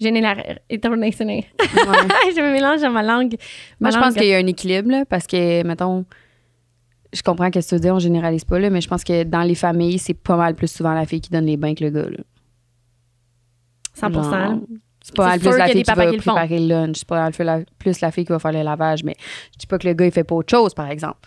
Général... 0.00 0.60
International. 0.70 1.36
Ouais. 1.36 1.44
je 1.60 2.40
me 2.40 2.52
mélange 2.52 2.82
dans 2.82 2.90
ma 2.90 3.02
langue. 3.02 3.36
Ma 3.80 3.88
Moi, 3.88 3.90
je 3.90 4.04
pense 4.04 4.14
qu'il 4.14 4.28
y 4.28 4.34
a 4.34 4.38
un 4.38 4.46
équilibre, 4.46 4.90
là, 4.90 5.04
parce 5.06 5.26
que, 5.26 5.62
mettons, 5.64 6.04
je 7.12 7.22
comprends 7.22 7.46
ce 7.46 7.58
que 7.58 7.66
tu 7.66 7.74
veux 7.74 7.80
dire, 7.80 7.94
on 7.94 7.98
généralise 7.98 8.44
pas, 8.44 8.58
là, 8.58 8.70
mais 8.70 8.80
je 8.80 8.88
pense 8.88 9.04
que 9.04 9.24
dans 9.24 9.42
les 9.42 9.54
familles, 9.54 9.98
c'est 9.98 10.14
pas 10.14 10.36
mal 10.36 10.54
plus 10.54 10.70
souvent 10.70 10.92
la 10.92 11.06
fille 11.06 11.20
qui 11.20 11.30
donne 11.30 11.46
les 11.46 11.56
bains 11.56 11.74
que 11.74 11.84
le 11.84 11.90
gars. 11.90 12.08
Là. 12.10 12.18
100 13.96 14.12
Genre, 14.12 14.30
là. 14.30 14.54
C'est 15.02 15.14
pas 15.14 15.38
plus 15.38 15.56
la 15.56 15.68
fille 15.68 15.82
qui 15.84 15.92
va 15.92 16.06
qui 16.10 16.16
préparer 16.16 16.58
le 16.58 16.66
lunch. 16.66 16.96
C'est 16.98 17.06
pas 17.08 17.22
mal 17.22 17.32
plus 17.32 17.44
la, 17.44 17.60
plus 17.78 18.00
la 18.00 18.10
fille 18.10 18.24
qui 18.24 18.32
va 18.32 18.40
faire 18.40 18.52
le 18.52 18.62
lavage. 18.62 19.04
Mais 19.04 19.14
je 19.52 19.58
dis 19.58 19.66
pas 19.66 19.78
que 19.78 19.86
le 19.86 19.94
gars, 19.94 20.06
il 20.06 20.10
fait 20.10 20.24
pas 20.24 20.34
autre 20.34 20.50
chose, 20.50 20.74
par 20.74 20.90
exemple. 20.90 21.18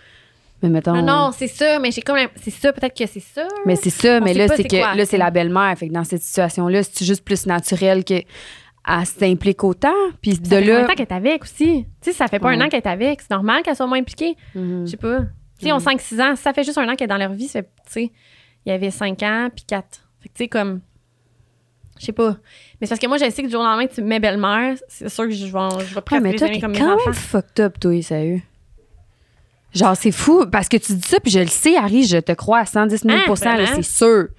Mais 0.62 0.70
mettons. 0.70 0.94
Non, 0.94 1.02
non, 1.02 1.32
c'est 1.32 1.48
ça, 1.48 1.80
mais 1.80 1.92
j'ai 1.92 2.02
comme. 2.02 2.18
C'est 2.36 2.52
ça, 2.52 2.74
peut-être 2.74 2.98
que 2.98 3.06
c'est 3.06 3.22
ça. 3.22 3.48
Mais 3.66 3.78
c'est 3.78 3.90
ça, 3.90 4.20
mais 4.20 4.34
là, 4.34 4.48
c'est 4.50 4.66
que 4.66 4.76
quoi, 4.76 4.96
là, 4.96 5.06
c'est 5.06 5.18
la 5.18 5.32
belle-mère. 5.32 5.78
Fait 5.78 5.88
que 5.88 5.94
dans 5.94 6.04
cette 6.04 6.22
situation-là, 6.22 6.84
c'est 6.84 7.06
juste 7.06 7.24
plus 7.24 7.46
naturel 7.46 8.04
que 8.04 8.16
elle 8.88 9.06
s'implique 9.06 9.64
autant? 9.64 9.94
Puis 10.22 10.40
de 10.40 10.46
Ça 10.46 10.60
fait 10.60 10.66
là. 10.66 10.68
combien 10.68 10.82
de 10.82 10.88
temps 10.88 10.94
qu'elle 10.96 11.08
est 11.08 11.30
avec 11.30 11.44
aussi? 11.44 11.86
Tu 12.02 12.12
sais, 12.12 12.14
ça 12.14 12.28
fait 12.28 12.40
pas 12.40 12.50
un 12.50 12.62
an 12.62 12.70
qu'elle 12.70 12.82
est 12.82 12.88
avec. 12.88 13.22
C'est 13.22 13.32
normal 13.32 13.62
qu'elle 13.62 13.76
soit 13.76 13.88
moins 13.88 14.00
impliquée. 14.00 14.36
Mhm. 14.56 14.86
Je 14.86 14.92
sais 14.92 14.98
pas. 14.98 15.20
Tu 15.60 15.66
sais, 15.66 15.72
on 15.72 15.78
5-6 15.78 16.22
ans. 16.22 16.36
Ça 16.36 16.54
fait 16.54 16.64
juste 16.64 16.78
un 16.78 16.88
an 16.90 16.96
qu'elle 16.96 17.06
est 17.06 17.08
dans 17.08 17.18
leur 17.18 17.34
vie, 17.34 17.48
tu 17.48 17.62
sais, 17.88 18.12
il 18.66 18.70
y 18.70 18.72
avait 18.72 18.92
5 18.92 19.22
ans 19.24 19.50
puis 19.54 19.64
4. 19.66 19.86
Fait 20.22 20.30
que, 20.30 20.34
tu 20.34 20.44
sais, 20.44 20.48
comme. 20.48 20.82
Je 22.00 22.06
sais 22.06 22.12
pas. 22.14 22.30
Mais 22.80 22.88
c'est 22.88 22.90
parce 22.90 23.00
que 23.02 23.08
moi, 23.08 23.18
je 23.18 23.30
sais 23.30 23.42
que 23.42 23.48
du 23.48 23.52
jour 23.52 23.62
au 23.62 23.66
lendemain, 23.66 23.86
tu 23.88 24.02
me 24.02 24.08
mets 24.08 24.20
belle-mère. 24.20 24.76
C'est 24.88 25.10
sûr 25.10 25.26
que 25.26 25.32
je 25.32 25.46
vais, 25.46 25.50
je 25.86 25.94
vais 25.94 25.96
Ouais, 25.96 26.02
presque 26.02 26.24
mais 26.24 26.32
les 26.32 26.38
toi, 26.38 26.48
aimer 26.48 26.56
t'es 26.56 26.62
comme 26.62 26.72
mes 26.72 26.80
quand 26.80 26.94
enfants. 26.96 27.06
même 27.08 27.14
fucked 27.14 27.60
up, 27.60 27.80
toi, 27.80 28.02
sérieux. 28.02 28.42
Genre, 29.74 29.96
c'est 29.96 30.12
fou, 30.12 30.46
parce 30.52 30.68
que 30.68 30.78
tu 30.78 30.94
dis 30.94 31.08
ça, 31.08 31.20
puis 31.20 31.32
je 31.32 31.40
le 31.40 31.48
sais, 31.48 31.76
Harry, 31.78 32.04
je 32.04 32.18
te 32.18 32.32
crois 32.32 32.60
à 32.60 32.66
110 32.66 33.04
000 33.04 33.18
Ah, 33.46 33.58
là, 33.58 33.66
c'est 33.76 33.84
sûr. 33.84 34.30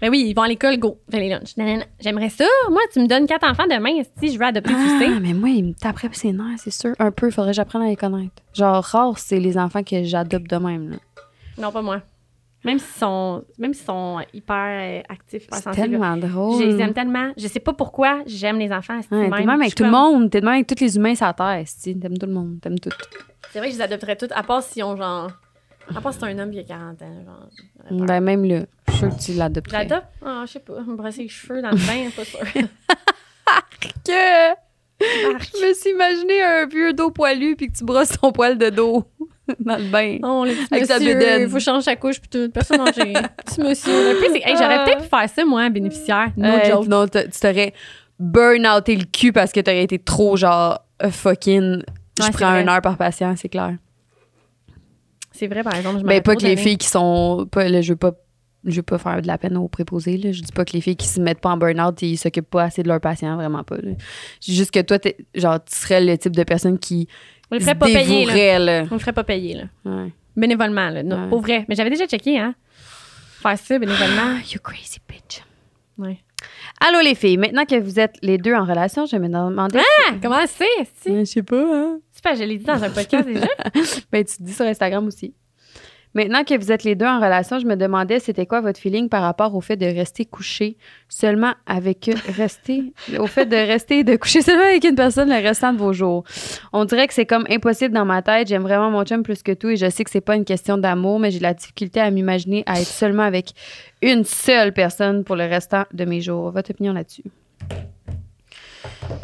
Ben 0.00 0.08
oui, 0.10 0.24
ils 0.28 0.34
vont 0.34 0.42
à 0.42 0.48
l'école, 0.48 0.78
go. 0.78 0.98
Fais 1.10 1.20
les 1.20 1.28
lunchs. 1.28 1.54
J'aimerais 2.00 2.30
ça. 2.30 2.46
Moi, 2.70 2.80
tu 2.92 3.00
me 3.00 3.06
donnes 3.06 3.26
quatre 3.26 3.46
enfants 3.46 3.66
demain. 3.70 4.02
Si 4.18 4.32
je 4.32 4.38
veux 4.38 4.46
adopter, 4.46 4.72
tu 4.72 4.98
sais. 4.98 5.08
Ah, 5.14 5.20
mais 5.20 5.34
moi, 5.34 5.50
il 5.50 5.62
me 5.62 5.72
taperait 5.74 6.08
ses 6.12 6.32
nerfs, 6.32 6.58
c'est 6.58 6.70
sûr. 6.72 6.94
Un 6.98 7.10
peu, 7.10 7.30
faudrait 7.30 7.50
que 7.50 7.56
j'apprenne 7.56 7.82
à 7.82 7.86
les 7.88 7.96
connaître. 7.96 8.32
Genre, 8.54 8.82
rare, 8.82 9.18
c'est 9.18 9.38
les 9.38 9.58
enfants 9.58 9.82
que 9.82 10.02
j'adopte 10.04 10.48
de 10.48 10.56
même. 10.56 10.90
là. 10.92 10.96
Non, 11.58 11.70
pas 11.70 11.82
moi. 11.82 12.00
Même 12.64 12.78
s'ils 12.78 12.98
sont, 12.98 13.42
même 13.58 13.72
s'ils 13.72 13.86
sont 13.86 14.18
hyper 14.34 14.54
euh, 14.56 15.02
actifs, 15.08 15.44
hyper 15.44 15.56
C'est 15.58 15.62
sensibles. 15.64 15.86
tellement 15.90 16.16
drôle. 16.16 16.60
Je 16.62 16.68
les 16.68 16.80
aime 16.82 16.92
tellement. 16.92 17.32
Je 17.36 17.46
sais 17.48 17.60
pas 17.60 17.72
pourquoi 17.72 18.20
j'aime 18.26 18.58
les 18.58 18.70
enfants. 18.70 19.00
c'est 19.02 19.14
Ouais, 19.14 19.22
même. 19.28 19.32
t'es 19.32 19.46
même 19.46 19.60
avec 19.62 19.74
tout 19.74 19.84
le 19.84 19.90
comme- 19.90 19.98
monde. 20.20 20.30
T'es 20.30 20.40
de 20.40 20.44
même 20.44 20.54
avec 20.56 20.66
tous 20.66 20.80
les 20.84 20.96
humains 20.96 21.14
sur 21.14 21.26
la 21.26 21.32
Terre. 21.32 21.64
T'aimes 21.82 22.18
tout 22.18 22.26
le 22.26 22.32
monde. 22.32 22.58
T'aimes 22.60 22.78
tout. 22.78 22.90
C'est 23.50 23.58
vrai 23.60 23.68
que 23.68 23.72
je 23.74 23.78
les 23.78 23.84
adopterais 23.84 24.16
toutes, 24.16 24.32
à 24.32 24.42
part 24.42 24.62
si 24.62 24.82
on 24.82 24.94
genre. 24.96 25.30
À 25.94 26.00
part 26.00 26.12
si 26.12 26.20
c'est 26.20 26.26
un 26.26 26.38
homme 26.38 26.50
qui 26.50 26.58
a 26.60 26.64
40 26.64 27.00
ans. 27.02 27.24
Genre. 27.90 28.06
Ben, 28.06 28.20
même 28.20 28.44
là, 28.44 28.60
je 28.88 28.92
suis 28.92 28.98
sûre 29.00 29.16
que 29.16 29.22
tu 29.22 29.32
l'adopterais. 29.32 29.88
J'adopte? 29.88 30.06
Ah, 30.24 30.42
je 30.46 30.52
sais 30.52 30.60
pas. 30.60 30.80
Me 30.82 30.94
brosser 30.96 31.22
les 31.22 31.28
cheveux 31.28 31.62
dans 31.62 31.70
le 31.70 31.76
bain, 31.76 32.10
pas 32.14 32.24
sûr. 32.24 32.40
Que... 34.04 34.54
Je 35.00 35.66
me 35.68 35.72
suis 35.74 35.90
imaginé 35.90 36.42
un 36.42 36.66
vieux 36.66 36.92
dos 36.92 37.10
poilu 37.10 37.56
puis 37.56 37.68
que 37.68 37.76
tu 37.78 37.84
brosses 37.84 38.18
ton 38.20 38.32
poil 38.32 38.58
de 38.58 38.68
dos 38.68 39.04
dans 39.60 39.76
le 39.76 39.84
bain. 39.90 40.18
Non, 40.22 40.44
le 40.44 40.52
petit 40.52 40.66
Avec 40.70 40.86
sa 40.86 40.98
monsieur, 40.98 41.14
bédaine. 41.14 41.42
il 41.42 41.48
faut 41.48 41.58
changer 41.60 41.82
sa 41.84 41.96
couche 41.96 42.20
puis 42.20 42.28
tout. 42.30 42.50
Personne 42.52 42.80
âgée. 42.80 43.12
petit 43.46 43.60
monsieur. 43.60 43.92
Hey, 44.44 44.56
j'aurais 44.56 44.84
peut-être 44.84 45.02
pu 45.02 45.08
faire 45.08 45.28
ça, 45.28 45.44
moi, 45.44 45.68
bénéficiaire. 45.70 46.28
No 46.36 46.48
Hey, 46.48 46.70
joke. 46.70 46.86
Non, 46.88 47.06
tu 47.06 47.18
t'aurais 47.40 47.72
burn-outé 48.18 48.96
le 48.96 49.04
cul 49.04 49.32
parce 49.32 49.52
que 49.52 49.60
t'aurais 49.60 49.82
été 49.84 49.98
trop 49.98 50.36
genre 50.36 50.80
euh, 51.02 51.10
fucking. 51.10 51.82
Je 52.22 52.30
prends 52.32 52.58
une 52.58 52.68
heure 52.68 52.82
par 52.82 52.96
patient, 52.98 53.34
c'est 53.36 53.48
clair. 53.48 53.76
C'est 55.32 55.46
vrai, 55.46 55.62
par 55.62 55.74
exemple. 55.74 56.00
Je 56.00 56.04
Ben, 56.04 56.20
pas 56.22 56.36
que 56.36 56.42
les 56.42 56.56
filles 56.56 56.76
qui 56.78 56.88
sont. 56.88 57.46
Pas, 57.50 57.68
là, 57.68 57.80
je 57.80 57.92
veux 57.92 57.96
pas. 57.96 58.12
Je 58.66 58.76
veux 58.76 58.82
pas 58.82 58.98
faire 58.98 59.22
de 59.22 59.26
la 59.26 59.38
peine 59.38 59.56
aux 59.56 59.68
préposés. 59.68 60.18
Là. 60.18 60.32
Je 60.32 60.42
dis 60.42 60.52
pas 60.52 60.66
que 60.66 60.72
les 60.74 60.82
filles 60.82 60.96
qui 60.96 61.06
se 61.06 61.18
mettent 61.18 61.40
pas 61.40 61.48
en 61.48 61.56
burn-out, 61.56 62.02
ils 62.02 62.18
s'occupent 62.18 62.50
pas 62.50 62.64
assez 62.64 62.82
de 62.82 62.88
leurs 62.88 63.00
patients, 63.00 63.36
vraiment 63.36 63.64
pas. 63.64 63.76
là. 63.76 63.92
Juste 64.46 64.70
que 64.70 64.80
toi, 64.80 64.98
t'es- 64.98 65.16
genre, 65.34 65.64
tu 65.64 65.74
serais 65.74 66.04
le 66.04 66.18
type 66.18 66.36
de 66.36 66.42
personne 66.42 66.78
qui 66.78 67.08
On 67.50 67.54
le 67.56 67.60
ferait 67.60 67.74
pas 67.74 67.86
payer, 67.86 68.26
là. 68.26 68.58
là. 68.58 68.86
On 68.90 68.94
le 68.94 69.00
ferait 69.00 69.12
pas 69.12 69.24
payer, 69.24 69.54
là. 69.54 69.64
Ouais. 69.84 70.12
Bénévolement, 70.36 70.88
là. 70.90 71.02
Non, 71.02 71.22
Ouais. 71.24 71.28
Pour 71.28 71.40
vrai. 71.40 71.64
Mais 71.68 71.74
j'avais 71.74 71.90
déjà 71.90 72.06
checké, 72.06 72.38
hein. 72.38 72.54
Faire 73.42 73.58
ça 73.58 73.78
bénévolement. 73.78 74.36
You 74.52 74.60
crazy 74.62 74.98
bitch. 75.08 75.42
Ouais. 75.98 76.18
Allô 76.80 77.00
les 77.00 77.14
filles, 77.14 77.36
maintenant 77.36 77.64
que 77.66 77.78
vous 77.78 78.00
êtes 78.00 78.14
les 78.22 78.38
deux 78.38 78.54
en 78.54 78.64
relation, 78.64 79.04
je 79.04 79.16
me 79.16 79.28
demandais. 79.28 79.80
Ah, 80.08 80.12
comment 80.22 80.38
c'est, 80.46 80.64
si? 81.00 81.14
Je 81.18 81.24
sais 81.24 81.42
pas, 81.42 81.56
hein. 81.60 81.98
C'est 82.10 82.22
pas, 82.24 82.34
je 82.34 82.44
l'ai 82.44 82.56
dit 82.56 82.64
dans 82.64 82.82
un 82.82 82.88
podcast 82.90 83.26
déjà. 83.26 83.46
Ben, 84.12 84.24
tu 84.24 84.36
te 84.38 84.42
dis 84.42 84.52
sur 84.54 84.64
Instagram 84.64 85.06
aussi. 85.06 85.34
Maintenant 86.12 86.42
que 86.42 86.58
vous 86.58 86.72
êtes 86.72 86.82
les 86.82 86.96
deux 86.96 87.06
en 87.06 87.20
relation, 87.20 87.60
je 87.60 87.66
me 87.66 87.76
demandais 87.76 88.18
c'était 88.18 88.46
quoi 88.46 88.60
votre 88.60 88.80
feeling 88.80 89.08
par 89.08 89.22
rapport 89.22 89.54
au 89.54 89.60
fait 89.60 89.76
de 89.76 89.86
rester 89.86 90.24
couché 90.24 90.76
seulement 91.08 91.52
avec 91.66 92.10
rester 92.36 92.92
au 93.18 93.28
fait 93.28 93.46
de 93.46 93.54
rester 93.54 94.02
de 94.02 94.16
coucher 94.16 94.42
seulement 94.42 94.64
avec 94.64 94.82
une 94.82 94.96
personne 94.96 95.28
le 95.28 95.36
restant 95.36 95.72
de 95.72 95.78
vos 95.78 95.92
jours? 95.92 96.24
On 96.72 96.84
dirait 96.84 97.06
que 97.06 97.14
c'est 97.14 97.26
comme 97.26 97.46
impossible 97.48 97.94
dans 97.94 98.04
ma 98.04 98.22
tête. 98.22 98.48
J'aime 98.48 98.62
vraiment 98.62 98.90
mon 98.90 99.04
chum 99.04 99.22
plus 99.22 99.44
que 99.44 99.52
tout 99.52 99.68
et 99.68 99.76
je 99.76 99.88
sais 99.88 100.02
que 100.02 100.10
c'est 100.10 100.20
pas 100.20 100.34
une 100.34 100.44
question 100.44 100.78
d'amour, 100.78 101.20
mais 101.20 101.30
j'ai 101.30 101.38
la 101.38 101.54
difficulté 101.54 102.00
à 102.00 102.10
m'imaginer 102.10 102.64
à 102.66 102.80
être 102.80 102.88
seulement 102.88 103.22
avec 103.22 103.50
une 104.02 104.24
seule 104.24 104.72
personne 104.72 105.22
pour 105.22 105.36
le 105.36 105.44
restant 105.44 105.84
de 105.92 106.04
mes 106.04 106.20
jours. 106.20 106.50
Votre 106.50 106.72
opinion 106.72 106.92
là-dessus? 106.92 107.24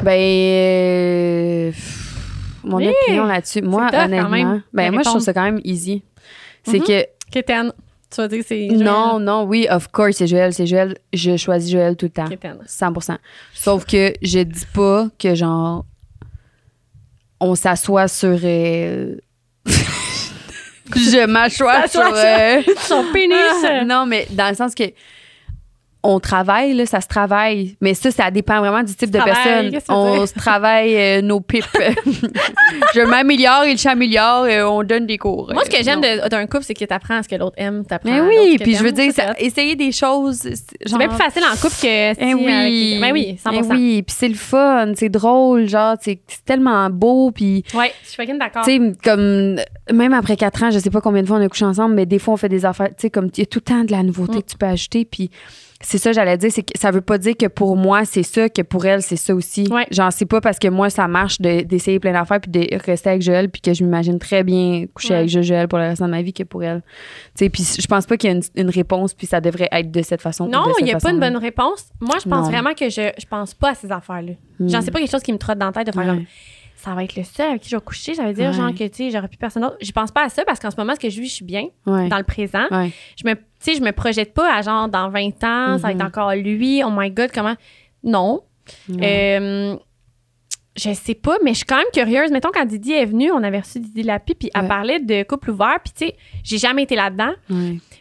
Ben 0.03 0.19
euh, 0.19 1.71
mon 2.63 2.77
Oui, 2.77 2.89
opinion 2.89 3.25
là-dessus, 3.25 3.61
moi 3.61 3.89
honnêtement, 3.93 4.61
ben 4.73 4.91
moi 4.91 5.01
je 5.03 5.09
trouve 5.09 5.21
ça 5.21 5.33
quand 5.33 5.43
même 5.43 5.59
easy. 5.63 6.03
C'est 6.69 6.79
Mhm. 6.79 6.85
que 6.85 7.05
Kéten. 7.31 7.71
Tu 8.09 8.21
vas 8.21 8.27
dire 8.29 8.39
que 8.39 8.45
c'est. 8.47 8.67
non, 8.71 9.19
non, 9.19 9.43
oui, 9.43 9.67
of 9.69 9.89
course, 9.89 10.15
c'est 10.17 10.27
Joël, 10.27 10.53
c'est 10.53 10.65
Joël. 10.65 10.95
Je 11.13 11.35
choisis 11.35 11.69
Joël 11.71 11.95
tout 11.97 12.05
le 12.05 12.11
temps. 12.11 12.27
Kéten. 12.27 12.57
100%. 12.65 13.17
Sauf 13.53 13.85
que 13.85 14.13
je 14.21 14.39
dis 14.39 14.65
pas 14.73 15.07
que 15.19 15.35
genre 15.35 15.83
on 17.39 17.53
s'assoit 17.55 18.07
sur 18.07 18.37
euh, 18.43 19.15
je 20.95 21.25
m'assois 21.25 21.87
sur 21.87 22.01
euh, 22.01 22.61
Son 22.79 23.03
pénis. 23.11 23.37
non, 23.85 24.05
mais 24.05 24.27
dans 24.31 24.49
le 24.49 24.55
sens 24.55 24.73
que 24.73 24.83
on 26.03 26.19
travaille, 26.19 26.73
là, 26.73 26.85
ça 26.85 27.01
se 27.01 27.07
travaille. 27.07 27.75
Mais 27.81 27.93
ça, 27.93 28.11
ça 28.11 28.31
dépend 28.31 28.59
vraiment 28.59 28.83
du 28.83 28.95
type 28.95 29.09
de 29.11 29.19
personne. 29.19 29.71
On 29.89 30.25
se 30.25 30.33
travaille 30.33 30.95
euh, 30.95 31.21
nos 31.21 31.41
pipes. 31.41 31.65
je 32.93 33.01
m'améliore, 33.01 33.65
il 33.65 33.77
s'améliore, 33.77 34.47
et 34.47 34.61
on 34.63 34.83
donne 34.83 35.05
des 35.05 35.17
cours. 35.17 35.51
Moi, 35.53 35.63
ce 35.65 35.69
que 35.69 35.77
Euh, 35.77 35.83
j'aime 35.83 36.01
d'un 36.29 36.45
couple, 36.47 36.63
c'est 36.63 36.73
que 36.73 36.85
t'apprends 36.85 37.17
à 37.17 37.23
ce 37.23 37.27
que 37.29 37.35
l'autre 37.35 37.55
aime. 37.57 37.85
T'apprends 37.85 38.09
Mais 38.11 38.21
oui, 38.21 38.57
puis 38.59 38.75
je 38.75 38.83
veux 38.83 38.91
dire, 38.91 39.11
Ça, 39.13 39.33
essayer 39.39 39.75
des 39.75 39.91
choses. 39.91 40.37
C'est 40.43 40.97
bien 40.97 41.07
plus 41.07 41.17
facile 41.17 41.43
en 41.43 41.55
couple 41.55 41.75
que 41.81 42.13
si 42.13 42.17
Eh 42.21 42.33
oui. 42.33 42.51
avec- 42.51 43.01
Ben 43.01 43.11
oui, 43.13 43.37
100%. 43.43 43.51
Eh 43.53 43.73
oui, 43.73 44.03
puis 44.03 44.15
c'est 44.17 44.27
le 44.29 44.35
fun, 44.35 44.91
c'est 44.95 45.09
drôle, 45.09 45.67
genre, 45.67 45.95
c'est 46.01 46.19
c'est 46.27 46.43
tellement 46.45 46.89
beau, 46.89 47.31
puis 47.31 47.63
Ouais, 47.73 47.91
je 48.03 48.09
suis 48.09 48.15
fucking 48.17 48.37
d'accord. 48.37 48.63
tu 48.65 48.71
sais, 48.71 48.93
comme, 49.03 49.57
même 49.91 50.13
après 50.13 50.35
quatre 50.37 50.63
ans, 50.63 50.71
je 50.71 50.79
sais 50.79 50.89
pas 50.89 51.01
combien 51.01 51.21
de 51.21 51.27
fois 51.27 51.37
on 51.37 51.41
a 51.45 51.49
couché 51.49 51.65
ensemble, 51.65 51.95
mais 51.95 52.05
des 52.05 52.19
fois, 52.19 52.33
on 52.35 52.37
fait 52.37 52.49
des 52.49 52.65
affaires, 52.65 52.89
tu 52.89 52.95
sais, 52.99 53.09
comme, 53.09 53.29
il 53.35 53.39
y 53.39 53.43
a 53.43 53.45
tout 53.45 53.59
le 53.59 53.63
temps 53.63 53.83
de 53.83 53.91
la 53.91 54.03
nouveauté 54.03 54.37
Mm. 54.37 54.41
que 54.41 54.47
tu 54.51 54.57
peux 54.57 54.65
ajouter, 54.65 55.05
puis 55.05 55.29
c'est 55.81 55.97
ça, 55.99 56.11
j'allais 56.11 56.37
dire, 56.37 56.51
c'est 56.51 56.63
que 56.63 56.77
ça 56.79 56.89
veut 56.91 57.01
pas 57.01 57.17
dire 57.19 57.35
que 57.37 57.45
pour 57.45 57.75
moi, 57.77 58.03
c'est 58.03 58.23
ça, 58.23 58.49
que 58.49 58.61
pour 58.63 58.85
elle, 58.85 59.01
c'est 59.03 59.15
ça 59.15 59.35
aussi. 59.35 59.67
Ouais. 59.71 59.85
Genre, 59.91 60.11
c'est 60.11 60.25
pas 60.25 60.41
parce 60.41 60.57
que 60.59 60.67
moi, 60.67 60.89
ça 60.89 61.07
marche 61.07 61.39
de- 61.39 61.61
d'essayer 61.61 61.99
plein 61.99 62.13
d'affaires, 62.13 62.39
puis 62.41 62.49
de 62.51 62.67
rester 62.85 63.09
avec 63.11 63.21
Joël, 63.21 63.49
puis 63.49 63.61
que 63.61 63.73
je 63.73 63.83
m'imagine 63.83 64.17
très 64.17 64.43
bien 64.43 64.85
coucher 64.93 65.09
Ouais. 65.13 65.19
avec 65.19 65.29
Joël 65.29 65.67
pour 65.67 65.77
le 65.79 65.85
restant 65.85 66.05
de 66.07 66.11
ma 66.11 66.21
vie 66.23 66.33
que 66.33 66.43
pour 66.43 66.63
elle. 66.63 66.81
Tu 67.37 67.45
sais, 67.45 67.49
puis 67.49 67.63
je 67.79 67.85
pense 67.87 68.05
pas 68.07 68.17
qu'il 68.17 68.29
y 68.29 68.33
a 68.33 68.35
une, 68.37 68.43
une 68.55 68.69
réponse, 68.69 69.13
puis 69.13 69.27
ça 69.27 69.39
devrait 69.39 69.69
être 69.71 69.91
de 69.91 70.01
cette 70.01 70.21
façon. 70.21 70.47
non, 70.47 70.63
il 70.79 70.85
n'y 70.85 70.91
a 70.93 70.97
pas 70.97 71.11
une 71.11 71.19
bonne 71.19 71.37
réponse. 71.37 71.85
Moi, 72.01 72.15
je 72.23 72.27
pense 72.29 72.45
Non. 72.45 72.51
vraiment 72.51 72.73
que 72.73 72.89
je, 72.89 73.11
je 73.17 73.25
pense 73.27 73.53
pas 73.53 73.71
à 73.71 73.75
ces 73.75 73.91
affaires-là. 73.91 74.33
Mm. 74.59 74.69
Genre, 74.69 74.81
c'est 74.81 74.91
pas 74.91 74.99
quelque 74.99 75.11
chose 75.11 75.23
qui 75.23 75.31
me 75.33 75.37
trotte 75.37 75.59
dans 75.59 75.67
la 75.67 75.71
tête 75.71 75.87
de 75.87 75.91
faire 75.91 76.01
Ouais. 76.01 76.07
comme 76.17 76.25
ça 76.87 76.95
va 76.95 77.03
être 77.03 77.15
le 77.17 77.23
seul 77.23 77.49
avec 77.49 77.61
qui 77.63 77.69
je 77.69 77.75
vais 77.75 77.81
coucher. 77.81 78.13
Ça 78.15 78.23
veut 78.25 78.33
dire, 78.33 78.47
Ouais. 78.47 78.53
genre, 78.53 78.71
que, 78.71 78.85
tu 78.87 78.95
sais, 78.95 79.11
j'aurais 79.11 79.27
plus 79.27 79.37
personne 79.37 79.63
d'autre. 79.63 79.75
Je 79.81 79.91
pense 79.91 80.09
pas 80.11 80.23
à 80.23 80.29
ça 80.29 80.45
parce 80.45 80.59
qu'en 80.59 80.71
ce 80.71 80.77
moment, 80.77 80.95
ce 80.95 80.99
que 81.01 81.09
je 81.09 81.19
vis, 81.19 81.27
je 81.27 81.33
suis 81.33 81.45
bien 81.45 81.67
Ouais. 81.85 82.07
dans 82.07 82.17
le 82.17 82.23
présent. 82.23 82.65
Ouais. 82.71 82.91
Je 83.21 83.27
me, 83.27 83.33
tu 83.35 83.41
sais, 83.59 83.75
je 83.75 83.81
me 83.81 83.91
projette 83.91 84.33
pas 84.33 84.55
à 84.55 84.61
genre, 84.61 84.87
dans 84.87 85.09
20 85.09 85.27
ans, 85.43 85.77
ça 85.77 85.77
va 85.77 85.91
être 85.91 85.99
Mhm. 85.99 86.05
encore 86.07 86.33
lui. 86.35 86.81
Oh 86.85 86.89
my 86.91 87.11
God, 87.11 87.31
comment? 87.33 87.55
Non. 88.03 88.41
Euh, 89.01 89.75
je 90.75 90.93
sais 90.93 91.15
pas, 91.15 91.37
mais 91.43 91.51
je 91.51 91.57
suis 91.57 91.65
quand 91.65 91.77
même 91.77 91.85
curieuse. 91.93 92.31
Mettons, 92.31 92.51
quand 92.53 92.65
Didi 92.65 92.93
est 92.93 93.05
venue, 93.05 93.31
on 93.31 93.41
avait 93.43 93.59
reçu 93.59 93.79
Didi 93.79 94.03
Lapi, 94.03 94.35
puis 94.35 94.49
elle 94.53 94.67
parlait 94.67 94.99
de 94.99 95.23
couple 95.23 95.49
ouvert, 95.51 95.79
puis 95.83 95.91
tu 95.93 96.05
sais, 96.05 96.15
j'ai 96.43 96.57
jamais 96.59 96.83
été 96.83 96.95
là-dedans. 96.95 97.31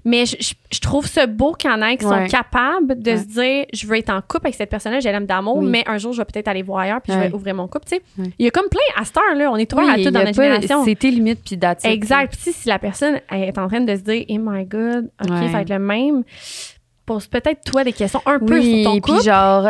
Mais 0.07 0.25
je, 0.25 0.37
je- 0.41 0.55
je 0.73 0.81
trouve 0.81 1.07
ça 1.07 1.27
beau 1.27 1.53
qu'il 1.53 1.69
y 1.69 1.73
en 1.75 1.83
ait 1.83 1.97
qui 1.99 2.07
Ouais. 2.07 2.29
sont 2.29 2.31
capables 2.31 2.99
de 3.03 3.11
Ouais. 3.11 3.17
se 3.19 3.25
dire, 3.25 3.65
je 3.75 3.87
veux 3.87 3.97
être 3.99 4.09
en 4.11 4.21
couple 4.23 4.47
avec 4.47 4.55
cette 4.55 4.71
personne-là, 4.71 5.01
je 5.01 5.09
l'aime 5.09 5.27
d'amour, 5.27 5.59
Oui. 5.59 5.67
mais 5.69 5.83
un 5.87 5.99
jour, 5.99 6.13
je 6.13 6.19
vais 6.19 6.25
peut-être 6.25 6.49
aller 6.49 6.63
voir 6.63 6.79
ailleurs, 6.81 7.01
puis 7.03 7.13
je 7.13 7.19
vais 7.19 7.33
ouvrir 7.35 7.55
mon 7.55 7.67
couple, 7.69 7.87
tu 7.91 7.97
sais. 7.97 8.03
Il 8.39 8.45
y 8.45 8.49
a 8.49 8.51
comme 8.51 8.69
plein, 8.71 8.81
à 8.99 9.05
cette 9.05 9.17
heure-là, 9.19 9.51
on 9.53 9.57
est 9.57 9.71
ouvert 9.73 9.89
à 9.91 9.95
Oui, 9.97 10.05
tout 10.05 10.11
dans 10.11 10.21
notre 10.25 10.35
génération. 10.41 10.85
C'est 10.85 10.95
tes 10.95 11.11
limites, 11.11 11.41
puis 11.45 11.57
it. 11.57 11.85
Exact. 11.85 12.33
Puis 12.41 12.53
si, 12.53 12.69
la 12.69 12.79
personne 12.79 13.21
est 13.31 13.59
en 13.59 13.69
train 13.69 13.81
de 13.81 13.95
se 13.95 14.01
dire, 14.01 14.25
oh 14.31 14.35
my 14.39 14.65
God, 14.65 15.11
OK, 15.23 15.29
ça 15.29 15.47
va 15.53 15.61
être 15.63 15.71
le 15.71 15.79
même, 15.81 16.23
pose 17.05 17.27
peut-être 17.27 17.63
toi 17.65 17.85
des 17.85 17.93
questions 17.93 18.21
un 18.27 18.39
peu 18.39 18.61
sur 18.63 18.85
ton 18.85 19.01
couple. 19.01 19.19
puis 19.19 19.25
genre. 19.25 19.69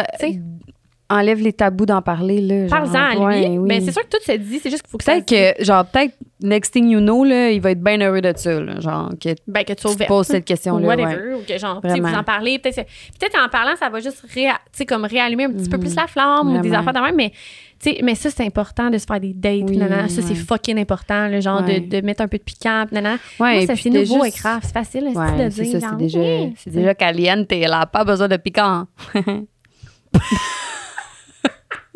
Enlève 1.09 1.40
les 1.40 1.52
tabous 1.52 1.86
d'en 1.86 2.02
parler, 2.02 2.40
là. 2.40 2.66
Parle-en 2.68 2.94
à 2.94 3.14
lui. 3.38 3.46
oui. 3.46 3.59
Mais 3.59 3.80
c'est 3.80 3.92
sûr 3.92 4.02
que 4.02 4.09
tout 4.16 4.22
se 4.24 4.32
dit, 4.32 4.59
c'est 4.59 4.70
juste 4.70 4.82
qu'il 4.82 4.90
faut 4.90 4.98
que 4.98 5.04
Peut-être 5.04 5.26
que, 5.59 5.62
genre, 5.64 5.84
peut-être, 5.86 6.14
next 6.42 6.72
thing 6.72 6.88
you 6.90 6.98
know, 7.00 7.22
là, 7.24 7.50
il 7.50 7.61
va 7.61 7.70
être 7.70 7.80
bien 7.82 8.00
heureux 8.00 8.20
de 8.20 8.32
ça, 8.36 8.61
là. 8.61 8.80
Genre, 8.80 9.11
que 9.20 9.28
tu 9.30 9.42
Ben, 9.46 9.64
que 9.64 9.72
tu 9.72 9.86
ouverte. 9.86 10.09
poses 10.09 10.26
cette 10.26 10.42
ou 10.42 10.46
question-là. 10.46 10.86
whatever, 10.86 11.28
ouais. 11.28 11.34
ou 11.34 11.42
que 11.46 11.57
genre, 11.59 11.80
tu 11.82 12.00
vous 12.00 12.07
en 12.14 12.24
parlez, 12.24 12.59
peut-être 12.59 12.84
peut-être 13.18 13.38
en 13.44 13.48
parlant, 13.48 13.76
ça 13.76 13.88
va 13.88 14.00
juste 14.00 14.24
réa- 14.34 14.59
tu 14.76 14.84
comme 14.84 15.04
réallumer 15.04 15.44
un 15.44 15.52
petit 15.52 15.68
peu 15.68 15.78
plus 15.78 15.94
la 15.94 16.07
flamme 16.09 16.57
ou 16.57 16.61
des 16.61 16.72
affaires 16.74 16.92
de 16.92 16.98
même, 17.00 17.14
mais 17.16 17.30
tu 17.78 17.90
sais, 17.92 18.00
mais 18.02 18.14
ça, 18.14 18.30
c'est 18.30 18.44
important 18.44 18.88
de 18.90 18.96
se 18.98 19.04
faire 19.04 19.20
des 19.20 19.32
dates, 19.34 19.68
Oui, 19.68 19.76
nanana. 19.76 20.09
ça, 20.09 20.22
c'est 20.22 20.30
ouais. 20.30 20.34
fucking 20.34 20.78
important, 20.78 21.28
le 21.28 21.40
genre 21.40 21.62
Ouais. 21.62 21.78
de, 21.80 22.00
de 22.00 22.04
mettre 22.04 22.22
un 22.22 22.28
peu 22.28 22.38
de 22.38 22.42
piquant, 22.42 22.84
nanana. 22.90 23.18
Ouais, 23.38 23.59
Moi, 23.59 23.66
ça, 23.66 23.76
c'est 23.76 23.90
nouveau 23.90 24.24
juste- 24.24 24.38
et 24.38 24.40
grave, 24.40 24.61
c'est 24.64 24.72
facile 24.72 25.04
Ouais, 25.14 25.44
de 25.44 25.50
c'est 25.50 25.62
dire. 25.62 25.80
genre, 25.80 25.90
c'est 25.92 25.96
déjà, 25.98 26.18
oui, 26.18 26.54
c'est 26.57 26.70
déjà 26.72 26.94
caliente, 26.94 27.46
elle 27.52 27.72
a 27.72 27.86
pas 27.86 28.02
besoin 28.04 28.28
de 28.28 28.36
piquant. 28.38 28.86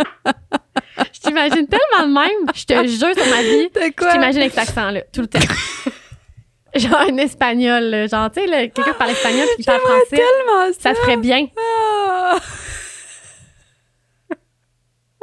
Je 1.12 1.20
t'imagine 1.20 1.66
tellement 1.66 2.07
de 2.09 2.12
même, 2.12 2.51
je 2.55 2.64
te 2.64 2.86
jure 2.86 3.14
sur 3.14 3.26
ma 3.30 3.42
vie. 3.42 3.68
De 3.68 3.80
Je 3.80 4.12
t'imagine 4.12 4.40
avec 4.40 4.53
cet 4.53 4.68
accent-là, 4.68 5.03
tout 5.12 5.20
le 5.22 5.26
temps. 5.26 5.38
genre 6.74 7.01
un 7.01 7.16
espagnol, 7.16 7.82
là, 7.84 8.07
genre, 8.07 8.30
tu 8.30 8.40
sais, 8.40 8.46
quelqu'un 8.48 8.92
qui 8.92 8.98
parle 8.98 9.11
espagnol 9.11 9.46
puis 9.55 9.64
qui 9.64 9.64
parle 9.64 9.80
français, 9.80 10.16
Tellement 10.16 10.72
ça 10.78 10.92
te 10.92 10.98
ferait 10.98 11.16
bien. 11.16 11.46
Ah. 11.59 12.36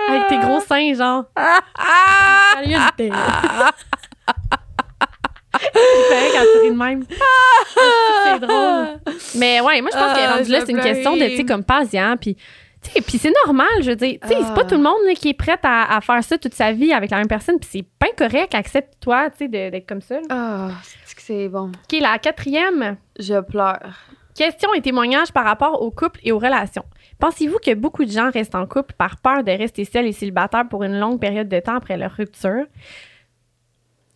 Avec 0.09 0.28
tes 0.28 0.38
gros 0.38 0.59
seins, 0.61 0.93
genre. 0.93 1.25
Caliente. 2.53 2.93
C'est 2.97 3.09
pareil 6.09 6.32
quand 6.34 6.43
tu 6.53 6.59
ris 6.61 6.71
de 6.71 6.78
même. 6.78 7.03
C'est 8.23 8.39
drôle. 8.39 8.99
Mais 9.36 9.59
ouais, 9.61 9.82
moi, 9.82 9.89
je 9.91 9.97
pense 9.97 10.13
que 10.13 10.19
Ah, 10.19 10.36
rendu 10.38 10.51
là, 10.51 10.59
c'est 10.61 10.71
une 10.71 10.82
question 10.82 11.15
de, 11.15 11.25
tu 11.28 11.38
sais, 11.38 11.45
comme 11.45 11.63
patient, 11.63 12.15
puis... 12.19 12.38
Puis 13.05 13.17
c'est 13.17 13.31
normal, 13.45 13.67
je 13.81 13.89
veux 13.91 13.95
dire. 13.95 14.17
Tu 14.21 14.27
sais, 14.27 14.35
c'est 14.35 14.53
pas 14.53 14.61
Ah. 14.61 14.65
tout 14.65 14.75
le 14.75 14.81
monde 14.83 14.97
là, 15.05 15.13
qui 15.13 15.29
est 15.29 15.33
prêt 15.33 15.57
à, 15.63 15.95
à 15.95 16.01
faire 16.01 16.23
ça 16.23 16.38
toute 16.38 16.53
sa 16.53 16.71
vie 16.71 16.91
avec 16.93 17.11
la 17.11 17.17
même 17.17 17.27
personne. 17.27 17.59
Puis 17.59 17.69
c'est 17.71 17.85
pas 17.99 18.07
correct, 18.17 18.53
accepte-toi, 18.55 19.29
tu 19.31 19.38
sais, 19.39 19.47
d'être 19.47 19.88
comme 19.88 20.01
ça. 20.01 20.19
Ah, 20.29 20.71
c'est 21.05 21.15
que 21.15 21.21
c'est 21.21 21.47
bon? 21.49 21.67
OK, 21.69 21.99
la 21.99 22.17
quatrième. 22.19 22.97
Je 23.19 23.39
pleure. 23.41 23.95
Question 24.35 24.73
et 24.75 24.81
témoignage 24.81 25.31
par 25.31 25.45
rapport 25.45 25.81
au 25.81 25.89
couple 25.89 26.19
et 26.23 26.31
aux 26.31 26.38
relations. 26.39 26.83
Pensez-vous 27.19 27.57
que 27.57 27.73
beaucoup 27.73 28.05
de 28.05 28.11
gens 28.11 28.29
restent 28.29 28.53
en 28.55 28.67
couple 28.67 28.93
par 28.95 29.17
peur 29.17 29.43
de 29.43 29.51
rester 29.51 29.83
seuls 29.85 30.05
et 30.05 30.11
célibataires 30.11 30.67
pour 30.69 30.83
une 30.83 30.99
longue 30.99 31.19
période 31.19 31.49
de 31.49 31.59
temps 31.59 31.75
après 31.75 31.97
leur 31.97 32.11
rupture? 32.11 32.65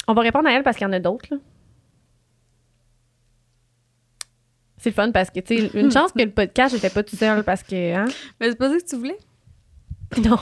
On 0.07 0.13
va 0.13 0.22
répondre 0.22 0.47
à 0.47 0.51
elle 0.53 0.63
parce 0.63 0.78
qu'il 0.78 0.86
y 0.86 0.89
en 0.89 0.93
a 0.93 0.99
d'autres. 0.99 1.28
là. 1.32 1.38
C'est 4.82 4.92
fun 4.92 5.12
parce 5.12 5.30
que, 5.30 5.40
tu 5.40 5.58
sais, 5.58 5.72
une 5.76 5.92
chance 5.94 6.12
que 6.12 6.24
le 6.24 6.32
podcast, 6.32 6.74
j'étais 6.74 6.90
pas 6.90 7.04
tout 7.04 7.16
seul 7.16 7.44
parce 7.44 7.62
que, 7.62 7.94
hein? 7.94 8.06
Mais 8.40 8.50
c'est 8.50 8.58
pas 8.58 8.70
ça 8.70 8.78
que 8.78 8.86
tu 8.86 8.96
voulais? 8.96 9.18
Non. 10.26 10.38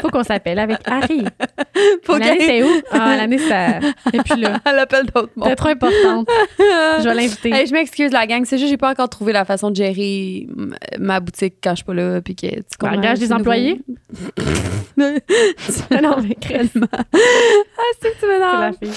Faut 0.00 0.08
qu'on 0.08 0.22
s'appelle 0.22 0.58
avec 0.60 0.78
Harry. 0.86 1.24
Faut 2.04 2.16
L'année, 2.16 2.38
c'est 2.46 2.62
où? 2.62 2.68
Ah, 2.92 3.16
l'année, 3.16 3.38
ça. 3.38 3.78
Et 4.12 4.18
puis 4.24 4.40
là, 4.40 4.60
Elle 4.64 4.78
appelle 4.78 5.06
d'autres 5.06 5.32
mondes. 5.34 5.56
trop 5.56 5.70
importante. 5.70 6.28
Je 6.58 7.02
vais 7.02 7.14
l'inviter. 7.14 7.50
Hey, 7.52 7.66
je 7.66 7.72
m'excuse, 7.72 8.12
la 8.12 8.26
gang. 8.26 8.44
C'est 8.44 8.58
juste, 8.58 8.70
j'ai 8.70 8.76
pas 8.76 8.90
encore 8.90 9.08
trouvé 9.08 9.32
la 9.32 9.44
façon 9.44 9.70
de 9.70 9.76
gérer 9.76 10.46
ma 10.98 11.18
boutique 11.18 11.54
quand 11.62 11.70
je 11.70 11.76
suis 11.76 11.84
pas 11.84 11.94
là. 11.94 12.20
Puis 12.20 12.36
que 12.36 12.46
tu 12.46 12.62
comprends, 12.78 12.96
engage 12.96 13.18
des 13.18 13.26
c'est 13.26 13.32
nouveau. 13.32 13.40
employés? 13.42 13.80
non, 14.96 15.10
mais 15.10 15.20
ah, 15.90 17.02
c'est 18.00 18.10
que 18.10 18.14
tu 18.14 18.20
c'est 18.20 18.38
la 18.38 18.38
m'énerves. 18.38 18.76
fille. 18.80 18.90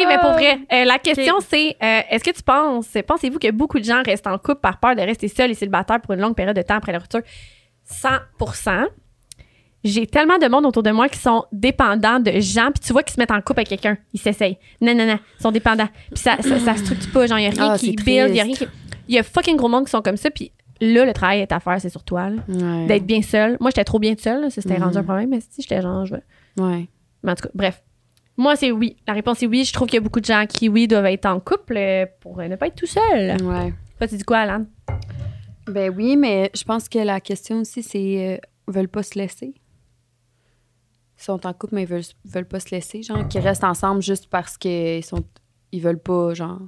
OK, 0.00 0.06
mais 0.08 0.18
pour 0.18 0.32
vrai, 0.32 0.58
euh, 0.72 0.84
la 0.84 0.98
question, 0.98 1.36
c'est 1.48 1.76
euh, 1.82 2.00
est-ce 2.10 2.24
que 2.24 2.30
tu 2.34 2.42
penses, 2.42 2.88
pensez-vous 3.06 3.38
que 3.38 3.50
beaucoup 3.52 3.78
de 3.78 3.84
gens 3.84 4.02
restent 4.04 4.26
en 4.26 4.38
couple 4.38 4.60
par 4.60 4.80
peur 4.80 4.96
de 4.96 5.02
rester 5.02 5.28
seuls 5.28 5.50
et 5.50 5.54
célibataires 5.54 6.00
pour 6.00 6.14
une 6.14 6.20
longue 6.20 6.34
période 6.34 6.56
de 6.56 6.62
temps 6.62 6.74
après 6.76 6.90
leur 6.92 7.02
rupture? 7.02 7.20
100% 7.90 8.86
J'ai 9.84 10.06
tellement 10.06 10.38
de 10.38 10.46
monde 10.48 10.66
autour 10.66 10.82
de 10.82 10.90
moi 10.90 11.08
qui 11.08 11.18
sont 11.18 11.44
dépendants 11.52 12.18
de 12.20 12.32
gens, 12.40 12.70
puis 12.72 12.80
tu 12.84 12.92
vois 12.92 13.02
qu'ils 13.02 13.14
se 13.14 13.20
mettent 13.20 13.30
en 13.30 13.40
couple 13.40 13.60
avec 13.60 13.68
quelqu'un, 13.68 13.96
ils 14.12 14.20
s'essayent. 14.20 14.58
Non, 14.80 14.94
non, 14.94 15.06
non, 15.06 15.18
ils 15.38 15.42
sont 15.42 15.52
dépendants. 15.52 15.88
Puis 16.12 16.18
ça, 16.22 16.36
ça, 16.40 16.58
ça 16.58 16.76
structure 16.76 17.12
pas, 17.12 17.26
genre, 17.26 17.38
il 17.38 17.42
n'y 17.42 17.46
a 17.48 17.50
rien 17.50 17.72
Ah, 17.72 17.78
qui 17.78 17.92
build, 17.92 18.30
il 18.30 18.36
y 18.36 18.40
a 18.40 18.44
rien 18.44 18.54
qui. 18.54 18.66
Il 19.08 19.14
y 19.14 19.18
a 19.18 19.22
fucking 19.22 19.56
gros 19.56 19.68
monde 19.68 19.84
qui 19.84 19.90
sont 19.92 20.02
comme 20.02 20.16
ça, 20.16 20.30
puis 20.30 20.50
là, 20.80 21.04
le 21.04 21.12
travail 21.12 21.40
est 21.40 21.52
à 21.52 21.60
faire, 21.60 21.80
c'est 21.80 21.88
sur 21.90 22.02
toi. 22.02 22.30
Ouais. 22.48 22.86
D'être 22.86 23.06
bien 23.06 23.22
seul. 23.22 23.56
Moi, 23.60 23.70
j'étais 23.70 23.84
trop 23.84 24.00
bien 24.00 24.14
seule, 24.18 24.50
ça 24.50 24.60
c'était 24.60 24.76
rendu 24.76 24.98
un 24.98 25.04
problème, 25.04 25.30
mais 25.30 25.40
si 25.40 25.62
j'étais 25.62 25.80
genre, 25.80 26.04
je 26.04 26.14
veux. 26.14 26.22
Ouais. 26.64 26.88
Mais 27.22 27.32
en 27.32 27.34
tout 27.36 27.44
cas, 27.44 27.50
bref. 27.54 27.82
Moi, 28.36 28.54
c'est 28.56 28.70
oui. 28.70 28.96
La 29.06 29.14
réponse 29.14 29.42
est 29.42 29.46
oui. 29.46 29.64
Je 29.64 29.72
trouve 29.72 29.86
qu'il 29.88 29.94
y 29.94 29.98
a 29.98 30.02
beaucoup 30.02 30.20
de 30.20 30.26
gens 30.26 30.44
qui, 30.46 30.68
oui, 30.68 30.86
doivent 30.86 31.06
être 31.06 31.24
en 31.24 31.40
couple 31.40 31.76
euh, 31.78 32.04
pour 32.20 32.38
euh, 32.38 32.48
ne 32.48 32.56
pas 32.56 32.66
être 32.66 32.74
tout 32.74 32.86
seul. 32.86 33.36
Ouais. 33.42 33.72
Toi, 33.98 34.08
tu 34.08 34.16
dis 34.16 34.24
quoi, 34.24 34.38
Alan? 34.40 34.66
Ben 35.66 35.92
oui, 35.94 36.16
mais 36.16 36.50
je 36.54 36.64
pense 36.64 36.88
que 36.88 36.98
la 36.98 37.20
question 37.20 37.60
aussi, 37.60 37.82
c'est 37.82 38.34
euh, 38.34 38.38
veulent 38.68 38.88
pas 38.88 39.02
se 39.02 39.18
laisser. 39.18 39.54
Ils 41.18 41.22
sont 41.22 41.44
en 41.46 41.52
couple, 41.52 41.74
mais 41.76 41.82
ils 41.82 41.88
veulent, 41.88 42.02
veulent 42.24 42.48
pas 42.48 42.60
se 42.60 42.70
laisser. 42.70 43.02
Genre, 43.02 43.26
qu'ils 43.28 43.40
restent 43.40 43.64
ensemble 43.64 44.02
juste 44.02 44.28
parce 44.28 44.56
qu'ils 44.56 45.04
sont. 45.04 45.24
Ils 45.72 45.80
veulent 45.80 46.02
pas, 46.02 46.34
genre. 46.34 46.60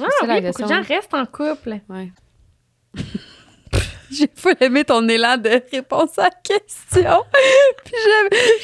Ah, 0.00 0.06
la 0.26 0.34
oui, 0.34 0.40
beaucoup 0.40 0.40
de 0.40 0.46
question. 0.46 0.68
gens 0.68 0.82
restent 0.82 1.14
en 1.14 1.26
couple. 1.26 1.80
Ouais. 1.88 2.12
J'ai 4.18 4.26
pas 4.26 4.52
aimé 4.60 4.84
ton 4.84 5.08
élan 5.08 5.36
de 5.38 5.60
réponse 5.72 6.18
à 6.18 6.24
la 6.24 6.30
question. 6.30 7.22
Puis 7.84 7.94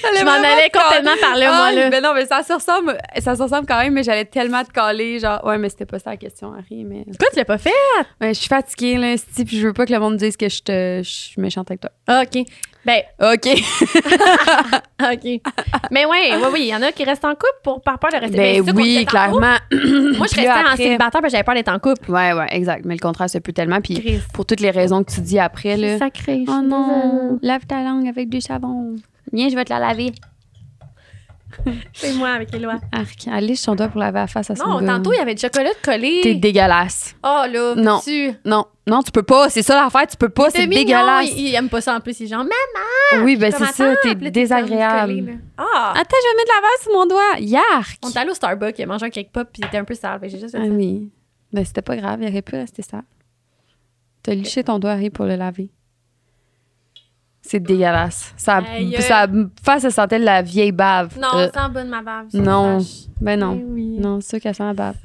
j'allais 0.02 0.18
Je 0.20 0.24
m'en 0.24 0.32
allais 0.32 0.70
complètement 0.70 1.16
par 1.20 1.36
là, 1.36 1.46
moi, 1.48 1.64
Ah, 1.68 1.72
là. 1.72 1.90
Mais 1.90 2.00
non, 2.00 2.14
mais 2.14 2.26
ça 2.26 2.42
se 2.42 2.52
ressemble, 2.52 2.98
ça 3.18 3.34
se 3.36 3.42
ressemble 3.42 3.66
quand 3.66 3.78
même, 3.78 3.92
mais 3.94 4.02
j'allais 4.02 4.24
tellement 4.24 4.64
te 4.64 4.70
caler. 4.72 5.18
Genre, 5.18 5.42
ouais, 5.44 5.58
mais 5.58 5.68
c'était 5.68 5.86
pas 5.86 5.98
ça 5.98 6.10
la 6.10 6.16
question, 6.16 6.52
Harry. 6.52 6.84
Mais 6.84 7.04
Quoi, 7.18 7.28
tu 7.32 7.36
l'as 7.36 7.44
pas 7.44 7.58
fait? 7.58 7.70
ouais, 8.20 8.34
je 8.34 8.38
suis 8.38 8.48
fatiguée, 8.48 8.96
là, 8.96 9.16
sti, 9.16 9.44
puis 9.44 9.58
je 9.58 9.66
veux 9.66 9.72
pas 9.72 9.86
que 9.86 9.92
le 9.92 9.98
monde 10.00 10.16
dise 10.16 10.36
que 10.36 10.48
je, 10.48 10.62
te, 10.62 11.00
je 11.02 11.10
suis 11.10 11.40
méchante 11.40 11.70
avec 11.70 11.80
toi. 11.80 11.90
Ah, 12.06 12.22
OK. 12.24 12.44
Ben, 12.84 13.02
OK. 13.20 13.46
OK. 15.02 15.40
Mais 15.90 16.06
ouais, 16.06 16.30
oui, 16.36 16.42
oui, 16.52 16.60
il 16.62 16.66
y 16.68 16.74
en 16.74 16.82
a 16.82 16.92
qui 16.92 17.04
restent 17.04 17.24
en 17.24 17.32
couple 17.34 17.58
pour, 17.62 17.82
par 17.82 17.98
peur 17.98 18.10
de 18.12 18.16
rester 18.18 18.36
Ben 18.36 18.62
c'est 18.64 18.72
qu'on 18.72 18.76
oui, 18.78 18.98
reste 18.98 19.14
en 19.14 19.30
couple. 19.30 19.40
clairement. 19.40 19.56
Moi, 20.18 20.26
je 20.30 20.36
restais 20.36 20.48
en 20.50 20.76
célibataire 20.76 21.10
parce 21.20 21.24
que 21.24 21.30
j'avais 21.30 21.44
peur 21.44 21.54
d'être 21.54 21.68
en 21.68 21.78
couple. 21.78 22.10
Ouais, 22.10 22.32
ouais, 22.32 22.46
exact. 22.50 22.84
Mais 22.84 22.94
le 22.94 23.00
contraire 23.00 23.28
se 23.28 23.38
peut 23.38 23.52
tellement. 23.52 23.80
Puis 23.80 24.20
pour 24.32 24.46
toutes 24.46 24.60
les 24.60 24.70
raisons 24.70 25.02
que 25.04 25.12
tu 25.12 25.20
dis 25.20 25.38
après, 25.38 25.76
là. 25.76 25.98
Sacré. 25.98 26.44
Oh 26.48 26.60
non, 26.64 27.38
lave 27.42 27.66
ta 27.66 27.82
langue 27.82 28.08
avec 28.08 28.28
du 28.28 28.40
savon. 28.40 28.96
Viens, 29.32 29.48
je 29.48 29.54
vais 29.54 29.64
te 29.64 29.72
la 29.72 29.80
laver. 29.80 30.12
C'est 31.92 32.12
moi 32.14 32.30
avec 32.30 32.52
Éloi. 32.54 32.74
Arc, 32.92 33.26
Alice, 33.30 33.60
son 33.62 33.74
doigt 33.74 33.88
pour 33.88 34.00
laver 34.00 34.18
la 34.20 34.26
face 34.26 34.50
à 34.50 34.56
son 34.56 34.66
Non, 34.66 34.80
gars. 34.80 34.86
tantôt, 34.96 35.12
il 35.12 35.16
y 35.16 35.20
avait 35.20 35.34
du 35.34 35.40
chocolat 35.40 35.70
collé. 35.82 36.20
T'es 36.22 36.34
dégueulasse. 36.34 37.14
Oh 37.22 37.44
là, 37.50 37.74
Non. 37.76 38.00
tu. 38.02 38.32
Non, 38.44 38.66
non, 38.86 39.02
tu 39.02 39.10
peux 39.10 39.22
pas. 39.22 39.48
C'est 39.50 39.62
ça 39.62 39.74
l'affaire, 39.74 40.06
tu 40.06 40.16
peux 40.16 40.28
pas. 40.28 40.50
C'est 40.50 40.66
dégueulasse. 40.66 41.30
Il, 41.30 41.48
il 41.48 41.54
aime 41.54 41.68
pas 41.68 41.80
ça 41.80 41.94
en 41.96 42.00
plus. 42.00 42.18
Il 42.20 42.24
est 42.24 42.26
genre, 42.28 42.44
maman! 42.44 43.24
Oui, 43.24 43.36
ben 43.36 43.50
c'est 43.50 43.64
ça, 43.66 43.94
t'es 44.02 44.14
collé, 44.14 44.30
désagréable. 44.30 45.38
Ah! 45.56 45.92
Attends, 45.96 46.16
je 46.22 46.30
vais 46.30 46.36
mettre 46.36 46.52
la 46.54 46.60
vase 46.62 46.82
sur 46.82 46.92
mon 46.92 47.06
doigt. 47.06 47.38
Yark! 47.40 47.98
On 48.04 48.10
est 48.10 48.16
allé 48.16 48.30
au 48.30 48.34
Starbucks, 48.34 48.78
il 48.78 48.82
a 48.82 48.86
mangé 48.86 49.06
un 49.06 49.10
cake 49.10 49.30
pop 49.32 49.48
puis 49.52 49.62
il 49.62 49.66
était 49.66 49.78
un 49.78 49.84
peu 49.84 49.94
sale. 49.94 50.18
Ben, 50.20 50.28
j'ai 50.30 50.38
juste 50.38 50.52
fait 50.52 50.62
Ah 50.62 50.66
ça. 50.66 50.70
oui. 50.72 51.10
Ben 51.52 51.64
c'était 51.64 51.82
pas 51.82 51.96
grave, 51.96 52.18
il 52.22 52.28
aurait 52.28 52.42
pu 52.42 52.56
rester 52.56 52.82
ça. 52.82 53.02
T'as 54.22 54.34
liché 54.34 54.62
ton 54.64 54.78
doigt, 54.78 54.90
Harry, 54.92 55.10
pour 55.10 55.24
le 55.24 55.36
laver. 55.36 55.70
C'est 57.50 57.60
dégueulasse. 57.60 58.34
Ça, 58.36 58.58
Aïe. 58.58 58.94
ça 59.00 59.26
face, 59.64 59.80
ça 59.80 59.90
sentait 59.90 60.18
la 60.18 60.42
vieille 60.42 60.70
bave. 60.70 61.18
Non, 61.18 61.28
Euh, 61.34 61.48
en 61.56 61.70
bas 61.70 61.82
de 61.82 61.88
ma 61.88 62.02
bave. 62.02 62.26
non. 62.34 62.78
ben 63.22 63.40
non. 63.40 63.58
Eh 63.58 63.64
oui. 63.64 63.96
Non, 63.98 64.20
c'est 64.20 64.28
sûr 64.36 64.40
qu'elle 64.40 64.54
sent 64.54 64.64
la 64.64 64.74
bave. 64.74 64.96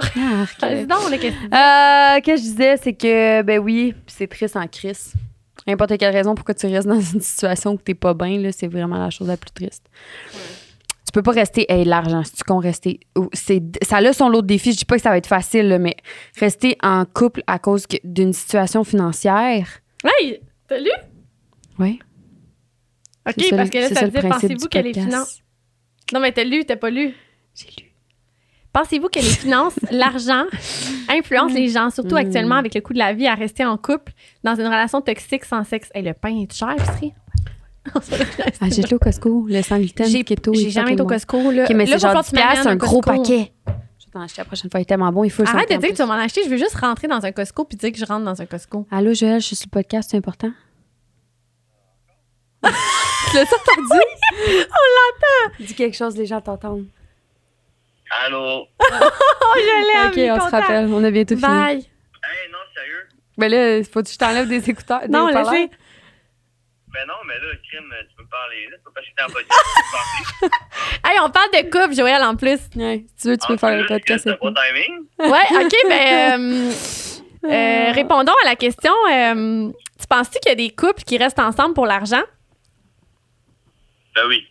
Qu'est-ce 0.00 0.56
que 0.58 1.16
tu 1.20 1.30
dis? 1.30 1.34
Euh, 1.54 2.20
que 2.20 2.36
je 2.36 2.40
disais, 2.42 2.76
c'est 2.78 2.94
que, 2.94 3.42
ben 3.42 3.60
oui, 3.60 3.94
c'est 4.08 4.26
triste 4.26 4.56
en 4.56 4.66
crise. 4.66 5.12
N'importe 5.68 5.96
quelle 5.98 6.12
raison 6.12 6.34
pourquoi 6.34 6.54
tu 6.54 6.66
restes 6.66 6.88
dans 6.88 7.00
une 7.00 7.20
situation 7.20 7.74
où 7.74 7.76
t'es 7.76 7.94
pas 7.94 8.12
bien, 8.12 8.50
c'est 8.50 8.66
vraiment 8.66 8.98
la 8.98 9.10
chose 9.10 9.28
la 9.28 9.36
plus 9.36 9.52
triste. 9.52 9.84
Tu 11.06 11.12
peux 11.12 11.22
pas 11.22 11.30
rester, 11.30 11.70
hey, 11.70 11.84
l'argent, 11.84 12.24
si 12.24 12.32
tu 12.32 12.42
comptes 12.42 12.64
rester. 12.64 12.98
Ça 13.82 13.98
a 13.98 14.12
son 14.12 14.28
lot 14.28 14.42
de 14.42 14.48
défis. 14.48 14.72
Je 14.72 14.78
dis 14.78 14.84
pas 14.84 14.96
que 14.96 15.02
ça 15.02 15.10
va 15.10 15.18
être 15.18 15.28
facile, 15.28 15.68
là, 15.68 15.78
mais 15.78 15.94
rester 16.40 16.76
en 16.82 17.04
couple 17.04 17.44
à 17.46 17.60
cause 17.60 17.86
d'une 18.02 18.32
situation 18.32 18.82
financière. 18.82 19.68
Hey, 20.04 20.40
t'as 20.72 20.78
lu? 20.80 20.90
Oui. 21.78 21.98
OK, 23.28 23.50
parce 23.50 23.70
que 23.70 23.78
là, 23.78 23.88
ça 23.88 24.08
disait, 24.08 24.28
pensez-vous 24.28 24.68
que 24.68 24.78
les 24.78 24.92
finances. 24.94 25.40
Non, 26.12 26.20
mais 26.20 26.32
t'as 26.32 26.44
lu, 26.44 26.64
t'as 26.64 26.76
pas 26.76 26.90
lu. 26.90 27.14
J'ai 27.54 27.66
lu. 27.82 27.88
Pensez-vous 28.72 29.08
que 29.08 29.18
les 29.18 29.24
finances, 29.24 29.78
l'argent, 29.90 30.44
influencent 31.10 31.54
les 31.54 31.68
gens, 31.68 31.90
surtout 31.90 32.14
Mm. 32.14 32.18
actuellement 32.18 32.54
avec 32.56 32.74
le 32.74 32.80
coût 32.80 32.94
de 32.94 32.98
la 32.98 33.12
vie, 33.12 33.26
à 33.26 33.34
rester 33.34 33.64
en 33.64 33.76
couple 33.76 34.12
dans 34.44 34.54
une 34.54 34.64
relation 34.66 35.00
toxique 35.02 35.44
sans 35.44 35.62
sexe? 35.64 35.90
Hey, 35.94 36.02
le 36.02 36.14
pain 36.14 36.34
est 36.40 36.52
cher, 36.52 36.70
épicerie? 36.72 37.12
J'ai 38.70 38.82
lu 38.82 38.94
au 38.94 38.98
Costco, 38.98 39.46
le 39.48 39.60
sans 39.62 39.78
gluten, 39.78 40.06
J'ai 40.06 40.24
keto. 40.24 40.54
j'ai 40.54 40.66
et 40.66 40.70
jamais 40.70 40.92
été 40.94 41.02
au 41.02 41.06
Costco. 41.06 41.50
Là, 41.50 41.64
bon. 41.64 41.64
OK, 41.64 41.76
mais 41.76 41.84
Là, 41.86 41.98
c'est 41.98 42.02
genre 42.08 42.24
falloir 42.24 42.24
que 42.24 42.30
10 42.30 42.30
tu 42.30 42.34
m'amènes 42.36 42.52
piastres, 42.52 42.68
un 42.70 42.76
gros 42.76 43.00
paquet. 43.00 43.52
T'en 44.12 44.20
acheter 44.20 44.42
la 44.42 44.44
prochaine 44.44 44.70
fois. 44.70 44.78
Il 44.80 44.82
est 44.82 44.86
tellement 44.86 45.10
bon, 45.10 45.24
il 45.24 45.30
faut 45.30 45.42
le 45.42 45.48
Arrête 45.48 45.70
de 45.70 45.76
dire 45.76 45.88
que 45.88 45.94
tu 45.94 45.98
vas 46.02 46.06
m'en 46.06 46.12
acheter. 46.22 46.42
Je 46.44 46.50
veux 46.50 46.58
juste 46.58 46.74
rentrer 46.76 47.08
dans 47.08 47.24
un 47.24 47.32
Costco 47.32 47.64
puis 47.64 47.78
dire 47.78 47.92
que 47.92 47.98
je 47.98 48.04
rentre 48.04 48.24
dans 48.24 48.40
un 48.42 48.46
Costco. 48.46 48.86
Allô, 48.90 49.14
Joël, 49.14 49.40
je 49.40 49.46
suis 49.46 49.56
sur 49.56 49.66
le 49.68 49.70
podcast, 49.70 50.10
c'est 50.10 50.18
important? 50.18 50.52
tu 52.62 53.36
l'as 53.36 53.42
entendu? 53.42 54.00
On 54.44 54.56
l'entend! 54.68 55.54
Dis 55.60 55.74
quelque 55.74 55.96
chose, 55.96 56.16
les 56.16 56.26
gens 56.26 56.40
t'entendent. 56.40 56.86
Allô? 58.26 58.66
Oh, 59.44 59.54
je 59.56 60.14
l'aime! 60.14 60.36
ok, 60.36 60.42
on 60.42 60.46
se 60.46 60.50
rappelle, 60.50 60.86
on 60.92 61.02
a 61.04 61.10
bientôt 61.10 61.34
fini. 61.36 61.46
Bye! 61.46 61.76
Hey, 61.78 62.50
non, 62.50 62.58
sérieux? 62.74 63.08
Mais 63.36 63.48
là, 63.48 63.82
faut 63.84 64.02
que 64.02 64.08
je 64.10 64.16
t'enlève 64.16 64.48
des 64.48 64.68
écouteurs. 64.70 65.00
des 65.00 65.08
Non, 65.08 65.28
haut-parleurs? 65.28 65.68
Ben 66.92 67.06
non, 67.08 67.14
mais 67.26 67.34
là, 67.34 67.46
crime, 67.70 67.90
tu 68.10 68.16
peux 68.16 68.22
me 68.22 68.28
parler. 68.28 68.66
Là, 68.70 68.76
c'est 68.76 68.84
pas 68.84 68.90
parce 68.94 69.06
que 69.06 69.12
t'es 69.16 69.22
en 69.22 69.26
podcast, 69.28 69.60
tu 69.64 69.82
peux 70.40 70.46
me 70.46 70.50
parler. 71.02 71.14
Hey, 71.14 71.20
on 71.20 71.30
parle 71.30 71.50
de 71.52 71.70
couple, 71.70 71.94
Joël, 71.94 72.22
en 72.22 72.36
plus. 72.36 72.60
Ouais, 72.76 73.04
si 73.08 73.22
tu 73.22 73.28
veux, 73.28 73.38
tu 73.38 73.46
peux 73.46 73.56
faire 73.56 73.76
le 73.78 73.86
podcast 73.86 74.24
pas 74.24 74.36
moi. 74.42 74.52
timing? 74.52 75.06
Ouais, 75.18 75.64
OK, 75.64 75.72
ben. 75.88 76.70
euh, 77.44 77.50
euh, 77.50 77.92
répondons 77.92 78.34
à 78.44 78.44
la 78.44 78.56
question. 78.56 78.92
euh, 79.10 79.70
tu 79.98 80.06
penses-tu 80.06 80.38
qu'il 80.40 80.50
y 80.50 80.52
a 80.52 80.54
des 80.54 80.70
couples 80.70 81.02
qui 81.02 81.16
restent 81.18 81.38
ensemble 81.40 81.74
pour 81.74 81.86
l'argent? 81.86 82.22
Ben 84.14 84.22
oui. 84.28 84.46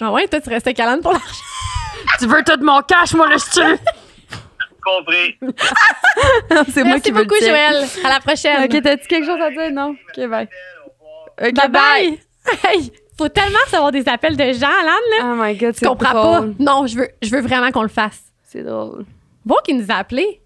Ah 0.00 0.12
ouais, 0.12 0.28
toi, 0.28 0.40
tu 0.40 0.48
restes 0.50 0.66
avec 0.66 0.78
Alan 0.80 1.00
pour 1.00 1.12
l'argent. 1.12 1.26
Tu 2.18 2.26
veux 2.26 2.42
tout 2.44 2.62
mon 2.64 2.80
cash, 2.82 3.12
moi, 3.14 3.28
le 3.28 3.36
style? 3.36 3.76
Compris. 4.82 5.36
c'est 6.72 6.82
moi 6.82 6.94
Merci 6.94 7.02
qui 7.02 7.10
veux 7.10 7.24
beaucoup, 7.24 7.34
le. 7.40 7.46
Joël. 7.46 7.84
À 8.04 8.08
la 8.08 8.20
prochaine. 8.20 8.64
Ok, 8.64 8.82
t'as-tu 8.82 9.06
quelque 9.06 9.26
chose 9.26 9.40
à 9.40 9.50
dire? 9.50 9.70
Non? 9.72 9.90
Ok, 9.90 10.26
bye. 10.28 10.48
Ok, 11.40 11.54
Bye 11.54 11.68
bye. 11.68 12.20
Hey, 12.64 12.90
faut 13.18 13.28
tellement 13.28 13.58
recevoir 13.66 13.92
des 13.92 14.08
appels 14.08 14.36
de 14.36 14.52
gens, 14.52 14.66
Alan, 14.66 14.92
là. 15.10 15.24
Oh 15.24 15.34
my 15.36 15.54
god, 15.56 15.74
c'est 15.76 15.86
comprends 15.86 16.12
pas? 16.12 16.44
Non, 16.58 16.86
je 16.86 16.96
veux, 16.96 17.08
je 17.22 17.30
veux 17.30 17.42
vraiment 17.42 17.70
qu'on 17.70 17.82
le 17.82 17.88
fasse. 17.88 18.20
C'est 18.44 18.62
drôle. 18.62 19.04
Bon 19.44 19.56
qui 19.64 19.74
nous 19.74 19.84
a 19.90 19.96
appelés. 19.96 20.40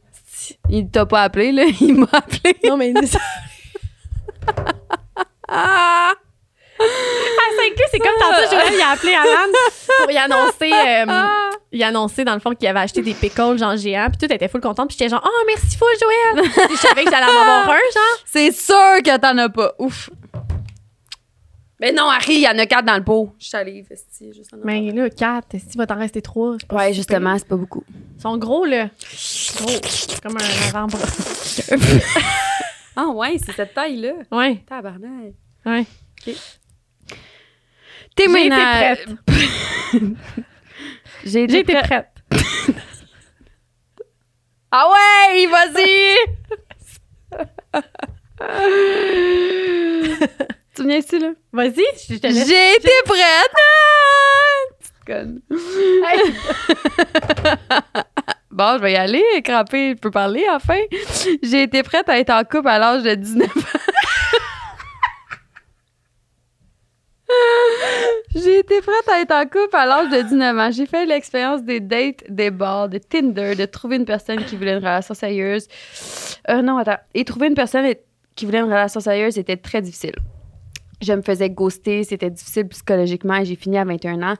Il 0.69 0.91
t'a 0.91 1.07
pas 1.07 1.23
appelé, 1.23 1.53
là? 1.53 1.65
Il 1.81 1.95
m'a 1.95 2.09
appelé. 2.13 2.57
Non, 2.65 2.77
mais 2.77 2.89
il 2.91 2.95
nous 2.95 3.17
a... 3.17 3.21
Ah! 5.49 6.13
À 6.81 6.83
Saint-Cloud, 6.83 7.89
c'est 7.91 7.99
comme 7.99 8.19
tantôt, 8.19 8.51
Joël, 8.51 8.73
il 8.75 8.81
a 8.81 8.89
appelé 8.91 9.13
Alan 9.15 9.53
pour 10.01 10.11
y 10.11 10.17
annoncer, 10.17 10.73
euh, 10.73 11.05
Ah! 11.09 11.51
il 11.71 11.83
a 11.83 11.89
annoncé 11.89 12.25
dans 12.25 12.35
le 12.35 12.41
fond 12.41 12.55
qu'il 12.55 12.67
avait 12.67 12.81
acheté 12.81 13.03
des 13.03 13.15
pickles 13.15 13.59
genre 13.59 13.77
géants, 13.77 14.09
puis 14.09 14.27
tout 14.27 14.35
était 14.35 14.49
full 14.49 14.61
contente, 14.61 14.89
puis 14.89 14.97
j'étais 14.99 15.11
genre, 15.11 15.23
oh 15.25 15.45
merci 15.47 15.77
full, 15.77 15.89
Joël. 16.01 16.51
Puis 16.51 16.77
je 16.77 16.81
savais 16.81 17.05
que 17.05 17.11
j'allais 17.11 17.27
en 17.27 17.41
avoir 17.41 17.69
un, 17.69 17.73
genre. 17.95 18.19
C'est 18.25 18.51
sûr 18.53 19.03
que 19.05 19.17
t'en 19.19 19.39
as 19.39 19.49
pas. 19.51 19.73
Ouf. 19.79 20.11
Mais 21.85 21.93
non, 21.93 22.09
Harry, 22.09 22.37
il 22.37 22.41
y 22.41 22.49
en 22.49 22.57
a 22.57 22.65
quatre 22.65 22.87
dans 22.87 22.97
le 22.97 23.05
pot. 23.05 23.35
Je 23.39 23.47
salive, 23.47 23.87
esti, 23.91 24.33
juste 24.33 24.55
en 24.55 24.57
Mais 24.65 24.91
là, 24.91 25.11
quatre, 25.11 25.59
s'il 25.59 25.77
va 25.77 25.87
t'en 25.87 25.99
rester 25.99 26.23
trois. 26.23 26.57
Ouais, 26.73 26.89
si 26.89 26.95
justement, 26.95 27.37
c'est 27.37 27.47
pas 27.47 27.57
beaucoup. 27.57 27.85
Ils 28.17 28.23
sont 28.23 28.39
gros, 28.39 28.65
là. 28.65 28.89
Gros. 29.59 29.71
Comme 30.23 30.39
un 30.39 30.69
avant-bras. 30.69 31.07
Ah 32.97 33.09
ouais, 33.09 33.37
c'est 33.45 33.51
cette 33.53 33.75
taille-là. 33.75 34.13
Ouais, 34.31 34.63
Tabarnak. 34.67 35.33
ouais. 35.67 35.85
T'es 38.15 38.29
J'ai 38.29 38.47
été 38.47 38.55
prête. 38.55 39.09
J'ai 41.25 41.43
été 41.43 41.53
J'ai 41.53 41.59
été 41.59 41.73
prête. 41.75 42.07
prête. 42.31 42.33
Ah 44.71 44.89
ouais, 44.91 45.47
vas-y! 45.47 46.17
Tu 50.75 50.87
viens 50.87 50.99
ici, 50.99 51.19
là? 51.19 51.33
Vas-y, 51.53 51.85
je 52.09 52.17
te 52.17 52.27
laisse. 52.27 52.49
J'ai 52.49 52.77
été 52.77 52.91
prête! 53.05 53.55
Conne. 55.07 55.43
Hey. 55.51 56.35
Bon, 58.55 58.77
je 58.77 58.83
vais 58.83 58.93
y 58.93 58.97
aller, 58.97 59.25
craper, 59.43 59.95
je 59.97 59.99
peux 60.01 60.13
parler 60.13 60.47
enfin. 60.49 60.79
J'ai 61.43 61.65
été 61.65 61.83
prête 61.83 62.09
à 62.09 62.21
être 62.21 62.31
en 62.31 62.45
couple 62.45 62.69
à 62.69 62.79
l'âge 62.79 63.03
de 63.03 63.13
19 63.13 63.49
ans. 63.49 63.51
J'ai 68.37 68.61
été 68.61 68.81
prête 68.81 69.09
à 69.13 69.21
être 69.21 69.33
en 69.33 69.43
couple 69.43 69.75
à 69.75 69.87
l'âge 69.87 70.09
de 70.09 70.23
19 70.23 70.57
ans. 70.57 70.71
J'ai 70.71 70.87
fait 70.87 71.05
l'expérience 71.05 71.65
des 71.65 71.81
dates, 71.81 72.23
des 72.29 72.53
bars, 72.53 72.89
de 72.89 72.99
Tinder, 72.99 73.57
de 73.57 73.65
trouver 73.65 73.97
une 73.97 74.05
personne 74.05 74.45
qui 74.45 74.55
voulait 74.55 74.75
une 74.75 74.79
relation 74.79 75.15
sérieuse. 75.15 75.67
Euh, 76.49 76.63
non, 76.63 76.79
attends. 76.79 76.99
Et 77.13 77.25
trouver 77.25 77.49
une 77.49 77.55
personne 77.55 77.93
qui 78.37 78.45
voulait 78.45 78.59
une 78.59 78.67
relation 78.67 79.01
sérieuse 79.01 79.37
était 79.37 79.57
très 79.57 79.83
difficile. 79.83 80.15
Je 81.05 81.13
me 81.13 81.23
faisais 81.23 81.51
ghoster, 81.51 82.03
c'était 82.05 82.31
difficile 82.31 82.67
psychologiquement 82.69 83.37
et 83.37 83.45
j'ai 83.45 83.57
fini 83.57 83.79
à 83.79 83.85
21 83.85 84.23
ans. 84.23 84.35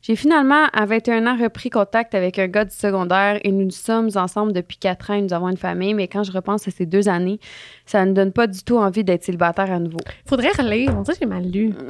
J'ai 0.00 0.14
finalement, 0.14 0.66
à 0.72 0.86
21 0.86 1.26
ans, 1.26 1.36
repris 1.36 1.70
contact 1.70 2.14
avec 2.14 2.38
un 2.38 2.46
gars 2.46 2.64
du 2.64 2.74
secondaire 2.74 3.40
et 3.42 3.50
nous 3.50 3.68
sommes 3.70 4.10
ensemble 4.14 4.52
depuis 4.52 4.76
4 4.78 5.10
ans 5.10 5.14
et 5.14 5.22
nous 5.22 5.32
avons 5.32 5.48
une 5.48 5.56
famille. 5.56 5.92
Mais 5.92 6.06
quand 6.06 6.22
je 6.22 6.30
repense 6.30 6.68
à 6.68 6.70
ces 6.70 6.86
deux 6.86 7.08
années, 7.08 7.40
ça 7.84 8.06
ne 8.06 8.12
donne 8.12 8.32
pas 8.32 8.46
du 8.46 8.62
tout 8.62 8.78
envie 8.78 9.02
d'être 9.02 9.24
célibataire 9.24 9.72
à 9.72 9.80
nouveau. 9.80 9.98
Faudrait 10.24 10.52
relire. 10.56 10.94
On 10.96 11.02
dirait 11.02 11.14
que 11.14 11.20
j'ai 11.20 11.26
mal 11.26 11.44
lu. 11.50 11.74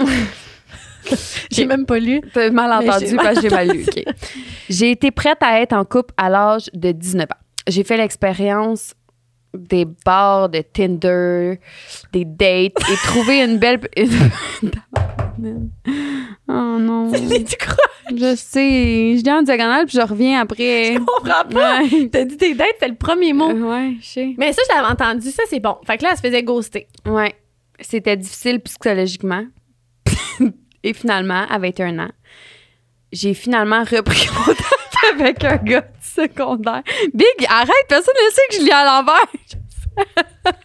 J'ai 1.50 1.64
même 1.64 1.86
pas 1.86 1.98
lu. 1.98 2.20
T'as 2.34 2.50
mal 2.50 2.70
entendu 2.70 3.06
j'ai- 3.06 3.16
parce 3.16 3.36
que 3.36 3.42
j'ai 3.48 3.54
mal 3.54 3.70
lu. 3.70 3.86
J'ai 4.68 4.90
été 4.90 5.10
prête 5.10 5.38
à 5.40 5.60
être 5.60 5.72
en 5.72 5.84
couple 5.84 6.12
à 6.18 6.28
l'âge 6.28 6.68
de 6.74 6.92
19 6.92 7.24
ans. 7.24 7.36
J'ai 7.66 7.82
fait 7.84 7.96
l'expérience 7.96 8.92
des 9.54 9.84
bars 9.84 10.48
de 10.48 10.60
Tinder, 10.60 11.58
des 12.12 12.24
dates 12.24 12.76
et 12.90 12.96
trouvé 13.04 13.42
une 13.42 13.58
belle. 13.58 13.80
oh 16.48 16.76
non. 16.78 17.10
tu 17.12 17.56
crois? 17.56 17.76
Je 18.10 18.34
sais. 18.36 19.16
Je 19.16 19.22
dis 19.22 19.30
en 19.30 19.42
diagonale 19.42 19.86
puis 19.86 19.98
je 19.98 20.06
reviens 20.06 20.40
après. 20.40 20.94
Je 20.94 20.98
comprends 20.98 21.44
pas. 21.50 21.80
Ouais. 21.80 22.08
T'as 22.08 22.24
dit 22.24 22.36
tes 22.36 22.54
dates, 22.54 22.76
c'est 22.80 22.88
le 22.88 22.94
premier 22.96 23.32
mot. 23.32 23.52
Ouais, 23.52 23.96
je 24.00 24.06
sais. 24.06 24.34
Mais 24.36 24.52
ça, 24.52 24.62
je 24.68 24.74
l'avais 24.74 24.92
entendu. 24.92 25.30
Ça, 25.30 25.42
c'est 25.48 25.60
bon. 25.60 25.76
Fait 25.86 25.98
que 25.98 26.04
là, 26.04 26.10
elle 26.12 26.16
se 26.16 26.22
faisait 26.22 26.42
ghoster. 26.42 26.86
Ouais. 27.06 27.34
C'était 27.80 28.16
difficile 28.16 28.60
psychologiquement. 28.60 29.44
Et 30.82 30.92
finalement, 30.92 31.46
à 31.48 31.58
21 31.58 31.98
ans, 31.98 32.10
j'ai 33.12 33.34
finalement 33.34 33.80
repris 33.80 34.26
contact 34.26 34.77
avec 35.12 35.44
un 35.44 35.56
gars 35.56 35.80
du 35.82 35.88
secondaire. 36.06 36.82
Big, 37.14 37.46
arrête, 37.48 37.86
personne 37.88 38.14
ne 38.26 38.30
sait 38.32 38.42
que 38.50 38.54
je 38.56 38.60
lis 38.62 38.70
à 38.72 38.84
l'envers. 38.84 39.26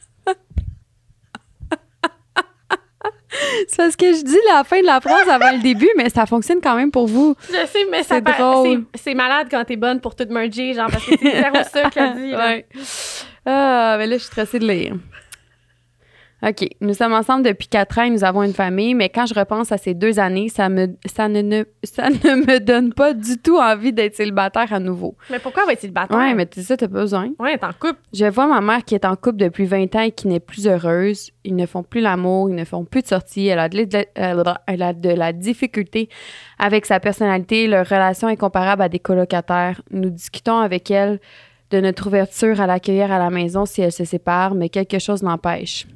C'est 3.68 3.78
parce 3.78 3.96
que 3.96 4.14
je 4.14 4.24
dis 4.24 4.38
la 4.54 4.64
fin 4.64 4.80
de 4.80 4.86
la 4.86 5.02
phrase 5.02 5.28
avant 5.28 5.52
le 5.54 5.60
début, 5.60 5.90
mais 5.98 6.08
ça 6.10 6.28
fonctionne 6.28 6.62
quand 6.62 6.76
même 6.76 6.92
pour 6.92 7.08
vous. 7.08 7.36
Je 7.48 7.66
sais, 7.66 7.86
mais 7.90 8.04
ça 8.04 8.16
C'est 8.16 8.22
drôle. 8.22 8.86
c'est- 8.94 9.00
C'est 9.06 9.14
malade 9.16 9.48
quand 9.50 9.64
t'es 9.66 9.76
bonne 9.76 10.00
pour 10.00 10.16
tout 10.16 10.28
merger, 10.30 10.74
genre, 10.76 10.90
parce 10.92 11.04
que 11.04 11.16
c'est 11.20 11.32
zéro 11.42 11.56
ça 11.72 11.90
qu'elle 11.90 12.14
dit. 12.16 12.30
là. 12.32 12.48
Ouais. 12.48 12.68
Ah, 13.46 13.96
mais 13.98 14.06
là, 14.06 14.14
je 14.18 14.20
suis 14.20 14.28
stressée 14.28 14.60
de 14.60 14.68
lire. 14.68 14.94
OK. 16.46 16.68
Nous 16.82 16.94
sommes 16.94 17.14
ensemble 17.14 17.44
depuis 17.46 17.70
quatre 17.70 17.98
ans 18.00 18.04
et 18.04 18.10
nous 18.10 18.26
avons 18.26 18.44
une 18.44 18.54
famille, 18.54 18.94
mais 18.96 19.08
quand 19.08 19.26
je 19.26 19.34
repense 19.34 19.72
à 19.72 19.78
ces 19.78 19.94
deux 19.94 20.20
années, 20.20 20.50
ça, 20.50 20.68
me, 20.68 20.88
ça, 21.06 21.30
ne, 21.30 21.42
ne- 21.42 21.64
ça 21.84 22.10
ne 22.10 22.16
me 22.46 22.60
donne 22.60 22.94
pas 22.94 23.14
du 23.14 23.38
tout 23.38 23.58
envie 23.58 23.94
d'être 23.94 24.16
célibataire 24.16 24.74
à 24.74 24.80
nouveau. 24.82 25.16
Mais 25.30 25.40
pourquoi 25.40 25.66
va-t-il 25.66 25.88
le 25.88 25.94
battre? 25.94 26.18
Ouais, 26.18 26.34
mais 26.34 26.46
tu 26.46 26.60
sais, 26.60 26.66
ça, 26.68 26.76
t'as 26.78 26.88
pas 26.90 27.00
besoin. 27.00 27.30
Ouais, 27.40 27.58
t'es 27.58 27.66
en 27.66 27.72
couple. 27.72 28.00
Je 28.14 28.26
vois 28.26 28.48
ma 28.48 28.60
mère 28.60 28.84
qui 28.84 28.94
est 28.94 29.06
en 29.06 29.16
couple 29.16 29.38
depuis 29.38 29.66
20 29.66 29.96
ans 29.96 30.02
et 30.02 30.12
qui 30.12 30.28
n'est 30.28 30.42
plus 30.42 30.68
heureuse. 30.68 31.32
Ils 31.46 31.56
ne 31.56 31.66
font 31.66 31.84
plus 31.84 32.02
l'amour, 32.02 32.50
ils 32.50 32.56
ne 32.56 32.66
font 32.66 32.84
plus 32.84 33.04
de 33.04 33.08
sorties. 33.08 33.48
Elle 33.48 33.60
a 33.60 33.70
de, 33.70 33.88
la- 33.88 34.62
elle 34.68 34.82
a 34.82 34.94
de 34.94 35.10
la 35.10 35.32
difficulté 35.32 36.10
avec 36.60 36.86
sa 36.86 37.00
personnalité. 37.00 37.68
Leur 37.68 37.88
relation 37.88 38.28
est 38.28 38.36
comparable 38.38 38.82
à 38.82 38.90
des 38.90 39.00
colocataires. 39.00 39.82
Nous 39.92 40.10
discutons 40.10 40.58
avec 40.58 40.92
elle 40.92 41.22
de 41.72 41.80
notre 41.80 42.08
ouverture 42.08 42.60
à 42.60 42.68
l'accueillir 42.68 43.12
à 43.14 43.18
la 43.18 43.30
maison 43.30 43.66
si 43.66 43.82
elle 43.82 43.94
se 43.94 44.04
sépare, 44.04 44.54
mais 44.56 44.68
quelque 44.70 45.00
chose 45.00 45.24
l'empêche. 45.24 45.88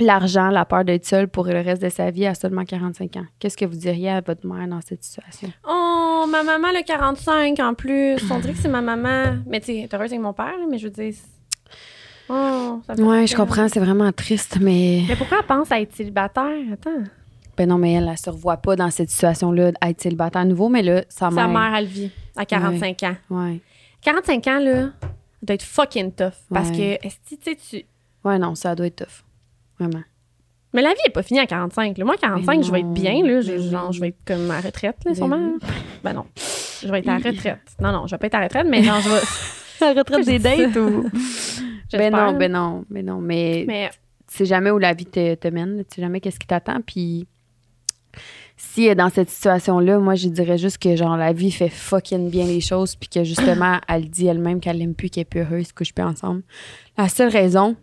L'argent, 0.00 0.48
la 0.48 0.64
peur 0.64 0.84
d'être 0.84 1.04
seule 1.06 1.28
pour 1.28 1.44
le 1.46 1.60
reste 1.60 1.82
de 1.82 1.88
sa 1.88 2.10
vie 2.10 2.26
à 2.26 2.34
seulement 2.34 2.64
45 2.64 3.16
ans. 3.16 3.26
Qu'est-ce 3.38 3.56
que 3.56 3.64
vous 3.64 3.76
diriez 3.76 4.10
à 4.10 4.20
votre 4.20 4.46
mère 4.46 4.66
dans 4.68 4.80
cette 4.80 5.02
situation? 5.04 5.52
Oh, 5.68 6.24
ma 6.28 6.42
maman, 6.42 6.68
le 6.72 6.84
45 6.84 7.58
en 7.60 7.74
plus. 7.74 8.16
On 8.30 8.38
dirait 8.38 8.52
que 8.54 8.58
c'est 8.58 8.68
ma 8.68 8.80
maman. 8.82 9.36
Mais 9.46 9.60
tu 9.60 9.66
t'es 9.66 9.88
heureuse 9.92 10.10
avec 10.12 10.20
mon 10.20 10.32
père, 10.32 10.54
mais 10.70 10.78
je 10.78 10.84
veux 10.88 10.92
dire. 10.92 11.14
Oh, 12.28 12.80
ça 12.86 12.92
me 12.92 12.98
fait 12.98 13.02
Ouais, 13.02 13.26
je 13.26 13.34
comprends, 13.36 13.68
c'est 13.68 13.80
vraiment 13.80 14.10
triste, 14.12 14.58
mais. 14.60 15.02
Mais 15.08 15.16
pourquoi 15.16 15.38
elle 15.40 15.46
pense 15.46 15.72
à 15.72 15.80
être 15.80 15.94
célibataire? 15.94 16.52
Attends. 16.72 17.02
Ben 17.56 17.68
non, 17.68 17.76
mais 17.76 17.92
elle, 17.94 18.08
elle 18.10 18.16
se 18.18 18.30
revoit 18.30 18.56
pas 18.56 18.76
dans 18.76 18.90
cette 18.90 19.10
situation-là 19.10 19.72
d'être 19.72 20.00
célibataire 20.00 20.42
à 20.42 20.44
nouveau, 20.44 20.68
mais 20.68 20.82
là, 20.82 21.02
sa 21.08 21.30
mère. 21.30 21.44
Sa 21.46 21.48
mère, 21.50 21.74
elle 21.74 21.86
vit 21.86 22.10
à 22.36 22.46
45 22.46 23.02
ans. 23.02 23.16
Ouais. 23.30 23.60
45 24.02 24.46
ans, 24.46 24.58
là, 24.60 24.82
ça 25.02 25.08
doit 25.42 25.54
être 25.54 25.62
fucking 25.64 26.12
tough. 26.12 26.30
Parce 26.52 26.70
Ouais. 26.70 26.98
que, 27.00 27.06
est-ce 27.06 27.16
que, 27.36 27.42
tu 27.42 27.50
sais, 27.68 27.80
tu. 27.82 27.86
Ouais, 28.26 28.38
non, 28.38 28.54
ça 28.54 28.74
doit 28.74 28.86
être 28.86 29.04
tough. 29.04 29.24
Vraiment. 29.80 30.04
Mais 30.72 30.82
la 30.82 30.90
vie 30.90 31.00
est 31.06 31.10
pas 31.10 31.22
finie 31.24 31.40
à 31.40 31.46
45. 31.46 31.98
là. 31.98 32.04
Moi, 32.04 32.14
à 32.14 32.18
45, 32.18 32.58
Mais 32.58 32.62
je 32.62 32.70
vais 32.70 32.80
être 32.80 32.92
bien. 32.92 33.24
Là. 33.24 33.40
Je, 33.40 33.52
Mais 33.52 33.58
genre, 33.70 33.92
je 33.92 34.00
vais 34.00 34.08
être 34.08 34.18
comme 34.24 34.48
à 34.52 34.60
retraite, 34.60 34.96
là, 35.04 35.10
Mais 35.10 35.14
sûrement. 35.16 35.54
oui. 35.54 35.68
Ben 36.04 36.12
non. 36.12 36.26
Je 36.36 36.88
vais 36.88 37.00
être 37.00 37.08
à 37.08 37.18
la 37.18 37.24
retraite. 37.30 37.58
Non, 37.80 37.90
non, 37.90 38.06
je 38.06 38.14
vais 38.14 38.18
pas 38.18 38.26
être 38.28 38.34
à 38.36 38.38
la 38.40 38.44
retraite, 38.44 38.66
mais 38.68 38.82
genre, 38.84 39.00
je 39.00 39.08
vais. 39.08 39.20
La 39.80 39.94
retraite 39.94 40.26
des 40.26 40.38
dates 40.38 40.76
ou. 40.76 41.08
ben 41.92 42.12
non, 42.12 42.32
ben 42.34 42.52
non, 42.52 42.84
ben 42.90 43.06
non. 43.06 43.18
Mais, 43.18 43.64
Mais 43.66 43.88
tu 44.30 44.36
sais 44.36 44.44
jamais 44.44 44.70
où 44.70 44.76
la 44.76 44.92
vie 44.92 45.06
te, 45.06 45.34
te 45.34 45.48
mène. 45.48 45.78
Tu 45.88 45.94
sais 45.96 46.02
jamais 46.02 46.20
qu'est-ce 46.20 46.38
qui 46.38 46.46
t'attend. 46.46 46.82
Puis 46.86 47.26
si 48.58 48.86
est 48.86 48.94
dans 48.94 49.08
cette 49.08 49.30
situation-là, 49.30 49.98
moi, 50.00 50.16
je 50.16 50.28
dirais 50.28 50.58
juste 50.58 50.76
que 50.76 50.96
genre 50.96 51.16
la 51.16 51.32
vie 51.32 51.50
fait 51.50 51.70
fucking 51.70 52.28
bien 52.28 52.44
les 52.44 52.60
choses. 52.60 52.94
Puis 52.94 53.08
que 53.08 53.24
justement, 53.24 53.78
elle 53.88 54.10
dit 54.10 54.26
elle-même 54.26 54.60
qu'elle 54.60 54.76
l'aime 54.76 54.94
plus, 54.94 55.08
qu'elle 55.08 55.22
est 55.22 55.24
plus 55.24 55.40
heureuse, 55.40 55.68
qu'ils 55.68 55.74
couchent 55.74 55.94
plus 55.94 56.04
ensemble. 56.04 56.42
La 56.98 57.08
seule 57.08 57.30
raison. 57.30 57.74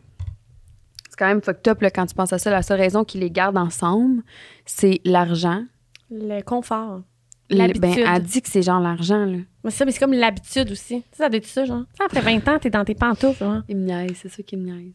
C'est 1.18 1.26
quand 1.26 1.30
même 1.30 1.42
fucked 1.42 1.68
up 1.68 1.82
là, 1.82 1.90
quand 1.90 2.06
tu 2.06 2.14
penses 2.14 2.32
à 2.32 2.38
ça. 2.38 2.52
La 2.52 2.62
seule 2.62 2.80
raison 2.80 3.04
qu'ils 3.04 3.22
les 3.22 3.32
gardent 3.32 3.58
ensemble, 3.58 4.22
c'est 4.66 5.02
l'argent. 5.04 5.64
le 6.12 6.42
confort. 6.42 7.02
Le- 7.50 7.58
L'habitude. 7.58 7.82
Ben, 8.04 8.16
elle 8.16 8.22
dit 8.24 8.40
que 8.42 8.50
c'est 8.50 8.62
genre 8.62 8.80
l'argent, 8.80 9.26
là. 9.26 9.38
Mais 9.64 9.72
ça, 9.72 9.84
mais 9.86 9.92
c'est 9.92 10.00
comme 10.00 10.14
l'habitude 10.14 10.70
aussi. 10.72 11.02
Tu 11.02 11.08
sais, 11.12 11.18
ça 11.24 11.30
doit 11.30 11.38
être 11.38 11.48
ça, 11.48 11.66
genre. 11.66 11.84
Sais, 11.98 12.04
après 12.04 12.22
20 12.22 12.48
ans, 12.50 12.60
t'es 12.60 12.70
dans 12.70 12.86
tes 12.86 12.94
pantoufles, 12.94 13.40
genre. 13.40 13.62
Il 13.68 13.78
me 13.78 13.86
niaise, 13.86 14.16
c'est 14.22 14.30
ça 14.30 14.44
qui 14.44 14.56
me 14.58 14.72
niaise. 14.72 14.94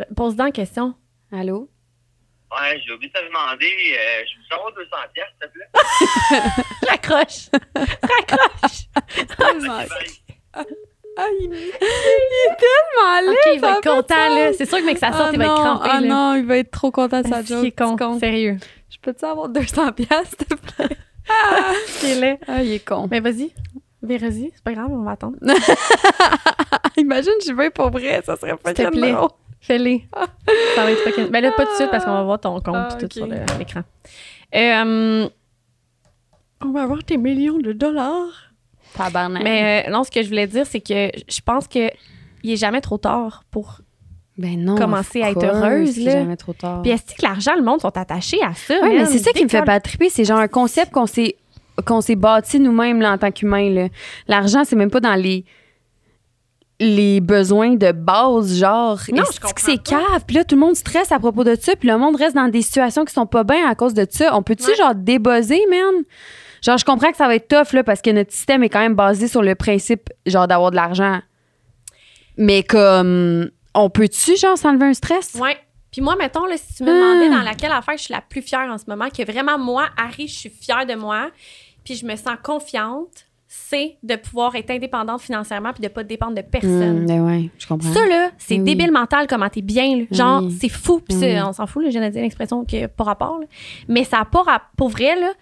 Euh, 0.00 0.04
Pose-dans 0.16 0.46
la 0.46 0.50
question. 0.50 0.94
Allô? 1.30 1.70
Ouais, 2.50 2.80
j'ai 2.84 2.92
oublié 2.94 3.12
de 3.14 3.18
te 3.20 3.24
demander, 3.26 3.66
euh, 3.66 4.24
je 4.26 4.34
peux 4.38 4.44
savoir 4.50 4.72
200 4.74 4.90
piastres, 5.14 5.36
s'il 5.40 5.48
te 5.48 5.52
plaît? 5.54 5.70
Raccroche. 6.90 7.50
Raccroche. 8.02 8.88
Ah, 11.22 11.28
il, 11.40 11.52
est 11.52 12.56
tellement 12.58 13.30
laid, 13.30 13.30
OK, 13.30 13.54
il 13.54 13.60
va 13.60 13.70
être 13.72 13.82
content, 13.82 14.34
là. 14.34 14.52
C'est 14.52 14.66
sûr 14.66 14.78
que, 14.78 14.84
mec, 14.84 14.98
ça 14.98 15.12
sort, 15.12 15.26
Ah 15.26 15.30
il 15.32 15.38
va 15.38 15.44
être 15.44 15.54
crampé, 15.54 15.88
Ah 15.90 16.00
là. 16.00 16.06
non, 16.08 16.34
il 16.34 16.46
va 16.46 16.58
être 16.58 16.70
trop 16.70 16.90
content 16.90 17.20
de 17.22 17.28
sa 17.28 17.42
joke. 17.42 17.60
il 17.62 17.66
est 17.66 17.78
con. 17.78 18.18
Sérieux. 18.18 18.56
Je 18.90 18.96
peux-tu 19.00 19.24
avoir 19.24 19.48
200 19.48 19.92
piastres, 19.92 20.36
s'il 20.38 20.46
te 20.46 20.54
plaît? 20.54 20.96
C'est 21.86 22.20
laid. 22.20 22.38
Ah, 22.48 22.62
il 22.62 22.72
est 22.72 22.84
con. 22.84 23.06
Mais 23.10 23.20
vas-y. 23.20 23.52
Vas-y, 24.02 24.50
c'est 24.52 24.64
pas 24.64 24.72
grave, 24.72 24.88
on 24.90 25.04
va 25.04 25.12
attendre. 25.12 25.36
Imagine, 26.96 27.34
je 27.46 27.52
vais 27.52 27.70
pour 27.70 27.90
vrai, 27.90 28.20
ça 28.26 28.36
serait 28.36 28.56
pas 28.56 28.74
S'il 28.74 28.84
te 28.86 28.90
plaît. 28.90 29.14
Fais-les. 29.60 30.08
Ça 30.74 30.82
va 30.82 30.90
être 30.90 30.98
fucking. 31.02 31.28
Mais 31.30 31.40
là, 31.40 31.52
pas 31.52 31.64
tout 31.64 31.70
de 31.70 31.76
suite 31.76 31.90
parce 31.92 32.04
qu'on 32.04 32.12
va 32.12 32.24
voir 32.24 32.40
ton 32.40 32.60
compte 32.60 32.74
Ah, 32.74 32.96
tout 32.98 33.06
sur 33.12 33.26
l'écran. 33.26 33.82
Euh, 34.56 35.28
on 36.60 36.70
va 36.72 36.82
avoir 36.82 37.04
tes 37.04 37.16
millions 37.16 37.58
de 37.58 37.72
dollars. 37.72 38.51
Tabarnak. 38.96 39.42
Mais 39.42 39.84
euh, 39.86 39.90
non, 39.90 40.04
ce 40.04 40.10
que 40.10 40.22
je 40.22 40.28
voulais 40.28 40.46
dire, 40.46 40.66
c'est 40.66 40.80
que 40.80 41.10
je 41.28 41.40
pense 41.44 41.66
que 41.68 41.90
il 42.42 42.52
est 42.52 42.56
jamais 42.56 42.80
trop 42.80 42.98
tard 42.98 43.44
pour. 43.50 43.80
ben 44.38 44.58
non, 44.62 44.76
commencer 44.76 45.22
à 45.22 45.30
être 45.30 45.44
heureuse, 45.44 45.92
c'est 45.94 46.00
là. 46.00 46.12
jamais 46.12 46.36
trop 46.36 46.52
tard. 46.52 46.82
Puis 46.82 46.90
est-ce 46.90 47.14
que 47.14 47.22
l'argent, 47.22 47.54
le 47.56 47.62
monde 47.62 47.80
sont 47.80 47.96
attachés 47.96 48.42
à 48.42 48.54
ça? 48.54 48.74
Oui, 48.82 48.90
mais 48.96 49.06
c'est 49.06 49.18
ça 49.18 49.30
qui 49.32 49.44
me 49.44 49.48
fait 49.48 49.62
pas 49.62 49.78
triper. 49.80 50.08
C'est 50.08 50.24
genre 50.24 50.38
un 50.38 50.48
concept 50.48 50.92
qu'on 50.92 51.06
s'est 51.06 51.36
qu'on 51.86 52.00
s'est 52.00 52.16
bâti 52.16 52.60
nous-mêmes 52.60 53.00
là, 53.00 53.12
en 53.12 53.18
tant 53.18 53.30
qu'humains. 53.30 53.70
là. 53.70 53.88
L'argent, 54.28 54.62
c'est 54.64 54.76
même 54.76 54.90
pas 54.90 55.00
dans 55.00 55.14
les 55.14 55.44
les 56.80 57.20
besoins 57.20 57.76
de 57.76 57.92
base, 57.92 58.58
genre. 58.58 58.98
Non, 59.12 59.22
est-ce 59.22 59.38
que 59.54 59.60
c'est 59.60 59.80
cave? 59.80 60.24
Puis 60.26 60.34
là, 60.36 60.44
tout 60.44 60.56
le 60.56 60.60
monde 60.62 60.74
stresse 60.74 61.12
à 61.12 61.20
propos 61.20 61.44
de 61.44 61.54
ça. 61.54 61.76
Puis 61.76 61.88
le 61.88 61.96
monde 61.96 62.16
reste 62.16 62.34
dans 62.34 62.48
des 62.48 62.62
situations 62.62 63.04
qui 63.04 63.12
sont 63.12 63.26
pas 63.26 63.44
bien 63.44 63.68
à 63.68 63.76
cause 63.76 63.94
de 63.94 64.04
ça. 64.10 64.36
On 64.36 64.42
peut-tu, 64.42 64.66
Ouais. 64.68 64.74
genre, 64.74 64.94
débosser, 64.94 65.60
man? 65.70 66.02
Genre, 66.62 66.78
je 66.78 66.84
comprends 66.84 67.10
que 67.10 67.16
ça 67.16 67.26
va 67.26 67.34
être 67.34 67.48
tough, 67.48 67.72
là, 67.72 67.82
parce 67.84 68.00
que 68.00 68.10
notre 68.10 68.32
système 68.32 68.62
est 68.62 68.68
quand 68.68 68.80
même 68.80 68.94
basé 68.94 69.26
sur 69.28 69.42
le 69.42 69.54
principe, 69.54 70.10
genre, 70.26 70.46
d'avoir 70.46 70.70
de 70.70 70.76
l'argent. 70.76 71.20
Mais 72.36 72.62
comme, 72.62 73.50
on 73.74 73.90
peut-tu, 73.90 74.36
genre, 74.36 74.56
s'enlever 74.56 74.86
un 74.86 74.94
stress? 74.94 75.34
Ouais. 75.40 75.56
Puis 75.90 76.00
moi, 76.00 76.16
mettons, 76.16 76.46
là, 76.46 76.56
si 76.56 76.76
tu 76.76 76.84
me 76.84 76.88
demandais 76.88 77.26
Ah. 77.34 77.38
dans 77.38 77.44
laquelle 77.44 77.72
affaire 77.72 77.98
je 77.98 78.04
suis 78.04 78.14
la 78.14 78.22
plus 78.22 78.40
fière 78.40 78.66
en 78.70 78.78
ce 78.78 78.84
moment, 78.88 79.08
que 79.10 79.22
vraiment, 79.30 79.58
moi, 79.58 79.86
Harry, 79.98 80.26
je 80.28 80.34
suis 80.34 80.48
fière 80.50 80.86
de 80.86 80.94
moi, 80.94 81.30
puis 81.84 81.94
je 81.96 82.06
me 82.06 82.16
sens 82.16 82.36
confiante, 82.42 83.26
c'est 83.46 83.98
de 84.02 84.16
pouvoir 84.16 84.54
être 84.56 84.70
indépendante 84.70 85.20
financièrement 85.20 85.74
puis 85.74 85.82
de 85.82 85.88
pas 85.88 86.02
dépendre 86.04 86.34
de 86.34 86.40
personne. 86.40 87.00
Hum, 87.00 87.06
ben 87.06 87.20
ouais, 87.20 87.50
je 87.58 87.66
comprends. 87.66 87.92
Ça, 87.92 88.06
là, 88.06 88.30
c'est 88.38 88.54
Oui. 88.54 88.60
débile 88.62 88.90
mental 88.90 89.26
comment 89.26 89.50
t'es 89.50 89.60
bien. 89.60 89.98
là. 89.98 90.04
Genre, 90.10 90.42
Oui. 90.44 90.56
c'est 90.58 90.70
fou. 90.70 91.00
Puis 91.06 91.18
c'est- 91.18 91.34
Oui. 91.34 91.42
on 91.42 91.52
s'en 91.52 91.66
fout, 91.66 91.82
là, 91.84 91.90
j'ai 91.90 92.10
dit 92.10 92.20
l'expression 92.22 92.64
qui 92.64 92.80
n'a 92.80 92.88
pas 92.88 93.04
rapport. 93.04 93.38
là. 93.40 93.46
Mais 93.88 94.04
ça 94.04 94.18
n'a 94.20 94.24
pas 94.24 94.38
rapport. 94.42 94.70
Pour 94.78 94.88
vrai, 94.88 95.20
là, 95.20 95.32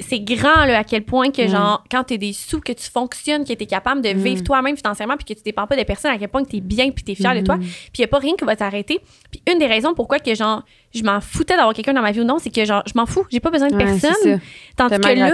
c'est 0.00 0.20
grand 0.20 0.64
là, 0.64 0.78
à 0.80 0.84
quel 0.84 1.04
point 1.04 1.30
que, 1.30 1.42
Oui. 1.42 1.48
genre, 1.48 1.84
quand 1.90 2.04
tu 2.04 2.18
des 2.18 2.32
sous, 2.32 2.60
que 2.60 2.72
tu 2.72 2.90
fonctionnes, 2.90 3.44
que 3.44 3.52
tu 3.52 3.62
es 3.62 3.66
capable 3.66 4.02
de 4.02 4.12
Mm. 4.12 4.18
vivre 4.18 4.42
toi-même 4.42 4.76
financièrement, 4.76 5.16
puis 5.16 5.24
que 5.34 5.38
tu 5.38 5.44
dépends 5.44 5.66
pas 5.66 5.76
des 5.76 5.84
personnes, 5.84 6.10
à 6.10 6.18
quel 6.18 6.28
point 6.28 6.42
tu 6.44 6.56
es 6.56 6.60
bien, 6.60 6.90
puis 6.90 7.04
tu 7.04 7.12
es 7.12 7.14
fier 7.14 7.34
de 7.34 7.40
toi. 7.40 7.56
Mhm. 7.56 7.62
Puis 7.62 7.90
il 7.98 8.00
n'y 8.00 8.04
a 8.04 8.08
pas 8.08 8.18
rien 8.18 8.34
qui 8.36 8.44
va 8.44 8.56
t'arrêter. 8.56 9.00
Puis 9.30 9.42
une 9.50 9.58
des 9.58 9.66
raisons 9.66 9.94
pourquoi 9.94 10.18
que, 10.18 10.34
genre, 10.34 10.62
je 10.94 11.02
m'en 11.04 11.20
foutais 11.20 11.56
d'avoir 11.56 11.74
quelqu'un 11.74 11.92
dans 11.92 12.02
ma 12.02 12.10
vie 12.12 12.20
ou 12.20 12.24
non, 12.24 12.38
c'est 12.38 12.50
que, 12.50 12.64
genre, 12.64 12.82
je 12.86 12.92
m'en 12.96 13.06
fous. 13.06 13.24
J'ai 13.30 13.40
pas 13.40 13.50
besoin 13.50 13.68
de 13.68 13.74
Ouais, 13.76 13.84
personne. 13.84 14.40
Tandis 14.76 14.96
que 14.98 15.08
là, 15.18 15.32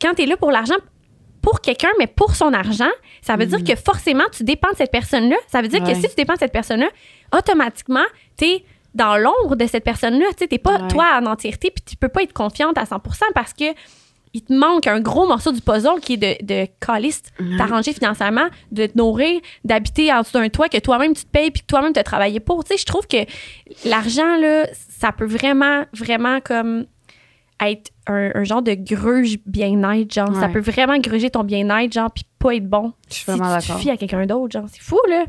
quand 0.00 0.14
tu 0.14 0.22
es 0.22 0.26
là 0.26 0.36
pour 0.36 0.50
l'argent, 0.50 0.74
pour 1.42 1.60
quelqu'un, 1.62 1.88
mais 1.98 2.06
pour 2.06 2.34
son 2.34 2.52
argent, 2.52 2.90
ça 3.22 3.36
veut 3.36 3.46
dire 3.46 3.64
que 3.64 3.74
forcément, 3.74 4.24
tu 4.30 4.44
dépends 4.44 4.70
de 4.72 4.76
cette 4.76 4.90
personne-là. 4.90 5.36
Ça 5.48 5.62
veut 5.62 5.68
dire 5.68 5.82
que 5.82 5.94
si 5.94 6.02
tu 6.02 6.14
dépends 6.16 6.34
de 6.34 6.38
cette 6.38 6.52
personne-là, 6.52 6.88
automatiquement, 7.36 8.04
tu 8.36 8.44
es 8.46 8.64
dans 8.94 9.16
l'ombre 9.16 9.56
de 9.56 9.66
cette 9.66 9.84
personne-là. 9.84 10.26
Tu 10.36 10.46
n'es 10.50 10.58
pas 10.58 10.80
Ouais. 10.80 10.88
toi 10.88 11.20
en 11.20 11.26
entièreté, 11.26 11.70
puis 11.70 11.82
tu 11.84 11.96
peux 11.96 12.08
pas 12.08 12.22
être 12.22 12.32
confiante 12.32 12.76
à 12.78 12.84
100% 12.84 13.24
parce 13.34 13.52
que 13.52 13.64
il 14.32 14.42
te 14.42 14.52
manque 14.52 14.86
un 14.86 15.00
gros 15.00 15.26
morceau 15.26 15.50
du 15.50 15.60
puzzle 15.60 15.98
qui 16.00 16.12
est 16.12 16.16
de, 16.16 16.46
de 16.46 16.68
caliste, 16.80 17.32
t'arranger 17.58 17.92
financièrement, 17.92 18.46
de 18.70 18.86
te 18.86 18.96
nourrir, 18.96 19.40
d'habiter 19.64 20.12
en 20.12 20.20
dessous 20.20 20.34
d'un 20.38 20.48
toit 20.48 20.68
que 20.68 20.78
toi-même 20.78 21.14
tu 21.14 21.24
te 21.24 21.30
payes 21.30 21.50
puis 21.50 21.62
que 21.62 21.66
toi-même 21.66 21.92
tu 21.92 21.98
as 21.98 22.04
travaillé 22.04 22.38
pour. 22.38 22.62
Tu 22.62 22.68
sais, 22.74 22.78
je 22.78 22.86
trouve 22.86 23.08
que 23.08 23.16
l'argent, 23.88 24.36
là, 24.36 24.66
ça 25.00 25.10
peut 25.10 25.24
vraiment, 25.26 25.84
vraiment 25.92 26.40
comme 26.40 26.86
être 27.60 27.90
un, 28.06 28.30
un 28.36 28.44
genre 28.44 28.62
de 28.62 28.74
gruge 28.74 29.38
bien-être, 29.46 30.14
genre. 30.14 30.32
Ça 30.36 30.48
peut 30.48 30.60
vraiment 30.60 30.96
gruger 30.98 31.28
ton 31.30 31.42
bien-être, 31.42 31.92
genre, 31.92 32.10
puis 32.12 32.24
pas 32.38 32.54
être 32.54 32.68
bon. 32.68 32.92
Je 33.08 33.14
suis 33.14 33.24
si 33.24 33.30
vraiment 33.32 33.56
tu 33.58 33.62
te 33.62 33.68
d'accord. 33.68 33.80
fies 33.82 33.90
à 33.90 33.96
quelqu'un 33.96 34.26
d'autre, 34.26 34.52
genre. 34.52 34.68
C'est 34.72 34.80
fou, 34.80 35.00
là. 35.08 35.24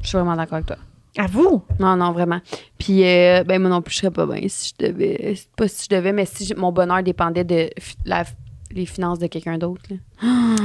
Je 0.00 0.06
suis 0.08 0.16
vraiment 0.16 0.36
d'accord 0.36 0.54
avec 0.54 0.66
toi. 0.66 0.76
À 1.16 1.26
vous? 1.26 1.62
Non, 1.78 1.96
non, 1.96 2.12
vraiment. 2.12 2.40
Puis, 2.78 3.04
euh, 3.04 3.42
ben, 3.44 3.60
moi 3.60 3.70
non 3.70 3.82
plus, 3.82 3.94
je 3.94 4.00
serais 4.00 4.10
pas 4.10 4.26
bien 4.26 4.40
si 4.48 4.74
je 4.78 4.86
devais. 4.86 5.34
Pas 5.56 5.68
si 5.68 5.86
je 5.90 5.96
devais, 5.96 6.12
mais 6.12 6.26
si 6.26 6.52
mon 6.56 6.72
bonheur 6.72 7.02
dépendait 7.02 7.44
de 7.44 7.70
la- 8.04 8.24
les 8.72 8.84
finances 8.84 9.20
de 9.20 9.28
quelqu'un 9.28 9.56
d'autre. 9.58 9.84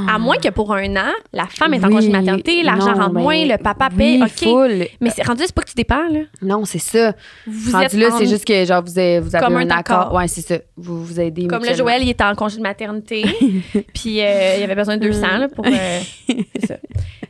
À 0.09 0.17
moins 0.17 0.35
que 0.37 0.49
pour 0.49 0.73
un 0.73 0.95
an, 0.97 1.11
la 1.31 1.45
femme 1.45 1.75
est 1.75 1.85
en 1.85 1.89
congé 1.89 2.07
de 2.07 2.11
maternité, 2.13 2.63
l'argent 2.63 2.93
rentre 2.95 3.11
ben, 3.13 3.21
moins, 3.21 3.45
le 3.45 3.57
papa 3.57 3.89
oui, 3.91 3.97
paye, 3.97 4.23
OK. 4.23 4.29
full. 4.29 4.87
Mais 4.99 5.11
c'est 5.15 5.25
rendu, 5.25 5.43
c'est 5.45 5.53
pas 5.53 5.61
que 5.61 5.69
tu 5.69 5.75
dépends, 5.75 6.07
là. 6.09 6.21
Non, 6.41 6.65
c'est 6.65 6.79
ça. 6.79 7.13
Vous 7.47 7.71
rendu 7.71 7.85
êtes 7.85 7.93
là, 7.93 8.07
en- 8.11 8.17
c'est 8.17 8.25
juste 8.25 8.43
que 8.43 8.65
genre 8.65 8.81
vous 8.83 8.97
avez, 8.97 9.19
vous 9.19 9.33
avez 9.35 9.45
Comme 9.45 9.55
un, 9.55 9.59
un 9.67 9.69
accord. 9.69 9.99
accord. 10.01 10.13
Ouais, 10.15 10.27
c'est 10.27 10.41
ça. 10.41 10.55
Vous 10.75 11.05
vous 11.05 11.19
aidez 11.19 11.45
Comme 11.47 11.63
le. 11.63 11.75
Joël, 11.75 12.01
il 12.01 12.09
était 12.09 12.23
en 12.23 12.33
congé 12.33 12.57
de 12.57 12.63
maternité. 12.63 13.23
puis 13.93 14.19
euh, 14.21 14.55
il 14.57 14.63
avait 14.63 14.75
besoin 14.75 14.97
de 14.97 15.03
200 15.07 15.37
là, 15.37 15.47
pour. 15.47 15.65
euh, 15.65 15.99
c'est 16.27 16.65
ça. 16.65 16.75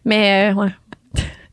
Mais, 0.05 0.51
euh, 0.51 0.55
ouais. 0.55 0.69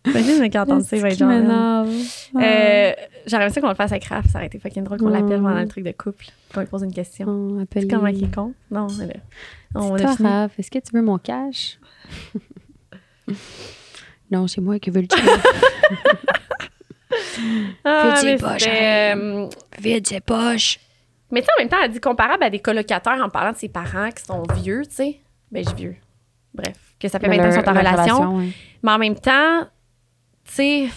Imagine, 0.06 0.44
entend 0.58 0.80
ça, 0.80 0.96
il 0.96 1.02
va 1.02 1.08
être 1.10 1.18
genre. 1.18 1.30
Euh, 1.30 2.92
J'aimerais 3.26 3.50
ça 3.50 3.60
qu'on 3.60 3.68
le 3.68 3.74
fasse 3.74 3.92
avec 3.92 4.04
Raph. 4.04 4.26
Ça 4.28 4.38
aurait 4.38 4.46
été 4.46 4.58
fucking 4.58 4.84
drôle 4.84 4.98
qu'on 4.98 5.08
l'appelle 5.08 5.40
pendant 5.42 5.60
le 5.60 5.68
truc 5.68 5.84
de 5.84 5.92
couple. 5.92 6.26
Qu'on 6.54 6.60
lui 6.60 6.66
pose 6.66 6.82
une 6.82 6.94
question. 6.94 7.26
On 7.28 7.60
appelle 7.62 7.82
C'est 7.82 7.88
comment 7.88 8.06
il 8.06 8.24
est 8.24 8.34
con? 8.34 8.54
Non, 8.70 8.86
là. 8.86 9.06
On 9.74 9.96
fini. 9.96 10.28
Raph, 10.28 10.58
est-ce 10.58 10.70
que 10.70 10.78
tu 10.78 10.92
veux 10.94 11.02
mon 11.02 11.18
cash? 11.18 11.78
non, 14.30 14.46
c'est 14.46 14.60
moi 14.60 14.78
qui 14.78 14.90
veux 14.90 15.02
le 15.02 15.06
cash. 15.08 15.20
Ah, 17.84 18.14
c'est 18.16 18.36
pas 18.36 18.58
c'était, 18.58 18.70
cher. 18.70 19.16
euh, 19.16 19.48
Vite, 19.80 20.06
c'est 20.08 20.20
poche. 20.20 20.78
Mais 21.30 21.40
tu 21.40 21.46
sais, 21.46 21.52
en 21.58 21.60
même 21.62 21.68
temps, 21.68 21.76
elle 21.82 21.90
dit 21.92 22.00
comparable 22.00 22.42
à 22.44 22.50
des 22.50 22.58
colocataires 22.60 23.20
en 23.22 23.28
parlant 23.28 23.52
de 23.52 23.56
ses 23.58 23.68
parents 23.68 24.10
qui 24.10 24.24
sont 24.24 24.42
vieux, 24.54 24.82
tu 24.86 24.94
sais. 24.94 25.20
Ben, 25.50 25.62
je 25.62 25.68
suis 25.68 25.76
vieux. 25.76 25.96
Bref, 26.54 26.74
que 26.98 27.08
ça 27.08 27.18
fait 27.20 27.28
20 27.28 27.38
ans 27.38 27.44
qu'ils 27.52 27.52
sont 27.62 27.68
en 27.68 27.74
relation. 27.74 28.36
ouais. 28.38 28.48
Mais 28.82 28.92
en 28.92 28.98
même 28.98 29.14
temps, 29.14 29.66
tu 30.48 30.54
sais. 30.54 30.88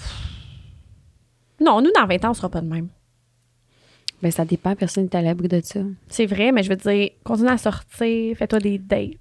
Non, 1.59 1.81
nous, 1.81 1.91
dans 1.91 2.07
20 2.07 2.25
ans, 2.25 2.31
on 2.31 2.33
sera 2.33 2.49
pas 2.49 2.61
de 2.61 2.67
même. 2.67 2.87
Ben, 4.21 4.31
ça 4.31 4.45
dépend, 4.45 4.75
personne 4.75 5.05
n'est 5.05 5.15
à 5.15 5.21
l'abri 5.21 5.47
de 5.47 5.61
ça. 5.63 5.79
C'est 6.07 6.25
vrai, 6.25 6.51
mais 6.51 6.63
je 6.63 6.69
veux 6.69 6.75
dire, 6.75 7.09
continue 7.23 7.49
à 7.49 7.57
sortir, 7.57 8.37
fais-toi 8.37 8.59
des 8.59 8.77
dates. 8.77 9.17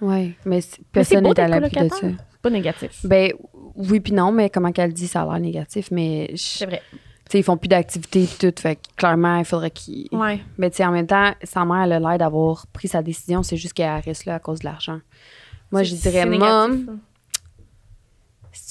Oui, 0.00 0.34
mais 0.44 0.60
personne 0.92 1.24
n'est 1.24 1.38
à 1.38 1.48
l'abri 1.48 1.70
de 1.70 1.88
ça. 1.88 1.96
C'est 2.00 2.42
pas 2.42 2.50
négatif. 2.50 3.04
Ben, 3.04 3.32
oui 3.74 4.00
puis 4.00 4.12
non, 4.12 4.32
mais 4.32 4.48
comment 4.48 4.72
qu'elle 4.72 4.92
dit, 4.92 5.06
ça 5.06 5.22
a 5.22 5.24
l'air 5.26 5.40
négatif, 5.40 5.90
mais 5.90 6.32
C'est 6.36 6.66
vrai. 6.66 6.82
tu 6.90 6.98
sais, 7.32 7.40
ils 7.40 7.42
font 7.42 7.56
plus 7.56 7.68
d'activités 7.68 8.22
et 8.22 8.26
tout, 8.26 8.54
fait 8.58 8.76
que 8.76 8.80
clairement, 8.96 9.38
il 9.38 9.44
faudrait 9.44 9.70
qu'ils... 9.70 10.08
Ouais. 10.12 10.40
Mais 10.56 10.70
tu 10.70 10.76
sais, 10.76 10.86
en 10.86 10.92
même 10.92 11.06
temps, 11.06 11.32
sa 11.42 11.64
mère, 11.64 11.82
elle 11.82 11.92
a 11.92 12.00
l'air 12.00 12.18
d'avoir 12.18 12.66
pris 12.68 12.88
sa 12.88 13.02
décision, 13.02 13.42
c'est 13.42 13.56
juste 13.56 13.74
qu'elle 13.74 14.00
reste 14.00 14.24
là 14.24 14.36
à 14.36 14.38
cause 14.38 14.60
de 14.60 14.64
l'argent. 14.64 15.00
Moi, 15.70 15.82
je 15.82 15.94
dirais, 15.94 16.24
mom, 16.24 17.00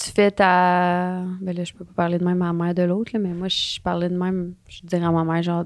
tu 0.07 0.13
fais 0.13 0.31
ta. 0.31 1.23
Ben 1.41 1.55
là, 1.55 1.63
je 1.63 1.73
peux 1.73 1.85
pas 1.85 1.93
parler 1.95 2.17
de 2.17 2.23
même 2.25 2.41
à 2.41 2.47
la 2.47 2.53
mère 2.53 2.73
de 2.73 2.83
l'autre, 2.83 3.11
mais 3.19 3.33
moi, 3.33 3.47
je 3.47 3.79
parlais 3.81 4.09
de 4.09 4.17
même. 4.17 4.53
Je 4.69 4.81
dirais 4.83 5.05
à 5.05 5.11
ma 5.11 5.23
mère, 5.23 5.43
genre, 5.43 5.65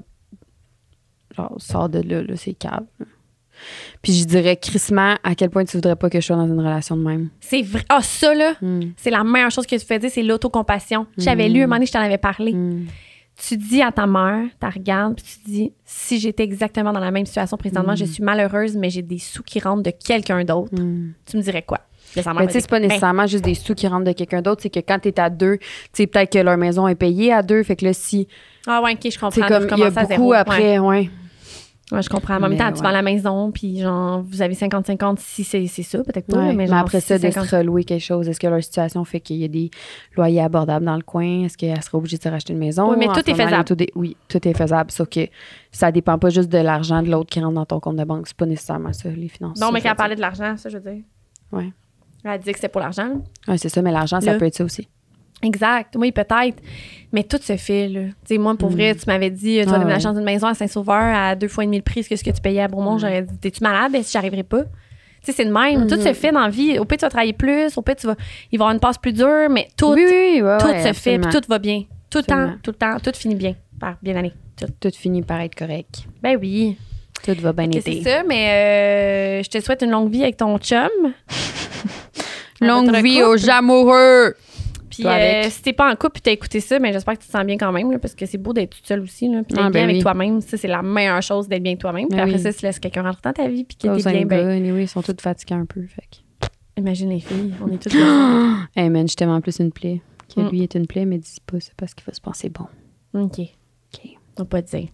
genre, 1.36 1.54
sors 1.58 1.88
de 1.88 2.00
là, 2.00 2.22
là, 2.22 2.36
c'est 2.36 2.54
cave. 2.54 2.84
là. 2.98 3.06
Puis 4.02 4.12
je 4.14 4.24
dirais 4.24 4.56
crissement 4.56 5.14
à 5.22 5.34
quel 5.36 5.48
point 5.50 5.64
tu 5.64 5.76
voudrais 5.76 5.94
pas 5.94 6.10
que 6.10 6.20
je 6.20 6.26
sois 6.26 6.36
dans 6.36 6.46
une 6.46 6.58
relation 6.58 6.96
de 6.96 7.02
même. 7.04 7.28
C'est 7.40 7.62
vrai. 7.62 7.84
Ah, 7.88 8.02
ça, 8.02 8.34
là, 8.34 8.54
Hmm. 8.60 8.90
c'est 8.96 9.10
la 9.10 9.22
meilleure 9.22 9.50
chose 9.52 9.66
que 9.66 9.76
tu 9.76 9.84
fais 9.86 9.98
dire, 9.98 10.10
c'est 10.10 10.22
l'autocompassion. 10.22 11.06
J'avais 11.16 11.48
lu 11.48 11.60
un 11.60 11.66
moment 11.66 11.76
donné, 11.76 11.86
je 11.86 11.92
t'en 11.92 12.00
avais 12.00 12.18
parlé. 12.18 12.52
Hmm. 12.52 12.86
Tu 13.36 13.56
dis 13.56 13.80
à 13.80 13.92
ta 13.92 14.06
mère, 14.06 14.44
tu 14.60 14.66
regardes, 14.66 15.14
puis 15.16 15.24
tu 15.24 15.50
dis 15.50 15.72
si 15.84 16.18
j'étais 16.18 16.42
exactement 16.42 16.92
dans 16.92 17.00
la 17.00 17.10
même 17.10 17.24
situation 17.24 17.56
présentement, 17.56 17.94
je 17.94 18.04
suis 18.04 18.22
malheureuse, 18.22 18.76
mais 18.76 18.90
j'ai 18.90 19.02
des 19.02 19.18
sous 19.18 19.42
qui 19.42 19.58
rentrent 19.60 19.82
de 19.82 19.90
quelqu'un 19.92 20.44
d'autre, 20.44 20.74
Hmm. 20.74 21.12
tu 21.24 21.36
me 21.36 21.42
dirais 21.42 21.62
quoi? 21.62 21.80
Mais 22.16 22.22
tu 22.46 22.52
sais, 22.52 22.60
c'est 22.60 22.68
pas 22.70 22.78
Ben, 22.80 22.88
nécessairement 22.88 23.26
juste 23.26 23.44
des 23.44 23.54
sous 23.54 23.74
qui 23.74 23.86
rentrent 23.88 24.04
de 24.04 24.12
quelqu'un 24.12 24.42
d'autre, 24.42 24.62
c'est 24.62 24.70
que 24.70 24.80
quand 24.80 24.98
t'es 25.00 25.18
à 25.18 25.30
deux, 25.30 25.58
tu 25.58 25.66
sais, 25.92 26.06
peut-être 26.06 26.32
que 26.32 26.38
leur 26.38 26.56
maison 26.56 26.86
est 26.88 26.94
payée 26.94 27.32
à 27.32 27.42
deux, 27.42 27.62
fait 27.62 27.76
que 27.76 27.84
là, 27.84 27.92
si. 27.92 28.28
Ah 28.66 28.80
ouais, 28.82 28.92
ok, 28.92 28.98
je 29.04 29.10
C'est 29.10 29.18
comprends. 29.18 29.48
comme, 29.48 29.66
il 29.72 29.78
y 29.78 29.82
a 29.84 29.90
zéro. 29.90 30.08
beaucoup 30.08 30.30
Ouais. 30.30 30.36
après, 30.36 30.78
ouais. 30.78 31.10
Ouais, 31.90 32.00
je 32.00 32.08
comprends. 32.08 32.36
En 32.36 32.40
même 32.40 32.56
temps, 32.56 32.68
tu 32.72 32.76
ouais. 32.78 32.86
vends 32.86 32.90
la 32.90 33.02
maison, 33.02 33.50
puis 33.50 33.80
genre, 33.80 34.22
vous 34.22 34.40
avez 34.40 34.54
50-50 34.54 35.18
si 35.18 35.44
c'est 35.44 35.66
ça, 35.66 35.98
peut-être 35.98 36.26
pas, 36.26 36.38
mais 36.38 36.54
mais, 36.54 36.66
genre, 36.66 36.78
après 36.78 37.00
si 37.00 37.08
ça, 37.08 37.18
de 37.18 37.30
50 37.30 37.44
se 37.44 37.56
relouer 37.56 37.84
quelque 37.84 38.00
chose, 38.02 38.26
est-ce 38.30 38.40
que 38.40 38.46
leur 38.46 38.62
situation 38.62 39.04
fait 39.04 39.20
qu'il 39.20 39.36
y 39.36 39.44
a 39.44 39.48
des 39.48 39.70
loyers 40.16 40.40
abordables 40.40 40.86
dans 40.86 40.96
le 40.96 41.02
coin? 41.02 41.44
Est-ce 41.44 41.58
qu'elle 41.58 41.82
sera 41.82 41.98
obligée 41.98 42.16
de 42.16 42.22
se 42.22 42.28
racheter 42.30 42.54
une 42.54 42.60
maison? 42.60 42.88
Oui, 42.90 42.96
mais 42.98 43.08
tout 43.08 43.28
est 43.28 43.34
faisable. 43.34 43.64
tout 43.64 43.82
est- 43.82 43.92
oui, 43.94 44.16
tout 44.26 44.48
est 44.48 44.56
faisable. 44.56 44.90
Sauf 44.90 45.06
que 45.10 45.20
ça 45.70 45.92
dépend 45.92 46.18
pas 46.18 46.30
juste 46.30 46.48
de 46.48 46.56
l'argent 46.58 47.02
de 47.02 47.10
l'autre 47.10 47.28
qui 47.28 47.40
rentre 47.40 47.54
dans 47.56 47.66
ton 47.66 47.78
compte 47.80 47.96
de 47.96 48.04
banque. 48.04 48.26
C'est 48.26 48.36
pas 48.38 48.46
nécessairement 48.46 48.94
ça, 48.94 49.10
les 49.10 49.28
finances. 49.28 49.60
Non, 49.60 49.70
mais 49.70 49.82
quand 49.82 49.90
elle 49.90 49.96
parlait 49.96 50.16
de 50.16 50.20
l'argent, 50.22 50.56
ça, 50.56 50.70
je 50.70 50.78
veux 50.78 50.90
dire. 50.92 51.02
Ouais. 51.52 51.72
Elle 52.24 52.30
a 52.30 52.38
dit 52.38 52.50
que 52.52 52.56
c'était 52.58 52.68
pour 52.68 52.80
l'argent. 52.80 53.14
Ouais, 53.48 53.58
c'est 53.58 53.68
ça, 53.68 53.82
mais 53.82 53.90
l'argent, 53.92 54.20
ça 54.20 54.34
peut 54.34 54.44
être 54.46 54.54
ça 54.54 54.64
aussi. 54.64 54.88
Exact. 55.44 55.96
Oui, 55.98 56.12
peut-être. 56.12 56.62
Mais 57.12 57.24
tout 57.24 57.38
se 57.42 57.56
fait, 57.56 57.88
là. 57.88 58.02
Tu 58.04 58.12
sais, 58.34 58.38
moi, 58.38 58.54
pour 58.56 58.70
vrai, 58.70 58.94
tu 58.94 59.02
m'avais 59.08 59.30
dit, 59.30 59.58
tu 59.60 59.66
vas. 59.68 59.74
Ah 59.74 59.78
déménager 59.80 60.06
ouais. 60.06 60.14
dans 60.14 60.18
une 60.20 60.24
maison 60.24 60.46
à 60.46 60.54
Saint-Sauveur 60.54 60.94
à 61.16 61.34
deux 61.34 61.48
fois 61.48 61.64
et 61.64 61.66
demi 61.66 61.78
le 61.78 61.82
prix 61.82 62.04
que 62.04 62.14
ce 62.14 62.22
que 62.22 62.30
tu 62.30 62.40
payais 62.40 62.60
à 62.62 62.68
Beaumont. 62.68 62.96
J'aurais 62.98 63.22
dit, 63.22 63.36
t'es-tu 63.38 63.60
malade? 63.62 63.90
Ben, 63.90 64.02
si 64.04 64.12
j'arriverais 64.12 64.44
pas. 64.44 64.62
Tu 64.62 64.68
sais, 65.24 65.32
c'est 65.32 65.44
de 65.44 65.50
même. 65.52 65.88
Tout 65.88 65.96
Mhm. 65.96 66.00
se 66.02 66.12
fait 66.12 66.30
dans 66.30 66.40
la 66.42 66.48
vie. 66.48 66.78
Au 66.78 66.84
pire, 66.84 66.98
tu 66.98 67.04
vas 67.04 67.10
travailler 67.10 67.32
plus. 67.32 67.76
Au 67.76 67.82
pire, 67.82 67.96
tu 67.96 68.06
vas, 68.06 68.14
il 68.52 68.58
va 68.58 68.62
y 68.62 68.66
avoir 68.66 68.70
une 68.72 68.78
passe 68.80 68.98
plus 68.98 69.12
dure, 69.12 69.48
mais 69.50 69.66
tout, 69.76 69.92
oui, 69.92 70.04
oui, 70.06 70.12
oui, 70.36 70.42
ouais, 70.42 70.58
tout 70.58 70.66
ouais, 70.66 70.82
se 70.82 70.92
fait, 70.92 71.18
puis 71.18 71.30
tout 71.32 71.42
va 71.48 71.58
bien. 71.58 71.82
Tout 72.08 72.18
le 72.18 72.24
temps, 72.24 72.52
tout 72.62 72.70
le 72.70 72.76
temps, 72.76 72.98
tout 73.00 73.12
finit 73.14 73.34
bien. 73.34 73.54
Par 73.80 73.96
bien 74.00 74.14
aller. 74.16 74.32
Tout. 74.56 74.66
Tout 74.80 74.90
finit 74.96 75.22
par 75.22 75.40
être 75.40 75.56
correct. 75.56 76.04
Ben 76.22 76.36
oui. 76.40 76.76
Tout 77.24 77.34
va 77.40 77.52
bien 77.52 77.70
été. 77.70 77.80
C'est 77.80 78.02
ça, 78.02 78.22
mais 78.24 79.40
euh, 79.40 79.42
je 79.44 79.48
te 79.48 79.60
souhaite 79.60 79.82
une 79.82 79.90
longue 79.90 80.10
vie 80.10 80.22
avec 80.22 80.36
ton 80.36 80.56
chum. 80.58 80.88
Longue 82.66 82.94
vie 83.02 83.20
couple. 83.20 83.24
aux 83.26 83.50
amoureux! 83.50 84.34
Puis 84.90 85.06
euh, 85.06 85.44
si 85.48 85.62
t'es 85.62 85.72
pas 85.72 85.90
en 85.90 85.96
couple 85.96 86.18
et 86.18 86.20
t'as 86.20 86.30
écouté 86.32 86.60
ça, 86.60 86.78
mais 86.78 86.92
j'espère 86.92 87.14
que 87.14 87.20
tu 87.22 87.26
te 87.26 87.32
sens 87.32 87.44
bien 87.44 87.56
quand 87.56 87.72
même, 87.72 87.90
là, 87.90 87.98
parce 87.98 88.14
que 88.14 88.26
c'est 88.26 88.36
beau 88.36 88.52
d'être 88.52 88.76
toute 88.76 88.86
seule 88.86 89.00
aussi, 89.00 89.26
là, 89.26 89.42
puis 89.42 89.54
d'être 89.54 89.64
Ah, 89.64 89.70
bien 89.70 89.82
ben 89.84 89.90
avec 89.90 90.02
toi-même. 90.02 90.40
Ça, 90.42 90.58
c'est 90.58 90.68
la 90.68 90.82
meilleure 90.82 91.22
chose 91.22 91.48
d'être 91.48 91.62
bien 91.62 91.72
avec 91.72 91.80
toi-même. 91.80 92.08
Puis 92.08 92.16
Ben 92.16 92.24
après 92.24 92.34
oui. 92.36 92.42
ça, 92.42 92.52
tu 92.52 92.66
laisses 92.66 92.78
quelqu'un 92.78 93.02
rentrer 93.02 93.20
dans 93.24 93.32
ta 93.32 93.48
vie, 93.48 93.64
puis 93.64 93.76
que 93.78 93.88
t'es 94.02 94.10
bien, 94.12 94.26
ben, 94.26 94.48
anyway, 94.50 94.82
ils 94.84 94.88
sont 94.88 95.00
tous 95.00 95.16
fatigués 95.18 95.54
un 95.54 95.64
peu. 95.64 95.80
Fait 95.86 96.02
que- 96.02 96.46
imagine 96.76 97.08
les 97.08 97.20
filles, 97.20 97.54
on 97.62 97.72
est 97.72 97.78
toutes 97.82 97.94
là. 97.94 98.56
Hey 98.76 98.90
man, 98.90 99.08
je 99.08 99.14
t'aime 99.14 99.30
en 99.30 99.40
plus 99.40 99.58
une 99.60 99.72
plaie. 99.72 100.02
Que 100.34 100.40
Mm. 100.42 100.48
lui 100.50 100.62
est 100.62 100.74
une 100.74 100.86
plaie, 100.86 101.04
mais 101.06 101.16
dis 101.18 101.38
pas, 101.46 101.58
c'est 101.60 101.74
parce 101.74 101.94
qu'il 101.94 102.04
va 102.06 102.12
se 102.12 102.20
penser 102.20 102.50
bon. 102.50 102.66
OK. 103.14 103.38
OK. 103.40 104.10
On 104.38 104.42
va 104.42 104.44
pas 104.44 104.62
te 104.62 104.76
dire. 104.76 104.88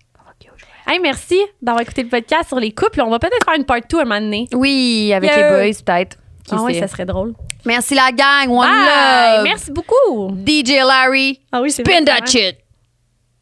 Hey, 0.86 1.00
merci 1.00 1.36
d'avoir 1.60 1.82
écouté 1.82 2.02
le 2.02 2.08
podcast 2.08 2.48
sur 2.48 2.58
les 2.58 2.72
couples. 2.72 3.02
On 3.02 3.10
va 3.10 3.18
peut-être 3.18 3.44
faire 3.44 3.54
une 3.58 3.64
part 3.66 3.80
2 3.90 3.98
un 4.00 4.04
moment 4.04 4.20
donné. 4.20 4.46
Oui, 4.54 5.12
avec 5.14 5.28
Yeah. 5.30 5.58
les 5.60 5.70
boys, 5.72 5.82
peut-être. 5.84 6.16
Ah 6.50 6.62
oui, 6.62 6.78
ça 6.78 6.88
serait 6.88 7.04
drôle. 7.06 7.34
Merci 7.64 7.94
la 7.94 8.10
gang, 8.12 8.48
one 8.50 8.66
Bye! 8.68 9.36
love. 9.36 9.44
Merci 9.44 9.70
beaucoup. 9.72 10.30
DJ 10.46 10.78
Larry, 10.86 11.40
Ah 11.52 11.60
oui, 11.60 11.70
c'est 11.70 11.86
spin 11.86 12.04
that 12.04 12.26
shit. 12.26 12.56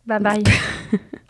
Bye 0.07 0.21
bye. 0.21 0.43